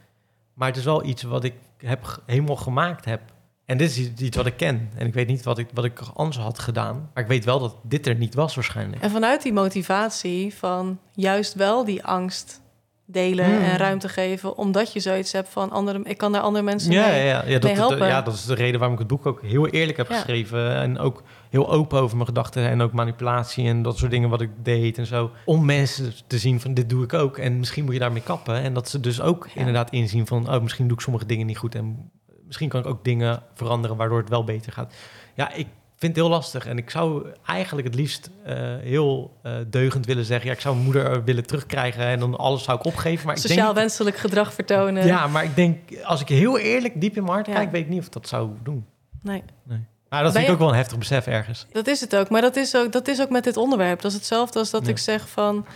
Maar 0.55 0.69
het 0.69 0.77
is 0.77 0.85
wel 0.85 1.05
iets 1.05 1.23
wat 1.23 1.45
ik 1.45 1.55
heb, 1.77 2.23
helemaal 2.27 2.57
gemaakt 2.57 3.05
heb. 3.05 3.21
En 3.65 3.77
dit 3.77 3.91
is 3.91 4.11
iets 4.21 4.37
wat 4.37 4.47
ik 4.47 4.57
ken. 4.57 4.91
En 4.97 5.07
ik 5.07 5.15
weet 5.15 5.27
niet 5.27 5.43
wat 5.43 5.59
ik, 5.59 5.69
wat 5.75 5.85
ik 5.85 6.01
anders 6.15 6.37
had 6.37 6.59
gedaan. 6.59 7.11
Maar 7.15 7.23
ik 7.23 7.29
weet 7.29 7.45
wel 7.45 7.59
dat 7.59 7.77
dit 7.83 8.07
er 8.07 8.15
niet 8.15 8.35
was 8.35 8.55
waarschijnlijk. 8.55 9.03
En 9.03 9.11
vanuit 9.11 9.43
die 9.43 9.53
motivatie 9.53 10.55
van 10.55 10.99
juist 11.13 11.55
wel 11.55 11.85
die 11.85 12.05
angst 12.05 12.61
delen 13.07 13.45
Hmm. 13.45 13.63
en 13.65 13.77
ruimte 13.77 14.09
geven, 14.09 14.57
omdat 14.57 14.93
je 14.93 15.01
zoiets 15.01 15.33
hebt 15.33 15.49
van 15.49 15.71
andere, 15.71 16.01
ik 16.05 16.17
kan 16.19 16.33
daar 16.33 16.41
andere 16.43 16.65
mensen 16.65 16.93
Ja, 16.93 17.07
ja, 17.07 17.11
mee. 17.13 17.25
ja, 17.27 17.45
ja, 17.47 17.53
dat, 17.53 17.63
mee 17.63 17.73
helpen. 17.75 17.99
dat- 17.99 18.09
ja, 18.09 18.23
dat 18.23 18.35
is 18.35 18.45
de 18.45 18.55
reden 18.55 18.75
waarom 18.79 18.93
ik 18.93 18.99
het 18.99 19.09
boek 19.09 19.27
ook 19.27 19.43
heel 19.43 19.67
eerlijk 19.69 19.97
heb 19.97 20.09
Ja. 20.09 20.15
geschreven. 20.15 20.75
En 20.77 20.99
ook 20.99 21.23
heel 21.51 21.71
open 21.71 22.01
over 22.01 22.17
mijn 22.17 22.29
gedachten 22.29 22.69
en 22.69 22.81
ook 22.81 22.93
manipulatie 22.93 23.67
en 23.69 23.83
dat 23.83 23.99
soort 23.99 24.11
dingen 24.11 24.29
wat 24.29 24.41
ik 24.41 24.51
deed 24.63 24.99
en 24.99 25.07
zo. 25.07 25.31
Om 25.45 25.65
mensen 25.65 26.13
te 26.27 26.39
zien 26.39 26.61
van 26.61 26.75
dit 26.75 26.89
doe 26.89 27.05
ik 27.05 27.13
ook 27.13 27.39
en 27.39 27.59
misschien 27.59 27.85
moet 27.85 27.93
je 27.95 28.01
daarmee 28.01 28.23
kappen. 28.23 28.55
En 28.63 28.75
dat 28.75 28.89
ze 28.89 29.01
dus 29.01 29.21
ook 29.21 29.47
Ja. 29.55 29.59
inderdaad 29.61 29.91
inzien 29.91 30.27
van 30.27 30.55
oh, 30.55 30.63
misschien 30.63 30.87
doe 30.89 30.97
ik 30.97 31.03
sommige 31.03 31.27
dingen 31.27 31.47
niet 31.47 31.59
goed 31.59 31.75
en 31.75 32.11
misschien 32.47 32.69
kan 32.69 32.81
ik 32.81 32.87
ook 32.87 33.05
dingen 33.05 33.43
veranderen 33.55 33.97
waardoor 33.97 34.19
het 34.19 34.29
wel 34.29 34.45
beter 34.45 34.73
gaat. 34.73 34.95
Ja, 35.35 35.53
ik 35.53 35.67
vind 36.05 36.17
het 36.17 36.25
heel 36.25 36.35
lastig 36.35 36.67
en 36.67 36.79
ik 36.79 36.91
zou 36.91 37.27
eigenlijk 37.47 37.87
het 37.87 37.97
liefst 37.97 38.31
eh, 38.45 38.55
heel 38.81 39.37
eh, 39.43 39.53
deugend 39.67 40.07
willen 40.07 40.25
zeggen. 40.25 40.47
Ja, 40.47 40.53
ik 40.55 40.61
zou 40.61 40.75
mijn 40.75 40.87
moeder 40.87 41.25
willen 41.25 41.47
terugkrijgen 41.47 42.05
en 42.05 42.19
dan 42.19 42.37
alles 42.37 42.63
zou 42.63 42.79
ik 42.79 42.85
opgeven. 42.85 43.27
Maar 43.27 43.35
ik 43.35 43.41
Sociaal 43.41 43.65
denk, 43.65 43.77
wenselijk 43.77 44.17
gedrag 44.17 44.55
vertonen. 44.55 45.07
ja, 45.07 45.27
maar 45.27 45.45
ik 45.45 45.57
denk, 45.57 45.79
als 46.03 46.21
ik 46.21 46.29
heel 46.29 46.59
eerlijk 46.59 47.01
diep 47.01 47.17
in 47.17 47.23
mijn 47.23 47.35
hart 47.35 47.47
Ja. 47.47 47.53
kijk, 47.55 47.71
weet 47.71 47.83
ik 47.83 47.89
niet 47.89 48.01
of 48.01 48.07
ik 48.07 48.13
dat 48.13 48.29
zou 48.29 48.51
doen. 48.63 48.87
Nee, 49.23 49.43
Maar 49.65 50.23
dat 50.23 50.33
Ben 50.33 50.33
vind 50.33 50.45
ik 50.45 50.51
ook 50.53 50.59
wel 50.59 50.69
een 50.69 50.75
heftig 50.75 50.99
besef 50.99 51.27
ergens. 51.27 51.67
dat 51.73 51.87
is 51.87 52.01
het 52.01 52.17
ook. 52.17 52.29
Maar 52.29 52.41
dat 52.41 52.57
is 52.57 52.77
ook, 52.77 52.93
dat 52.93 53.09
is 53.09 53.21
ook 53.21 53.31
met 53.31 53.45
dit 53.45 53.57
onderwerp. 53.57 54.01
Dat 54.01 54.11
is 54.11 54.17
hetzelfde 54.17 54.59
als 54.59 54.71
dat 54.71 54.87
ik 54.87 54.99
zeg 54.99 55.29
van... 55.29 55.67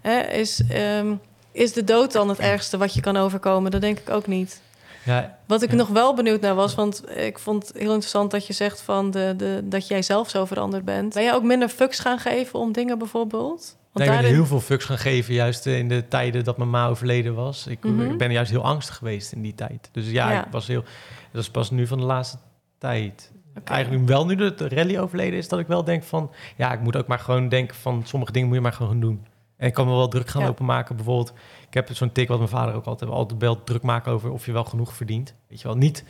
Hè, 0.00 0.20
is, 0.20 0.62
ehm, 0.68 1.14
is 1.52 1.72
de 1.72 1.84
dood 1.84 2.12
dan 2.12 2.28
het 2.28 2.38
ergste 2.38 2.76
wat 2.76 2.94
je 2.94 3.00
kan 3.00 3.16
overkomen? 3.16 3.70
Dat 3.70 3.80
denk 3.80 3.98
ik 3.98 4.10
ook 4.10 4.26
niet. 4.26 4.60
Ja, 5.04 5.38
Wat 5.46 5.62
ik 5.62 5.70
Ja. 5.70 5.76
nog 5.76 5.88
wel 5.88 6.14
benieuwd 6.14 6.40
naar 6.40 6.54
was, 6.54 6.74
want 6.74 7.16
ik 7.16 7.38
vond 7.38 7.62
het 7.68 7.76
heel 7.76 7.88
interessant 7.90 8.30
dat 8.30 8.46
je 8.46 8.52
zegt 8.52 8.80
van 8.80 9.10
de, 9.10 9.34
de, 9.36 9.60
dat 9.64 9.88
jij 9.88 10.02
zelf 10.02 10.28
zo 10.30 10.44
veranderd 10.44 10.84
bent. 10.84 11.14
Ben 11.14 11.22
jij 11.22 11.34
ook 11.34 11.42
minder 11.42 11.68
fucks 11.68 11.98
gaan 11.98 12.18
geven 12.18 12.58
om 12.58 12.72
dingen 12.72 12.98
bijvoorbeeld? 12.98 13.60
ik 13.62 14.00
Want 14.00 14.04
ben 14.10 14.14
daarin, 14.22 14.34
heel 14.34 14.46
veel 14.46 14.60
fucks 14.60 14.84
gaan 14.84 14.98
geven, 14.98 15.34
juist 15.34 15.66
in 15.66 15.88
de 15.88 16.08
tijden 16.08 16.44
dat 16.44 16.56
mijn 16.56 16.70
ma 16.70 16.88
overleden 16.88 17.34
was. 17.34 17.66
Ik, 17.66 17.84
Mhm. 17.84 18.00
ik 18.10 18.18
ben 18.18 18.32
juist 18.32 18.50
heel 18.50 18.64
angstig 18.64 18.96
geweest 18.96 19.32
in 19.32 19.42
die 19.42 19.54
tijd. 19.54 19.88
Dus 19.92 20.10
ja, 20.10 20.30
Ja. 20.32 20.44
ik 20.46 20.52
was 20.52 20.66
heel... 20.66 20.84
Dat 21.32 21.42
is 21.42 21.50
pas 21.50 21.70
nu 21.70 21.86
van 21.86 21.98
de 21.98 22.04
laatste 22.04 22.36
tijd. 22.78 23.32
Eigenlijk 23.64 24.08
wel 24.08 24.26
nu 24.26 24.34
de 24.34 24.54
rally 24.68 24.98
overleden 24.98 25.38
is, 25.38 25.48
dat 25.48 25.58
ik 25.58 25.66
wel 25.66 25.84
denk 25.84 26.02
van... 26.04 26.30
Ja, 26.56 26.72
ik 26.72 26.80
moet 26.80 26.96
ook 26.96 27.06
maar 27.06 27.18
gewoon 27.18 27.48
denken 27.48 27.76
van... 27.76 28.02
Sommige 28.04 28.32
dingen 28.32 28.46
moet 28.48 28.56
je 28.56 28.62
maar 28.62 28.72
gewoon 28.72 29.00
doen. 29.00 29.26
En 29.56 29.66
ik 29.66 29.74
kan 29.74 29.86
me 29.86 29.92
wel 29.92 30.08
druk 30.08 30.28
gaan 30.28 30.40
Ja. 30.42 30.46
lopen 30.48 30.64
maken. 30.64 30.96
Bijvoorbeeld, 30.96 31.32
ik 31.76 31.86
heb 31.86 31.96
zo'n 31.96 32.12
tik 32.12 32.28
wat 32.28 32.38
mijn 32.38 32.50
vader 32.50 32.74
ook 32.74 32.84
altijd... 32.84 33.10
Altijd 33.10 33.38
belt 33.38 33.66
druk 33.66 33.82
maken 33.82 34.12
over 34.12 34.30
of 34.30 34.46
je 34.46 34.52
wel 34.52 34.64
genoeg 34.64 34.92
verdient. 34.94 35.34
Weet 35.48 35.60
je 35.60 35.68
wel, 35.68 35.76
niet 35.76 36.04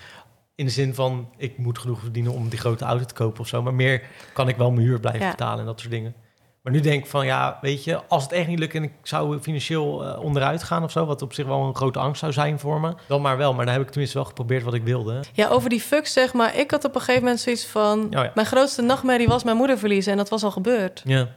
in 0.54 0.64
de 0.64 0.70
zin 0.70 0.94
van... 0.94 1.28
Ik 1.36 1.58
moet 1.58 1.78
genoeg 1.78 2.00
verdienen 2.00 2.32
om 2.32 2.48
die 2.48 2.58
grote 2.58 2.84
auto 2.84 3.04
te 3.04 3.14
kopen 3.14 3.40
of 3.40 3.46
zo. 3.48 3.62
Maar 3.62 3.74
meer 3.74 4.02
kan 4.32 4.48
ik 4.48 4.56
wel 4.56 4.70
mijn 4.70 4.86
huur 4.86 5.00
blijven 5.00 5.22
Ja. 5.24 5.30
betalen 5.30 5.58
en 5.58 5.64
dat 5.66 5.80
soort 5.80 5.92
dingen. 5.92 6.14
Maar 6.62 6.72
nu 6.72 6.80
denk 6.80 7.04
ik 7.04 7.10
van, 7.10 7.26
ja, 7.26 7.58
weet 7.60 7.84
je, 7.84 8.00
als 8.08 8.22
het 8.22 8.32
echt 8.32 8.48
niet 8.48 8.58
lukt 8.58 8.74
en 8.74 8.82
ik 8.82 8.92
zou 9.02 9.40
financieel 9.40 10.04
eh, 10.04 10.20
onderuit 10.22 10.62
gaan 10.62 10.82
of 10.84 10.90
zo, 10.90 11.04
wat 11.06 11.22
op 11.22 11.32
zich 11.32 11.46
wel 11.46 11.62
een 11.62 11.74
grote 11.76 11.98
angst 11.98 12.20
zou 12.20 12.32
zijn 12.32 12.58
voor 12.58 12.80
me, 12.80 12.94
dan 13.08 13.22
maar 13.22 13.36
wel. 13.36 13.54
Maar 13.54 13.64
dan 13.64 13.74
heb 13.74 13.82
ik 13.82 13.90
tenminste 13.90 14.18
wel 14.18 14.26
geprobeerd 14.26 14.62
wat 14.62 14.74
ik 14.74 14.82
wilde. 14.82 15.20
Ja, 15.32 15.48
over 15.48 15.68
die 15.70 15.80
fucks 15.80 16.12
zeg 16.12 16.32
maar. 16.32 16.56
Ik 16.56 16.70
had 16.70 16.84
op 16.84 16.94
een 16.94 17.00
gegeven 17.00 17.22
moment 17.22 17.40
zoiets 17.40 17.66
van... 17.66 18.06
ja. 18.10 18.30
Mijn 18.34 18.46
grootste 18.46 18.82
nachtmerrie 18.82 19.28
was 19.28 19.44
mijn 19.44 19.56
moeder 19.56 19.78
verliezen 19.78 20.12
en 20.12 20.18
dat 20.18 20.28
was 20.28 20.44
al 20.44 20.50
gebeurd. 20.50 21.02
Ja, 21.04 21.28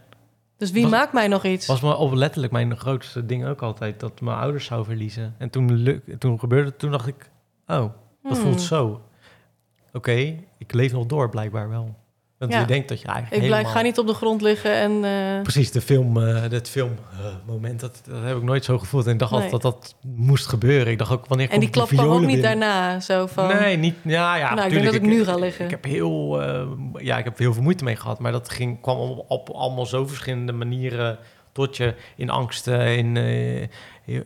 Dus 0.57 0.71
wie 0.71 0.81
Was- 0.81 0.91
maakt 0.91 1.13
mij 1.13 1.27
nog 1.27 1.43
iets? 1.45 1.65
was 1.67 1.81
me 1.81 1.95
op 1.95 2.13
letterlijk 2.13 2.53
mijn 2.53 2.77
grootste 2.77 3.25
ding 3.25 3.45
ook 3.45 3.61
altijd, 3.61 3.99
dat 3.99 4.21
mijn 4.21 4.37
ouders 4.37 4.65
zou 4.65 4.85
verliezen. 4.85 5.35
En 5.37 5.49
toen, 5.49 5.73
luk, 5.73 6.19
toen 6.19 6.39
gebeurde 6.39 6.69
het, 6.69 6.79
toen 6.79 6.91
dacht 6.91 7.07
ik, 7.07 7.29
oh, 7.67 7.77
dat 7.77 7.91
Hmm. 8.21 8.35
voelt 8.35 8.61
zo. 8.61 9.01
Oké, 9.93 10.35
ik 10.57 10.73
leef 10.73 10.91
nog 10.91 11.05
door 11.05 11.29
blijkbaar 11.29 11.69
wel. 11.69 11.95
Want 12.37 12.51
Ja. 12.51 12.59
je 12.59 12.65
denkt 12.65 12.89
dat 12.89 13.01
je 13.01 13.07
eigenlijk 13.07 13.35
Ik 13.35 13.47
blijf, 13.47 13.53
helemaal... 13.61 13.81
ga 13.81 13.87
niet 13.87 13.97
op 13.97 14.07
de 14.07 14.13
grond 14.13 14.41
liggen 14.41 14.73
en... 14.73 15.03
eh, 15.03 15.41
Precies, 15.41 15.71
de 15.71 15.81
film, 15.81 16.21
eh 16.27 16.49
dat 16.49 16.69
filmmoment, 16.69 17.79
dat, 17.79 18.01
dat 18.09 18.23
heb 18.23 18.37
ik 18.37 18.43
nooit 18.43 18.65
zo 18.65 18.77
gevoeld. 18.79 19.05
En 19.05 19.11
ik 19.13 19.19
dacht 19.19 19.31
Nee. 19.31 19.41
altijd 19.41 19.61
dat 19.61 19.73
dat 19.73 19.95
moest 20.15 20.47
gebeuren. 20.47 20.91
Ik 20.91 20.97
dacht 20.97 21.11
ook, 21.11 21.25
wanneer 21.27 21.49
en 21.49 21.59
die 21.59 21.69
klap 21.69 21.87
kwam 21.87 22.07
ook 22.09 22.19
niet 22.19 22.41
binnen? 22.41 22.41
daarna. 22.59 22.99
Zo 22.99 23.25
van... 23.27 23.47
Nee, 23.47 23.77
niet. 23.77 23.95
Ja, 24.03 24.35
ja. 24.35 24.53
Nou, 24.53 24.67
ik 24.67 24.73
denk 24.73 24.85
dat 24.85 24.93
ik 24.93 25.01
nu 25.01 25.23
ga 25.23 25.35
liggen. 25.35 25.65
Ik 25.65 25.71
heb 25.71 25.83
heel, 25.83 26.41
eh, 26.41 26.67
ja, 26.93 27.17
ik 27.17 27.23
heb 27.23 27.37
heel 27.37 27.53
veel 27.53 27.63
moeite 27.63 27.83
mee 27.83 27.95
gehad, 27.95 28.19
maar 28.19 28.31
dat 28.31 28.49
ging 28.49 28.81
kwam 28.81 28.97
op, 28.97 29.25
op 29.27 29.49
allemaal 29.49 29.85
zo 29.85 30.05
verschillende 30.07 30.51
manieren 30.51 31.17
tot 31.51 31.77
je 31.77 31.93
in 32.15 32.29
angsten, 32.29 32.97
in 32.97 33.15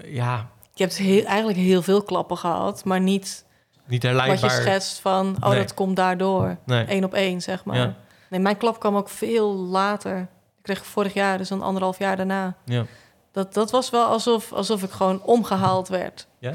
ja, 0.05 0.49
Je 0.73 0.83
hebt 0.83 0.97
heel, 0.97 1.23
eigenlijk 1.25 1.57
heel 1.59 1.81
veel 1.81 2.03
klappen 2.03 2.37
gehad, 2.37 2.85
maar 2.85 3.01
niet 3.01 3.45
niet 3.91 4.03
wat 4.13 4.39
je 4.39 4.49
schetst 4.49 4.99
van... 4.99 5.35
oh, 5.39 5.49
Nee. 5.49 5.59
dat 5.59 5.73
komt 5.73 5.95
daardoor. 5.95 6.57
Nee. 6.65 6.85
Eén 6.87 7.03
op 7.03 7.13
één, 7.13 7.41
zeg 7.41 7.65
maar. 7.65 7.77
Ja. 7.77 7.93
Nee, 8.29 8.39
mijn 8.39 8.57
klap 8.57 8.79
kwam 8.79 8.95
ook 8.95 9.09
veel 9.09 9.55
later. 9.55 10.17
Ik 10.19 10.27
kreeg 10.61 10.85
vorig 10.85 11.13
jaar, 11.13 11.37
dus 11.37 11.49
een 11.49 11.61
anderhalf 11.61 11.97
jaar 11.99 12.17
daarna. 12.17 12.55
Ja. 12.65 12.85
Dat, 13.31 13.53
dat 13.53 13.71
was 13.71 13.89
wel 13.89 14.05
alsof, 14.05 14.53
alsof 14.53 14.83
ik 14.83 14.91
gewoon 14.91 15.21
omgehaald 15.23 15.87
werd. 15.87 16.27
Ja? 16.39 16.53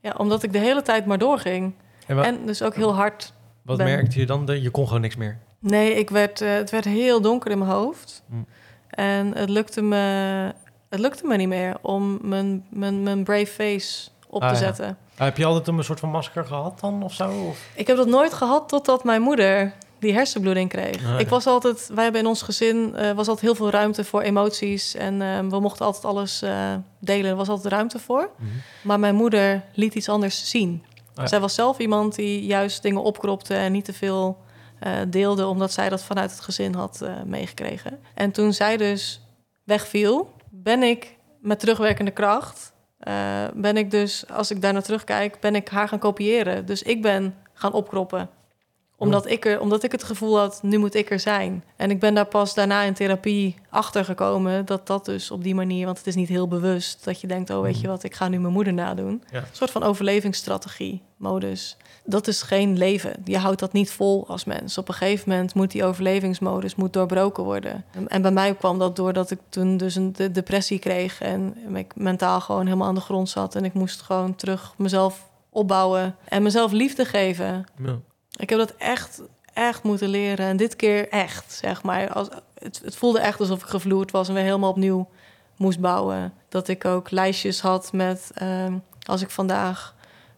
Ja, 0.00 0.14
omdat 0.16 0.42
ik 0.42 0.52
de 0.52 0.58
hele 0.58 0.82
tijd 0.82 1.06
maar 1.06 1.18
doorging. 1.18 1.74
En 2.06 2.22
En 2.24 2.46
dus 2.46 2.62
ook 2.62 2.74
heel 2.74 2.94
hard. 2.94 3.32
wat 3.62 3.76
ben- 3.76 3.86
merkte 3.86 4.20
je 4.20 4.26
dan? 4.26 4.46
De- 4.46 4.62
Je 4.62 4.70
kon 4.70 4.86
gewoon 4.86 5.00
niks 5.00 5.16
meer. 5.16 5.38
Nee, 5.58 5.94
ik 5.94 6.10
werd, 6.10 6.40
eh, 6.40 6.52
het 6.52 6.70
werd 6.70 6.84
heel 6.84 7.20
donker 7.20 7.50
in 7.50 7.58
mijn 7.58 7.70
hoofd. 7.70 8.22
Hm. 8.28 8.34
En 8.90 9.36
het 9.36 9.48
lukte, 9.48 9.82
me, 9.82 9.96
het 10.88 10.98
lukte 11.00 11.26
me 11.26 11.36
niet 11.36 11.48
meer 11.48 11.76
om 11.82 12.18
mijn, 12.22 12.66
mijn, 12.70 13.02
mijn 13.02 13.24
brave 13.24 13.46
face 13.46 14.08
op 14.28 14.42
Ah, 14.42 14.48
te 14.48 14.54
ja. 14.54 14.60
zetten. 14.60 14.98
Heb 15.14 15.36
je 15.36 15.44
altijd 15.44 15.68
een 15.68 15.84
soort 15.84 16.00
van 16.00 16.10
masker 16.10 16.44
gehad 16.44 16.80
dan 16.80 17.02
of 17.02 17.14
zo? 17.14 17.30
Of? 17.48 17.68
Ik 17.74 17.86
heb 17.86 17.96
dat 17.96 18.06
nooit 18.06 18.32
gehad 18.32 18.68
totdat 18.68 19.04
mijn 19.04 19.22
moeder 19.22 19.72
die 20.02 20.12
hersenbloeding 20.12 20.68
kreeg. 20.68 21.06
Ah. 21.06 21.20
Ik 21.20 21.28
was 21.28 21.46
altijd, 21.46 21.90
wij 21.94 22.02
hebben 22.02 22.20
in 22.20 22.26
ons 22.26 22.42
gezin 22.42 22.96
eh, 22.96 23.04
was 23.12 23.28
altijd 23.28 23.40
heel 23.40 23.54
veel 23.54 23.70
ruimte 23.70 24.04
voor 24.04 24.22
emoties 24.22 24.94
en 24.94 25.22
eh, 25.22 25.38
we 25.38 25.60
mochten 25.60 25.86
altijd 25.86 26.04
alles 26.04 26.42
eh, 26.42 26.74
delen. 26.98 27.30
Er 27.30 27.36
was 27.36 27.48
altijd 27.48 27.72
ruimte 27.72 27.98
voor. 27.98 28.30
Mhm. 28.36 28.48
Maar 28.82 29.00
mijn 29.00 29.14
moeder 29.14 29.64
liet 29.74 29.94
iets 29.94 30.08
anders 30.08 30.50
zien. 30.50 30.84
ja. 31.14 31.26
Zij 31.26 31.40
was 31.40 31.54
zelf 31.54 31.78
iemand 31.78 32.14
die 32.14 32.44
juist 32.44 32.82
dingen 32.82 33.02
opkropte 33.02 33.54
en 33.54 33.72
niet 33.72 33.84
te 33.84 33.92
veel 33.92 34.38
eh, 34.78 34.92
deelde, 35.08 35.46
omdat 35.46 35.72
zij 35.72 35.88
dat 35.88 36.02
vanuit 36.02 36.30
het 36.30 36.40
gezin 36.40 36.74
had 36.74 37.04
meegekregen. 37.24 37.98
En 38.14 38.30
toen 38.30 38.52
zij 38.52 38.76
dus 38.76 39.20
wegviel, 39.64 40.32
ben 40.50 40.82
ik 40.82 41.16
met 41.40 41.60
terugwerkende 41.60 42.10
kracht, 42.10 42.71
ben 43.54 43.76
ik 43.76 43.90
dus, 43.90 44.28
als 44.28 44.50
ik 44.50 44.62
daar 44.62 44.72
naar 44.72 44.82
terugkijk, 44.82 45.40
ben 45.40 45.54
ik 45.54 45.68
haar 45.68 45.88
gaan 45.88 45.98
kopiëren. 45.98 46.66
Dus 46.66 46.82
ik 46.82 47.02
ben 47.02 47.34
gaan 47.52 47.72
opkroppen 47.72 48.28
omdat 49.02 49.30
ik, 49.30 49.44
er, 49.44 49.60
omdat 49.60 49.82
ik 49.82 49.92
het 49.92 50.02
gevoel 50.02 50.38
had, 50.38 50.58
nu 50.62 50.78
moet 50.78 50.94
ik 50.94 51.10
er 51.10 51.20
zijn. 51.20 51.64
En 51.76 51.90
ik 51.90 52.00
ben 52.00 52.14
daar 52.14 52.26
pas 52.26 52.54
daarna 52.54 52.82
in 52.82 52.94
therapie 52.94 53.54
achter 53.70 54.04
gekomen 54.04 54.66
dat 54.66 54.86
dat 54.86 55.04
dus 55.04 55.30
op 55.30 55.42
die 55.42 55.54
manier, 55.54 55.84
want 55.84 55.98
het 55.98 56.06
is 56.06 56.14
niet 56.14 56.28
heel 56.28 56.48
bewust 56.48 57.04
dat 57.04 57.20
je 57.20 57.26
denkt, 57.26 57.50
oh 57.50 57.60
weet 57.62 57.80
je 57.80 57.86
wat, 57.86 58.02
ik 58.02 58.14
ga 58.14 58.28
nu 58.28 58.38
mijn 58.40 58.52
moeder 58.52 58.72
nadoen. 58.72 59.22
Ja. 59.30 59.38
Een 59.38 59.44
soort 59.52 59.70
van 59.70 59.82
overlevingsstrategie, 59.82 61.02
modus. 61.16 61.76
Dat 62.04 62.26
is 62.26 62.42
geen 62.42 62.76
leven. 62.78 63.14
Je 63.24 63.38
houdt 63.38 63.60
dat 63.60 63.72
niet 63.72 63.90
vol 63.90 64.24
als 64.28 64.44
mens. 64.44 64.78
Op 64.78 64.88
een 64.88 64.94
gegeven 64.94 65.28
moment 65.30 65.54
moet 65.54 65.70
die 65.70 65.84
overlevingsmodus 65.84 66.74
moet 66.74 66.92
doorbroken 66.92 67.44
worden. 67.44 67.84
En 68.08 68.22
bij 68.22 68.30
mij 68.30 68.54
kwam 68.54 68.78
dat 68.78 68.96
doordat 68.96 69.30
ik 69.30 69.38
toen 69.48 69.76
dus 69.76 69.94
een 69.94 70.12
de- 70.12 70.30
depressie 70.30 70.78
kreeg 70.78 71.20
en 71.20 71.56
ik 71.74 71.96
mentaal 71.96 72.40
gewoon 72.40 72.64
helemaal 72.64 72.88
aan 72.88 72.94
de 72.94 73.00
grond 73.00 73.28
zat 73.28 73.54
en 73.54 73.64
ik 73.64 73.72
moest 73.74 74.02
gewoon 74.02 74.34
terug 74.34 74.74
mezelf 74.76 75.30
opbouwen 75.50 76.16
en 76.28 76.42
mezelf 76.42 76.72
liefde 76.72 77.04
geven. 77.04 77.64
Ja. 77.84 77.98
Ik 78.38 78.50
heb 78.50 78.58
dat 78.58 78.74
echt, 78.76 79.20
echt 79.52 79.82
moeten 79.82 80.08
leren. 80.08 80.46
En 80.46 80.56
dit 80.56 80.76
keer 80.76 81.08
echt, 81.08 81.52
zeg 81.52 81.82
maar. 81.82 82.12
Als, 82.12 82.28
het, 82.58 82.80
het 82.84 82.96
voelde 82.96 83.20
echt 83.20 83.40
alsof 83.40 83.62
ik 83.62 83.68
gevloerd 83.68 84.10
was 84.10 84.28
en 84.28 84.34
weer 84.34 84.42
helemaal 84.42 84.70
opnieuw 84.70 85.08
moest 85.56 85.80
bouwen. 85.80 86.32
Dat 86.48 86.68
ik 86.68 86.84
ook 86.84 87.10
lijstjes 87.10 87.60
had 87.60 87.92
met... 87.92 88.30
ehm, 88.34 88.78
als 89.02 89.22
ik 89.22 89.30
vandaag 89.30 89.94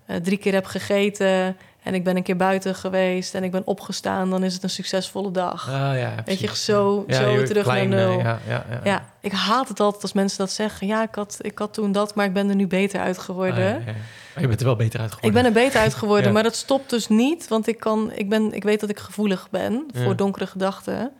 eh, 0.06 0.16
drie 0.16 0.38
keer 0.38 0.52
heb 0.52 0.64
gegeten... 0.64 1.56
en 1.84 1.94
ik 1.94 2.04
ben 2.04 2.16
een 2.16 2.22
keer 2.22 2.36
buiten 2.36 2.74
geweest 2.74 3.34
en 3.34 3.44
ik 3.44 3.50
ben 3.50 3.62
opgestaan... 3.64 4.30
dan 4.30 4.44
is 4.44 4.54
het 4.54 4.62
een 4.62 4.70
succesvolle 4.70 5.30
dag. 5.30 5.68
Ah, 5.68 5.74
ja, 5.74 6.14
Weet 6.24 6.40
je, 6.40 6.56
zo, 6.56 7.04
Ja, 7.06 7.14
zo 7.14 7.28
je 7.28 7.42
terug 7.42 7.66
naar 7.66 7.86
nul. 7.86 8.18
Ja, 8.18 8.38
ja, 8.48 8.64
ja. 8.70 8.80
Ja, 8.84 9.04
ik 9.20 9.32
haat 9.32 9.68
het 9.68 9.80
altijd 9.80 10.02
als 10.02 10.12
mensen 10.12 10.38
dat 10.38 10.50
zeggen. 10.50 10.86
Ja, 10.86 11.02
ik 11.02 11.14
had, 11.14 11.38
ik 11.40 11.58
had 11.58 11.74
toen 11.74 11.92
dat, 11.92 12.14
maar 12.14 12.26
ik 12.26 12.32
ben 12.32 12.48
er 12.48 12.54
nu 12.54 12.66
beter 12.66 13.00
uit 13.00 13.18
geworden. 13.18 13.76
Ah. 13.76 13.84
Maar 13.84 14.42
je 14.42 14.48
bent 14.48 14.60
er 14.60 14.66
wel 14.66 14.76
beter 14.76 15.00
uit 15.00 15.12
Ik 15.12 15.14
geworden. 15.14 15.42
ben 15.42 15.52
er 15.52 15.64
beter 15.64 15.80
uit 15.80 15.94
geworden, 15.94 16.32
maar 16.34 16.42
dat 16.42 16.54
stopt 16.54 16.90
dus 16.90 17.08
niet. 17.08 17.48
Want 17.48 17.66
ik, 17.66 17.78
kan, 17.78 18.12
ik, 18.12 18.28
ben, 18.28 18.52
ik 18.52 18.62
weet 18.62 18.80
dat 18.80 18.90
ik 18.90 18.98
gevoelig 18.98 19.48
ben 19.50 19.86
voor 19.94 20.16
donkere 20.16 20.46
gedachten. 20.46 21.10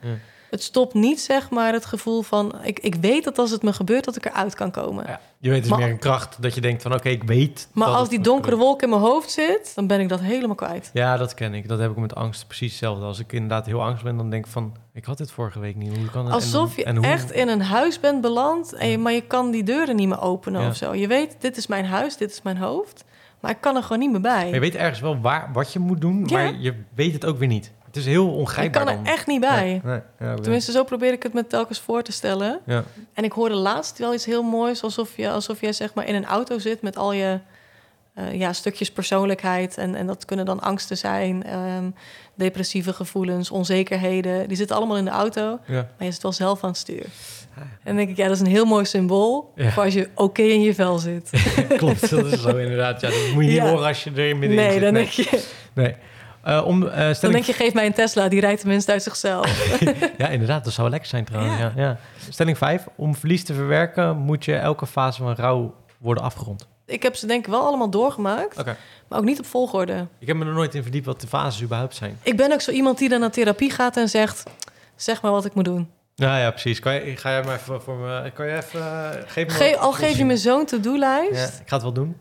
Het 0.50 0.62
stopt 0.62 0.94
niet, 0.94 1.20
zeg 1.20 1.50
maar, 1.50 1.72
het 1.72 1.84
gevoel 1.84 2.22
van... 2.22 2.54
Ik, 2.62 2.78
ik 2.78 2.94
weet 2.94 3.24
dat 3.24 3.38
als 3.38 3.50
het 3.50 3.62
me 3.62 3.72
gebeurt, 3.72 4.04
dat 4.04 4.16
ik 4.16 4.24
eruit 4.24 4.54
kan 4.54 4.70
komen. 4.70 5.20
Je 5.44 5.50
weet 5.50 5.60
dus 5.60 5.70
Maar- 5.70 5.78
meer 5.78 5.88
een 5.88 5.98
kracht 5.98 6.42
dat 6.42 6.54
je 6.54 6.60
denkt 6.60 6.82
van 6.82 6.94
oké, 6.94 7.08
ik 7.08 7.22
weet. 7.22 7.68
Maar 7.72 7.88
als 7.88 8.08
die 8.08 8.20
donkere 8.20 8.56
wolk 8.56 8.82
in 8.82 8.88
mijn 8.88 9.00
hoofd 9.00 9.30
zit, 9.30 9.72
dan 9.74 9.86
ben 9.86 10.00
ik 10.00 10.08
dat 10.08 10.20
helemaal 10.20 10.54
kwijt. 10.56 10.90
Ja, 10.92 11.16
dat 11.16 11.34
ken 11.34 11.54
ik. 11.54 11.68
Dat 11.68 11.78
heb 11.78 11.90
ik 11.90 11.96
met 11.96 12.14
angst 12.14 12.46
precies 12.46 12.70
hetzelfde. 12.70 13.04
Als 13.04 13.18
ik 13.18 13.32
inderdaad 13.32 13.66
heel 13.66 13.82
angst 13.82 14.04
ben, 14.04 14.16
dan 14.16 14.30
denk 14.30 14.44
ik 14.46 14.50
van 14.52 14.76
ik 14.92 15.04
had 15.04 15.18
dit 15.18 15.30
vorige 15.30 15.60
week 15.60 15.76
niet. 15.76 15.96
Hoe 15.96 16.10
kan 16.10 16.24
het? 16.24 16.34
Alsof 16.34 16.76
je 16.76 16.84
en 16.84 16.96
hoe- 16.96 17.06
echt 17.06 17.30
in 17.32 17.48
een 17.48 17.62
huis 17.62 18.00
bent 18.00 18.20
beland, 18.20 18.72
en 18.72 18.88
je, 18.88 18.98
maar 18.98 19.12
je 19.12 19.20
kan 19.26 19.50
die 19.50 19.62
deuren 19.62 19.96
niet 19.96 20.08
meer 20.08 20.20
openen 20.20 20.60
Ja. 20.62 20.68
of 20.68 20.76
zo. 20.76 20.94
Je 20.94 21.06
weet, 21.06 21.36
dit 21.40 21.56
is 21.56 21.66
mijn 21.66 21.84
huis, 21.84 22.16
dit 22.16 22.30
is 22.30 22.42
mijn 22.42 22.56
hoofd, 22.56 23.04
maar 23.40 23.50
ik 23.50 23.60
kan 23.60 23.76
er 23.76 23.82
gewoon 23.82 23.98
niet 23.98 24.10
meer 24.10 24.20
bij. 24.20 24.44
Maar 24.44 24.54
je 24.54 24.60
weet 24.60 24.74
ergens 24.74 25.00
wel 25.00 25.20
waar, 25.20 25.50
wat 25.52 25.72
je 25.72 25.78
moet 25.78 26.00
doen, 26.00 26.24
Ja. 26.26 26.32
maar 26.42 26.54
je 26.60 26.74
weet 26.94 27.12
het 27.12 27.24
ook 27.26 27.38
weer 27.38 27.48
niet. 27.48 27.72
Het 27.94 28.02
is 28.02 28.08
heel 28.08 28.26
ik 28.28 28.34
ongrijpbaar 28.34 28.84
kan 28.84 28.92
er 28.94 29.02
dan. 29.04 29.12
echt 29.12 29.26
niet 29.26 29.40
bij. 29.40 29.80
Nee. 29.84 30.00
Tenminste, 30.40 30.72
zo 30.72 30.84
probeer 30.84 31.12
ik 31.12 31.22
het 31.22 31.32
me 31.32 31.46
telkens 31.46 31.80
voor 31.80 32.02
te 32.02 32.12
stellen. 32.12 32.60
Ja. 32.66 32.84
En 33.14 33.24
ik 33.24 33.32
hoorde 33.32 33.54
laatst 33.54 33.98
wel 33.98 34.14
iets 34.14 34.24
heel 34.24 34.42
moois, 34.42 34.82
alsof 34.82 35.16
je, 35.16 35.30
alsof 35.30 35.60
je 35.60 35.72
zeg 35.72 35.94
maar 35.94 36.06
in 36.06 36.14
een 36.14 36.24
auto 36.26 36.58
zit 36.58 36.82
met 36.82 36.96
al 36.96 37.12
je 37.12 37.38
eh, 38.14 38.32
ja, 38.34 38.52
stukjes 38.52 38.90
persoonlijkheid. 38.92 39.76
En, 39.78 39.94
en 39.94 40.06
dat 40.06 40.24
kunnen 40.24 40.44
dan 40.46 40.60
angsten 40.60 40.96
zijn, 40.96 41.44
ehm, 41.44 41.90
depressieve 42.34 42.92
gevoelens, 42.92 43.50
onzekerheden. 43.50 44.48
Die 44.48 44.56
zitten 44.56 44.76
allemaal 44.76 44.96
in 44.96 45.04
de 45.04 45.10
auto, 45.10 45.58
Ja. 45.66 45.74
maar 45.74 46.06
je 46.06 46.12
zit 46.12 46.22
wel 46.22 46.32
zelf 46.32 46.62
aan 46.62 46.68
het 46.70 46.78
stuur. 46.78 47.06
En 47.54 47.66
dan 47.84 47.96
denk 47.96 48.08
ik, 48.08 48.16
ja, 48.16 48.24
dat 48.26 48.34
is 48.34 48.40
een 48.40 48.46
heel 48.46 48.64
mooi 48.64 48.84
symbool 48.84 49.52
Ja. 49.54 49.70
voor 49.70 49.82
als 49.84 49.94
je 49.94 50.08
oké 50.14 50.42
in 50.42 50.60
je 50.62 50.74
vel 50.74 50.98
zit. 50.98 51.30
Klopt, 51.76 52.10
dat 52.10 52.26
is 52.26 52.42
zo 52.42 52.56
inderdaad. 52.56 53.00
Ja, 53.00 53.08
dat 53.08 53.18
moet 53.34 53.44
je 53.44 53.50
niet 53.50 53.60
horen 53.60 53.86
als 53.86 54.04
je 54.04 54.10
er 54.10 54.36
middenin 54.36 54.56
Nee, 54.56 54.72
zit. 54.72 54.80
dan 54.80 54.92
nee. 54.92 55.02
denk 55.02 55.12
je, 55.30 55.44
Nee. 55.74 55.94
Eh, 56.44 56.66
om, 56.66 56.86
eh, 56.88 57.14
dan 57.20 57.32
denk 57.32 57.44
je, 57.44 57.52
geef 57.52 57.74
mij 57.74 57.86
een 57.86 57.92
Tesla, 57.92 58.28
die 58.28 58.40
rijdt 58.40 58.60
tenminste 58.60 58.92
uit 58.92 59.02
zichzelf. 59.02 59.78
Ja, 60.18 60.28
inderdaad, 60.28 60.64
dat 60.64 60.72
zou 60.72 60.90
lekker 60.90 61.08
zijn 61.08 61.24
trouwens. 61.24 61.58
Ja. 61.58 61.72
Ja. 61.76 61.98
Stelling 62.28 62.58
5. 62.58 62.86
Om 62.96 63.14
verlies 63.14 63.44
te 63.44 63.54
verwerken 63.54 64.16
moet 64.16 64.44
je 64.44 64.56
elke 64.56 64.86
fase 64.86 65.22
van 65.22 65.34
rouw 65.34 65.74
worden 65.98 66.22
afgerond. 66.24 66.68
ik 66.86 67.02
heb 67.02 67.16
ze 67.16 67.26
denk 67.26 67.44
ik 67.46 67.50
wel 67.50 67.66
allemaal 67.66 67.90
doorgemaakt, 67.90 68.64
maar 69.08 69.18
ook 69.18 69.24
niet 69.24 69.38
op 69.38 69.46
volgorde. 69.46 70.06
Ik 70.18 70.26
heb 70.26 70.36
me 70.36 70.44
er 70.44 70.52
nooit 70.52 70.74
in 70.74 70.82
verdiept 70.82 71.06
wat 71.06 71.20
de 71.20 71.26
fases 71.26 71.62
überhaupt 71.62 71.94
zijn. 71.94 72.18
Ik 72.22 72.36
ben 72.36 72.52
ook 72.52 72.60
zo 72.60 72.70
iemand 72.70 72.98
die 72.98 73.08
dan 73.08 73.20
naar 73.20 73.30
therapie 73.30 73.70
gaat 73.70 73.96
en 73.96 74.08
zegt... 74.08 74.42
zeg 74.96 75.22
maar 75.22 75.32
wat 75.32 75.44
ik 75.44 75.54
moet 75.54 75.64
doen. 75.64 75.90
Ja, 76.14 76.38
ja, 76.38 76.50
precies. 76.50 76.78
Kan 76.78 76.94
je, 76.94 77.16
ga 77.16 77.30
jij 77.30 77.42
maar 77.42 77.54
even 77.54 77.82
voor 77.82 77.96
me... 77.96 78.30
Kan 78.34 78.46
je 78.46 78.56
even... 78.56 78.80
eh, 78.80 79.22
geef 79.26 79.46
me 79.46 79.52
Ge 79.52 79.76
al 79.78 79.92
geef 79.92 80.16
je 80.16 80.24
me 80.24 80.36
zo'n 80.36 80.66
to-do-lijst. 80.66 81.38
Ja, 81.38 81.44
ik 81.62 81.68
ga 81.68 81.74
het 81.74 81.82
wel 81.82 81.92
doen. 81.92 82.16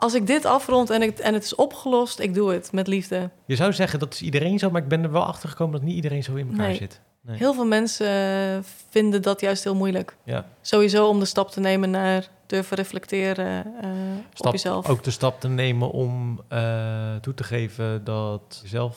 Als 0.00 0.14
ik 0.14 0.26
dit 0.26 0.44
afrond 0.44 0.90
en, 0.90 1.02
ik, 1.02 1.18
en 1.18 1.34
het 1.34 1.44
is 1.44 1.54
opgelost, 1.54 2.18
ik 2.18 2.34
doe 2.34 2.52
het 2.52 2.72
met 2.72 2.86
liefde. 2.86 3.30
Je 3.46 3.56
zou 3.56 3.72
zeggen 3.72 3.98
dat 3.98 4.12
is 4.14 4.22
iedereen 4.22 4.58
zo, 4.58 4.70
maar 4.70 4.82
ik 4.82 4.88
ben 4.88 5.02
er 5.02 5.10
wel 5.12 5.24
achter 5.24 5.48
gekomen 5.48 5.72
dat 5.72 5.82
niet 5.82 5.94
iedereen 5.94 6.22
zo 6.22 6.34
in 6.34 6.48
elkaar 6.50 6.66
Nee. 6.66 6.76
zit. 6.76 7.00
Nee. 7.20 7.36
Heel 7.36 7.54
veel 7.54 7.64
mensen 7.66 8.06
eh, 8.06 8.58
vinden 8.90 9.22
dat 9.22 9.40
juist 9.40 9.64
heel 9.64 9.74
moeilijk. 9.74 10.16
Ja. 10.24 10.44
Sowieso 10.60 11.08
om 11.08 11.18
de 11.18 11.24
stap 11.24 11.50
te 11.50 11.60
nemen 11.60 11.90
naar 11.90 12.28
durven 12.46 12.76
reflecteren 12.76 13.64
eh, 13.82 13.90
op 14.30 14.36
Stap, 14.36 14.52
jezelf. 14.52 14.88
Ook 14.88 15.04
de 15.04 15.10
stap 15.10 15.40
te 15.40 15.48
nemen 15.48 15.90
om 15.90 16.40
eh, 16.48 17.16
toe 17.16 17.34
te 17.34 17.44
geven 17.44 18.04
dat 18.04 18.58
je 18.62 18.68
zelf 18.68 18.96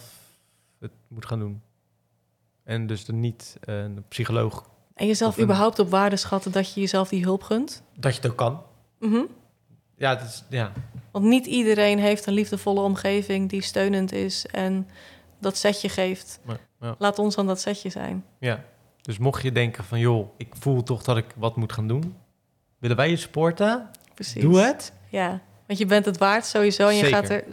het 0.79 0.91
moet 1.07 1.25
gaan 1.25 1.39
doen. 1.39 1.61
En 2.63 2.87
dus 2.87 3.07
er 3.07 3.13
niet 3.13 3.57
een 3.61 4.03
psycholoog... 4.07 4.69
En 4.93 5.07
jezelf 5.07 5.37
een- 5.37 5.43
überhaupt 5.43 5.79
op 5.79 5.89
waarde 5.89 6.15
schatten 6.15 6.51
dat 6.51 6.73
je 6.73 6.79
jezelf 6.79 7.09
die 7.09 7.23
hulp 7.23 7.43
gunt. 7.43 7.83
Dat 7.95 8.15
je 8.15 8.21
het 8.21 8.31
ook 8.31 8.37
kan. 8.37 8.61
Mhm. 8.99 9.21
Ja, 10.01 10.15
dat 10.15 10.27
is, 10.27 10.43
ja. 10.49 10.71
Want 11.11 11.25
niet 11.25 11.45
iedereen 11.45 11.99
heeft 11.99 12.25
een 12.25 12.33
liefdevolle 12.33 12.81
omgeving 12.81 13.49
die 13.49 13.61
steunend 13.61 14.11
is 14.11 14.45
en 14.45 14.89
dat 15.39 15.57
setje 15.57 15.89
geeft. 15.89 16.39
Maar, 16.43 16.59
ja. 16.79 16.95
Laat 16.97 17.19
ons 17.19 17.35
dan 17.35 17.47
dat 17.47 17.61
setje 17.61 17.89
zijn. 17.89 18.25
ja. 18.39 18.63
Dus 19.01 19.17
mocht 19.17 19.41
je 19.41 19.51
denken 19.51 19.83
van, 19.83 19.99
joh, 19.99 20.29
ik 20.37 20.53
voel 20.59 20.83
toch 20.83 21.03
dat 21.03 21.17
ik 21.17 21.25
wat 21.35 21.55
moet 21.55 21.73
gaan 21.73 21.87
doen. 21.87 22.15
Willen 22.79 22.97
wij 22.97 23.09
je 23.09 23.15
supporten? 23.15 23.89
Precies. 24.13 24.41
Doe 24.41 24.59
het. 24.59 24.93
Ja, 25.09 25.41
want 25.67 25.79
je 25.79 25.85
bent 25.85 26.05
het 26.05 26.17
waard 26.17 26.45
sowieso. 26.45 26.87
En 26.87 26.95
je 26.95 27.05
gaat 27.05 27.29
er 27.29 27.43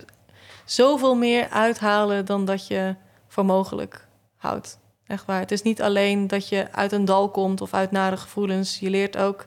zoveel 0.65 1.15
meer 1.15 1.49
uithalen 1.49 2.25
dan 2.25 2.45
dat 2.45 2.67
je 2.67 2.95
voor 3.27 3.45
mogelijk 3.45 4.07
houdt. 4.37 4.79
Echt 5.07 5.25
waar. 5.25 5.41
Het 5.41 5.53
is 5.53 5.63
niet 5.63 5.83
alleen 5.83 6.27
dat 6.27 6.49
je 6.49 6.73
uit 6.73 6.93
een 6.93 7.05
dal 7.05 7.31
komt 7.31 7.61
of 7.61 7.75
uit 7.75 7.91
nare 7.91 8.17
gevoelens. 8.17 8.79
Je 8.79 8.91
leert 8.91 9.17
ook 9.17 9.47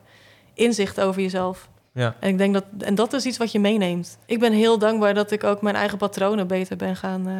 inzicht 0.54 1.00
over 1.00 1.22
jezelf. 1.22 1.68
Ja. 1.92 2.16
En 2.20 2.28
ik 2.28 2.38
denk 2.38 2.54
dat, 2.54 2.64
en 2.78 2.94
dat 2.94 3.12
is 3.12 3.26
iets 3.26 3.38
wat 3.38 3.52
je 3.52 3.60
meeneemt. 3.60 4.18
Ik 4.26 4.38
ben 4.40 4.52
heel 4.52 4.78
dankbaar 4.78 5.14
dat 5.14 5.30
ik 5.30 5.44
ook 5.44 5.62
mijn 5.62 5.74
eigen 5.74 5.98
patronen 5.98 6.46
beter 6.46 6.76
ben 6.76 6.96
gaan 6.96 7.28
eh, 7.28 7.34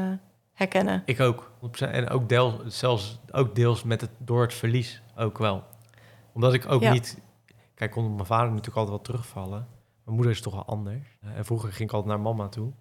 herkennen. 0.52 1.02
Ik 1.04 1.20
ook. 1.20 1.50
100%. 1.66 1.90
En 1.90 2.08
ook, 2.08 2.28
deel, 2.28 2.60
zelfs 2.66 3.18
ook 3.30 3.54
deels 3.54 3.82
met 3.82 4.00
het, 4.00 4.10
door 4.18 4.42
het 4.42 4.54
verlies 4.54 5.02
ook 5.16 5.38
wel. 5.38 5.64
Omdat 6.32 6.54
ik 6.54 6.70
ook 6.70 6.82
Ja. 6.82 6.92
niet... 6.92 7.18
Kijk, 7.74 7.90
ik 7.90 8.02
kon 8.02 8.14
mijn 8.14 8.26
vader 8.26 8.48
natuurlijk 8.48 8.76
altijd 8.76 8.96
wel 8.96 9.00
terugvallen. 9.04 9.66
Mijn 10.04 10.16
moeder 10.16 10.32
is 10.34 10.40
toch 10.40 10.54
wel 10.54 10.64
anders. 10.64 11.18
Eh, 11.20 11.36
En 11.36 11.44
vroeger 11.44 11.72
ging 11.72 11.88
ik 11.88 11.94
altijd 11.94 12.14
naar 12.14 12.22
mama 12.24 12.48
toe. 12.48 12.72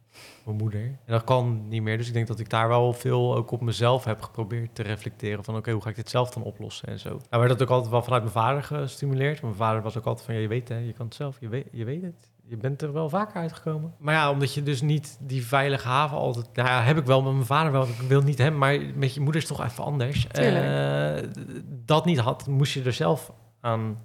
Mijn 0.45 0.57
moeder. 0.57 0.81
En 0.83 0.99
dat 1.05 1.23
kan 1.23 1.67
niet 1.67 1.81
meer. 1.81 1.97
Dus 1.97 2.07
ik 2.07 2.13
denk 2.13 2.27
dat 2.27 2.39
ik 2.39 2.49
daar 2.49 2.67
wel 2.67 2.93
veel 2.93 3.35
ook 3.35 3.51
op 3.51 3.61
mezelf 3.61 4.03
heb 4.03 4.21
geprobeerd 4.21 4.75
te 4.75 4.83
reflecteren. 4.83 5.43
Van 5.43 5.55
oké, 5.55 5.71
hoe 5.71 5.81
ga 5.81 5.89
ik 5.89 5.95
dit 5.95 6.09
zelf 6.09 6.29
dan 6.29 6.43
oplossen 6.43 6.87
en 6.87 6.99
zo. 6.99 7.09
Nou 7.09 7.43
werd 7.43 7.49
dat 7.49 7.61
ook 7.61 7.69
altijd 7.69 7.91
wel 7.91 8.03
vanuit 8.03 8.21
mijn 8.21 8.33
vader 8.35 8.63
gestimuleerd. 8.63 9.41
Mijn 9.41 9.55
vader 9.55 9.81
was 9.81 9.97
ook 9.97 10.05
altijd 10.05 10.25
van, 10.25 10.35
ja, 10.35 10.41
je 10.41 10.47
weet 10.47 10.69
hè, 10.69 10.77
je 10.77 10.93
kan 10.93 11.05
het 11.05 11.15
zelf. 11.15 11.37
Je 11.39 11.47
weet, 11.49 11.67
je 11.71 11.85
weet 11.85 12.01
het. 12.01 12.29
Je 12.43 12.57
bent 12.57 12.81
er 12.81 12.93
wel 12.93 13.09
vaker 13.09 13.41
uitgekomen. 13.41 13.93
Maar 13.99 14.13
ja, 14.13 14.31
omdat 14.31 14.53
je 14.53 14.63
dus 14.63 14.81
niet 14.81 15.17
die 15.21 15.45
veilige 15.45 15.87
haven 15.87 16.17
altijd... 16.17 16.45
Nou 16.53 16.67
ja, 16.67 16.81
heb 16.81 16.97
ik 16.97 17.05
wel 17.05 17.21
met 17.21 17.33
mijn 17.33 17.45
vader 17.45 17.71
wel. 17.71 17.83
Ik 17.87 17.95
wil 18.07 18.21
niet 18.21 18.37
hem, 18.37 18.57
maar 18.57 18.79
met 18.95 19.13
je 19.13 19.21
moeder 19.21 19.41
is 19.41 19.47
toch 19.47 19.63
even 19.63 19.83
anders. 19.83 20.27
Eh, 20.27 21.29
dat 21.65 22.05
niet 22.05 22.19
had, 22.19 22.47
moest 22.47 22.73
je 22.73 22.83
er 22.83 22.93
zelf 22.93 23.31
aan... 23.59 23.97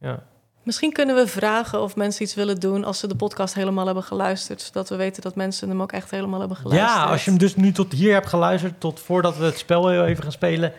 Ja. 0.00 0.26
Misschien 0.70 0.92
kunnen 0.92 1.14
we 1.14 1.26
vragen 1.26 1.82
of 1.82 1.96
mensen 1.96 2.22
iets 2.22 2.34
willen 2.34 2.60
doen 2.60 2.84
als 2.84 2.98
ze 2.98 3.06
de 3.06 3.16
podcast 3.16 3.54
helemaal 3.54 3.86
hebben 3.86 4.02
geluisterd. 4.02 4.62
Zodat 4.62 4.88
we 4.88 4.96
weten 4.96 5.22
dat 5.22 5.34
mensen 5.34 5.68
hem 5.68 5.82
ook 5.82 5.92
echt 5.92 6.10
helemaal 6.10 6.38
hebben 6.38 6.56
geluisterd. 6.56 6.92
Ja, 6.92 7.04
als 7.04 7.24
je 7.24 7.30
hem 7.30 7.38
dus 7.38 7.56
nu 7.56 7.72
tot 7.72 7.92
hier 7.92 8.12
hebt 8.12 8.28
geluisterd, 8.28 8.80
tot 8.80 9.00
voordat 9.00 9.36
we 9.36 9.44
het 9.44 9.58
spel 9.58 9.88
heel 9.88 10.04
even 10.04 10.22
gaan 10.22 10.32
spelen, 10.32 10.72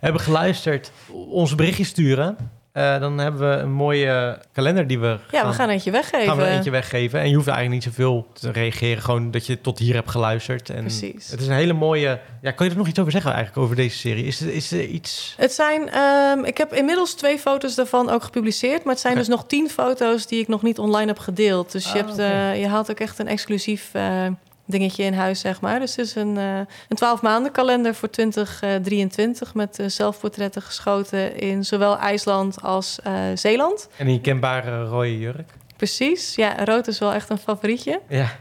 hebben 0.00 0.20
geluisterd, 0.20 0.92
ons 1.28 1.54
berichtje 1.54 1.84
sturen. 1.84 2.36
Eh, 2.78 3.00
dan 3.00 3.18
hebben 3.18 3.50
we 3.50 3.56
een 3.62 3.72
mooie 3.72 4.38
kalender 4.52 4.86
die 4.86 4.98
we 4.98 5.18
Ja, 5.30 5.46
we 5.48 5.52
gaan 5.52 5.68
eentje 5.68 5.90
weggeven. 5.90 6.26
gaan 6.26 6.36
we 6.36 6.46
eentje 6.46 6.70
weggeven. 6.70 7.20
En 7.20 7.28
je 7.28 7.34
hoeft 7.34 7.48
eigenlijk 7.48 7.84
niet 7.84 7.94
zoveel 7.94 8.26
te 8.32 8.50
reageren. 8.52 9.02
Gewoon 9.02 9.30
dat 9.30 9.46
je 9.46 9.60
tot 9.60 9.78
hier 9.78 9.94
hebt 9.94 10.10
geluisterd. 10.10 10.70
En 10.70 10.80
Precies. 10.80 11.30
Het 11.30 11.40
is 11.40 11.46
een 11.46 11.52
hele 11.54 11.72
mooie... 11.72 12.20
Ja, 12.42 12.50
kan 12.50 12.66
je 12.66 12.72
er 12.72 12.78
nog 12.78 12.88
iets 12.88 12.98
over 12.98 13.12
zeggen 13.12 13.32
eigenlijk 13.32 13.62
over 13.64 13.76
deze 13.76 13.96
serie? 13.96 14.24
Is 14.24 14.40
er, 14.40 14.52
is 14.54 14.70
er 14.72 14.84
iets... 14.84 15.34
Het 15.36 15.52
zijn, 15.52 15.88
ehm, 15.88 16.44
ik 16.44 16.58
heb 16.58 16.72
inmiddels 16.74 17.14
twee 17.14 17.38
foto's 17.38 17.74
daarvan 17.74 18.10
ook 18.10 18.22
gepubliceerd, 18.22 18.84
maar 18.84 18.92
het 18.92 19.02
zijn 19.02 19.14
dus 19.14 19.28
nog 19.28 19.46
tien 19.46 19.68
foto's 19.70 20.26
die 20.26 20.40
ik 20.40 20.48
nog 20.48 20.62
niet 20.62 20.78
online 20.78 21.06
heb 21.06 21.18
gedeeld. 21.18 21.72
Dus 21.72 21.92
je, 21.92 21.98
Ah, 21.98 22.06
hebt, 22.06 22.18
eh, 22.18 22.60
je 22.60 22.66
haalt 22.68 22.90
ook 22.90 23.00
echt 23.00 23.18
een 23.18 23.28
exclusief 23.28 23.90
eh, 23.92 24.26
dingetje 24.68 25.02
in 25.02 25.14
huis, 25.14 25.40
zeg 25.40 25.60
maar. 25.60 25.80
Dus 25.80 25.96
het 25.96 26.06
is 26.06 26.14
een, 26.14 26.36
eh 26.36 26.58
een 26.88 26.96
12 26.96 27.22
maanden 27.22 27.52
kalender 27.52 27.94
voor 27.94 28.10
2023 28.10 29.54
met 29.54 29.78
eh, 29.78 29.86
zelfportretten 29.86 30.62
geschoten 30.62 31.36
in 31.36 31.64
zowel 31.64 31.98
IJsland 31.98 32.62
als 32.62 32.98
eh, 33.02 33.12
Zeeland. 33.34 33.88
En 33.96 34.08
een 34.08 34.20
kenbare 34.20 34.84
rode 34.84 35.18
jurk. 35.18 35.50
Precies, 35.76 36.34
ja, 36.34 36.64
rood 36.64 36.86
is 36.86 36.98
wel 36.98 37.12
echt 37.12 37.30
een 37.30 37.38
favorietje. 37.38 38.00
Ja, 38.08 38.36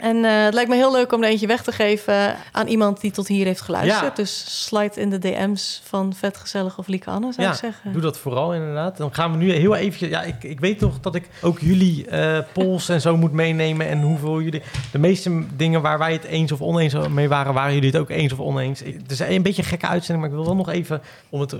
En 0.00 0.24
eh, 0.24 0.44
het 0.44 0.54
lijkt 0.54 0.70
me 0.70 0.76
heel 0.76 0.92
leuk 0.92 1.12
om 1.12 1.22
er 1.22 1.28
eentje 1.28 1.46
weg 1.46 1.62
te 1.62 1.72
geven 1.72 2.36
aan 2.52 2.66
iemand 2.66 3.00
die 3.00 3.10
tot 3.10 3.28
hier 3.28 3.46
heeft 3.46 3.60
geluisterd. 3.60 4.02
Ja. 4.16 4.22
Dus 4.22 4.64
slide 4.66 5.00
in 5.00 5.10
de 5.10 5.18
DM's 5.18 5.80
van 5.84 6.14
Vet 6.14 6.36
Gezellig 6.36 6.78
of 6.78 6.86
Lieke 6.86 7.10
Anne, 7.10 7.32
zou 7.32 7.46
Ja, 7.46 7.52
ik 7.52 7.58
zeggen. 7.58 7.92
doe 7.92 8.00
dat 8.02 8.18
vooral 8.18 8.54
inderdaad. 8.54 8.96
Dan 8.96 9.14
gaan 9.14 9.30
we 9.30 9.36
nu 9.36 9.52
heel 9.52 9.74
even... 9.74 10.08
Ja, 10.08 10.22
ik, 10.22 10.44
ik 10.44 10.60
weet 10.60 10.78
toch 10.78 11.00
dat 11.00 11.14
ik 11.14 11.28
ook 11.42 11.58
jullie 11.58 12.06
eh 12.06 12.38
polls 12.52 12.88
en 12.88 13.00
zo 13.00 13.16
moet 13.16 13.32
meenemen. 13.32 13.88
En 13.88 14.02
hoeveel 14.02 14.40
jullie... 14.40 14.62
De 14.92 14.98
meeste 14.98 15.42
dingen 15.56 15.82
waar 15.82 15.98
wij 15.98 16.12
het 16.12 16.24
eens 16.24 16.52
of 16.52 16.60
oneens 16.60 16.94
mee 17.08 17.28
waren... 17.28 17.54
waren 17.54 17.74
jullie 17.74 17.90
het 17.90 18.00
ook 18.00 18.10
eens 18.10 18.32
of 18.32 18.38
oneens. 18.38 18.80
Het 18.80 19.10
is 19.10 19.18
een 19.18 19.42
beetje 19.42 19.62
een 19.62 19.68
gekke 19.68 19.86
uitzending, 19.86 20.20
maar 20.20 20.28
ik 20.28 20.44
wil 20.44 20.54
wel 20.54 20.64
nog 20.64 20.74
even... 20.74 21.02
om 21.28 21.40
het 21.40 21.54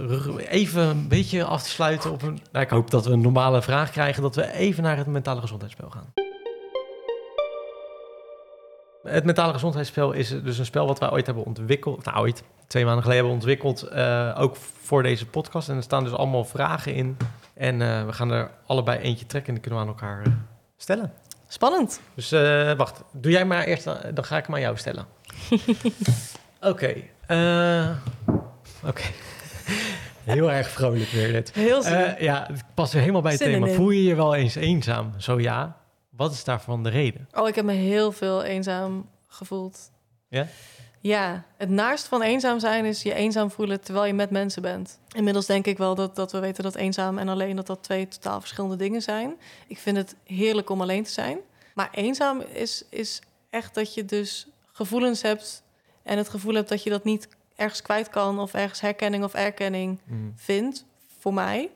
even 0.48 0.82
een 0.82 1.08
beetje 1.08 1.44
af 1.44 1.62
te 1.62 1.68
sluiten 1.68 2.12
op 2.12 2.22
een... 2.22 2.38
Nou, 2.52 2.64
ik 2.64 2.70
hoop 2.70 2.90
dat 2.90 3.04
we 3.04 3.12
een 3.12 3.20
normale 3.20 3.62
vraag 3.62 3.90
krijgen... 3.90 4.22
dat 4.22 4.34
we 4.34 4.52
even 4.52 4.82
naar 4.82 4.96
het 4.96 5.06
mentale 5.06 5.40
gezondheidsspel 5.40 5.90
gaan. 5.90 6.29
Het 9.02 9.24
mentale 9.24 9.52
gezondheidsspel 9.52 10.12
is 10.12 10.28
dus 10.42 10.58
een 10.58 10.64
spel 10.64 10.86
wat 10.86 10.98
wij 10.98 11.10
ooit 11.10 11.26
hebben 11.26 11.44
ontwikkeld. 11.44 12.04
Nou, 12.04 12.18
ooit, 12.18 12.42
twee 12.66 12.84
maanden 12.84 13.02
geleden 13.02 13.22
hebben 13.24 13.40
ontwikkeld. 13.40 13.82
eh, 13.82 14.36
ook 14.38 14.56
voor 14.82 15.02
deze 15.02 15.26
podcast. 15.26 15.68
En 15.68 15.76
er 15.76 15.82
staan 15.82 16.04
dus 16.04 16.12
allemaal 16.12 16.44
vragen 16.44 16.94
in. 16.94 17.16
En 17.54 17.82
eh, 17.82 18.04
we 18.06 18.12
gaan 18.12 18.30
er 18.30 18.50
allebei 18.66 18.98
eentje 18.98 19.26
trekken 19.26 19.54
en 19.54 19.60
die 19.60 19.62
kunnen 19.70 19.80
we 19.86 19.86
aan 19.86 20.00
elkaar 20.00 20.22
eh, 20.26 20.32
stellen. 20.76 21.12
Spannend. 21.48 22.00
Dus 22.14 22.30
wacht, 22.76 23.02
doe 23.12 23.32
jij 23.32 23.44
maar 23.44 23.64
eerst, 23.64 23.84
dan 23.84 24.24
ga 24.24 24.36
ik 24.36 24.46
hem 24.46 24.54
aan 24.54 24.60
jou 24.60 24.76
stellen. 24.76 25.06
Oké. 26.60 26.94
Oké. 28.86 29.02
Heel 30.24 30.52
erg 30.52 30.68
vrolijk 30.70 31.10
weer 31.10 31.32
dit. 31.32 31.52
Heel 31.54 31.82
zin. 31.82 31.92
Eh, 31.94 32.20
ja, 32.20 32.46
het 32.52 32.64
past 32.74 32.92
helemaal 32.92 33.22
bij 33.22 33.32
het 33.32 33.40
Zin 33.40 33.52
thema. 33.52 33.66
in. 33.66 33.74
Voel 33.74 33.90
je 33.90 34.04
je 34.04 34.14
wel 34.14 34.34
eens 34.34 34.54
eenzaam? 34.54 35.12
Zo 35.16 35.40
ja. 35.40 35.76
Wat 36.20 36.32
is 36.32 36.44
daarvan 36.44 36.82
de 36.82 36.88
reden? 36.88 37.28
Oh, 37.32 37.48
ik 37.48 37.54
heb 37.54 37.64
me 37.64 37.72
heel 37.72 38.12
veel 38.12 38.42
eenzaam 38.42 39.08
gevoeld. 39.26 39.90
Ja? 40.28 40.46
Ja, 41.00 41.44
het 41.56 41.68
naarst 41.68 42.06
van 42.06 42.22
eenzaam 42.22 42.58
zijn 42.58 42.84
is 42.84 43.02
je 43.02 43.14
eenzaam 43.14 43.50
voelen 43.50 43.80
terwijl 43.80 44.06
je 44.06 44.12
met 44.12 44.30
mensen 44.30 44.62
bent. 44.62 44.98
Inmiddels 45.16 45.46
denk 45.46 45.66
ik 45.66 45.78
wel 45.78 45.94
dat, 45.94 46.16
dat 46.16 46.32
we 46.32 46.38
weten 46.38 46.62
dat 46.62 46.74
eenzaam 46.74 47.18
en 47.18 47.28
alleen 47.28 47.56
dat 47.56 47.66
dat 47.66 47.82
twee 47.82 48.08
totaal 48.08 48.40
verschillende 48.40 48.76
dingen 48.76 49.02
zijn. 49.02 49.34
Ik 49.66 49.78
vind 49.78 49.96
het 49.96 50.14
heerlijk 50.24 50.70
om 50.70 50.80
alleen 50.80 51.04
te 51.04 51.10
zijn. 51.10 51.38
Maar 51.74 51.88
eenzaam 51.92 52.40
is, 52.40 52.84
is 52.90 53.20
echt 53.50 53.74
dat 53.74 53.94
je 53.94 54.04
dus 54.04 54.46
gevoelens 54.72 55.22
hebt 55.22 55.62
en 56.02 56.16
het 56.16 56.28
gevoel 56.28 56.54
hebt 56.54 56.68
dat 56.68 56.82
je 56.82 56.90
dat 56.90 57.04
niet 57.04 57.28
ergens 57.56 57.82
kwijt 57.82 58.08
kan 58.08 58.38
of 58.38 58.54
ergens 58.54 58.80
herkenning 58.80 59.24
of 59.24 59.34
erkenning 59.34 59.98
Mm. 60.04 60.32
vindt, 60.36 60.84
voor 61.18 61.34
mij, 61.34 61.70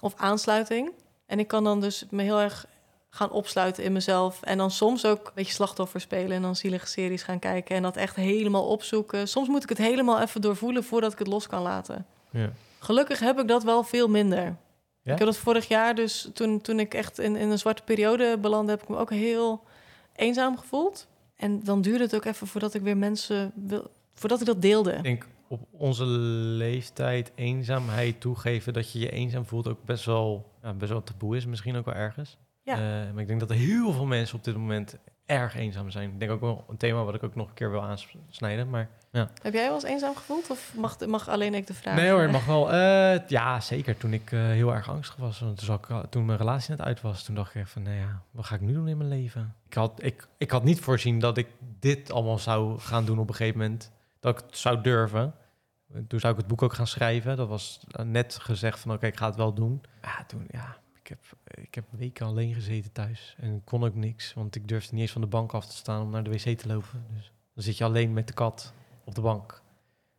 of 0.00 0.14
aansluiting. 0.16 0.90
En 1.26 1.38
ik 1.38 1.48
kan 1.48 1.64
dan 1.64 1.80
dus 1.80 2.04
me 2.10 2.22
heel 2.22 2.40
erg 2.40 2.66
gaan 3.10 3.30
opsluiten 3.30 3.84
in 3.84 3.92
mezelf. 3.92 4.42
En 4.42 4.58
dan 4.58 4.70
soms 4.70 5.06
ook 5.06 5.26
een 5.26 5.32
beetje 5.34 5.52
slachtoffer 5.52 6.00
spelen 6.00 6.36
en 6.36 6.42
dan 6.42 6.56
zielige 6.56 6.86
series 6.86 7.22
gaan 7.22 7.38
kijken 7.38 7.76
en 7.76 7.82
dat 7.82 7.96
echt 7.96 8.16
helemaal 8.16 8.66
opzoeken. 8.66 9.28
Soms 9.28 9.48
moet 9.48 9.62
ik 9.62 9.68
het 9.68 9.78
helemaal 9.78 10.20
even 10.20 10.40
doorvoelen 10.40 10.84
voordat 10.84 11.12
ik 11.12 11.18
het 11.18 11.26
los 11.26 11.46
kan 11.46 11.62
laten. 11.62 12.06
Ja. 12.30 12.52
Gelukkig 12.78 13.18
heb 13.18 13.38
ik 13.38 13.48
dat 13.48 13.62
wel 13.62 13.82
veel 13.82 14.08
minder. 14.08 14.56
Ja? 15.02 15.12
Ik 15.12 15.18
heb 15.18 15.26
dat 15.26 15.36
vorig 15.36 15.68
jaar, 15.68 15.94
dus 15.94 16.30
toen, 16.34 16.60
toen 16.60 16.80
ik 16.80 16.94
echt 16.94 17.18
in, 17.18 17.36
in 17.36 17.50
een 17.50 17.58
zwarte 17.58 17.82
periode 17.82 18.38
belandde, 18.38 18.72
heb 18.72 18.82
ik 18.82 18.88
me 18.88 18.96
ook 18.96 19.10
heel 19.10 19.62
eenzaam 20.14 20.58
gevoeld. 20.58 21.08
En 21.36 21.64
dan 21.64 21.80
duurde 21.82 22.04
het 22.04 22.14
ook 22.14 22.24
even 22.24 22.46
voordat 22.46 22.74
ik 22.74 22.82
weer 22.82 22.96
mensen 22.96 23.52
wil, 23.54 23.90
voordat 24.14 24.40
ik 24.40 24.46
dat 24.46 24.62
deelde. 24.62 24.92
Ik 24.92 25.02
denk 25.02 25.26
op 25.48 25.60
onze 25.70 26.04
leeftijd 26.04 27.32
eenzaamheid 27.34 28.20
toegeven 28.20 28.72
dat 28.72 28.92
je 28.92 28.98
je 28.98 29.10
eenzaam 29.10 29.44
voelt 29.44 29.68
ook 29.68 29.84
best 29.84 30.04
wel, 30.04 30.50
ja, 30.62 30.72
best 30.72 30.90
wel 30.90 31.02
taboe 31.02 31.36
is, 31.36 31.46
misschien 31.46 31.76
ook 31.76 31.84
wel 31.84 31.94
ergens. 31.94 32.38
Ja. 32.70 33.04
Eh, 33.06 33.12
maar 33.12 33.22
ik 33.22 33.26
denk 33.26 33.40
dat 33.40 33.50
er 33.50 33.56
heel 33.56 33.92
veel 33.92 34.06
mensen 34.06 34.36
op 34.36 34.44
dit 34.44 34.56
moment 34.56 34.98
erg 35.30 35.56
eenzaam 35.56 35.90
zijn. 35.90 36.10
Ik 36.10 36.18
denk 36.18 36.30
ook 36.30 36.40
wel 36.40 36.64
een 36.68 36.76
thema 36.76 37.04
wat 37.04 37.14
ik 37.14 37.22
ook 37.22 37.34
nog 37.34 37.48
een 37.48 37.54
keer 37.54 37.70
wil 37.70 37.82
aansnijden. 37.82 38.70
Maar 38.70 38.88
ja. 39.12 39.30
Heb 39.42 39.52
jij 39.52 39.64
wel 39.64 39.74
eens 39.74 39.84
eenzaam 39.84 40.16
gevoeld 40.16 40.50
of 40.50 40.72
mag, 40.76 41.06
mag 41.06 41.28
alleen 41.28 41.54
ik 41.54 41.66
de 41.66 41.74
vraag? 41.74 41.96
Nee 41.96 42.10
hoor, 42.10 42.20
het 42.20 42.30
mag 42.30 42.44
wel. 42.44 42.72
Eh, 42.72 43.28
ja, 43.28 43.60
zeker. 43.60 43.96
Toen 43.96 44.12
ik 44.12 44.32
eh, 44.32 44.40
heel 44.40 44.74
erg 44.74 44.90
angstig 44.90 45.16
was. 45.16 45.40
Want 45.40 45.66
toen, 45.66 45.74
ik, 45.74 46.10
toen 46.10 46.24
mijn 46.24 46.38
relatie 46.38 46.70
net 46.70 46.86
uit 46.86 47.00
was, 47.00 47.24
toen 47.24 47.34
dacht 47.34 47.54
ik 47.54 47.60
echt 47.60 47.70
van, 47.70 47.82
nou 47.82 47.96
ja, 47.96 48.22
wat 48.30 48.44
ga 48.44 48.54
ik 48.54 48.60
nu 48.60 48.72
doen 48.72 48.88
in 48.88 48.96
mijn 48.96 49.08
leven? 49.08 49.54
Ik 49.66 49.74
had, 49.74 50.02
ik, 50.02 50.26
ik 50.38 50.50
had 50.50 50.64
niet 50.64 50.80
voorzien 50.80 51.18
dat 51.18 51.36
ik 51.36 51.46
dit 51.78 52.12
allemaal 52.12 52.38
zou 52.38 52.78
gaan 52.78 53.04
doen 53.04 53.18
op 53.18 53.28
een 53.28 53.34
gegeven 53.34 53.60
moment. 53.60 53.90
Dat 54.20 54.38
ik 54.38 54.44
het 54.46 54.56
zou 54.58 54.80
durven. 54.80 55.34
Toen 56.08 56.20
zou 56.20 56.32
ik 56.32 56.38
het 56.38 56.48
boek 56.48 56.62
ook 56.62 56.74
gaan 56.74 56.86
schrijven. 56.86 57.36
Dat 57.36 57.48
was 57.48 57.80
net 58.02 58.38
gezegd 58.40 58.78
van, 58.78 58.92
oké, 58.92 59.06
ik 59.06 59.16
ga 59.16 59.26
het 59.26 59.36
wel 59.36 59.54
doen. 59.54 59.80
Ja, 60.02 60.24
toen, 60.26 60.46
ja, 60.50 60.76
heb, 61.10 61.18
ik 61.44 61.74
heb 61.74 61.84
weken 61.90 62.26
alleen 62.26 62.54
gezeten 62.54 62.92
thuis. 62.92 63.34
En 63.38 63.64
kon 63.64 63.84
ook 63.84 63.94
niks, 63.94 64.34
want 64.34 64.54
ik 64.54 64.68
durfde 64.68 64.92
niet 64.92 65.02
eens 65.02 65.12
van 65.12 65.20
de 65.20 65.26
bank 65.26 65.52
af 65.52 65.66
te 65.66 65.76
staan 65.76 66.02
om 66.02 66.10
naar 66.10 66.24
de 66.24 66.30
wc 66.30 66.58
te 66.58 66.68
lopen. 66.68 67.04
Dus 67.14 67.32
dan 67.54 67.64
zit 67.64 67.76
je 67.76 67.84
alleen 67.84 68.12
met 68.12 68.26
de 68.26 68.34
kat 68.34 68.72
op 69.04 69.14
de 69.14 69.20
bank. 69.20 69.62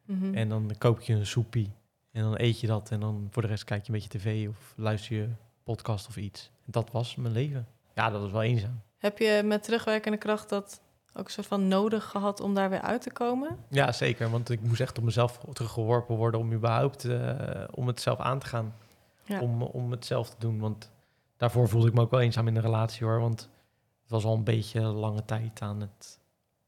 Mhm. 0.06 0.34
En 0.34 0.50
dan 0.50 0.76
koop 0.78 1.02
je 1.02 1.14
een 1.14 1.26
soepie. 1.26 1.72
En 2.12 2.22
dan 2.22 2.34
eet 2.38 2.60
je 2.60 2.68
dat. 2.68 2.92
En 2.92 3.00
dan 3.00 3.28
voor 3.32 3.42
de 3.42 3.48
rest 3.48 3.64
kijk 3.64 3.86
je 3.86 3.94
een 3.94 4.00
beetje 4.00 4.20
tv 4.20 4.48
of 4.48 4.74
luister 4.76 5.16
je 5.16 5.28
podcast 5.64 6.08
of 6.08 6.18
iets. 6.18 6.52
En 6.66 6.72
dat 6.72 6.92
was 6.92 7.16
mijn 7.16 7.34
leven. 7.34 7.68
Ja, 7.96 8.10
dat 8.10 8.22
was 8.22 8.32
wel 8.32 8.44
eenzaam. 8.44 8.82
Heb 8.98 9.18
je 9.18 9.42
met 9.46 9.64
terugwerkende 9.64 10.18
kracht 10.18 10.50
dat 10.50 10.82
ook 11.14 11.26
een 11.26 11.32
soort 11.32 11.48
van 11.48 11.68
nodig 11.68 12.06
gehad 12.06 12.40
om 12.40 12.54
daar 12.54 12.70
weer 12.70 12.82
uit 12.82 13.02
te 13.02 13.12
komen? 13.12 13.58
Ja, 13.70 13.92
zeker. 13.92 14.30
Want 14.30 14.50
ik 14.50 14.62
moest 14.62 14.82
echt 14.82 14.98
op 14.98 15.04
mezelf 15.04 15.40
teruggeworpen 15.54 16.16
worden 16.16 16.40
om 16.40 16.54
überhaupt 16.54 17.06
eh, 17.06 17.64
om 17.72 17.88
het 17.88 18.02
zelf 18.02 18.20
aan 18.20 18.40
te 18.40 18.46
gaan. 18.46 18.74
Ja. 19.32 19.42
Om, 19.42 19.62
om 19.62 19.92
het 19.92 20.06
zelf 20.06 20.30
te 20.30 20.36
doen. 20.40 20.60
Want 20.60 20.92
daarvoor 21.38 21.70
voelde 21.70 21.88
ik 21.88 21.94
me 21.94 22.02
ook 22.02 22.12
wel 22.12 22.20
eenzaam 22.22 22.48
in 22.48 22.54
de 22.54 22.60
relatie 22.60 23.06
hoor. 23.06 23.20
Want 23.20 23.40
het 24.02 24.10
was 24.12 24.24
al 24.26 24.34
een 24.36 24.44
beetje 24.44 24.82
lange 24.82 25.26
tijd 25.26 25.62
aan 25.62 25.82
het 25.82 26.20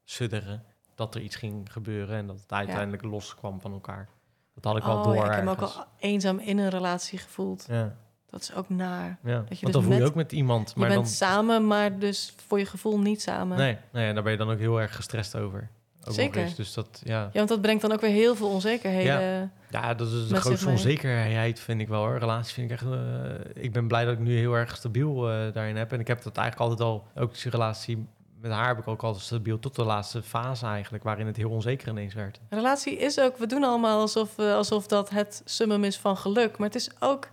sudderen. 0.04 0.64
Dat 0.94 1.14
er 1.14 1.20
iets 1.20 1.36
ging 1.36 1.72
gebeuren 1.72 2.16
en 2.16 2.26
dat 2.26 2.40
het 2.40 2.52
uiteindelijk 2.52 3.02
loskwam 3.02 3.60
van 3.60 3.72
elkaar. 3.72 4.08
Dat 4.54 4.64
had 4.64 4.76
ik 4.76 4.82
wel 4.82 4.96
Oh, 4.96 5.04
door 5.04 5.14
ja, 5.14 5.24
ik 5.24 5.34
heb 5.34 5.44
me 5.44 5.50
ook 5.50 5.60
al 5.60 5.84
eenzaam 5.98 6.38
in 6.38 6.58
een 6.58 6.68
relatie 6.70 7.18
gevoeld. 7.18 7.64
Ja, 7.68 7.96
Dat 8.26 8.40
is 8.40 8.54
ook 8.54 8.68
naar. 8.68 9.18
ja. 9.22 9.30
je 9.30 9.34
want 9.36 9.48
dus 9.48 9.60
dan 9.72 9.82
voel 9.82 9.92
je 9.92 9.98
met- 9.98 10.08
ook 10.08 10.14
met 10.14 10.32
iemand. 10.32 10.68
Je 10.74 10.80
Maar 10.80 10.88
bent 10.88 11.00
dan, 11.00 11.10
samen, 11.10 11.66
maar 11.66 11.98
dus 11.98 12.34
voor 12.46 12.58
je 12.58 12.66
gevoel 12.66 12.98
niet 12.98 13.22
samen. 13.22 13.56
Nee, 13.58 13.78
nee, 13.92 14.14
daar 14.14 14.22
ben 14.22 14.32
je 14.32 14.38
dan 14.38 14.50
ook 14.50 14.58
heel 14.58 14.80
erg 14.80 14.96
gestrest 14.96 15.36
over. 15.36 15.70
Ook 16.04 16.14
Zeker. 16.14 16.52
Dus 16.56 16.74
dat, 16.74 17.00
ja. 17.04 17.20
Ja, 17.20 17.30
want 17.32 17.48
dat 17.48 17.60
brengt 17.60 17.82
dan 17.82 17.92
ook 17.92 18.00
weer 18.00 18.10
heel 18.10 18.36
veel 18.36 18.48
onzekerheden. 18.48 19.52
ja, 19.70 19.94
dat 19.94 20.12
is 20.12 20.28
de 20.28 20.36
grootste 20.36 20.68
onzekerheid, 20.68 21.60
vind 21.60 21.80
ik 21.80 21.88
wel. 21.88 22.00
Hoor. 22.00 22.18
Relaties 22.18 22.52
vind 22.52 22.70
ik 22.70 22.76
echt... 22.80 22.90
eh, 22.90 23.62
ik 23.62 23.72
ben 23.72 23.88
blij 23.88 24.04
dat 24.04 24.12
ik 24.12 24.18
nu 24.18 24.36
heel 24.36 24.54
erg 24.54 24.76
stabiel 24.76 25.30
eh, 25.30 25.52
daarin 25.52 25.76
heb. 25.76 25.92
En 25.92 26.00
ik 26.00 26.06
heb 26.06 26.22
dat 26.22 26.36
eigenlijk 26.36 26.70
altijd 26.70 26.88
al... 26.88 27.06
Ook 27.14 27.42
die 27.42 27.50
relatie 27.50 28.06
met 28.40 28.52
haar 28.52 28.66
heb 28.66 28.78
ik 28.78 28.88
ook 28.88 29.02
altijd 29.02 29.24
stabiel... 29.24 29.58
tot 29.58 29.74
de 29.74 29.84
laatste 29.84 30.22
fase 30.22 30.66
eigenlijk, 30.66 31.04
waarin 31.04 31.26
het 31.26 31.36
heel 31.36 31.50
onzeker 31.50 31.88
ineens 31.88 32.14
werd. 32.14 32.40
Relatie 32.48 32.96
is 32.96 33.20
ook, 33.20 33.36
we 33.38 33.46
doen 33.46 33.64
allemaal 33.64 34.00
alsof, 34.00 34.38
eh, 34.38 34.54
alsof 34.54 34.86
dat 34.86 35.10
het 35.10 35.42
summum 35.44 35.84
is 35.84 35.98
van 35.98 36.16
geluk. 36.16 36.58
Maar 36.58 36.66
het 36.66 36.76
is 36.76 36.90
ook 36.98 37.28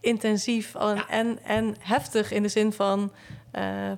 intensief 0.00 0.74
en, 0.74 1.08
en, 1.08 1.42
en 1.42 1.74
heftig 1.78 2.32
in 2.32 2.42
de 2.42 2.48
zin 2.48 2.72
van 2.72 3.12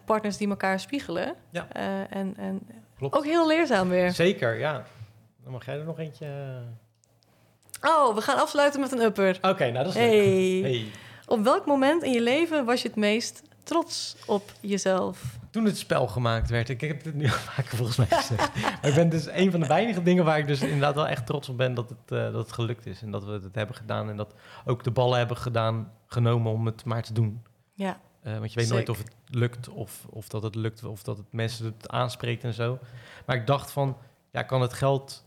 partners 0.04 0.36
die 0.36 0.48
elkaar 0.48 0.80
spiegelen. 0.80 1.34
Ja. 1.50 1.68
En, 2.08 2.36
en 2.36 2.62
Klopt. 2.98 3.14
ook 3.16 3.24
heel 3.24 3.46
leerzaam 3.46 3.88
weer. 3.88 4.12
Zeker, 4.12 4.58
ja. 4.58 4.84
Dan 5.42 5.52
mag 5.52 5.64
jij 5.64 5.78
er 5.78 5.84
nog 5.84 5.98
eentje... 5.98 6.26
Oh, 7.82 8.14
we 8.14 8.20
gaan 8.20 8.38
afsluiten 8.38 8.80
met 8.80 8.92
een 8.92 9.00
upper. 9.00 9.38
Oké, 9.42 9.70
nou 9.70 9.84
dat 9.84 9.86
is 9.86 9.94
leuk. 9.94 10.10
Hey. 10.10 10.60
Hey. 10.62 10.86
Op 11.26 11.44
welk 11.44 11.66
moment 11.66 12.02
in 12.02 12.12
je 12.12 12.22
leven 12.22 12.64
was 12.64 12.82
je 12.82 12.88
het 12.88 12.96
meest 12.96 13.42
trots 13.62 14.16
op 14.26 14.52
jezelf? 14.60 15.38
Toen 15.50 15.64
het 15.64 15.78
spel 15.78 16.06
gemaakt 16.06 16.50
werd, 16.50 16.68
ik 16.68 16.80
heb 16.80 17.04
het 17.04 17.14
nu 17.14 17.24
al 17.30 17.30
vaker 17.30 17.76
volgens 17.76 17.96
mij 17.96 18.06
gezegd. 18.10 18.54
maar 18.54 18.78
ik 18.82 18.94
ben 18.94 19.08
dus 19.08 19.26
een 19.26 19.50
van 19.50 19.60
de 19.60 19.66
weinige 19.66 20.02
dingen 20.02 20.24
waar 20.24 20.38
ik 20.38 20.46
dus 20.46 20.60
inderdaad 20.60 20.94
wel 20.94 21.08
echt 21.08 21.26
trots 21.26 21.48
op 21.48 21.56
ben 21.56 21.74
dat 21.74 21.88
het, 21.88 22.18
eh, 22.18 22.32
dat 22.32 22.34
het 22.34 22.52
gelukt 22.52 22.86
is. 22.86 23.02
En 23.02 23.10
dat 23.10 23.24
we 23.24 23.32
het 23.32 23.54
hebben 23.54 23.76
gedaan 23.76 24.08
en 24.08 24.16
dat 24.16 24.34
ook 24.64 24.84
de 24.84 24.90
ballen 24.90 25.18
hebben 25.18 25.36
gedaan, 25.36 25.92
genomen 26.06 26.52
om 26.52 26.66
het 26.66 26.84
maar 26.84 27.02
te 27.02 27.12
doen. 27.12 27.42
Ja, 27.72 28.00
Eh, 28.26 28.38
want 28.38 28.52
je 28.52 28.60
weet 28.60 28.68
nooit 28.68 28.88
of 28.88 28.98
het 28.98 29.10
lukt 29.28 29.68
of, 29.68 30.06
of 30.10 30.28
dat 30.28 30.42
het 30.42 30.54
lukt 30.54 30.84
of 30.84 31.02
dat 31.02 31.16
het 31.16 31.26
mensen 31.32 31.64
het 31.64 31.88
aanspreekt 31.88 32.44
en 32.44 32.54
zo. 32.54 32.78
Maar 33.26 33.36
ik 33.36 33.46
dacht 33.46 33.70
van, 33.70 33.96
ja, 34.30 34.42
kan 34.42 34.60
het 34.60 34.72
geld... 34.72 35.24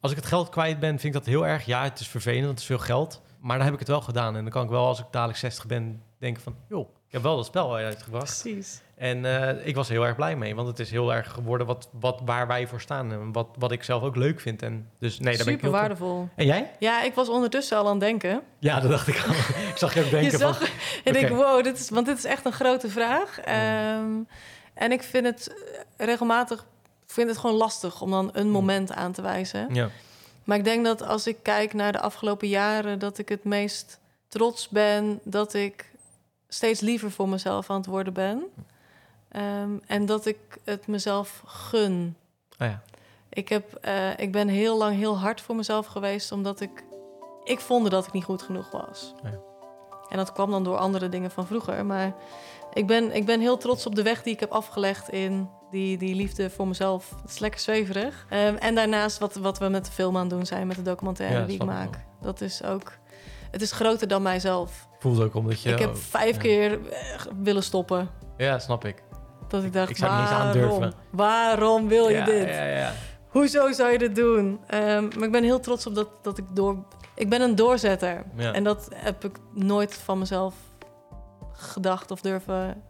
Als 0.00 0.10
ik 0.10 0.16
het 0.16 0.26
geld 0.26 0.48
kwijt 0.48 0.80
ben, 0.80 0.90
vind 0.90 1.04
ik 1.04 1.12
dat 1.12 1.26
heel 1.26 1.46
erg. 1.46 1.66
Ja, 1.66 1.82
het 1.82 2.00
is 2.00 2.08
vervelend, 2.08 2.48
het 2.48 2.58
is 2.58 2.64
veel 2.64 2.78
geld. 2.78 3.22
Maar 3.40 3.56
dan 3.56 3.64
heb 3.64 3.74
ik 3.74 3.80
het 3.80 3.88
wel 3.88 4.00
gedaan. 4.00 4.36
En 4.36 4.42
dan 4.42 4.52
kan 4.52 4.64
ik 4.64 4.70
wel, 4.70 4.86
als 4.86 4.98
ik 4.98 5.06
dadelijk 5.10 5.38
60 5.38 5.66
ben, 5.66 6.02
denken 6.18 6.42
van... 6.42 6.56
joh, 6.68 6.88
ik 7.06 7.12
heb 7.12 7.22
wel 7.22 7.36
dat 7.36 7.46
spel 7.46 7.74
uitgebracht. 7.74 8.42
precies. 8.42 8.82
En 8.98 9.24
eh, 9.24 9.66
ik 9.66 9.74
was 9.74 9.88
heel 9.88 10.06
erg 10.06 10.16
blij 10.16 10.36
mee, 10.36 10.54
want 10.54 10.68
het 10.68 10.78
is 10.78 10.90
heel 10.90 11.14
erg 11.14 11.32
geworden 11.32 11.66
wat, 11.66 11.88
wat, 12.00 12.20
waar 12.24 12.46
wij 12.46 12.66
voor 12.66 12.80
staan. 12.80 13.12
En 13.12 13.32
wat, 13.32 13.46
wat 13.58 13.72
ik 13.72 13.82
zelf 13.82 14.02
ook 14.02 14.16
leuk 14.16 14.40
vind. 14.40 14.62
En 14.62 14.90
dus 14.98 15.18
nee, 15.18 15.36
daar 15.36 15.44
ben 15.44 15.54
ik 15.54 15.60
Super 15.60 15.78
heel 15.78 15.80
waardevol. 15.80 16.28
En 16.34 16.46
jij? 16.46 16.70
Ja, 16.78 17.02
ik 17.02 17.14
was 17.14 17.28
ondertussen 17.28 17.76
al 17.76 17.84
aan 17.84 17.90
het 17.90 18.00
denken. 18.00 18.42
Ja, 18.58 18.80
dat 18.80 18.90
dacht 18.90 19.08
ik 19.08 19.24
al. 19.26 19.34
ik 19.72 19.76
zag 19.76 19.94
je 19.94 20.04
ook 20.04 20.10
denken 20.10 20.30
je 20.30 20.36
zag, 20.36 20.58
van... 20.58 20.68
en 21.04 21.14
ik 21.14 21.28
wow, 21.28 21.64
dit 21.64 21.78
is, 21.78 21.90
want 21.90 22.06
dit 22.06 22.18
is 22.18 22.24
echt 22.24 22.44
een 22.44 22.52
grote 22.52 22.88
vraag. 22.88 23.40
Ehm, 23.40 24.10
en 24.74 24.92
ik 24.92 25.02
vind 25.02 25.26
het 25.26 25.48
eh, 25.96 26.06
regelmatig, 26.06 26.66
vind 27.06 27.28
het 27.28 27.38
gewoon 27.38 27.56
lastig 27.56 28.00
om 28.00 28.10
dan 28.10 28.30
een 28.32 28.50
moment 28.50 28.92
aan 28.92 29.12
te 29.12 29.22
wijzen. 29.22 29.74
Ja, 29.74 29.88
Maar 30.44 30.56
ik 30.56 30.64
denk 30.64 30.84
dat 30.84 31.02
als 31.02 31.26
ik 31.26 31.36
kijk 31.42 31.74
naar 31.74 31.92
de 31.92 32.00
afgelopen 32.00 32.48
jaren, 32.48 32.98
dat 32.98 33.18
ik 33.18 33.28
het 33.28 33.44
meest 33.44 33.98
trots 34.28 34.68
ben 34.68 35.20
dat 35.22 35.54
ik 35.54 35.90
steeds 36.48 36.80
liever 36.80 37.10
voor 37.10 37.28
mezelf 37.28 37.70
aan 37.70 37.76
het 37.76 37.86
worden 37.86 38.12
ben. 38.12 38.42
Ehm, 39.28 39.70
en 39.86 40.06
dat 40.06 40.26
ik 40.26 40.38
het 40.64 40.86
mezelf 40.86 41.42
gun. 41.46 42.16
oh 42.58 42.66
ja. 42.66 42.82
Ik, 43.28 43.48
heb, 43.48 43.74
eh, 43.74 44.18
ik 44.18 44.32
ben 44.32 44.48
heel 44.48 44.78
lang 44.78 44.96
heel 44.96 45.18
hard 45.18 45.40
voor 45.40 45.56
mezelf 45.56 45.86
geweest, 45.86 46.32
omdat 46.32 46.60
ik, 46.60 46.84
ik 47.44 47.60
vond 47.60 47.90
dat 47.90 48.06
ik 48.06 48.12
niet 48.12 48.24
goed 48.24 48.42
genoeg 48.42 48.70
was. 48.70 49.14
Ja. 49.22 49.38
En 50.08 50.16
dat 50.16 50.32
kwam 50.32 50.50
dan 50.50 50.64
door 50.64 50.76
andere 50.76 51.08
dingen 51.08 51.30
van 51.30 51.46
vroeger. 51.46 51.86
Maar 51.86 52.14
ik 52.72 52.86
ben, 52.86 53.14
ik 53.14 53.26
ben 53.26 53.40
heel 53.40 53.56
trots 53.56 53.86
op 53.86 53.94
de 53.94 54.02
weg 54.02 54.22
die 54.22 54.32
ik 54.32 54.40
heb 54.40 54.50
afgelegd 54.50 55.08
in 55.08 55.48
die, 55.70 55.98
die 55.98 56.14
liefde 56.14 56.50
voor 56.50 56.68
mezelf. 56.68 57.14
Het 57.22 57.30
is 57.30 57.38
lekker 57.38 57.60
zweverig. 57.60 58.26
Ehm, 58.28 58.54
en 58.54 58.74
daarnaast 58.74 59.18
wat, 59.18 59.34
wat 59.34 59.58
we 59.58 59.68
met 59.68 59.84
de 59.84 59.92
film 59.92 60.16
aan 60.16 60.20
het 60.20 60.30
doen 60.30 60.46
zijn, 60.46 60.66
met 60.66 60.76
de 60.76 60.82
documentaire 60.82 61.38
Ja, 61.38 61.44
die 61.44 61.54
ik 61.54 61.64
maak. 61.64 61.98
Dat 62.20 62.40
is 62.40 62.62
ook, 62.62 62.92
het 63.50 63.62
is 63.62 63.72
groter 63.72 64.08
dan 64.08 64.22
mijzelf. 64.22 64.88
Voelde 64.98 65.24
ook 65.24 65.34
omdat 65.34 65.62
je... 65.62 65.72
ik 65.72 65.78
heb 65.78 65.96
vijf 65.96 66.36
keer 66.36 66.88
eh, 66.88 67.20
willen 67.42 67.62
stoppen. 67.62 68.10
Ja, 68.36 68.58
snap 68.58 68.84
ik. 68.84 69.02
Dat 69.48 69.64
ik 69.64 69.72
dacht, 69.72 69.90
ik 69.90 69.96
zou 69.96 70.12
het 70.12 70.20
niet 70.20 70.30
waarom? 70.30 70.48
aandurven. 70.48 70.92
Waarom 71.10 71.88
wil 71.88 72.08
je 72.08 72.16
ja, 72.16 72.24
dit? 72.24 72.48
Ja, 72.48 72.64
ja. 72.64 72.92
Hoezo 73.28 73.72
zou 73.72 73.92
je 73.92 73.98
dit 73.98 74.14
doen? 74.14 74.60
Ehm, 74.66 75.08
maar 75.16 75.26
ik 75.26 75.32
ben 75.32 75.42
heel 75.42 75.60
trots 75.60 75.86
op 75.86 75.94
dat, 75.94 76.08
dat 76.22 76.38
ik 76.38 76.44
door... 76.54 76.76
Ik 77.14 77.28
ben 77.28 77.40
een 77.40 77.54
doorzetter. 77.54 78.22
Ja. 78.36 78.52
En 78.52 78.64
dat 78.64 78.88
heb 78.94 79.24
ik 79.24 79.36
nooit 79.54 79.94
van 79.94 80.18
mezelf 80.18 80.54
gedacht 81.52 82.10
of 82.10 82.20
durven... 82.20 82.82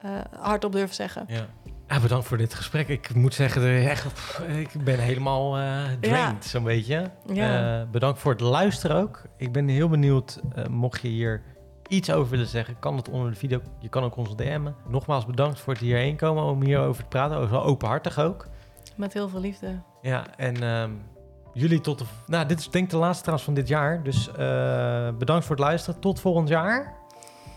eh, 0.00 0.10
hardop 0.38 0.72
durven 0.72 0.94
zeggen. 0.94 1.24
Ja. 1.28 1.46
Ja, 1.88 2.00
bedankt 2.00 2.26
voor 2.26 2.36
dit 2.36 2.54
gesprek. 2.54 2.88
Ik 2.88 3.14
moet 3.14 3.34
zeggen, 3.34 3.80
ik 3.80 3.88
echt, 3.88 4.06
ik 4.48 4.84
ben 4.84 4.98
helemaal 4.98 5.58
eh 5.58 5.82
drained, 6.00 6.44
zo'n 6.44 6.64
beetje. 6.64 7.10
Ja. 7.32 7.80
Eh, 7.80 7.90
bedankt 7.90 8.18
voor 8.18 8.32
het 8.32 8.40
luisteren 8.40 8.96
ook. 8.96 9.22
Ik 9.36 9.52
ben 9.52 9.68
heel 9.68 9.88
benieuwd, 9.88 10.40
eh, 10.54 10.66
mocht 10.66 11.00
je 11.00 11.08
hier 11.08 11.42
iets 11.92 12.10
over 12.10 12.30
willen 12.30 12.46
zeggen, 12.46 12.78
kan 12.78 12.96
het 12.96 13.08
onder 13.08 13.30
de 13.30 13.36
video. 13.36 13.60
Je 13.78 13.88
kan 13.88 14.02
ook 14.02 14.16
ons 14.16 14.36
DM'en. 14.36 14.74
Nogmaals 14.88 15.26
bedankt 15.26 15.60
voor 15.60 15.72
het 15.72 15.82
hierheen 15.82 16.16
komen 16.16 16.44
om 16.44 16.62
hierover 16.62 17.02
te 17.02 17.08
praten. 17.08 17.48
Zo 17.48 17.56
openhartig 17.56 18.18
ook. 18.18 18.46
Met 18.96 19.12
heel 19.12 19.28
veel 19.28 19.40
liefde. 19.40 19.80
Ja, 20.02 20.36
en 20.36 20.62
ehm, 20.62 20.90
jullie 21.52 21.80
tot 21.80 21.98
de... 21.98 22.04
Nou, 22.26 22.46
dit 22.46 22.58
is 22.58 22.70
denk 22.70 22.84
ik 22.84 22.90
de 22.90 22.96
laatste 22.96 23.22
trouwens 23.22 23.44
van 23.46 23.54
dit 23.54 23.68
jaar. 23.68 24.02
Dus 24.02 24.28
eh, 24.28 25.08
bedankt 25.18 25.44
voor 25.44 25.56
het 25.56 25.64
luisteren. 25.64 26.00
Tot 26.00 26.20
volgend 26.20 26.48
jaar. 26.48 26.94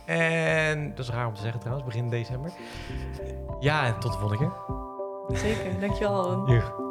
En 0.06 0.90
dat 0.90 1.00
is 1.00 1.10
raar 1.10 1.28
om 1.28 1.34
te 1.34 1.42
zeggen 1.42 1.60
trouwens, 1.60 1.86
begin 1.88 2.10
december. 2.10 2.52
Ja, 3.60 3.86
en 3.86 4.00
tot 4.00 4.12
de 4.12 4.18
volgende 4.18 4.38
keer. 4.38 5.38
Zeker, 5.38 5.80
dankjewel. 5.80 6.85